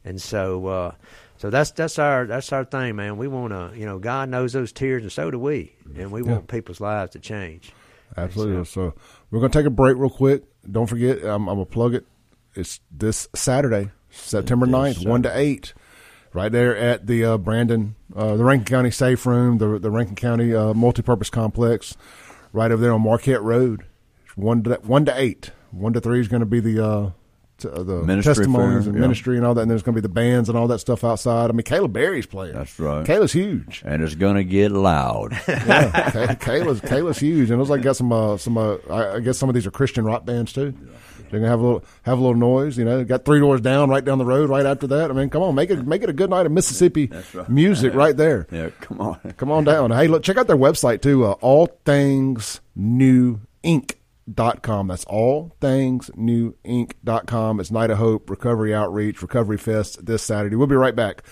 And 0.03 0.21
so, 0.21 0.67
uh, 0.67 0.91
so 1.37 1.49
that's 1.49 1.71
that's 1.71 1.99
our 1.99 2.25
that's 2.25 2.51
our 2.51 2.65
thing, 2.65 2.95
man. 2.95 3.17
We 3.17 3.27
want 3.27 3.53
to, 3.53 3.77
you 3.77 3.85
know, 3.85 3.99
God 3.99 4.29
knows 4.29 4.53
those 4.53 4.71
tears, 4.71 5.03
and 5.03 5.11
so 5.11 5.29
do 5.29 5.37
we, 5.37 5.75
and 5.95 6.11
we 6.11 6.21
want 6.23 6.47
people's 6.47 6.81
lives 6.81 7.11
to 7.11 7.19
change. 7.19 7.73
Absolutely. 8.17 8.65
So 8.65 8.93
we're 9.29 9.39
going 9.39 9.51
to 9.51 9.57
take 9.57 9.65
a 9.65 9.71
break 9.71 9.97
real 9.97 10.09
quick. 10.09 10.43
Don't 10.69 10.87
forget, 10.87 11.23
I'm, 11.23 11.47
I'm 11.47 11.55
going 11.55 11.65
to 11.65 11.71
plug 11.71 11.93
it. 11.93 12.05
It's 12.55 12.79
this 12.91 13.27
Saturday, 13.35 13.91
September 14.09 14.65
9th, 14.65 15.07
1 15.07 15.23
to 15.23 15.37
8, 15.37 15.73
right 16.33 16.51
there 16.51 16.75
at 16.75 17.05
the 17.05 17.23
uh, 17.23 17.37
Brandon, 17.37 17.95
uh, 18.15 18.35
the 18.35 18.43
Rankin 18.43 18.65
County 18.65 18.89
Safe 18.89 19.23
Room, 19.25 19.59
the, 19.59 19.77
the 19.77 19.91
Rankin 19.91 20.15
County 20.15 20.55
uh, 20.55 20.73
Multipurpose 20.73 21.29
Complex, 21.29 21.95
right 22.53 22.71
over 22.71 22.81
there 22.81 22.93
on 22.93 23.01
Marquette 23.01 23.43
Road. 23.43 23.85
It's 24.25 24.35
1 24.35 24.63
to, 24.63 24.79
1 24.81 25.05
to 25.05 25.19
8. 25.19 25.51
1 25.71 25.93
to 25.93 26.01
3 26.01 26.19
is 26.19 26.27
going 26.27 26.39
to 26.39 26.45
be 26.47 26.59
the. 26.59 27.13
Uh, 27.65 27.69
t- 27.69 27.79
uh, 27.79 27.83
the 27.83 28.03
Ministry 28.03 28.33
testimonies 28.35 28.83
fair, 28.83 28.89
and 28.89 28.95
yeah. 28.95 29.01
ministry 29.01 29.37
and 29.37 29.45
all 29.45 29.53
that, 29.53 29.61
and 29.61 29.71
there's 29.71 29.83
going 29.83 29.95
to 29.95 30.01
be 30.01 30.05
the 30.05 30.13
bands 30.13 30.49
and 30.49 30.57
all 30.57 30.67
that 30.67 30.79
stuff 30.79 31.03
outside. 31.03 31.49
I 31.49 31.53
mean, 31.53 31.63
Caleb 31.63 31.93
Berry's 31.93 32.25
playing. 32.25 32.53
That's 32.53 32.79
right. 32.79 33.05
Caleb's 33.05 33.33
huge. 33.33 33.83
and 33.85 34.01
it's 34.01 34.15
going 34.15 34.35
to 34.35 34.43
get 34.43 34.71
loud. 34.71 35.37
Yeah, 35.67 36.35
Kayla's 36.35 36.81
Kayla's 36.81 37.19
huge, 37.19 37.49
and 37.49 37.53
it 37.53 37.57
looks 37.57 37.69
like 37.69 37.81
got 37.81 37.95
some 37.95 38.11
uh, 38.11 38.37
some. 38.37 38.57
Uh, 38.57 38.77
I 38.89 39.19
guess 39.19 39.37
some 39.37 39.49
of 39.49 39.55
these 39.55 39.65
are 39.65 39.71
Christian 39.71 40.05
rock 40.05 40.25
bands 40.25 40.53
too. 40.53 40.73
They're 41.29 41.39
gonna 41.39 41.49
have 41.49 41.59
a 41.59 41.63
little 41.63 41.85
have 42.03 42.19
a 42.19 42.21
little 42.21 42.35
noise, 42.37 42.77
you 42.77 42.85
know. 42.85 43.03
Got 43.03 43.25
three 43.25 43.39
doors 43.39 43.61
down, 43.61 43.89
right 43.89 44.03
down 44.03 44.17
the 44.17 44.25
road, 44.25 44.49
right 44.49 44.65
after 44.65 44.87
that. 44.87 45.11
I 45.11 45.13
mean, 45.13 45.29
come 45.29 45.41
on, 45.41 45.55
make 45.55 45.69
it 45.69 45.85
make 45.85 46.03
it 46.03 46.09
a 46.09 46.13
good 46.13 46.29
night 46.29 46.45
of 46.45 46.51
Mississippi 46.51 47.11
right. 47.33 47.49
music 47.49 47.93
right 47.93 48.15
there. 48.15 48.47
yeah, 48.51 48.69
come 48.79 49.01
on. 49.01 49.19
Come 49.37 49.51
on 49.51 49.63
down. 49.63 49.91
Hey, 49.91 50.07
look, 50.07 50.23
check 50.23 50.37
out 50.37 50.47
their 50.47 50.57
website 50.57 51.01
too. 51.01 51.25
Uh, 51.25 51.31
all 51.41 51.67
things 51.85 52.61
new 52.75 53.41
dot 53.63 53.93
com. 54.61 54.87
That's 54.87 55.05
all 55.05 55.55
things 55.61 56.11
new 56.15 56.55
inc. 56.65 56.93
dot 57.03 57.27
com. 57.27 57.59
It's 57.59 57.71
Night 57.71 57.89
of 57.89 57.97
Hope, 57.97 58.29
Recovery 58.29 58.73
Outreach, 58.73 59.21
Recovery 59.21 59.57
Fest 59.57 60.05
this 60.05 60.23
Saturday. 60.23 60.55
We'll 60.55 60.67
be 60.67 60.75
right 60.75 60.95
back. 60.95 61.23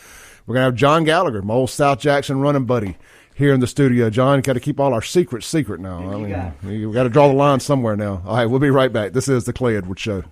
We're 0.45 0.55
gonna 0.55 0.65
have 0.65 0.75
John 0.75 1.03
Gallagher, 1.03 1.41
my 1.41 1.53
old 1.55 1.69
South 1.69 1.99
Jackson 1.99 2.39
running 2.39 2.65
buddy, 2.65 2.97
here 3.33 3.53
in 3.53 3.59
the 3.59 3.67
studio. 3.67 4.09
John, 4.09 4.41
got 4.41 4.53
to 4.53 4.59
keep 4.59 4.79
all 4.79 4.93
our 4.93 5.01
secrets 5.01 5.47
secret 5.47 5.81
now. 5.81 5.97
I 5.97 6.17
mean, 6.63 6.79
you 6.79 6.93
got 6.93 7.03
to 7.03 7.09
draw 7.09 7.27
the 7.27 7.33
line 7.33 7.59
somewhere 7.59 7.97
now. 7.97 8.21
All 8.25 8.37
right, 8.37 8.45
we'll 8.45 8.59
be 8.59 8.69
right 8.69 8.93
back. 8.93 9.13
This 9.13 9.27
is 9.27 9.43
the 9.43 9.53
Clay 9.53 9.75
Edwards 9.75 10.01
Show. 10.01 10.23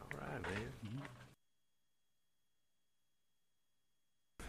All 0.00 0.18
right. 0.18 0.40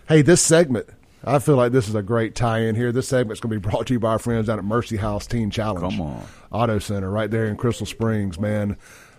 Hey, 0.08 0.22
this 0.22 0.42
segment, 0.42 0.88
I 1.28 1.40
feel 1.40 1.56
like 1.56 1.72
this 1.72 1.90
is 1.90 1.96
a 1.96 2.04
great 2.04 2.36
tie 2.36 2.60
in 2.60 2.76
here. 2.76 2.92
This 2.92 3.08
segment's 3.08 3.40
going 3.40 3.52
to 3.52 3.60
be 3.60 3.70
brought 3.70 3.88
to 3.88 3.94
you 3.94 4.00
by 4.00 4.12
our 4.12 4.20
friends 4.20 4.46
down 4.46 4.60
at 4.60 4.66
Mercy 4.66 4.98
House 4.98 5.26
Teen 5.26 5.50
Challenge. 5.50 5.98
Come 5.98 6.02
on. 6.02 6.28
Auto 6.52 6.78
Center 6.78 7.10
right 7.10 7.32
there 7.32 7.46
in 7.48 7.58
Crystal 7.58 7.88
Springs, 7.88 8.40
man. 8.40 8.78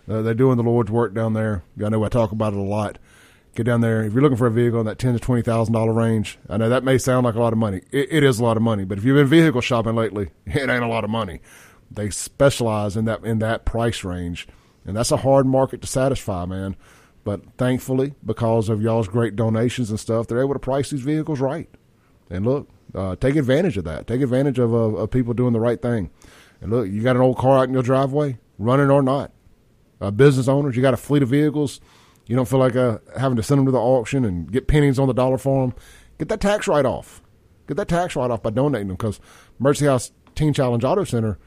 Uh, 0.08 0.22
they're 0.22 0.34
doing 0.34 0.56
the 0.56 0.62
Lord's 0.62 0.90
work 0.90 1.14
down 1.14 1.32
there. 1.32 1.64
I 1.84 1.88
know 1.88 2.04
I 2.04 2.08
talk 2.08 2.30
about 2.30 2.52
it 2.52 2.58
a 2.58 2.62
lot. 2.62 2.98
Get 3.56 3.64
down 3.64 3.80
there. 3.80 4.04
If 4.04 4.12
you're 4.12 4.22
looking 4.22 4.36
for 4.36 4.46
a 4.46 4.52
vehicle 4.52 4.78
in 4.78 4.86
that 4.86 4.98
ten 4.98 5.14
to 5.14 5.18
twenty 5.18 5.42
thousand 5.42 5.74
dollar 5.74 5.92
range, 5.92 6.38
I 6.48 6.58
know 6.58 6.68
that 6.68 6.84
may 6.84 6.98
sound 6.98 7.24
like 7.24 7.34
a 7.34 7.40
lot 7.40 7.52
of 7.52 7.58
money. 7.58 7.80
It, 7.90 8.12
it 8.12 8.22
is 8.22 8.38
a 8.38 8.44
lot 8.44 8.56
of 8.56 8.62
money, 8.62 8.84
but 8.84 8.98
if 8.98 9.04
you've 9.04 9.16
been 9.16 9.26
vehicle 9.26 9.62
shopping 9.62 9.96
lately, 9.96 10.30
it 10.46 10.68
ain't 10.68 10.84
a 10.84 10.88
lot 10.88 11.04
of 11.04 11.10
money. 11.10 11.40
They 11.90 12.10
specialize 12.10 12.96
in 12.96 13.06
that 13.06 13.24
in 13.24 13.38
that 13.40 13.64
price 13.64 14.04
range, 14.04 14.46
and 14.84 14.96
that's 14.96 15.10
a 15.10 15.16
hard 15.18 15.46
market 15.46 15.80
to 15.80 15.86
satisfy, 15.88 16.44
man. 16.44 16.76
But 17.24 17.40
thankfully, 17.56 18.14
because 18.24 18.68
of 18.68 18.80
y'all's 18.80 19.08
great 19.08 19.34
donations 19.34 19.90
and 19.90 19.98
stuff, 19.98 20.28
they're 20.28 20.42
able 20.42 20.52
to 20.52 20.60
price 20.60 20.90
these 20.90 21.00
vehicles 21.00 21.40
right. 21.40 21.68
And 22.30 22.44
look, 22.44 22.68
uh, 22.94 23.16
take 23.16 23.36
advantage 23.36 23.76
of 23.76 23.84
that. 23.84 24.06
Take 24.06 24.22
advantage 24.22 24.58
of, 24.58 24.72
of, 24.72 24.94
of 24.94 25.10
people 25.10 25.34
doing 25.34 25.52
the 25.52 25.60
right 25.60 25.80
thing. 25.80 26.10
And 26.60 26.70
look, 26.70 26.88
you 26.88 27.02
got 27.02 27.16
an 27.16 27.22
old 27.22 27.38
car 27.38 27.58
out 27.58 27.68
in 27.68 27.74
your 27.74 27.82
driveway, 27.82 28.38
running 28.58 28.90
or 28.90 29.02
not. 29.02 29.32
Uh, 30.00 30.10
business 30.10 30.48
owners, 30.48 30.76
you 30.76 30.82
got 30.82 30.94
a 30.94 30.98
fleet 30.98 31.22
of 31.22 31.28
vehicles. 31.28 31.80
You 32.26 32.36
don't 32.36 32.48
feel 32.48 32.58
like 32.58 32.76
uh, 32.76 32.98
having 33.18 33.36
to 33.36 33.42
send 33.42 33.58
them 33.58 33.66
to 33.66 33.72
the 33.72 33.78
auction 33.78 34.24
and 34.24 34.50
get 34.50 34.66
pennies 34.66 34.98
on 34.98 35.08
the 35.08 35.14
dollar 35.14 35.38
for 35.38 35.66
them. 35.66 35.76
Get 36.18 36.28
that 36.28 36.40
tax 36.40 36.66
write 36.66 36.86
off. 36.86 37.22
Get 37.66 37.76
that 37.76 37.88
tax 37.88 38.16
write 38.16 38.30
off 38.30 38.42
by 38.42 38.50
donating 38.50 38.88
them 38.88 38.96
because 38.96 39.20
Mercy 39.58 39.86
House 39.86 40.12
Teen 40.34 40.52
Challenge 40.52 40.84
Auto 40.84 41.04
Center 41.04 41.38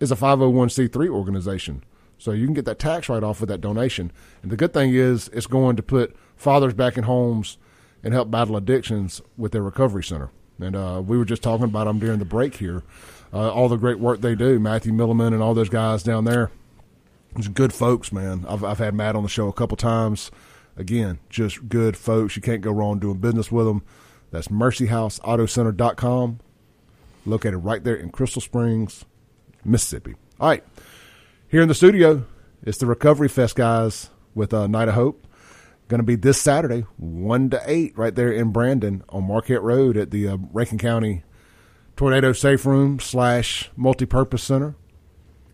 is 0.00 0.10
a 0.10 0.16
501c3 0.16 1.08
organization. 1.08 1.84
So 2.18 2.32
you 2.32 2.46
can 2.46 2.54
get 2.54 2.64
that 2.64 2.78
tax 2.78 3.08
write 3.08 3.22
off 3.22 3.40
with 3.40 3.48
that 3.48 3.60
donation. 3.60 4.12
And 4.42 4.50
the 4.50 4.56
good 4.56 4.72
thing 4.72 4.94
is, 4.94 5.28
it's 5.28 5.46
going 5.46 5.76
to 5.76 5.82
put 5.82 6.16
fathers 6.36 6.74
back 6.74 6.96
in 6.96 7.04
homes 7.04 7.58
and 8.04 8.14
help 8.14 8.30
battle 8.30 8.56
addictions 8.56 9.20
with 9.36 9.52
their 9.52 9.62
recovery 9.62 10.04
center. 10.04 10.30
And 10.60 10.76
uh, 10.76 11.02
we 11.04 11.18
were 11.18 11.24
just 11.24 11.42
talking 11.42 11.64
about 11.64 11.86
them 11.86 11.98
during 11.98 12.20
the 12.20 12.24
break 12.24 12.56
here. 12.56 12.84
Uh, 13.32 13.50
all 13.50 13.68
the 13.68 13.76
great 13.76 13.98
work 13.98 14.20
they 14.20 14.36
do, 14.36 14.60
Matthew 14.60 14.92
Milliman 14.92 15.32
and 15.32 15.42
all 15.42 15.54
those 15.54 15.68
guys 15.68 16.04
down 16.04 16.24
there. 16.24 16.52
It's 17.36 17.48
good 17.48 17.72
folks, 17.72 18.12
man. 18.12 18.44
I've, 18.48 18.62
I've 18.62 18.78
had 18.78 18.94
Matt 18.94 19.16
on 19.16 19.24
the 19.24 19.28
show 19.28 19.48
a 19.48 19.52
couple 19.52 19.76
times. 19.76 20.30
Again, 20.76 21.18
just 21.30 21.68
good 21.68 21.96
folks. 21.96 22.36
You 22.36 22.42
can't 22.42 22.60
go 22.60 22.70
wrong 22.70 23.00
doing 23.00 23.18
business 23.18 23.50
with 23.50 23.66
them. 23.66 23.82
That's 24.30 24.48
mercyhouseautocenter.com, 24.48 26.40
located 27.26 27.64
right 27.64 27.82
there 27.82 27.96
in 27.96 28.10
Crystal 28.10 28.42
Springs, 28.42 29.04
Mississippi. 29.64 30.14
All 30.38 30.48
right. 30.48 30.64
Here 31.48 31.62
in 31.62 31.68
the 31.68 31.74
studio, 31.74 32.24
it's 32.62 32.78
the 32.78 32.86
Recovery 32.86 33.28
Fest 33.28 33.56
guys 33.56 34.10
with 34.34 34.52
uh, 34.52 34.66
Night 34.66 34.88
of 34.88 34.94
Hope. 34.94 35.23
Going 35.88 35.98
to 35.98 36.04
be 36.04 36.16
this 36.16 36.40
Saturday, 36.40 36.86
1 36.96 37.50
to 37.50 37.62
8, 37.64 37.96
right 37.98 38.14
there 38.14 38.32
in 38.32 38.52
Brandon 38.52 39.04
on 39.10 39.24
Marquette 39.24 39.62
Road 39.62 39.96
at 39.98 40.10
the 40.10 40.28
uh, 40.28 40.36
Rankin 40.52 40.78
County 40.78 41.24
Tornado 41.94 42.32
Safe 42.32 42.64
Room 42.64 42.98
slash 42.98 43.70
Multipurpose 43.78 44.40
Center. 44.40 44.74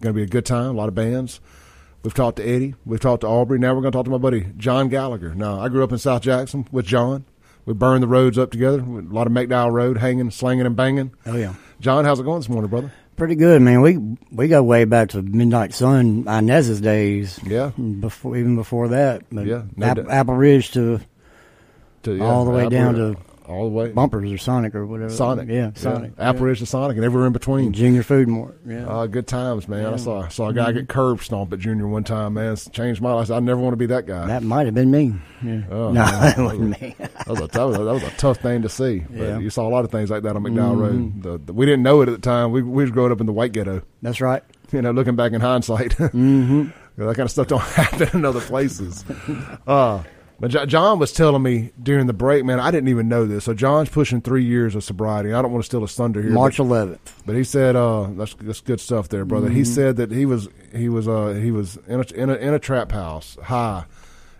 Going 0.01 0.14
to 0.14 0.18
be 0.18 0.22
a 0.22 0.28
good 0.28 0.47
time, 0.47 0.70
a 0.70 0.72
lot 0.72 0.89
of 0.89 0.95
bands. 0.95 1.41
We've 2.03 2.14
talked 2.14 2.37
to 2.37 2.45
Eddie. 2.49 2.74
We've 2.87 3.01
talked 3.01 3.22
to 3.22 3.26
Aubrey. 3.26 3.59
Now 3.59 3.74
we're 3.74 3.83
going 3.83 3.93
to 3.93 3.99
talk 3.99 4.05
to 4.07 4.11
my 4.11 4.18
buddy, 4.18 4.53
John 4.57 4.89
Gallagher. 4.89 5.35
Now, 5.35 5.61
I 5.61 5.68
grew 5.68 5.85
up 5.85 5.93
in 5.93 5.99
South 5.99 6.22
Jackson 6.22 6.66
with 6.70 6.87
John. 6.87 7.24
We 7.66 7.74
burned 7.74 8.03
the 8.03 8.09
roads 8.09 8.39
up 8.39 8.51
together. 8.51 8.78
A 8.78 8.83
lot 8.83 9.26
of 9.26 9.33
McDowell 9.33 9.72
Road, 9.72 9.99
hanging, 9.99 10.31
slanging, 10.31 10.64
and 10.64 10.74
banging. 10.76 11.12
Oh 11.26 11.37
yeah, 11.37 11.55
John, 11.81 12.05
how's 12.05 12.20
it 12.20 12.24
going 12.24 12.39
this 12.39 12.49
morning, 12.49 12.70
brother? 12.70 12.93
Pretty 13.21 13.35
good, 13.35 13.61
man. 13.61 13.83
We 13.83 13.99
we 14.33 14.49
go 14.49 14.62
way 14.62 14.87
back 14.87 15.11
to 15.11 15.21
Midnight 15.21 15.75
Sun, 15.75 16.25
Inez's 16.27 16.81
days. 16.81 17.39
Yeah. 17.45 17.71
before 17.77 18.35
even 18.35 18.57
before 18.57 18.89
that. 18.89 19.25
But 19.31 19.47
Yeah, 19.47 19.64
no 19.77 19.87
App-. 19.87 20.09
Apple 20.09 20.35
Ridge 20.35 20.71
to 20.73 21.01
To, 22.05 22.18
All 22.21 22.47
the 22.47 22.51
way 22.51 22.71
down 22.71 22.95
to 22.95 23.16
all 23.51 23.64
the 23.64 23.70
way 23.70 23.88
Bumpers 23.92 24.30
or 24.32 24.38
Sonic 24.38 24.74
or 24.74 24.86
whatever. 24.86 25.11
Sonic. 25.11 25.48
yeah, 25.48 25.70
Sonic. 25.74 26.12
Apple 26.18 26.42
Ridge 26.46 26.61
to 26.61 26.66
Sonic, 26.66 26.96
and 26.96 27.05
everywhere 27.05 27.26
in 27.26 27.32
between. 27.32 27.72
Junior 27.72 28.03
Food 28.03 28.28
Mart. 28.28 28.59
Yeah, 28.66 28.86
Uh, 28.86 29.07
good 29.07 29.26
times, 29.26 29.68
man. 29.68 29.84
I 29.92 29.96
saw 29.96 30.28
saw 30.28 30.44
a 30.44 30.48
Mm-hmm. 30.48 30.57
guy 30.59 30.72
get 30.72 30.88
curb 30.88 31.22
stomped 31.22 31.53
at 31.53 31.59
Junior 31.59 31.86
one 31.88 32.05
time, 32.05 32.34
man. 32.34 32.53
It's 32.53 32.68
changed 32.70 33.01
my 33.03 33.12
life. 33.12 33.30
I 33.30 33.40
never 33.40 33.61
want 33.61 33.72
to 33.72 33.76
be 33.78 33.86
that 33.86 34.07
guy. 34.07 34.26
that 34.28 34.42
might 34.42 34.66
have 34.66 34.74
been 34.74 34.90
me. 34.90 35.14
Yeah. 35.42 35.62
Oh, 35.70 35.90
no, 35.92 36.05
man. 36.05 36.20
that 36.20 36.38
wasn't 36.38 36.80
me. 36.80 36.94
that, 36.98 37.26
was 37.28 37.40
a, 37.40 37.46
that, 37.48 37.62
was 37.64 37.76
a, 37.78 37.84
that 37.84 37.92
was 37.94 38.03
a 38.03 38.11
tough 38.12 38.38
thing 38.38 38.62
to 38.62 38.68
see. 38.68 39.01
But 39.01 39.16
Yeah. 39.16 39.22
Mm-hmm. 39.24 39.40
you 39.42 39.51
saw 39.51 39.66
a 39.66 39.70
lot 39.70 39.84
of 39.84 39.90
things 39.90 40.11
like 40.11 40.22
that 40.22 40.36
on 40.36 40.42
McDowell 40.42 40.78
Road. 40.78 41.22
The, 41.22 41.38
the, 41.38 41.53
we 41.53 41.66
didn't 41.66 41.82
know 41.82 42.01
it 42.03 42.09
at 42.09 42.12
the 42.14 42.20
time. 42.20 42.53
We, 42.53 42.62
we 42.62 42.82
was 42.84 42.90
growing 42.90 43.12
up 43.12 43.20
in 43.20 43.26
the 43.26 43.32
white 43.32 43.53
ghetto. 43.53 43.82
That's 44.03 44.20
right. 44.20 44.42
You 44.72 44.82
know, 44.82 44.92
looking 44.92 45.16
back 45.16 45.32
in 45.32 45.40
hindsight, 45.40 45.90
mm-hmm. 45.98 46.66
that 46.96 47.05
kind 47.16 47.18
of 47.26 47.30
stuff 47.32 47.48
don't 47.48 47.61
happen 47.61 48.09
in 48.20 48.24
other 48.24 48.40
places. 48.40 49.05
uh, 49.66 50.05
but 50.41 50.49
John 50.68 50.99
was 50.99 51.12
telling 51.12 51.43
me 51.43 51.70
during 51.80 52.07
the 52.07 52.12
break, 52.14 52.45
man, 52.45 52.59
I 52.59 52.70
didn't 52.70 52.88
even 52.88 53.09
know 53.09 53.26
this. 53.26 53.45
So 53.45 53.53
John's 53.53 53.91
pushing 53.91 54.22
three 54.22 54.45
years 54.45 54.74
of 54.74 54.82
sobriety. 54.82 55.32
I 55.34 55.43
don't 55.43 55.53
want 55.53 55.64
to 55.64 55.66
steal 55.66 55.82
his 55.82 55.95
thunder 55.95 56.22
here. 56.22 56.30
March 56.30 56.57
11th. 56.57 56.99
But 57.26 57.36
he 57.36 57.45
said, 57.45 57.76
uh, 57.76 58.09
that's, 58.12 58.34
that's 58.41 58.61
good 58.61 58.80
stuff 58.80 59.09
there, 59.11 59.24
brother. 59.26 59.51
He 59.51 59.64
said 59.64 59.97
that 59.97 60.11
he 60.11 60.24
was 60.24 60.49
he 60.74 60.88
was 60.88 61.07
uh, 61.07 61.38
he 61.41 61.51
was 61.51 61.76
in 61.86 62.01
a, 62.01 62.14
in 62.14 62.30
a 62.30 62.34
in 62.34 62.55
a 62.55 62.59
trap 62.59 62.93
house 62.93 63.36
high, 63.43 63.85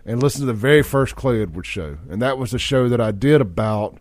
and 0.05 0.21
listened 0.21 0.41
to 0.41 0.47
the 0.47 0.53
very 0.53 0.81
first 0.81 1.15
Clay 1.15 1.41
Edwards 1.41 1.67
show, 1.67 1.97
and 2.09 2.21
that 2.21 2.37
was 2.37 2.51
the 2.51 2.59
show 2.59 2.89
that 2.89 2.99
I 2.99 3.11
did 3.11 3.41
about 3.41 3.97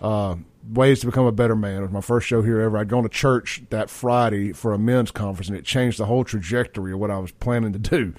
uh, 0.00 0.36
ways 0.68 1.00
to 1.00 1.06
become 1.06 1.26
a 1.26 1.32
better 1.32 1.56
man. 1.56 1.78
It 1.78 1.82
was 1.82 1.90
my 1.90 2.00
first 2.00 2.26
show 2.26 2.42
here 2.42 2.60
ever. 2.60 2.78
I'd 2.78 2.88
gone 2.88 3.02
to 3.04 3.08
church 3.08 3.62
that 3.70 3.90
Friday 3.90 4.52
for 4.52 4.72
a 4.72 4.78
men's 4.78 5.10
conference, 5.10 5.48
and 5.48 5.56
it 5.56 5.64
changed 5.64 5.98
the 5.98 6.06
whole 6.06 6.24
trajectory 6.24 6.92
of 6.92 6.98
what 6.98 7.10
I 7.10 7.18
was 7.18 7.32
planning 7.32 7.72
to 7.72 7.78
do. 7.78 8.14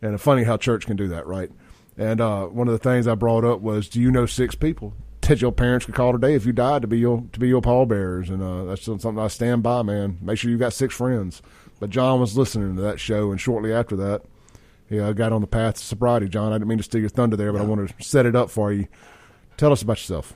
And 0.00 0.14
it's 0.14 0.22
funny 0.22 0.44
how 0.44 0.56
church 0.56 0.86
can 0.86 0.96
do 0.96 1.08
that, 1.08 1.26
right? 1.26 1.50
And 1.96 2.20
uh, 2.20 2.46
one 2.46 2.68
of 2.68 2.72
the 2.72 2.78
things 2.78 3.06
I 3.06 3.14
brought 3.14 3.44
up 3.44 3.60
was, 3.60 3.88
do 3.88 4.00
you 4.00 4.10
know 4.10 4.26
six 4.26 4.54
people 4.54 4.94
that 5.22 5.40
your 5.40 5.52
parents 5.52 5.86
could 5.86 5.94
call 5.94 6.12
today 6.12 6.34
if 6.34 6.46
you 6.46 6.52
died 6.52 6.82
to 6.82 6.88
be 6.88 6.98
your 6.98 7.24
to 7.32 7.40
be 7.40 7.48
your 7.48 7.60
pallbearers? 7.60 8.30
And 8.30 8.42
uh, 8.42 8.64
that's 8.64 8.84
something 8.84 9.18
I 9.18 9.28
stand 9.28 9.62
by, 9.62 9.82
man. 9.82 10.18
Make 10.20 10.38
sure 10.38 10.50
you 10.50 10.58
got 10.58 10.72
six 10.72 10.94
friends. 10.94 11.42
But 11.80 11.90
John 11.90 12.20
was 12.20 12.36
listening 12.36 12.76
to 12.76 12.82
that 12.82 13.00
show, 13.00 13.30
and 13.30 13.40
shortly 13.40 13.72
after 13.72 13.96
that, 13.96 14.22
he 14.88 15.00
uh, 15.00 15.12
got 15.12 15.32
on 15.32 15.40
the 15.40 15.46
path 15.46 15.74
to 15.74 15.80
sobriety. 15.80 16.28
John, 16.28 16.52
I 16.52 16.56
didn't 16.56 16.68
mean 16.68 16.78
to 16.78 16.84
steal 16.84 17.00
your 17.00 17.10
thunder 17.10 17.36
there, 17.36 17.52
but 17.52 17.60
I 17.60 17.64
want 17.64 17.88
to 17.88 18.04
set 18.04 18.24
it 18.24 18.36
up 18.36 18.50
for 18.50 18.72
you. 18.72 18.86
Tell 19.56 19.72
us 19.72 19.82
about 19.82 19.98
yourself. 19.98 20.34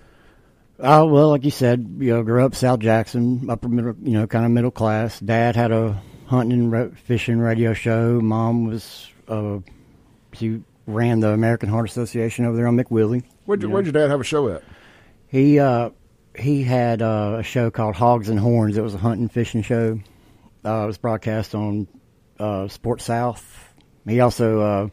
Oh 0.78 1.06
well, 1.06 1.30
like 1.30 1.44
you 1.44 1.50
said, 1.50 1.96
you 2.00 2.12
know, 2.12 2.22
grew 2.22 2.44
up 2.44 2.54
South 2.54 2.80
Jackson, 2.80 3.48
upper 3.48 3.68
middle, 3.68 3.94
you 4.02 4.12
know, 4.12 4.26
kind 4.26 4.44
of 4.44 4.50
middle 4.50 4.70
class. 4.70 5.18
Dad 5.20 5.56
had 5.56 5.72
a 5.72 6.02
hunting 6.26 6.74
and 6.74 6.98
fishing 6.98 7.38
radio 7.38 7.72
show. 7.72 8.20
Mom 8.20 8.66
was, 8.66 9.08
uh, 9.28 9.58
she 10.34 10.62
ran 10.86 11.20
the 11.20 11.30
American 11.30 11.68
Heart 11.68 11.90
Association 11.90 12.44
over 12.44 12.56
there 12.56 12.66
on 12.66 12.76
McWillie. 12.76 13.24
Where'd, 13.44 13.62
your 13.62 13.70
where'd 13.70 13.86
your 13.86 13.92
dad 13.92 14.10
have 14.10 14.20
a 14.20 14.24
show 14.24 14.48
at? 14.48 14.62
He 15.28 15.58
uh, 15.58 15.90
he 16.38 16.62
had 16.62 17.02
uh, 17.02 17.36
a 17.38 17.42
show 17.42 17.70
called 17.70 17.94
Hogs 17.96 18.28
and 18.28 18.38
Horns. 18.38 18.76
It 18.76 18.82
was 18.82 18.94
a 18.94 18.98
hunting 18.98 19.28
fishing 19.28 19.62
show. 19.62 20.00
Uh, 20.64 20.82
it 20.84 20.86
was 20.86 20.98
broadcast 20.98 21.54
on 21.54 21.86
uh, 22.38 22.68
Sports 22.68 23.04
South. 23.04 23.74
He 24.06 24.20
also 24.20 24.60
uh, 24.60 24.88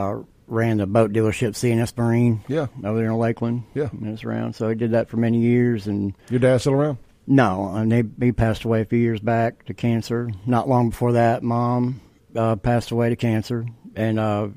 uh, 0.00 0.22
ran 0.46 0.76
the 0.78 0.86
boat 0.86 1.12
dealership 1.12 1.50
CNS 1.50 1.96
Marine. 1.96 2.44
Yeah. 2.48 2.66
over 2.84 2.98
there 2.98 3.10
in 3.10 3.16
Lakeland. 3.16 3.64
Yeah. 3.74 3.88
and 3.90 4.06
it 4.06 4.10
was 4.10 4.24
around. 4.24 4.54
So 4.54 4.68
he 4.68 4.74
did 4.74 4.92
that 4.92 5.08
for 5.08 5.16
many 5.16 5.40
years, 5.40 5.86
and 5.86 6.14
Your 6.30 6.40
dad 6.40 6.58
still 6.58 6.74
around? 6.74 6.98
No, 7.26 7.72
and 7.74 7.90
they, 7.90 8.02
he 8.20 8.32
passed 8.32 8.64
away 8.64 8.82
a 8.82 8.84
few 8.84 8.98
years 8.98 9.20
back 9.20 9.64
to 9.66 9.74
cancer. 9.74 10.30
Not 10.44 10.68
long 10.68 10.90
before 10.90 11.12
that, 11.12 11.42
mom 11.42 12.00
uh, 12.36 12.56
passed 12.56 12.90
away 12.90 13.08
to 13.08 13.16
cancer, 13.16 13.66
and 13.96 14.20
uh, 14.20 14.48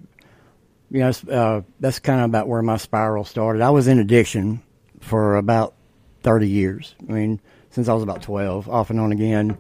you 0.90 1.00
know 1.00 1.12
uh, 1.32 1.62
that's 1.80 2.00
kind 2.00 2.22
of 2.22 2.26
about 2.26 2.48
where 2.48 2.62
my 2.62 2.78
spiral 2.78 3.24
started. 3.24 3.62
I 3.62 3.70
was 3.70 3.88
in 3.88 4.00
addiction 4.00 4.62
for 5.02 5.38
about 5.38 5.76
thirty 6.22 6.50
years. 6.50 6.96
I 7.08 7.12
mean, 7.12 7.42
since 7.72 7.88
I 7.88 7.94
was 7.94 8.04
about 8.04 8.22
twelve, 8.22 8.70
off 8.70 8.90
and 8.90 9.00
on 9.00 9.12
again. 9.12 9.58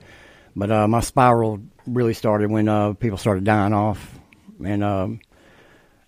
But 0.55 0.71
uh, 0.71 0.87
my 0.87 1.01
spiral 1.01 1.59
really 1.85 2.13
started 2.13 2.49
when 2.49 2.67
uh, 2.67 2.93
people 2.93 3.17
started 3.17 3.43
dying 3.43 3.73
off, 3.73 4.17
and 4.63 4.83
um, 4.83 5.19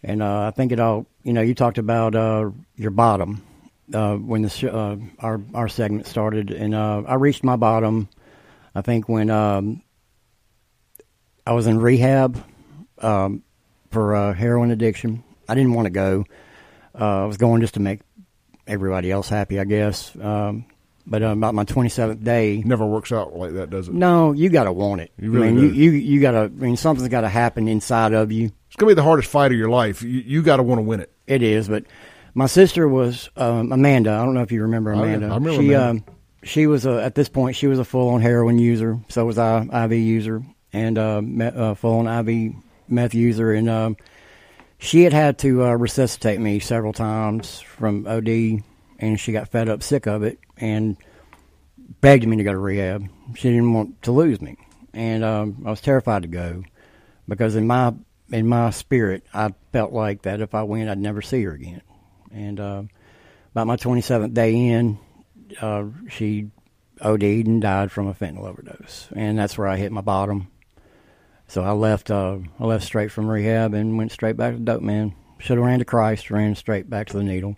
and 0.04 0.24
uh, 0.24 0.48
I 0.48 0.52
think 0.52 0.72
it 0.72 0.80
all. 0.80 1.06
You 1.24 1.34
know, 1.34 1.42
you 1.42 1.54
talked 1.54 1.78
about 1.78 2.16
uh, 2.16 2.50
your 2.76 2.92
bottom 2.92 3.44
uh, 3.94 4.16
when 4.16 4.50
our 5.20 5.42
our 5.54 5.68
segment 5.68 6.08
started, 6.08 6.52
and 6.52 6.76
I 6.76 7.16
reached 7.16 7.44
my 7.44 7.58
bottom. 7.58 8.10
I 8.74 8.82
think 8.82 9.10
when 9.10 9.30
um, 9.30 9.82
I 11.46 11.52
was 11.54 11.68
in 11.68 11.80
rehab 11.80 12.44
um, 13.00 13.44
for 13.92 14.16
uh, 14.16 14.34
heroin 14.34 14.72
addiction. 14.72 15.24
I 15.48 15.56
didn't 15.56 15.74
want 15.74 15.86
to 15.88 15.90
go. 15.92 16.26
Uh, 17.00 17.24
I 17.24 17.26
was 17.26 17.38
going 17.38 17.62
just 17.62 17.76
to 17.76 17.80
make 17.80 18.02
everybody 18.68 19.12
else 19.12 19.30
happy, 19.30 19.60
I 19.60 19.64
guess. 19.64 20.16
Um, 20.20 20.66
but 21.08 21.24
uh, 21.24 21.28
about 21.28 21.56
my 21.56 21.64
27th 21.66 22.24
day, 22.24 22.62
Never 22.64 22.86
works 22.86 23.12
out 23.12 23.36
like 23.36 23.54
that, 23.54 23.70
does 23.72 23.88
it? 23.88 23.94
no, 23.96 24.32
you 24.32 24.50
got 24.50 24.66
to 24.66 24.72
want 24.72 25.02
it. 25.02 25.12
You 25.18 25.32
really 25.32 25.48
I 25.48 25.52
mean, 25.52 25.70
do. 25.70 25.76
you, 25.76 25.92
you 25.92 25.98
you 25.98 26.22
got 26.22 26.32
to. 26.32 26.40
I 26.42 26.48
mean, 26.50 26.78
something's 26.78 27.08
got 27.10 27.22
to 27.22 27.30
happen 27.30 27.68
inside 27.68 28.14
of 28.14 28.32
you. 28.32 28.52
It's 28.68 28.76
gonna 28.76 28.92
be 28.92 28.94
the 28.94 29.04
hardest 29.04 29.30
fight 29.30 29.52
of 29.52 29.58
your 29.58 29.70
life. 29.70 30.04
You, 30.04 30.10
you 30.20 30.42
got 30.44 30.58
to 30.58 30.64
want 30.64 30.78
to 30.80 30.84
win 30.84 31.00
it. 31.00 31.12
It 31.26 31.42
is, 31.42 31.68
but 31.68 31.86
my 32.36 32.46
sister 32.46 32.88
was 32.88 33.30
um, 33.38 33.72
Amanda. 33.72 34.12
I 34.12 34.24
don't 34.24 34.36
know 34.36 34.44
if 34.44 34.52
you 34.52 34.62
remember. 34.62 34.92
Amanda. 34.92 35.28
I 35.28 35.36
remember 35.36 35.54
she 35.54 35.74
Amanda. 35.74 35.90
um, 35.90 36.04
she 36.44 36.68
was 36.68 36.86
a, 36.86 37.02
at 37.04 37.16
this 37.16 37.28
point 37.30 37.56
she 37.56 37.66
was 37.66 37.80
a 37.80 37.86
full 37.86 38.10
on 38.10 38.22
heroin 38.22 38.60
user. 38.60 39.00
So 39.10 39.26
was 39.26 39.40
I, 39.40 39.62
IV 39.86 39.94
user, 39.94 40.44
and 40.74 40.98
uh, 41.00 41.22
me, 41.24 41.46
uh, 41.48 41.74
full 41.74 42.06
on 42.08 42.28
IV 42.30 42.54
meth 42.90 43.14
user, 43.14 43.52
and 43.52 43.70
um, 43.70 43.98
she 44.78 45.04
had 45.04 45.14
had 45.14 45.38
to 45.40 45.64
uh, 45.66 45.74
resuscitate 45.74 46.40
me 46.40 46.60
several 46.60 46.94
times 46.94 47.60
from 47.60 48.08
OD, 48.08 48.64
and 49.00 49.20
she 49.20 49.32
got 49.32 49.50
fed 49.50 49.70
up, 49.70 49.84
sick 49.84 50.08
of 50.08 50.24
it, 50.24 50.40
and 50.58 50.98
begged 52.02 52.28
me 52.28 52.38
to 52.38 52.44
go 52.44 52.52
to 52.52 52.58
rehab. 52.58 53.08
She 53.36 53.50
didn't 53.50 53.74
want 53.74 54.02
to 54.04 54.12
lose 54.12 54.42
me, 54.42 54.58
and 54.94 55.24
um, 55.24 55.64
I 55.66 55.70
was 55.70 55.82
terrified 55.82 56.24
to 56.24 56.28
go 56.28 56.64
because 57.28 57.56
in 57.56 57.68
my 57.68 57.94
in 58.32 58.48
my 58.48 58.70
spirit, 58.70 59.24
I 59.34 59.54
felt 59.72 59.92
like 59.92 60.24
that 60.24 60.42
if 60.42 60.54
I 60.54 60.64
went, 60.64 60.90
I'd 60.90 60.98
never 60.98 61.22
see 61.22 61.44
her 61.44 61.54
again. 61.54 61.82
And 62.32 62.60
uh, 62.60 62.84
about 63.52 63.68
my 63.68 63.76
27th 63.76 64.34
day 64.34 64.56
in, 64.56 65.00
uh, 65.60 65.86
she 66.10 66.52
OD'd 67.02 67.24
and 67.24 67.62
died 67.62 67.92
from 67.92 68.08
a 68.08 68.14
fentanyl 68.14 68.48
overdose, 68.48 69.10
and 69.16 69.38
that's 69.38 69.58
where 69.58 69.68
I 69.68 69.78
hit 69.78 69.92
my 69.92 70.02
bottom. 70.02 70.52
So 71.50 71.64
I 71.64 71.72
left. 71.72 72.10
Uh, 72.12 72.38
I 72.60 72.66
left 72.66 72.86
straight 72.86 73.12
from 73.12 73.28
rehab 73.28 73.74
and 73.74 73.98
went 73.98 74.12
straight 74.12 74.38
back 74.38 74.54
to 74.54 74.60
dope 74.60 74.82
man. 74.82 75.14
Should 75.40 75.58
have 75.58 75.66
ran 75.66 75.80
to 75.80 75.86
Christ, 75.86 76.30
ran 76.32 76.56
straight 76.56 76.90
back 76.90 77.08
to 77.08 77.18
the 77.18 77.24
needle. 77.24 77.56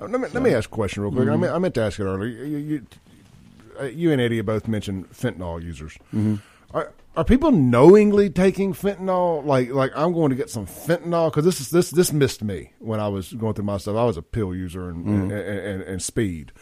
Uh, 0.00 0.06
Let 0.06 0.20
me, 0.20 0.28
let 0.32 0.42
me 0.42 0.52
ask 0.54 0.68
a 0.68 0.72
question 0.72 1.02
real 1.02 1.10
quick. 1.12 1.22
I, 1.28 1.32
Mm-hmm. 1.32 1.40
meant, 1.40 1.52
I 1.54 1.58
meant 1.58 1.74
to 1.74 1.82
ask 1.82 1.98
it 1.98 2.04
earlier. 2.04 2.28
You, 2.28 2.56
you, 2.58 2.86
uh, 3.80 3.84
you 3.84 4.12
and 4.12 4.20
Eddie 4.20 4.40
both 4.42 4.68
mentioned 4.68 5.10
fentanyl 5.10 5.62
users. 5.62 5.92
Mm-hmm. 6.14 6.36
Are, 6.72 6.92
are 7.16 7.24
people 7.24 7.50
knowingly 7.50 8.30
taking 8.30 8.74
fentanyl? 8.74 9.44
Like, 9.44 9.70
like 9.70 9.90
I'm 9.96 10.12
going 10.12 10.30
to 10.30 10.36
get 10.36 10.50
some 10.50 10.66
fentanyl 10.66 11.30
because 11.30 11.44
this 11.44 11.60
is 11.60 11.70
this 11.70 11.90
this 11.90 12.12
missed 12.12 12.44
me 12.44 12.72
when 12.78 13.00
I 13.00 13.08
was 13.08 13.32
going 13.32 13.54
through 13.54 13.64
my 13.64 13.78
stuff. 13.78 13.96
I 13.96 14.04
was 14.04 14.16
a 14.18 14.22
pill 14.22 14.54
user 14.54 14.90
and 14.90 15.04
Mm-hmm. 15.06 15.30
and, 15.30 15.32
and, 15.32 15.82
and 15.82 16.02
speed. 16.02 16.52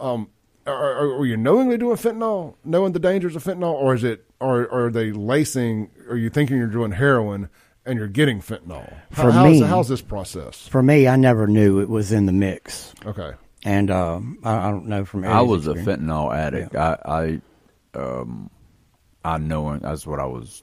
Um, 0.00 0.28
are, 0.66 0.74
are, 0.74 1.18
are 1.20 1.26
you 1.26 1.36
knowingly 1.36 1.78
doing 1.78 1.96
fentanyl, 1.96 2.56
knowing 2.64 2.92
the 2.92 2.98
dangers 2.98 3.36
of 3.36 3.44
fentanyl, 3.44 3.72
or 3.72 3.94
is 3.94 4.02
it, 4.04 4.25
or 4.40 4.70
are 4.72 4.90
they 4.90 5.12
lacing? 5.12 5.90
Are 6.08 6.16
you 6.16 6.30
thinking 6.30 6.56
you're 6.58 6.66
doing 6.66 6.92
heroin 6.92 7.48
and 7.84 7.98
you're 7.98 8.08
getting 8.08 8.40
fentanyl? 8.40 8.92
For 9.12 9.30
how's, 9.30 9.60
me- 9.60 9.66
how's 9.66 9.88
this 9.88 10.02
process? 10.02 10.66
For 10.68 10.82
me, 10.82 11.08
I 11.08 11.16
never 11.16 11.46
knew 11.46 11.80
it 11.80 11.88
was 11.88 12.12
in 12.12 12.26
the 12.26 12.32
mix, 12.32 12.92
Okay. 13.04 13.32
and 13.64 13.90
uh, 13.90 14.20
I, 14.44 14.68
I 14.68 14.70
don't 14.70 14.86
know 14.86 15.04
from. 15.04 15.24
I 15.24 15.38
Eddie's 15.38 15.48
was 15.50 15.66
a 15.68 15.74
fentanyl 15.74 16.34
addict. 16.34 16.74
I, 16.76 17.40
I, 17.94 17.98
um, 17.98 18.50
I 19.24 19.38
know 19.38 19.72
it- 19.72 19.82
that's 19.82 20.06
what 20.06 20.20
I 20.20 20.26
was 20.26 20.62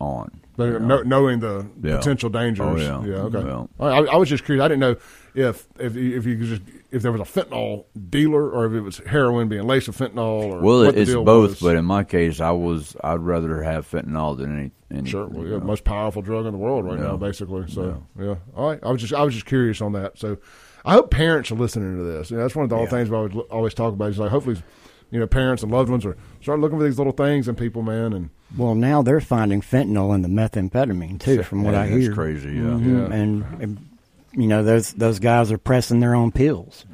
on. 0.00 0.40
But 0.56 0.64
you 0.64 0.78
know. 0.80 0.86
know, 0.86 1.02
knowing 1.02 1.40
the 1.40 1.66
Yeah. 1.82 1.96
potential 1.98 2.28
dangers. 2.28 2.82
Oh, 2.86 3.04
yeah. 3.04 3.14
okay. 3.16 3.40
Yeah. 3.40 3.66
I, 3.80 4.00
I 4.14 4.16
was 4.16 4.28
just 4.28 4.44
curious. 4.44 4.62
I 4.62 4.68
didn't 4.68 4.80
know 4.80 4.96
if 5.34 5.66
if 5.78 5.94
you- 5.96 6.16
if 6.18 6.26
you 6.26 6.36
could 6.36 6.46
just 6.46 6.62
if 6.92 7.02
there 7.02 7.10
was 7.10 7.20
a 7.20 7.24
fentanyl 7.24 7.86
dealer 8.10 8.48
or 8.50 8.66
if 8.66 8.72
it 8.74 8.80
was 8.82 8.98
heroin 8.98 9.48
being 9.48 9.64
laced 9.66 9.88
with 9.88 9.98
fentanyl 9.98 10.52
or 10.52 10.60
Well, 10.60 10.84
what 10.84 10.94
the 10.94 11.00
it's 11.00 11.10
deal 11.10 11.24
both, 11.24 11.50
was. 11.50 11.60
but 11.60 11.74
in 11.76 11.84
my 11.84 12.04
case, 12.04 12.40
I 12.40 12.50
was 12.52 12.94
I'd 13.02 13.20
rather 13.20 13.62
have 13.62 13.90
fentanyl 13.90 14.36
than 14.36 14.58
any. 14.58 14.70
any 14.98 15.08
Sure, 15.10 15.26
well, 15.26 15.46
yeah, 15.46 15.58
most 15.58 15.84
powerful 15.84 16.22
drug 16.22 16.46
in 16.46 16.52
the 16.52 16.58
world 16.58 16.84
right 16.84 16.98
Yeah. 16.98 17.06
now, 17.08 17.16
basically. 17.16 17.64
So, 17.68 18.02
yeah. 18.20 18.34
all 18.54 18.68
right. 18.70 18.78
I 18.82 18.90
was 18.92 19.00
just, 19.00 19.14
I 19.14 19.22
was 19.22 19.34
just 19.34 19.46
curious 19.46 19.80
on 19.80 19.92
that. 19.92 20.18
So, 20.18 20.36
I 20.84 20.92
hope 20.92 21.10
parents 21.10 21.50
are 21.50 21.54
listening 21.54 21.96
to 21.96 22.04
this. 22.04 22.30
You 22.30 22.36
know, 22.36 22.42
that's 22.42 22.54
one 22.54 22.64
of 22.64 22.70
the 22.70 22.76
old 22.76 22.90
things 22.90 23.08
we 23.08 23.16
always, 23.16 23.34
always 23.50 23.74
talk 23.74 23.92
about. 23.94 24.10
Is 24.10 24.18
like, 24.18 24.30
hopefully, 24.30 24.56
you 25.10 25.18
know, 25.20 25.26
parents 25.26 25.62
and 25.62 25.70
loved 25.72 25.88
ones 25.90 26.04
are 26.04 26.16
start 26.40 26.58
looking 26.60 26.76
for 26.78 26.84
these 26.84 26.98
little 26.98 27.12
things 27.12 27.48
in 27.48 27.54
people, 27.54 27.82
man. 27.82 28.12
And 28.12 28.30
Well, 28.58 28.74
now 28.74 29.00
they're 29.00 29.20
finding 29.20 29.60
fentanyl 29.62 30.14
in 30.14 30.22
the 30.22 30.28
methamphetamine 30.28 31.20
too, 31.20 31.42
from 31.42 31.62
what 31.64 31.72
Yeah, 31.74 31.82
I 31.82 31.84
it's 31.86 32.04
hear. 32.06 32.12
crazy, 32.14 32.48
yeah. 32.50 32.62
Mhm. 32.62 33.08
Yeah. 33.10 33.14
And, 33.16 33.44
and 33.60 33.78
you 34.32 34.46
know 34.46 34.62
those 34.62 34.92
those 34.94 35.18
guys 35.18 35.52
are 35.52 35.58
pressing 35.58 36.00
their 36.00 36.14
own 36.14 36.32
pills 36.32 36.84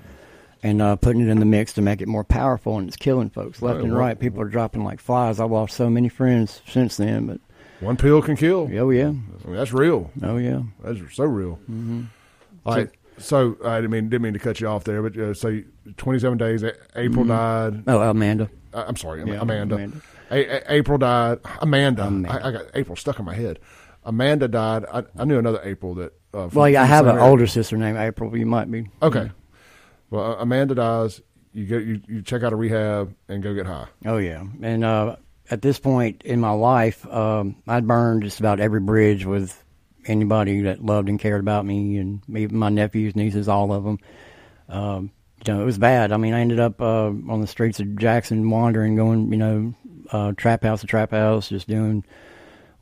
and 0.62 0.82
uh, 0.82 0.96
putting 0.96 1.22
it 1.22 1.28
in 1.28 1.38
the 1.38 1.44
mix 1.46 1.72
to 1.74 1.82
make 1.82 2.00
it 2.00 2.08
more 2.08 2.24
powerful, 2.24 2.78
and 2.78 2.88
it's 2.88 2.96
killing 2.96 3.30
folks 3.30 3.62
left 3.62 3.76
Right, 3.76 3.84
and 3.84 3.96
right. 3.96 4.18
People 4.18 4.40
are 4.42 4.48
dropping 4.48 4.82
like 4.84 5.00
flies. 5.00 5.38
I've 5.38 5.50
lost 5.50 5.76
so 5.76 5.88
many 5.88 6.08
friends 6.08 6.60
since 6.68 6.96
then, 6.96 7.26
but 7.26 7.40
one 7.80 7.96
pill 7.96 8.20
can 8.22 8.36
kill. 8.36 8.68
oh 8.78 8.90
yeah, 8.90 9.06
I 9.08 9.10
mean, 9.10 9.54
that's 9.56 9.72
real. 9.72 10.10
oh 10.22 10.36
yeah. 10.36 10.62
That's 10.82 10.98
so 11.14 11.24
real. 11.24 11.58
Mm-hmm. 11.70 12.04
All 12.66 12.74
right. 12.76 12.90
So 13.18 13.56
I 13.64 13.76
didn't 13.76 13.90
mean 13.90 14.08
didn't 14.08 14.22
mean 14.22 14.32
to 14.34 14.38
cut 14.38 14.60
you 14.60 14.68
off 14.68 14.84
there, 14.84 15.02
but 15.02 15.16
uh, 15.16 15.34
so 15.34 15.60
27 15.96 16.38
days. 16.38 16.64
April 16.94 17.24
died. 17.24 17.82
Oh, 17.88 18.00
Amanda. 18.00 18.48
Uh, 18.72 18.84
I'm 18.86 18.96
sorry, 18.96 19.20
Yeah, 19.28 19.40
Amanda. 19.40 19.74
Amanda. 19.76 20.00
A- 20.30 20.56
A- 20.56 20.72
April 20.74 20.98
died. 20.98 21.38
Amanda. 21.60 22.04
Amanda. 22.06 22.44
I, 22.44 22.48
I 22.48 22.52
got 22.52 22.66
April 22.74 22.94
stuck 22.96 23.18
in 23.18 23.24
my 23.24 23.34
head. 23.34 23.58
Amanda 24.04 24.46
died. 24.46 24.84
I, 24.92 25.02
I 25.16 25.24
knew 25.24 25.38
another 25.38 25.60
April 25.64 25.94
that. 25.96 26.12
Uh, 26.34 26.48
from- 26.48 26.60
Well, 26.60 26.68
yeah, 26.68 26.82
I 26.82 26.86
have 26.86 27.06
an 27.06 27.18
older 27.18 27.46
sister 27.46 27.76
named 27.76 27.98
April. 27.98 28.36
You 28.36 28.46
might 28.46 28.70
be. 28.70 28.88
Okay. 29.02 29.30
Well, 30.10 30.36
Amanda 30.38 30.74
dies. 30.74 31.20
You 31.52 31.64
get 31.66 31.82
you, 31.84 32.00
you 32.06 32.22
check 32.22 32.42
out 32.42 32.52
a 32.52 32.56
rehab 32.56 33.14
and 33.28 33.42
go 33.42 33.54
get 33.54 33.66
high. 33.66 33.86
Oh 34.06 34.18
yeah, 34.18 34.44
and 34.62 34.84
uh, 34.84 35.16
at 35.50 35.62
this 35.62 35.78
point 35.78 36.22
in 36.24 36.40
my 36.40 36.50
life, 36.52 37.06
um, 37.08 37.56
I'd 37.66 37.86
burned 37.86 38.22
just 38.22 38.38
about 38.40 38.60
every 38.60 38.80
bridge 38.80 39.24
with 39.24 39.62
anybody 40.06 40.62
that 40.62 40.84
loved 40.84 41.08
and 41.08 41.18
cared 41.18 41.40
about 41.40 41.64
me, 41.66 41.96
and 41.96 42.20
even 42.34 42.58
my 42.58 42.68
nephews, 42.68 43.16
nieces, 43.16 43.48
all 43.48 43.72
of 43.72 43.84
them. 43.84 43.98
Um, 44.68 45.10
you 45.46 45.52
know, 45.54 45.62
it 45.62 45.64
was 45.64 45.78
bad. 45.78 46.12
I 46.12 46.16
mean, 46.18 46.34
I 46.34 46.40
ended 46.40 46.60
up 46.60 46.80
uh, 46.80 47.06
on 47.06 47.40
the 47.40 47.46
streets 47.46 47.80
of 47.80 47.96
Jackson, 47.96 48.48
wandering, 48.50 48.96
going, 48.96 49.30
you 49.32 49.38
know, 49.38 49.74
uh, 50.12 50.32
trap 50.36 50.62
house 50.62 50.80
to 50.82 50.86
trap 50.86 51.10
house, 51.12 51.48
just 51.48 51.66
doing 51.68 52.04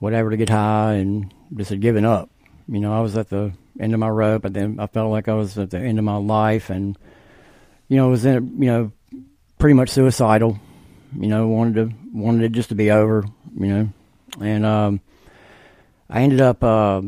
whatever 0.00 0.30
to 0.30 0.36
get 0.36 0.48
high, 0.48 0.94
and 0.94 1.32
just 1.54 1.70
had 1.70 1.80
given 1.80 2.04
up. 2.04 2.30
You 2.68 2.80
know, 2.80 2.92
I 2.92 3.00
was 3.00 3.16
at 3.16 3.28
the 3.28 3.52
end 3.78 3.94
of 3.94 4.00
my 4.00 4.08
rope, 4.08 4.42
but 4.42 4.52
then 4.52 4.80
I 4.80 4.86
felt 4.86 5.10
like 5.10 5.28
I 5.28 5.34
was 5.34 5.56
at 5.58 5.70
the 5.70 5.78
end 5.78 5.98
of 5.98 6.04
my 6.04 6.16
life, 6.16 6.70
and 6.70 6.98
you 7.88 7.96
know, 7.96 8.08
was 8.08 8.24
in, 8.24 8.60
you 8.60 8.70
know, 8.70 8.92
pretty 9.58 9.74
much 9.74 9.90
suicidal. 9.90 10.58
You 11.16 11.28
know, 11.28 11.46
wanted 11.48 11.74
to 11.74 11.96
wanted 12.12 12.44
it 12.44 12.52
just 12.52 12.70
to 12.70 12.74
be 12.74 12.90
over. 12.90 13.24
You 13.58 13.66
know, 13.66 13.88
and 14.40 14.66
um, 14.66 15.00
I 16.10 16.22
ended 16.22 16.40
up 16.40 16.62
uh, 16.64 17.02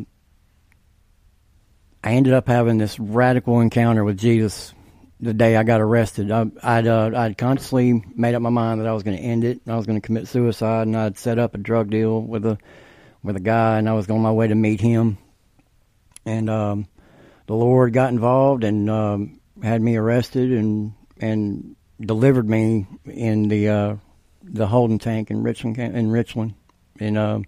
I 2.02 2.12
ended 2.12 2.32
up 2.32 2.46
having 2.46 2.78
this 2.78 2.98
radical 2.98 3.60
encounter 3.60 4.04
with 4.04 4.18
Jesus 4.18 4.72
the 5.20 5.34
day 5.34 5.56
I 5.56 5.64
got 5.64 5.80
arrested. 5.80 6.30
I, 6.30 6.46
I'd 6.62 6.86
uh, 6.86 7.10
I'd 7.14 7.36
consciously 7.36 8.04
made 8.14 8.34
up 8.34 8.42
my 8.42 8.50
mind 8.50 8.80
that 8.80 8.86
I 8.86 8.92
was 8.92 9.02
going 9.02 9.16
to 9.16 9.22
end 9.22 9.44
it. 9.44 9.60
and 9.64 9.74
I 9.74 9.76
was 9.76 9.86
going 9.86 10.00
to 10.00 10.06
commit 10.06 10.28
suicide, 10.28 10.86
and 10.86 10.96
I'd 10.96 11.18
set 11.18 11.38
up 11.38 11.54
a 11.54 11.58
drug 11.58 11.90
deal 11.90 12.22
with 12.22 12.46
a 12.46 12.58
with 13.22 13.36
a 13.36 13.40
guy, 13.40 13.78
and 13.78 13.88
I 13.88 13.94
was 13.94 14.08
on 14.08 14.20
my 14.20 14.30
way 14.30 14.46
to 14.46 14.54
meet 14.54 14.80
him. 14.80 15.18
And 16.28 16.50
um, 16.50 16.86
the 17.46 17.54
Lord 17.54 17.94
got 17.94 18.12
involved 18.12 18.62
and 18.62 18.90
um, 18.90 19.40
had 19.62 19.80
me 19.80 19.96
arrested 19.96 20.52
and 20.52 20.92
and 21.20 21.74
delivered 21.98 22.48
me 22.48 22.86
in 23.06 23.48
the 23.48 23.68
uh, 23.68 23.96
the 24.42 24.66
holding 24.66 24.98
tank 24.98 25.30
in 25.30 25.42
Richland 25.42 25.78
in 25.78 26.10
Richland, 26.10 26.54
and 27.00 27.16
um, 27.16 27.44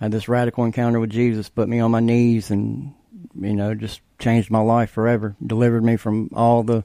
I 0.00 0.04
had 0.04 0.12
this 0.12 0.28
radical 0.28 0.64
encounter 0.64 1.00
with 1.00 1.10
Jesus, 1.10 1.48
put 1.48 1.68
me 1.68 1.80
on 1.80 1.90
my 1.90 2.00
knees, 2.00 2.50
and 2.50 2.94
you 3.34 3.54
know 3.54 3.74
just 3.74 4.00
changed 4.18 4.50
my 4.50 4.60
life 4.60 4.90
forever. 4.90 5.34
Delivered 5.44 5.82
me 5.82 5.96
from 5.96 6.30
all 6.32 6.62
the 6.62 6.84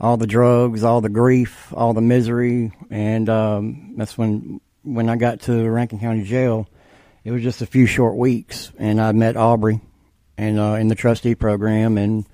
all 0.00 0.16
the 0.16 0.26
drugs, 0.26 0.84
all 0.84 1.00
the 1.00 1.08
grief, 1.08 1.72
all 1.76 1.92
the 1.92 2.00
misery, 2.00 2.72
and 2.90 3.28
um, 3.28 3.94
that's 3.96 4.16
when 4.16 4.60
when 4.82 5.08
I 5.08 5.16
got 5.16 5.40
to 5.42 5.68
Rankin 5.68 5.98
County 5.98 6.22
Jail. 6.22 6.68
It 7.24 7.30
was 7.30 7.42
just 7.42 7.62
a 7.62 7.66
few 7.66 7.86
short 7.86 8.16
weeks, 8.16 8.72
and 8.78 9.00
I 9.00 9.12
met 9.12 9.36
Aubrey, 9.36 9.80
and 10.42 10.58
uh, 10.58 10.74
in 10.74 10.88
the 10.88 10.94
trustee 10.94 11.34
program, 11.34 11.96
and 11.96 12.26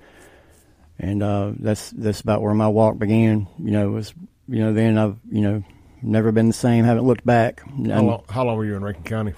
and 0.97 1.21
uh, 1.21 1.51
that's 1.59 1.91
that's 1.91 2.21
about 2.21 2.41
where 2.41 2.53
my 2.53 2.67
walk 2.67 2.97
began. 2.97 3.47
You 3.59 3.71
know, 3.71 3.89
was 3.91 4.13
you 4.47 4.59
know, 4.59 4.73
then 4.73 4.97
I've 4.97 5.17
you 5.31 5.41
know 5.41 5.63
never 6.01 6.31
been 6.31 6.47
the 6.47 6.53
same. 6.53 6.85
Haven't 6.85 7.05
looked 7.05 7.25
back. 7.25 7.61
How 7.61 8.01
long, 8.01 8.23
how 8.29 8.45
long 8.45 8.57
were 8.57 8.65
you 8.65 8.75
in 8.75 8.83
Rankin 8.83 9.03
County? 9.03 9.33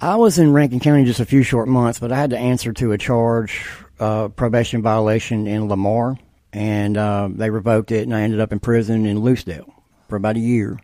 I 0.00 0.16
was 0.16 0.38
in 0.38 0.52
Rankin 0.52 0.80
County 0.80 1.04
just 1.04 1.20
a 1.20 1.24
few 1.24 1.42
short 1.42 1.68
months, 1.68 1.98
but 1.98 2.12
I 2.12 2.16
had 2.16 2.30
to 2.30 2.38
answer 2.38 2.72
to 2.74 2.92
a 2.92 2.98
charge, 2.98 3.66
uh, 3.98 4.28
probation 4.28 4.82
violation 4.82 5.46
in 5.46 5.68
Lamar, 5.68 6.18
and 6.52 6.96
uh, 6.96 7.28
they 7.32 7.50
revoked 7.50 7.90
it, 7.92 8.02
and 8.02 8.14
I 8.14 8.20
ended 8.20 8.40
up 8.40 8.52
in 8.52 8.60
prison 8.60 9.06
in 9.06 9.20
Lucedale 9.20 9.72
for 10.08 10.16
about 10.16 10.36
a 10.36 10.40
year. 10.40 10.78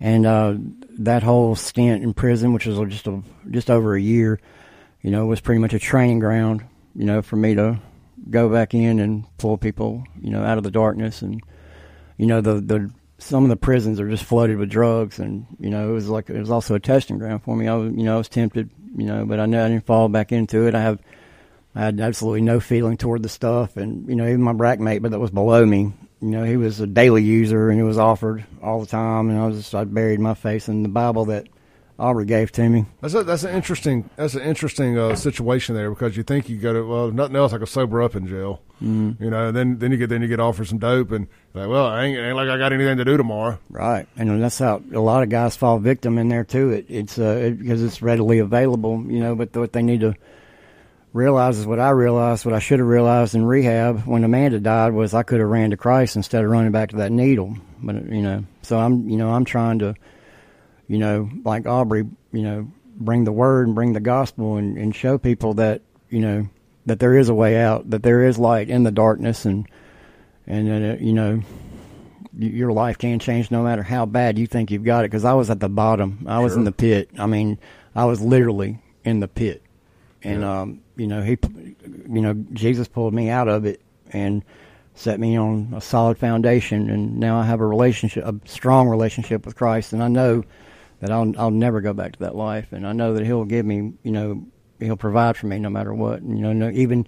And 0.00 0.26
uh, 0.26 0.54
that 0.98 1.22
whole 1.22 1.54
stint 1.54 2.02
in 2.02 2.12
prison, 2.12 2.52
which 2.52 2.66
was 2.66 2.78
just 2.90 3.06
a, 3.06 3.22
just 3.50 3.70
over 3.70 3.94
a 3.94 4.00
year, 4.00 4.40
you 5.02 5.10
know, 5.10 5.22
it 5.24 5.28
was 5.28 5.40
pretty 5.40 5.60
much 5.60 5.74
a 5.74 5.78
training 5.78 6.18
ground, 6.18 6.64
you 6.94 7.04
know, 7.04 7.22
for 7.22 7.36
me 7.36 7.54
to 7.54 7.78
go 8.28 8.48
back 8.48 8.74
in 8.74 8.98
and 9.00 9.24
pull 9.38 9.56
people, 9.56 10.04
you 10.20 10.30
know, 10.30 10.44
out 10.44 10.58
of 10.58 10.64
the 10.64 10.70
darkness. 10.70 11.22
And 11.22 11.42
you 12.18 12.26
know, 12.26 12.40
the 12.40 12.60
the 12.60 12.90
some 13.18 13.44
of 13.44 13.50
the 13.50 13.56
prisons 13.56 14.00
are 14.00 14.08
just 14.08 14.24
flooded 14.24 14.58
with 14.58 14.70
drugs, 14.70 15.18
and 15.18 15.46
you 15.58 15.70
know, 15.70 15.90
it 15.90 15.92
was 15.92 16.08
like 16.08 16.30
it 16.30 16.38
was 16.38 16.50
also 16.50 16.74
a 16.74 16.80
testing 16.80 17.18
ground 17.18 17.42
for 17.42 17.56
me. 17.56 17.68
I 17.68 17.74
was, 17.74 17.92
you 17.92 18.04
know, 18.04 18.14
I 18.14 18.18
was 18.18 18.28
tempted, 18.28 18.70
you 18.96 19.06
know, 19.06 19.24
but 19.24 19.40
I 19.40 19.46
know 19.46 19.64
I 19.64 19.68
didn't 19.68 19.86
fall 19.86 20.08
back 20.08 20.32
into 20.32 20.66
it. 20.66 20.74
I 20.74 20.82
have 20.82 21.00
I 21.74 21.80
had 21.82 22.00
absolutely 22.00 22.42
no 22.42 22.60
feeling 22.60 22.96
toward 22.96 23.22
the 23.22 23.28
stuff, 23.28 23.76
and 23.76 24.08
you 24.08 24.16
know, 24.16 24.26
even 24.26 24.42
my 24.42 24.52
brack 24.52 24.80
mate, 24.80 24.98
but 24.98 25.12
that 25.12 25.20
was 25.20 25.30
below 25.30 25.64
me, 25.64 25.92
you 26.20 26.28
know, 26.28 26.44
he 26.44 26.56
was 26.56 26.80
a 26.80 26.86
daily 26.86 27.22
user 27.22 27.70
and 27.70 27.80
it 27.80 27.84
was 27.84 27.98
offered 27.98 28.44
all 28.62 28.80
the 28.80 28.86
time, 28.86 29.30
and 29.30 29.38
I 29.38 29.46
was 29.46 29.56
just 29.56 29.74
I 29.74 29.84
buried 29.84 30.20
my 30.20 30.34
face 30.34 30.68
in 30.68 30.82
the 30.82 30.88
Bible 30.88 31.26
that 31.26 31.46
Aubrey 32.00 32.24
gave 32.24 32.50
to 32.52 32.68
me. 32.68 32.86
That's 33.00 33.14
a, 33.14 33.22
that's 33.22 33.44
an 33.44 33.54
interesting 33.54 34.08
that's 34.16 34.34
an 34.34 34.42
interesting 34.42 34.98
uh, 34.98 35.14
situation 35.14 35.74
there 35.74 35.90
because 35.90 36.16
you 36.16 36.22
think 36.22 36.48
you 36.48 36.56
go 36.56 36.72
to 36.72 36.82
well 36.86 37.10
nothing 37.10 37.36
else 37.36 37.52
I 37.52 37.58
could 37.58 37.68
sober 37.68 38.02
up 38.02 38.16
in 38.16 38.26
jail, 38.26 38.62
mm. 38.82 39.20
you 39.20 39.30
know. 39.30 39.48
And 39.48 39.56
then 39.56 39.78
then 39.78 39.92
you 39.92 39.98
get 39.98 40.08
then 40.08 40.22
you 40.22 40.28
get 40.28 40.40
offered 40.40 40.66
some 40.66 40.78
dope 40.78 41.12
and 41.12 41.28
like 41.54 41.68
well 41.68 41.86
I 41.86 42.04
ain't, 42.04 42.18
ain't 42.18 42.36
like 42.36 42.48
I 42.48 42.56
got 42.56 42.72
anything 42.72 42.96
to 42.96 43.04
do 43.04 43.16
tomorrow. 43.16 43.58
Right, 43.68 44.08
and 44.16 44.42
that's 44.42 44.58
how 44.58 44.82
a 44.92 44.98
lot 44.98 45.22
of 45.22 45.28
guys 45.28 45.56
fall 45.56 45.78
victim 45.78 46.16
in 46.18 46.28
there 46.28 46.44
too. 46.44 46.70
It, 46.70 46.86
it's 46.88 47.18
uh, 47.18 47.40
it, 47.42 47.58
because 47.58 47.82
it's 47.82 48.00
readily 48.00 48.38
available, 48.38 49.04
you 49.06 49.20
know. 49.20 49.36
But 49.36 49.54
what 49.56 49.72
they 49.72 49.82
need 49.82 50.00
to 50.00 50.14
realize 51.12 51.58
is 51.58 51.66
what 51.66 51.80
I 51.80 51.90
realized, 51.90 52.44
what 52.44 52.54
I 52.54 52.60
should 52.60 52.78
have 52.78 52.88
realized 52.88 53.34
in 53.34 53.44
rehab 53.44 54.06
when 54.06 54.24
Amanda 54.24 54.60
died 54.60 54.92
was 54.92 55.14
I 55.14 55.22
could 55.22 55.40
have 55.40 55.48
ran 55.48 55.70
to 55.70 55.76
Christ 55.76 56.16
instead 56.16 56.44
of 56.44 56.50
running 56.50 56.72
back 56.72 56.90
to 56.90 56.96
that 56.96 57.12
needle. 57.12 57.56
But 57.82 58.06
you 58.06 58.22
know, 58.22 58.44
so 58.62 58.78
I'm 58.78 59.08
you 59.08 59.16
know 59.16 59.30
I'm 59.30 59.44
trying 59.44 59.80
to, 59.80 59.94
you 60.90 60.98
know, 60.98 61.30
like 61.44 61.68
Aubrey, 61.68 62.04
you 62.32 62.42
know, 62.42 62.68
bring 62.96 63.22
the 63.22 63.30
word 63.30 63.68
and 63.68 63.76
bring 63.76 63.92
the 63.92 64.00
gospel 64.00 64.56
and, 64.56 64.76
and 64.76 64.92
show 64.92 65.18
people 65.18 65.54
that 65.54 65.82
you 66.08 66.18
know 66.18 66.48
that 66.86 66.98
there 66.98 67.16
is 67.16 67.28
a 67.28 67.34
way 67.34 67.56
out, 67.58 67.88
that 67.90 68.02
there 68.02 68.24
is 68.24 68.38
light 68.38 68.68
in 68.68 68.82
the 68.82 68.90
darkness, 68.90 69.44
and 69.44 69.68
and 70.48 70.66
that 70.66 70.82
uh, 70.82 70.96
you 71.00 71.12
know 71.12 71.42
your 72.36 72.72
life 72.72 72.98
can 72.98 73.20
change 73.20 73.52
no 73.52 73.62
matter 73.62 73.84
how 73.84 74.04
bad 74.04 74.36
you 74.36 74.48
think 74.48 74.72
you've 74.72 74.82
got 74.82 75.04
it. 75.04 75.12
Because 75.12 75.24
I 75.24 75.32
was 75.32 75.48
at 75.48 75.60
the 75.60 75.68
bottom, 75.68 76.24
I 76.26 76.40
was 76.40 76.56
in 76.56 76.64
the 76.64 76.72
pit. 76.72 77.08
I 77.16 77.26
mean, 77.26 77.60
I 77.94 78.04
was 78.06 78.20
literally 78.20 78.82
in 79.04 79.20
the 79.20 79.28
pit, 79.28 79.62
and 80.24 80.40
yeah. 80.40 80.62
um, 80.62 80.80
you 80.96 81.06
know, 81.06 81.22
he, 81.22 81.38
you 82.08 82.20
know, 82.20 82.34
Jesus 82.52 82.88
pulled 82.88 83.14
me 83.14 83.28
out 83.30 83.46
of 83.46 83.64
it 83.64 83.80
and 84.12 84.42
set 84.96 85.20
me 85.20 85.38
on 85.38 85.72
a 85.72 85.80
solid 85.80 86.18
foundation, 86.18 86.90
and 86.90 87.20
now 87.20 87.38
I 87.38 87.44
have 87.44 87.60
a 87.60 87.66
relationship, 87.66 88.24
a 88.24 88.34
strong 88.44 88.88
relationship 88.88 89.46
with 89.46 89.54
Christ, 89.54 89.92
and 89.92 90.02
I 90.02 90.08
know 90.08 90.42
that 91.00 91.10
I'll 91.10 91.32
I'll 91.38 91.50
never 91.50 91.80
go 91.80 91.92
back 91.92 92.12
to 92.12 92.18
that 92.20 92.34
life, 92.34 92.72
and 92.72 92.86
I 92.86 92.92
know 92.92 93.14
that 93.14 93.26
He'll 93.26 93.44
give 93.44 93.66
me, 93.66 93.92
you 94.02 94.12
know, 94.12 94.46
He'll 94.78 94.96
provide 94.96 95.36
for 95.36 95.46
me 95.46 95.58
no 95.58 95.70
matter 95.70 95.92
what, 95.92 96.22
and, 96.22 96.38
you 96.38 96.54
know, 96.54 96.70
even 96.70 97.06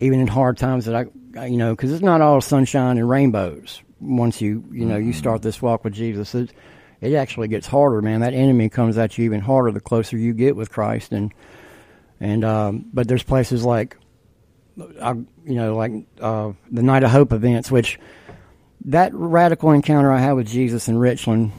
even 0.00 0.20
in 0.20 0.26
hard 0.26 0.56
times 0.56 0.86
that 0.86 0.94
I, 1.36 1.46
you 1.46 1.56
know, 1.56 1.74
because 1.74 1.92
it's 1.92 2.02
not 2.02 2.20
all 2.20 2.40
sunshine 2.40 2.98
and 2.98 3.08
rainbows. 3.08 3.82
Once 4.00 4.40
you, 4.40 4.64
you 4.72 4.84
know, 4.84 4.96
mm-hmm. 4.96 5.06
you 5.06 5.12
start 5.12 5.42
this 5.42 5.62
walk 5.62 5.84
with 5.84 5.92
Jesus, 5.92 6.34
it 6.34 6.52
it 7.00 7.14
actually 7.14 7.48
gets 7.48 7.66
harder, 7.66 8.00
man. 8.00 8.20
That 8.20 8.34
enemy 8.34 8.68
comes 8.68 8.96
at 8.98 9.18
you 9.18 9.24
even 9.24 9.40
harder 9.40 9.72
the 9.72 9.80
closer 9.80 10.16
you 10.16 10.32
get 10.32 10.56
with 10.56 10.70
Christ, 10.70 11.12
and 11.12 11.32
and 12.20 12.44
um, 12.44 12.86
but 12.92 13.08
there's 13.08 13.24
places 13.24 13.64
like, 13.64 13.96
uh, 15.00 15.14
you 15.44 15.54
know, 15.54 15.76
like 15.76 15.92
uh, 16.20 16.52
the 16.70 16.82
Night 16.82 17.02
of 17.02 17.10
Hope 17.10 17.32
events, 17.32 17.70
which 17.70 17.98
that 18.86 19.12
radical 19.14 19.72
encounter 19.72 20.12
I 20.12 20.18
had 20.18 20.32
with 20.32 20.46
Jesus 20.48 20.88
in 20.88 20.98
Richland, 20.98 21.52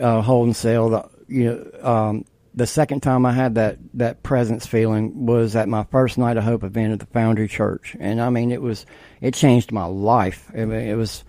uh, 0.00 0.22
holding 0.22 0.54
cell, 0.54 0.90
the, 0.90 1.08
you 1.28 1.44
know, 1.44 1.88
um, 1.88 2.24
the 2.54 2.66
second 2.66 3.00
time 3.00 3.24
I 3.24 3.32
had 3.32 3.54
that 3.54 3.78
that 3.94 4.22
presence 4.22 4.66
feeling 4.66 5.26
was 5.26 5.54
at 5.54 5.68
my 5.68 5.84
first 5.84 6.18
Night 6.18 6.36
of 6.36 6.44
Hope 6.44 6.64
event 6.64 6.92
at 6.92 6.98
the 6.98 7.06
Foundry 7.06 7.48
Church, 7.48 7.96
and 8.00 8.20
I 8.20 8.30
mean 8.30 8.50
it 8.50 8.62
was 8.62 8.86
it 9.20 9.34
changed 9.34 9.70
my 9.70 9.84
life. 9.84 10.50
it 10.54 10.96
was 10.96 11.24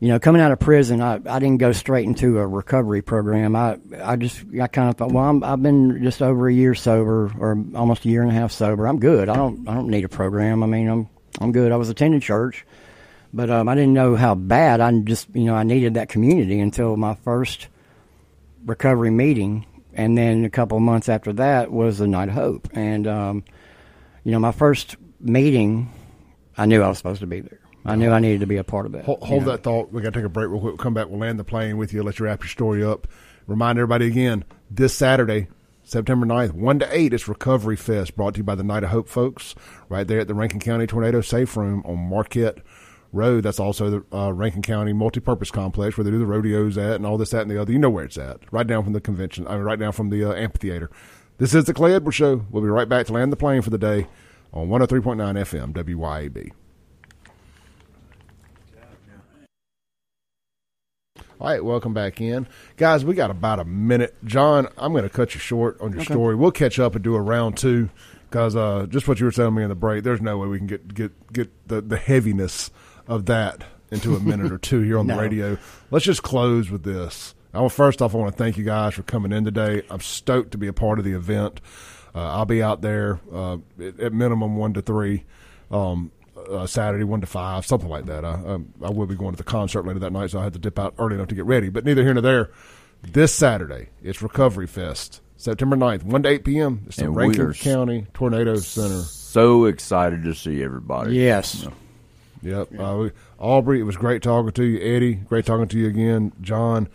you 0.00 0.08
know, 0.08 0.18
coming 0.18 0.40
out 0.40 0.50
of 0.50 0.58
prison, 0.58 1.02
I, 1.02 1.16
I 1.26 1.38
didn't 1.38 1.58
go 1.58 1.72
straight 1.72 2.06
into 2.06 2.38
a 2.38 2.46
recovery 2.46 3.02
program. 3.02 3.54
I 3.54 3.78
I 4.02 4.16
just 4.16 4.42
I 4.58 4.66
kind 4.66 4.88
of 4.88 4.96
thought, 4.96 5.12
well, 5.12 5.24
I'm, 5.24 5.44
I've 5.44 5.62
been 5.62 6.02
just 6.02 6.22
over 6.22 6.48
a 6.48 6.52
year 6.52 6.74
sober, 6.74 7.30
or 7.38 7.62
almost 7.74 8.06
a 8.06 8.08
year 8.08 8.22
and 8.22 8.30
a 8.30 8.34
half 8.34 8.50
sober. 8.50 8.88
I'm 8.88 8.98
good. 8.98 9.28
I 9.28 9.36
don't 9.36 9.68
I 9.68 9.74
don't 9.74 9.88
need 9.88 10.04
a 10.04 10.08
program. 10.08 10.62
I 10.62 10.66
mean, 10.66 10.88
I'm 10.88 11.08
I'm 11.38 11.52
good. 11.52 11.70
I 11.70 11.76
was 11.76 11.90
attending 11.90 12.20
church, 12.20 12.64
but 13.34 13.50
um, 13.50 13.68
I 13.68 13.74
didn't 13.74 13.92
know 13.92 14.16
how 14.16 14.34
bad. 14.34 14.80
I 14.80 14.90
just 15.00 15.28
you 15.34 15.44
know 15.44 15.54
I 15.54 15.64
needed 15.64 15.94
that 15.94 16.08
community 16.08 16.60
until 16.60 16.96
my 16.96 17.14
first 17.14 17.68
recovery 18.64 19.10
meeting, 19.10 19.66
and 19.94 20.16
then 20.16 20.44
a 20.44 20.50
couple 20.50 20.76
of 20.76 20.82
months 20.82 21.08
after 21.08 21.32
that 21.34 21.72
was 21.72 21.98
the 21.98 22.06
night 22.06 22.28
of 22.28 22.34
hope. 22.34 22.68
And 22.72 23.06
um, 23.06 23.44
you 24.24 24.32
know, 24.32 24.38
my 24.38 24.52
first 24.52 24.96
meeting, 25.20 25.92
I 26.56 26.66
knew 26.66 26.82
I 26.82 26.88
was 26.88 26.98
supposed 26.98 27.20
to 27.20 27.26
be 27.26 27.40
there. 27.40 27.60
I 27.84 27.96
knew 27.96 28.10
I 28.10 28.18
needed 28.18 28.40
to 28.40 28.46
be 28.46 28.58
a 28.58 28.64
part 28.64 28.84
of 28.84 28.92
that. 28.92 29.04
Hold, 29.06 29.22
hold 29.22 29.44
that 29.46 29.62
thought. 29.62 29.90
We 29.90 30.02
got 30.02 30.12
to 30.12 30.18
take 30.18 30.26
a 30.26 30.28
break 30.28 30.50
real 30.50 30.60
quick. 30.60 30.72
We'll 30.72 30.76
come 30.78 30.92
back. 30.92 31.08
We'll 31.08 31.20
land 31.20 31.38
the 31.38 31.44
plane 31.44 31.78
with 31.78 31.94
you. 31.94 32.02
Let 32.02 32.18
you 32.18 32.26
wrap 32.26 32.42
your 32.42 32.48
story 32.48 32.84
up. 32.84 33.08
Remind 33.46 33.78
everybody 33.78 34.06
again 34.06 34.44
this 34.70 34.94
Saturday, 34.94 35.48
September 35.82 36.26
9th, 36.26 36.52
1 36.52 36.78
to 36.80 36.96
8, 36.96 37.14
it's 37.14 37.26
Recovery 37.26 37.74
Fest 37.74 38.14
brought 38.14 38.34
to 38.34 38.38
you 38.38 38.44
by 38.44 38.54
the 38.54 38.62
Night 38.62 38.84
of 38.84 38.90
Hope 38.90 39.08
folks 39.08 39.54
right 39.88 40.06
there 40.06 40.20
at 40.20 40.28
the 40.28 40.34
Rankin 40.34 40.60
County 40.60 40.86
Tornado 40.86 41.20
Safe 41.20 41.56
Room 41.56 41.82
on 41.84 41.96
Marquette 41.96 42.58
Road. 43.12 43.44
That's 43.44 43.60
also 43.60 43.90
the 43.90 44.16
uh, 44.16 44.32
Rankin 44.32 44.62
County 44.62 44.92
Multipurpose 44.92 45.52
Complex 45.52 45.96
where 45.96 46.04
they 46.04 46.10
do 46.10 46.18
the 46.18 46.26
rodeos 46.26 46.78
at 46.78 46.96
and 46.96 47.06
all 47.06 47.18
this, 47.18 47.30
that, 47.30 47.42
and 47.42 47.50
the 47.50 47.60
other. 47.60 47.72
You 47.72 47.78
know 47.78 47.90
where 47.90 48.04
it's 48.04 48.18
at. 48.18 48.40
Right 48.52 48.66
down 48.66 48.84
from 48.84 48.92
the 48.92 49.00
convention, 49.00 49.46
I 49.46 49.54
mean, 49.54 49.62
right 49.62 49.78
down 49.78 49.92
from 49.92 50.10
the 50.10 50.24
uh, 50.24 50.34
amphitheater. 50.34 50.90
This 51.38 51.54
is 51.54 51.64
the 51.64 51.74
Clay 51.74 51.94
Edwards 51.94 52.16
Show. 52.16 52.44
We'll 52.50 52.62
be 52.62 52.68
right 52.68 52.88
back 52.88 53.06
to 53.06 53.12
land 53.12 53.32
the 53.32 53.36
plane 53.36 53.62
for 53.62 53.70
the 53.70 53.78
day 53.78 54.06
on 54.52 54.68
103.9 54.68 55.16
FM, 55.16 55.72
WYAB. 55.72 56.52
All 61.40 61.48
right, 61.48 61.64
welcome 61.64 61.94
back 61.94 62.20
in. 62.20 62.46
Guys, 62.76 63.02
we 63.02 63.14
got 63.14 63.30
about 63.30 63.60
a 63.60 63.64
minute. 63.64 64.14
John, 64.26 64.68
I'm 64.76 64.92
going 64.92 65.04
to 65.04 65.08
cut 65.08 65.32
you 65.32 65.40
short 65.40 65.80
on 65.80 65.92
your 65.92 66.02
okay. 66.02 66.12
story. 66.12 66.34
We'll 66.34 66.50
catch 66.50 66.78
up 66.78 66.94
and 66.94 67.02
do 67.02 67.14
a 67.14 67.20
round 67.20 67.56
two 67.56 67.88
because 68.28 68.54
uh, 68.54 68.86
just 68.90 69.08
what 69.08 69.18
you 69.20 69.24
were 69.24 69.32
telling 69.32 69.54
me 69.54 69.62
in 69.62 69.70
the 69.70 69.74
break, 69.74 70.04
there's 70.04 70.20
no 70.20 70.36
way 70.36 70.48
we 70.48 70.58
can 70.58 70.66
get, 70.66 70.92
get, 70.92 71.32
get 71.32 71.68
the, 71.68 71.80
the 71.80 71.96
heaviness 71.96 72.70
of 73.10 73.26
that 73.26 73.64
into 73.90 74.14
a 74.14 74.20
minute 74.20 74.52
or 74.52 74.58
two 74.58 74.80
here 74.80 74.98
on 74.98 75.06
no. 75.08 75.16
the 75.16 75.20
radio. 75.20 75.58
Let's 75.90 76.04
just 76.04 76.22
close 76.22 76.70
with 76.70 76.84
this. 76.84 77.34
I 77.52 77.60
want, 77.60 77.72
first 77.72 78.00
off, 78.00 78.14
I 78.14 78.18
want 78.18 78.32
to 78.32 78.38
thank 78.42 78.56
you 78.56 78.64
guys 78.64 78.94
for 78.94 79.02
coming 79.02 79.32
in 79.32 79.44
today. 79.44 79.82
I'm 79.90 80.00
stoked 80.00 80.52
to 80.52 80.58
be 80.58 80.68
a 80.68 80.72
part 80.72 81.00
of 81.00 81.04
the 81.04 81.12
event. 81.12 81.60
Uh, 82.14 82.20
I'll 82.20 82.46
be 82.46 82.62
out 82.62 82.80
there 82.80 83.20
uh, 83.32 83.58
at 83.98 84.12
minimum 84.12 84.56
one 84.56 84.72
to 84.74 84.82
three. 84.82 85.24
Um, 85.70 86.12
uh, 86.50 86.66
Saturday, 86.66 87.04
one 87.04 87.20
to 87.20 87.26
five, 87.26 87.66
something 87.66 87.88
like 87.88 88.06
that. 88.06 88.24
I, 88.24 88.30
I, 88.30 88.54
um, 88.54 88.72
I 88.82 88.90
will 88.90 89.06
be 89.06 89.14
going 89.14 89.32
to 89.32 89.36
the 89.36 89.44
concert 89.44 89.84
later 89.84 89.98
that 90.00 90.12
night, 90.12 90.30
so 90.30 90.38
I 90.40 90.44
had 90.44 90.52
to 90.54 90.58
dip 90.58 90.78
out 90.78 90.94
early 90.98 91.16
enough 91.16 91.28
to 91.28 91.34
get 91.34 91.44
ready. 91.44 91.68
But 91.68 91.84
neither 91.84 92.02
here 92.02 92.14
nor 92.14 92.22
there. 92.22 92.50
This 93.02 93.34
Saturday, 93.34 93.88
it's 94.02 94.20
Recovery 94.22 94.66
Fest, 94.66 95.20
September 95.36 95.76
9th, 95.76 96.02
one 96.04 96.22
to 96.22 96.28
eight 96.28 96.44
p.m. 96.44 96.84
It's 96.86 96.96
the 96.96 97.04
and 97.04 97.16
Rankin 97.16 97.52
County 97.54 98.06
Tornado 98.14 98.56
Center. 98.56 99.00
So 99.02 99.64
excited 99.64 100.24
to 100.24 100.34
see 100.34 100.62
everybody. 100.62 101.16
Yes. 101.16 101.66
Yep. 102.42 102.68
Yeah. 102.72 102.82
Uh, 102.82 103.08
Aubrey, 103.38 103.80
it 103.80 103.84
was 103.84 103.96
great 103.96 104.22
talking 104.22 104.52
to 104.52 104.64
you. 104.64 104.80
Eddie, 104.96 105.14
great 105.14 105.46
talking 105.46 105.68
to 105.68 105.78
you 105.78 105.88
again. 105.88 106.32
John, 106.40 106.88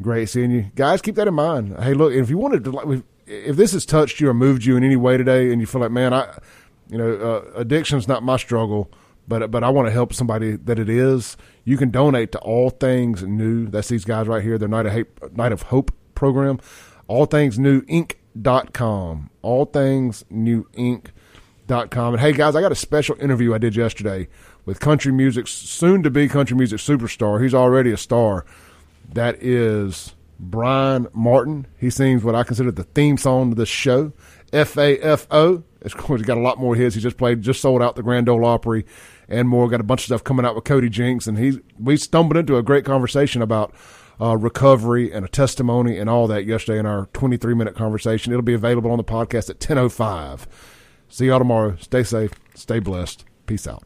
great 0.00 0.28
seeing 0.28 0.50
you. 0.50 0.70
Guys, 0.74 1.02
keep 1.02 1.14
that 1.16 1.28
in 1.28 1.34
mind. 1.34 1.76
Hey, 1.80 1.94
look, 1.94 2.12
if 2.12 2.30
you 2.30 2.38
wanted 2.38 2.64
to, 2.64 2.70
like, 2.70 3.02
if 3.26 3.56
this 3.56 3.72
has 3.72 3.84
touched 3.84 4.20
you 4.20 4.28
or 4.28 4.34
moved 4.34 4.64
you 4.64 4.76
in 4.76 4.84
any 4.84 4.96
way 4.96 5.16
today, 5.16 5.52
and 5.52 5.60
you 5.60 5.66
feel 5.66 5.80
like, 5.80 5.90
man, 5.90 6.14
I 6.14 6.38
you 6.88 6.98
know, 6.98 7.14
uh, 7.14 7.58
addiction's 7.58 8.06
not 8.06 8.22
my 8.22 8.36
struggle, 8.36 8.90
but 9.26 9.50
but 9.50 9.64
I 9.64 9.70
want 9.70 9.88
to 9.88 9.92
help 9.92 10.12
somebody 10.12 10.56
that 10.56 10.78
it 10.78 10.88
is. 10.88 11.36
You 11.64 11.76
can 11.76 11.90
donate 11.90 12.32
to 12.32 12.38
All 12.38 12.70
Things 12.70 13.22
New. 13.22 13.66
That's 13.66 13.88
these 13.88 14.04
guys 14.04 14.28
right 14.28 14.42
here. 14.42 14.58
Their 14.58 14.68
Night 14.68 14.86
of 14.86 14.92
Hope, 14.92 15.32
Night 15.32 15.52
of 15.52 15.62
Hope 15.62 15.90
program. 16.14 16.60
All 17.08 17.26
Things 17.26 17.58
New 17.58 17.82
Inc.com. 17.82 19.30
All 19.42 19.64
Things 19.64 20.24
New 20.30 20.64
Inc.com. 20.74 22.14
And 22.14 22.20
hey 22.20 22.32
guys, 22.32 22.54
I 22.54 22.60
got 22.60 22.72
a 22.72 22.76
special 22.76 23.16
interview 23.20 23.54
I 23.54 23.58
did 23.58 23.74
yesterday 23.74 24.28
with 24.66 24.80
country 24.80 25.12
music, 25.12 25.46
soon 25.48 26.02
to 26.02 26.10
be 26.10 26.28
country 26.28 26.56
music 26.56 26.80
superstar. 26.80 27.42
He's 27.42 27.54
already 27.54 27.92
a 27.92 27.96
star. 27.96 28.44
That 29.14 29.42
is 29.42 30.14
Bryan 30.38 31.06
Martin. 31.14 31.66
He 31.78 31.88
sings 31.88 32.22
what 32.22 32.34
I 32.34 32.42
consider 32.42 32.70
the 32.70 32.84
theme 32.84 33.16
song 33.16 33.50
to 33.50 33.56
this 33.56 33.68
show. 33.68 34.12
F 34.52 34.76
A 34.76 34.98
F 34.98 35.26
O 35.30 35.62
It's 35.80 35.94
he's 35.94 36.22
got 36.22 36.36
a 36.36 36.40
lot 36.40 36.58
more 36.58 36.74
hits. 36.74 36.94
He 36.94 37.00
just 37.00 37.16
played, 37.16 37.42
just 37.42 37.60
sold 37.60 37.82
out 37.82 37.96
the 37.96 38.02
Grand 38.02 38.28
Ole 38.28 38.44
Opry 38.44 38.84
and 39.28 39.48
more. 39.48 39.68
Got 39.68 39.80
a 39.80 39.84
bunch 39.84 40.02
of 40.02 40.06
stuff 40.06 40.24
coming 40.24 40.44
out 40.44 40.54
with 40.54 40.64
Cody 40.64 40.88
Jinks, 40.88 41.26
and 41.26 41.38
he 41.38 41.60
we 41.78 41.96
stumbled 41.96 42.36
into 42.36 42.56
a 42.56 42.62
great 42.62 42.84
conversation 42.84 43.42
about 43.42 43.74
uh, 44.20 44.36
recovery 44.36 45.12
and 45.12 45.24
a 45.24 45.28
testimony 45.28 45.98
and 45.98 46.08
all 46.08 46.26
that 46.26 46.44
yesterday 46.44 46.78
in 46.78 46.86
our 46.86 47.06
23 47.12 47.54
minute 47.54 47.74
conversation. 47.74 48.32
It'll 48.32 48.42
be 48.42 48.54
available 48.54 48.90
on 48.90 48.98
the 48.98 49.04
podcast 49.04 49.50
at 49.50 49.58
10:05. 49.60 50.46
See 51.08 51.26
y'all 51.26 51.38
tomorrow. 51.38 51.76
Stay 51.80 52.02
safe. 52.02 52.32
Stay 52.54 52.78
blessed. 52.78 53.24
Peace 53.46 53.66
out. 53.68 53.84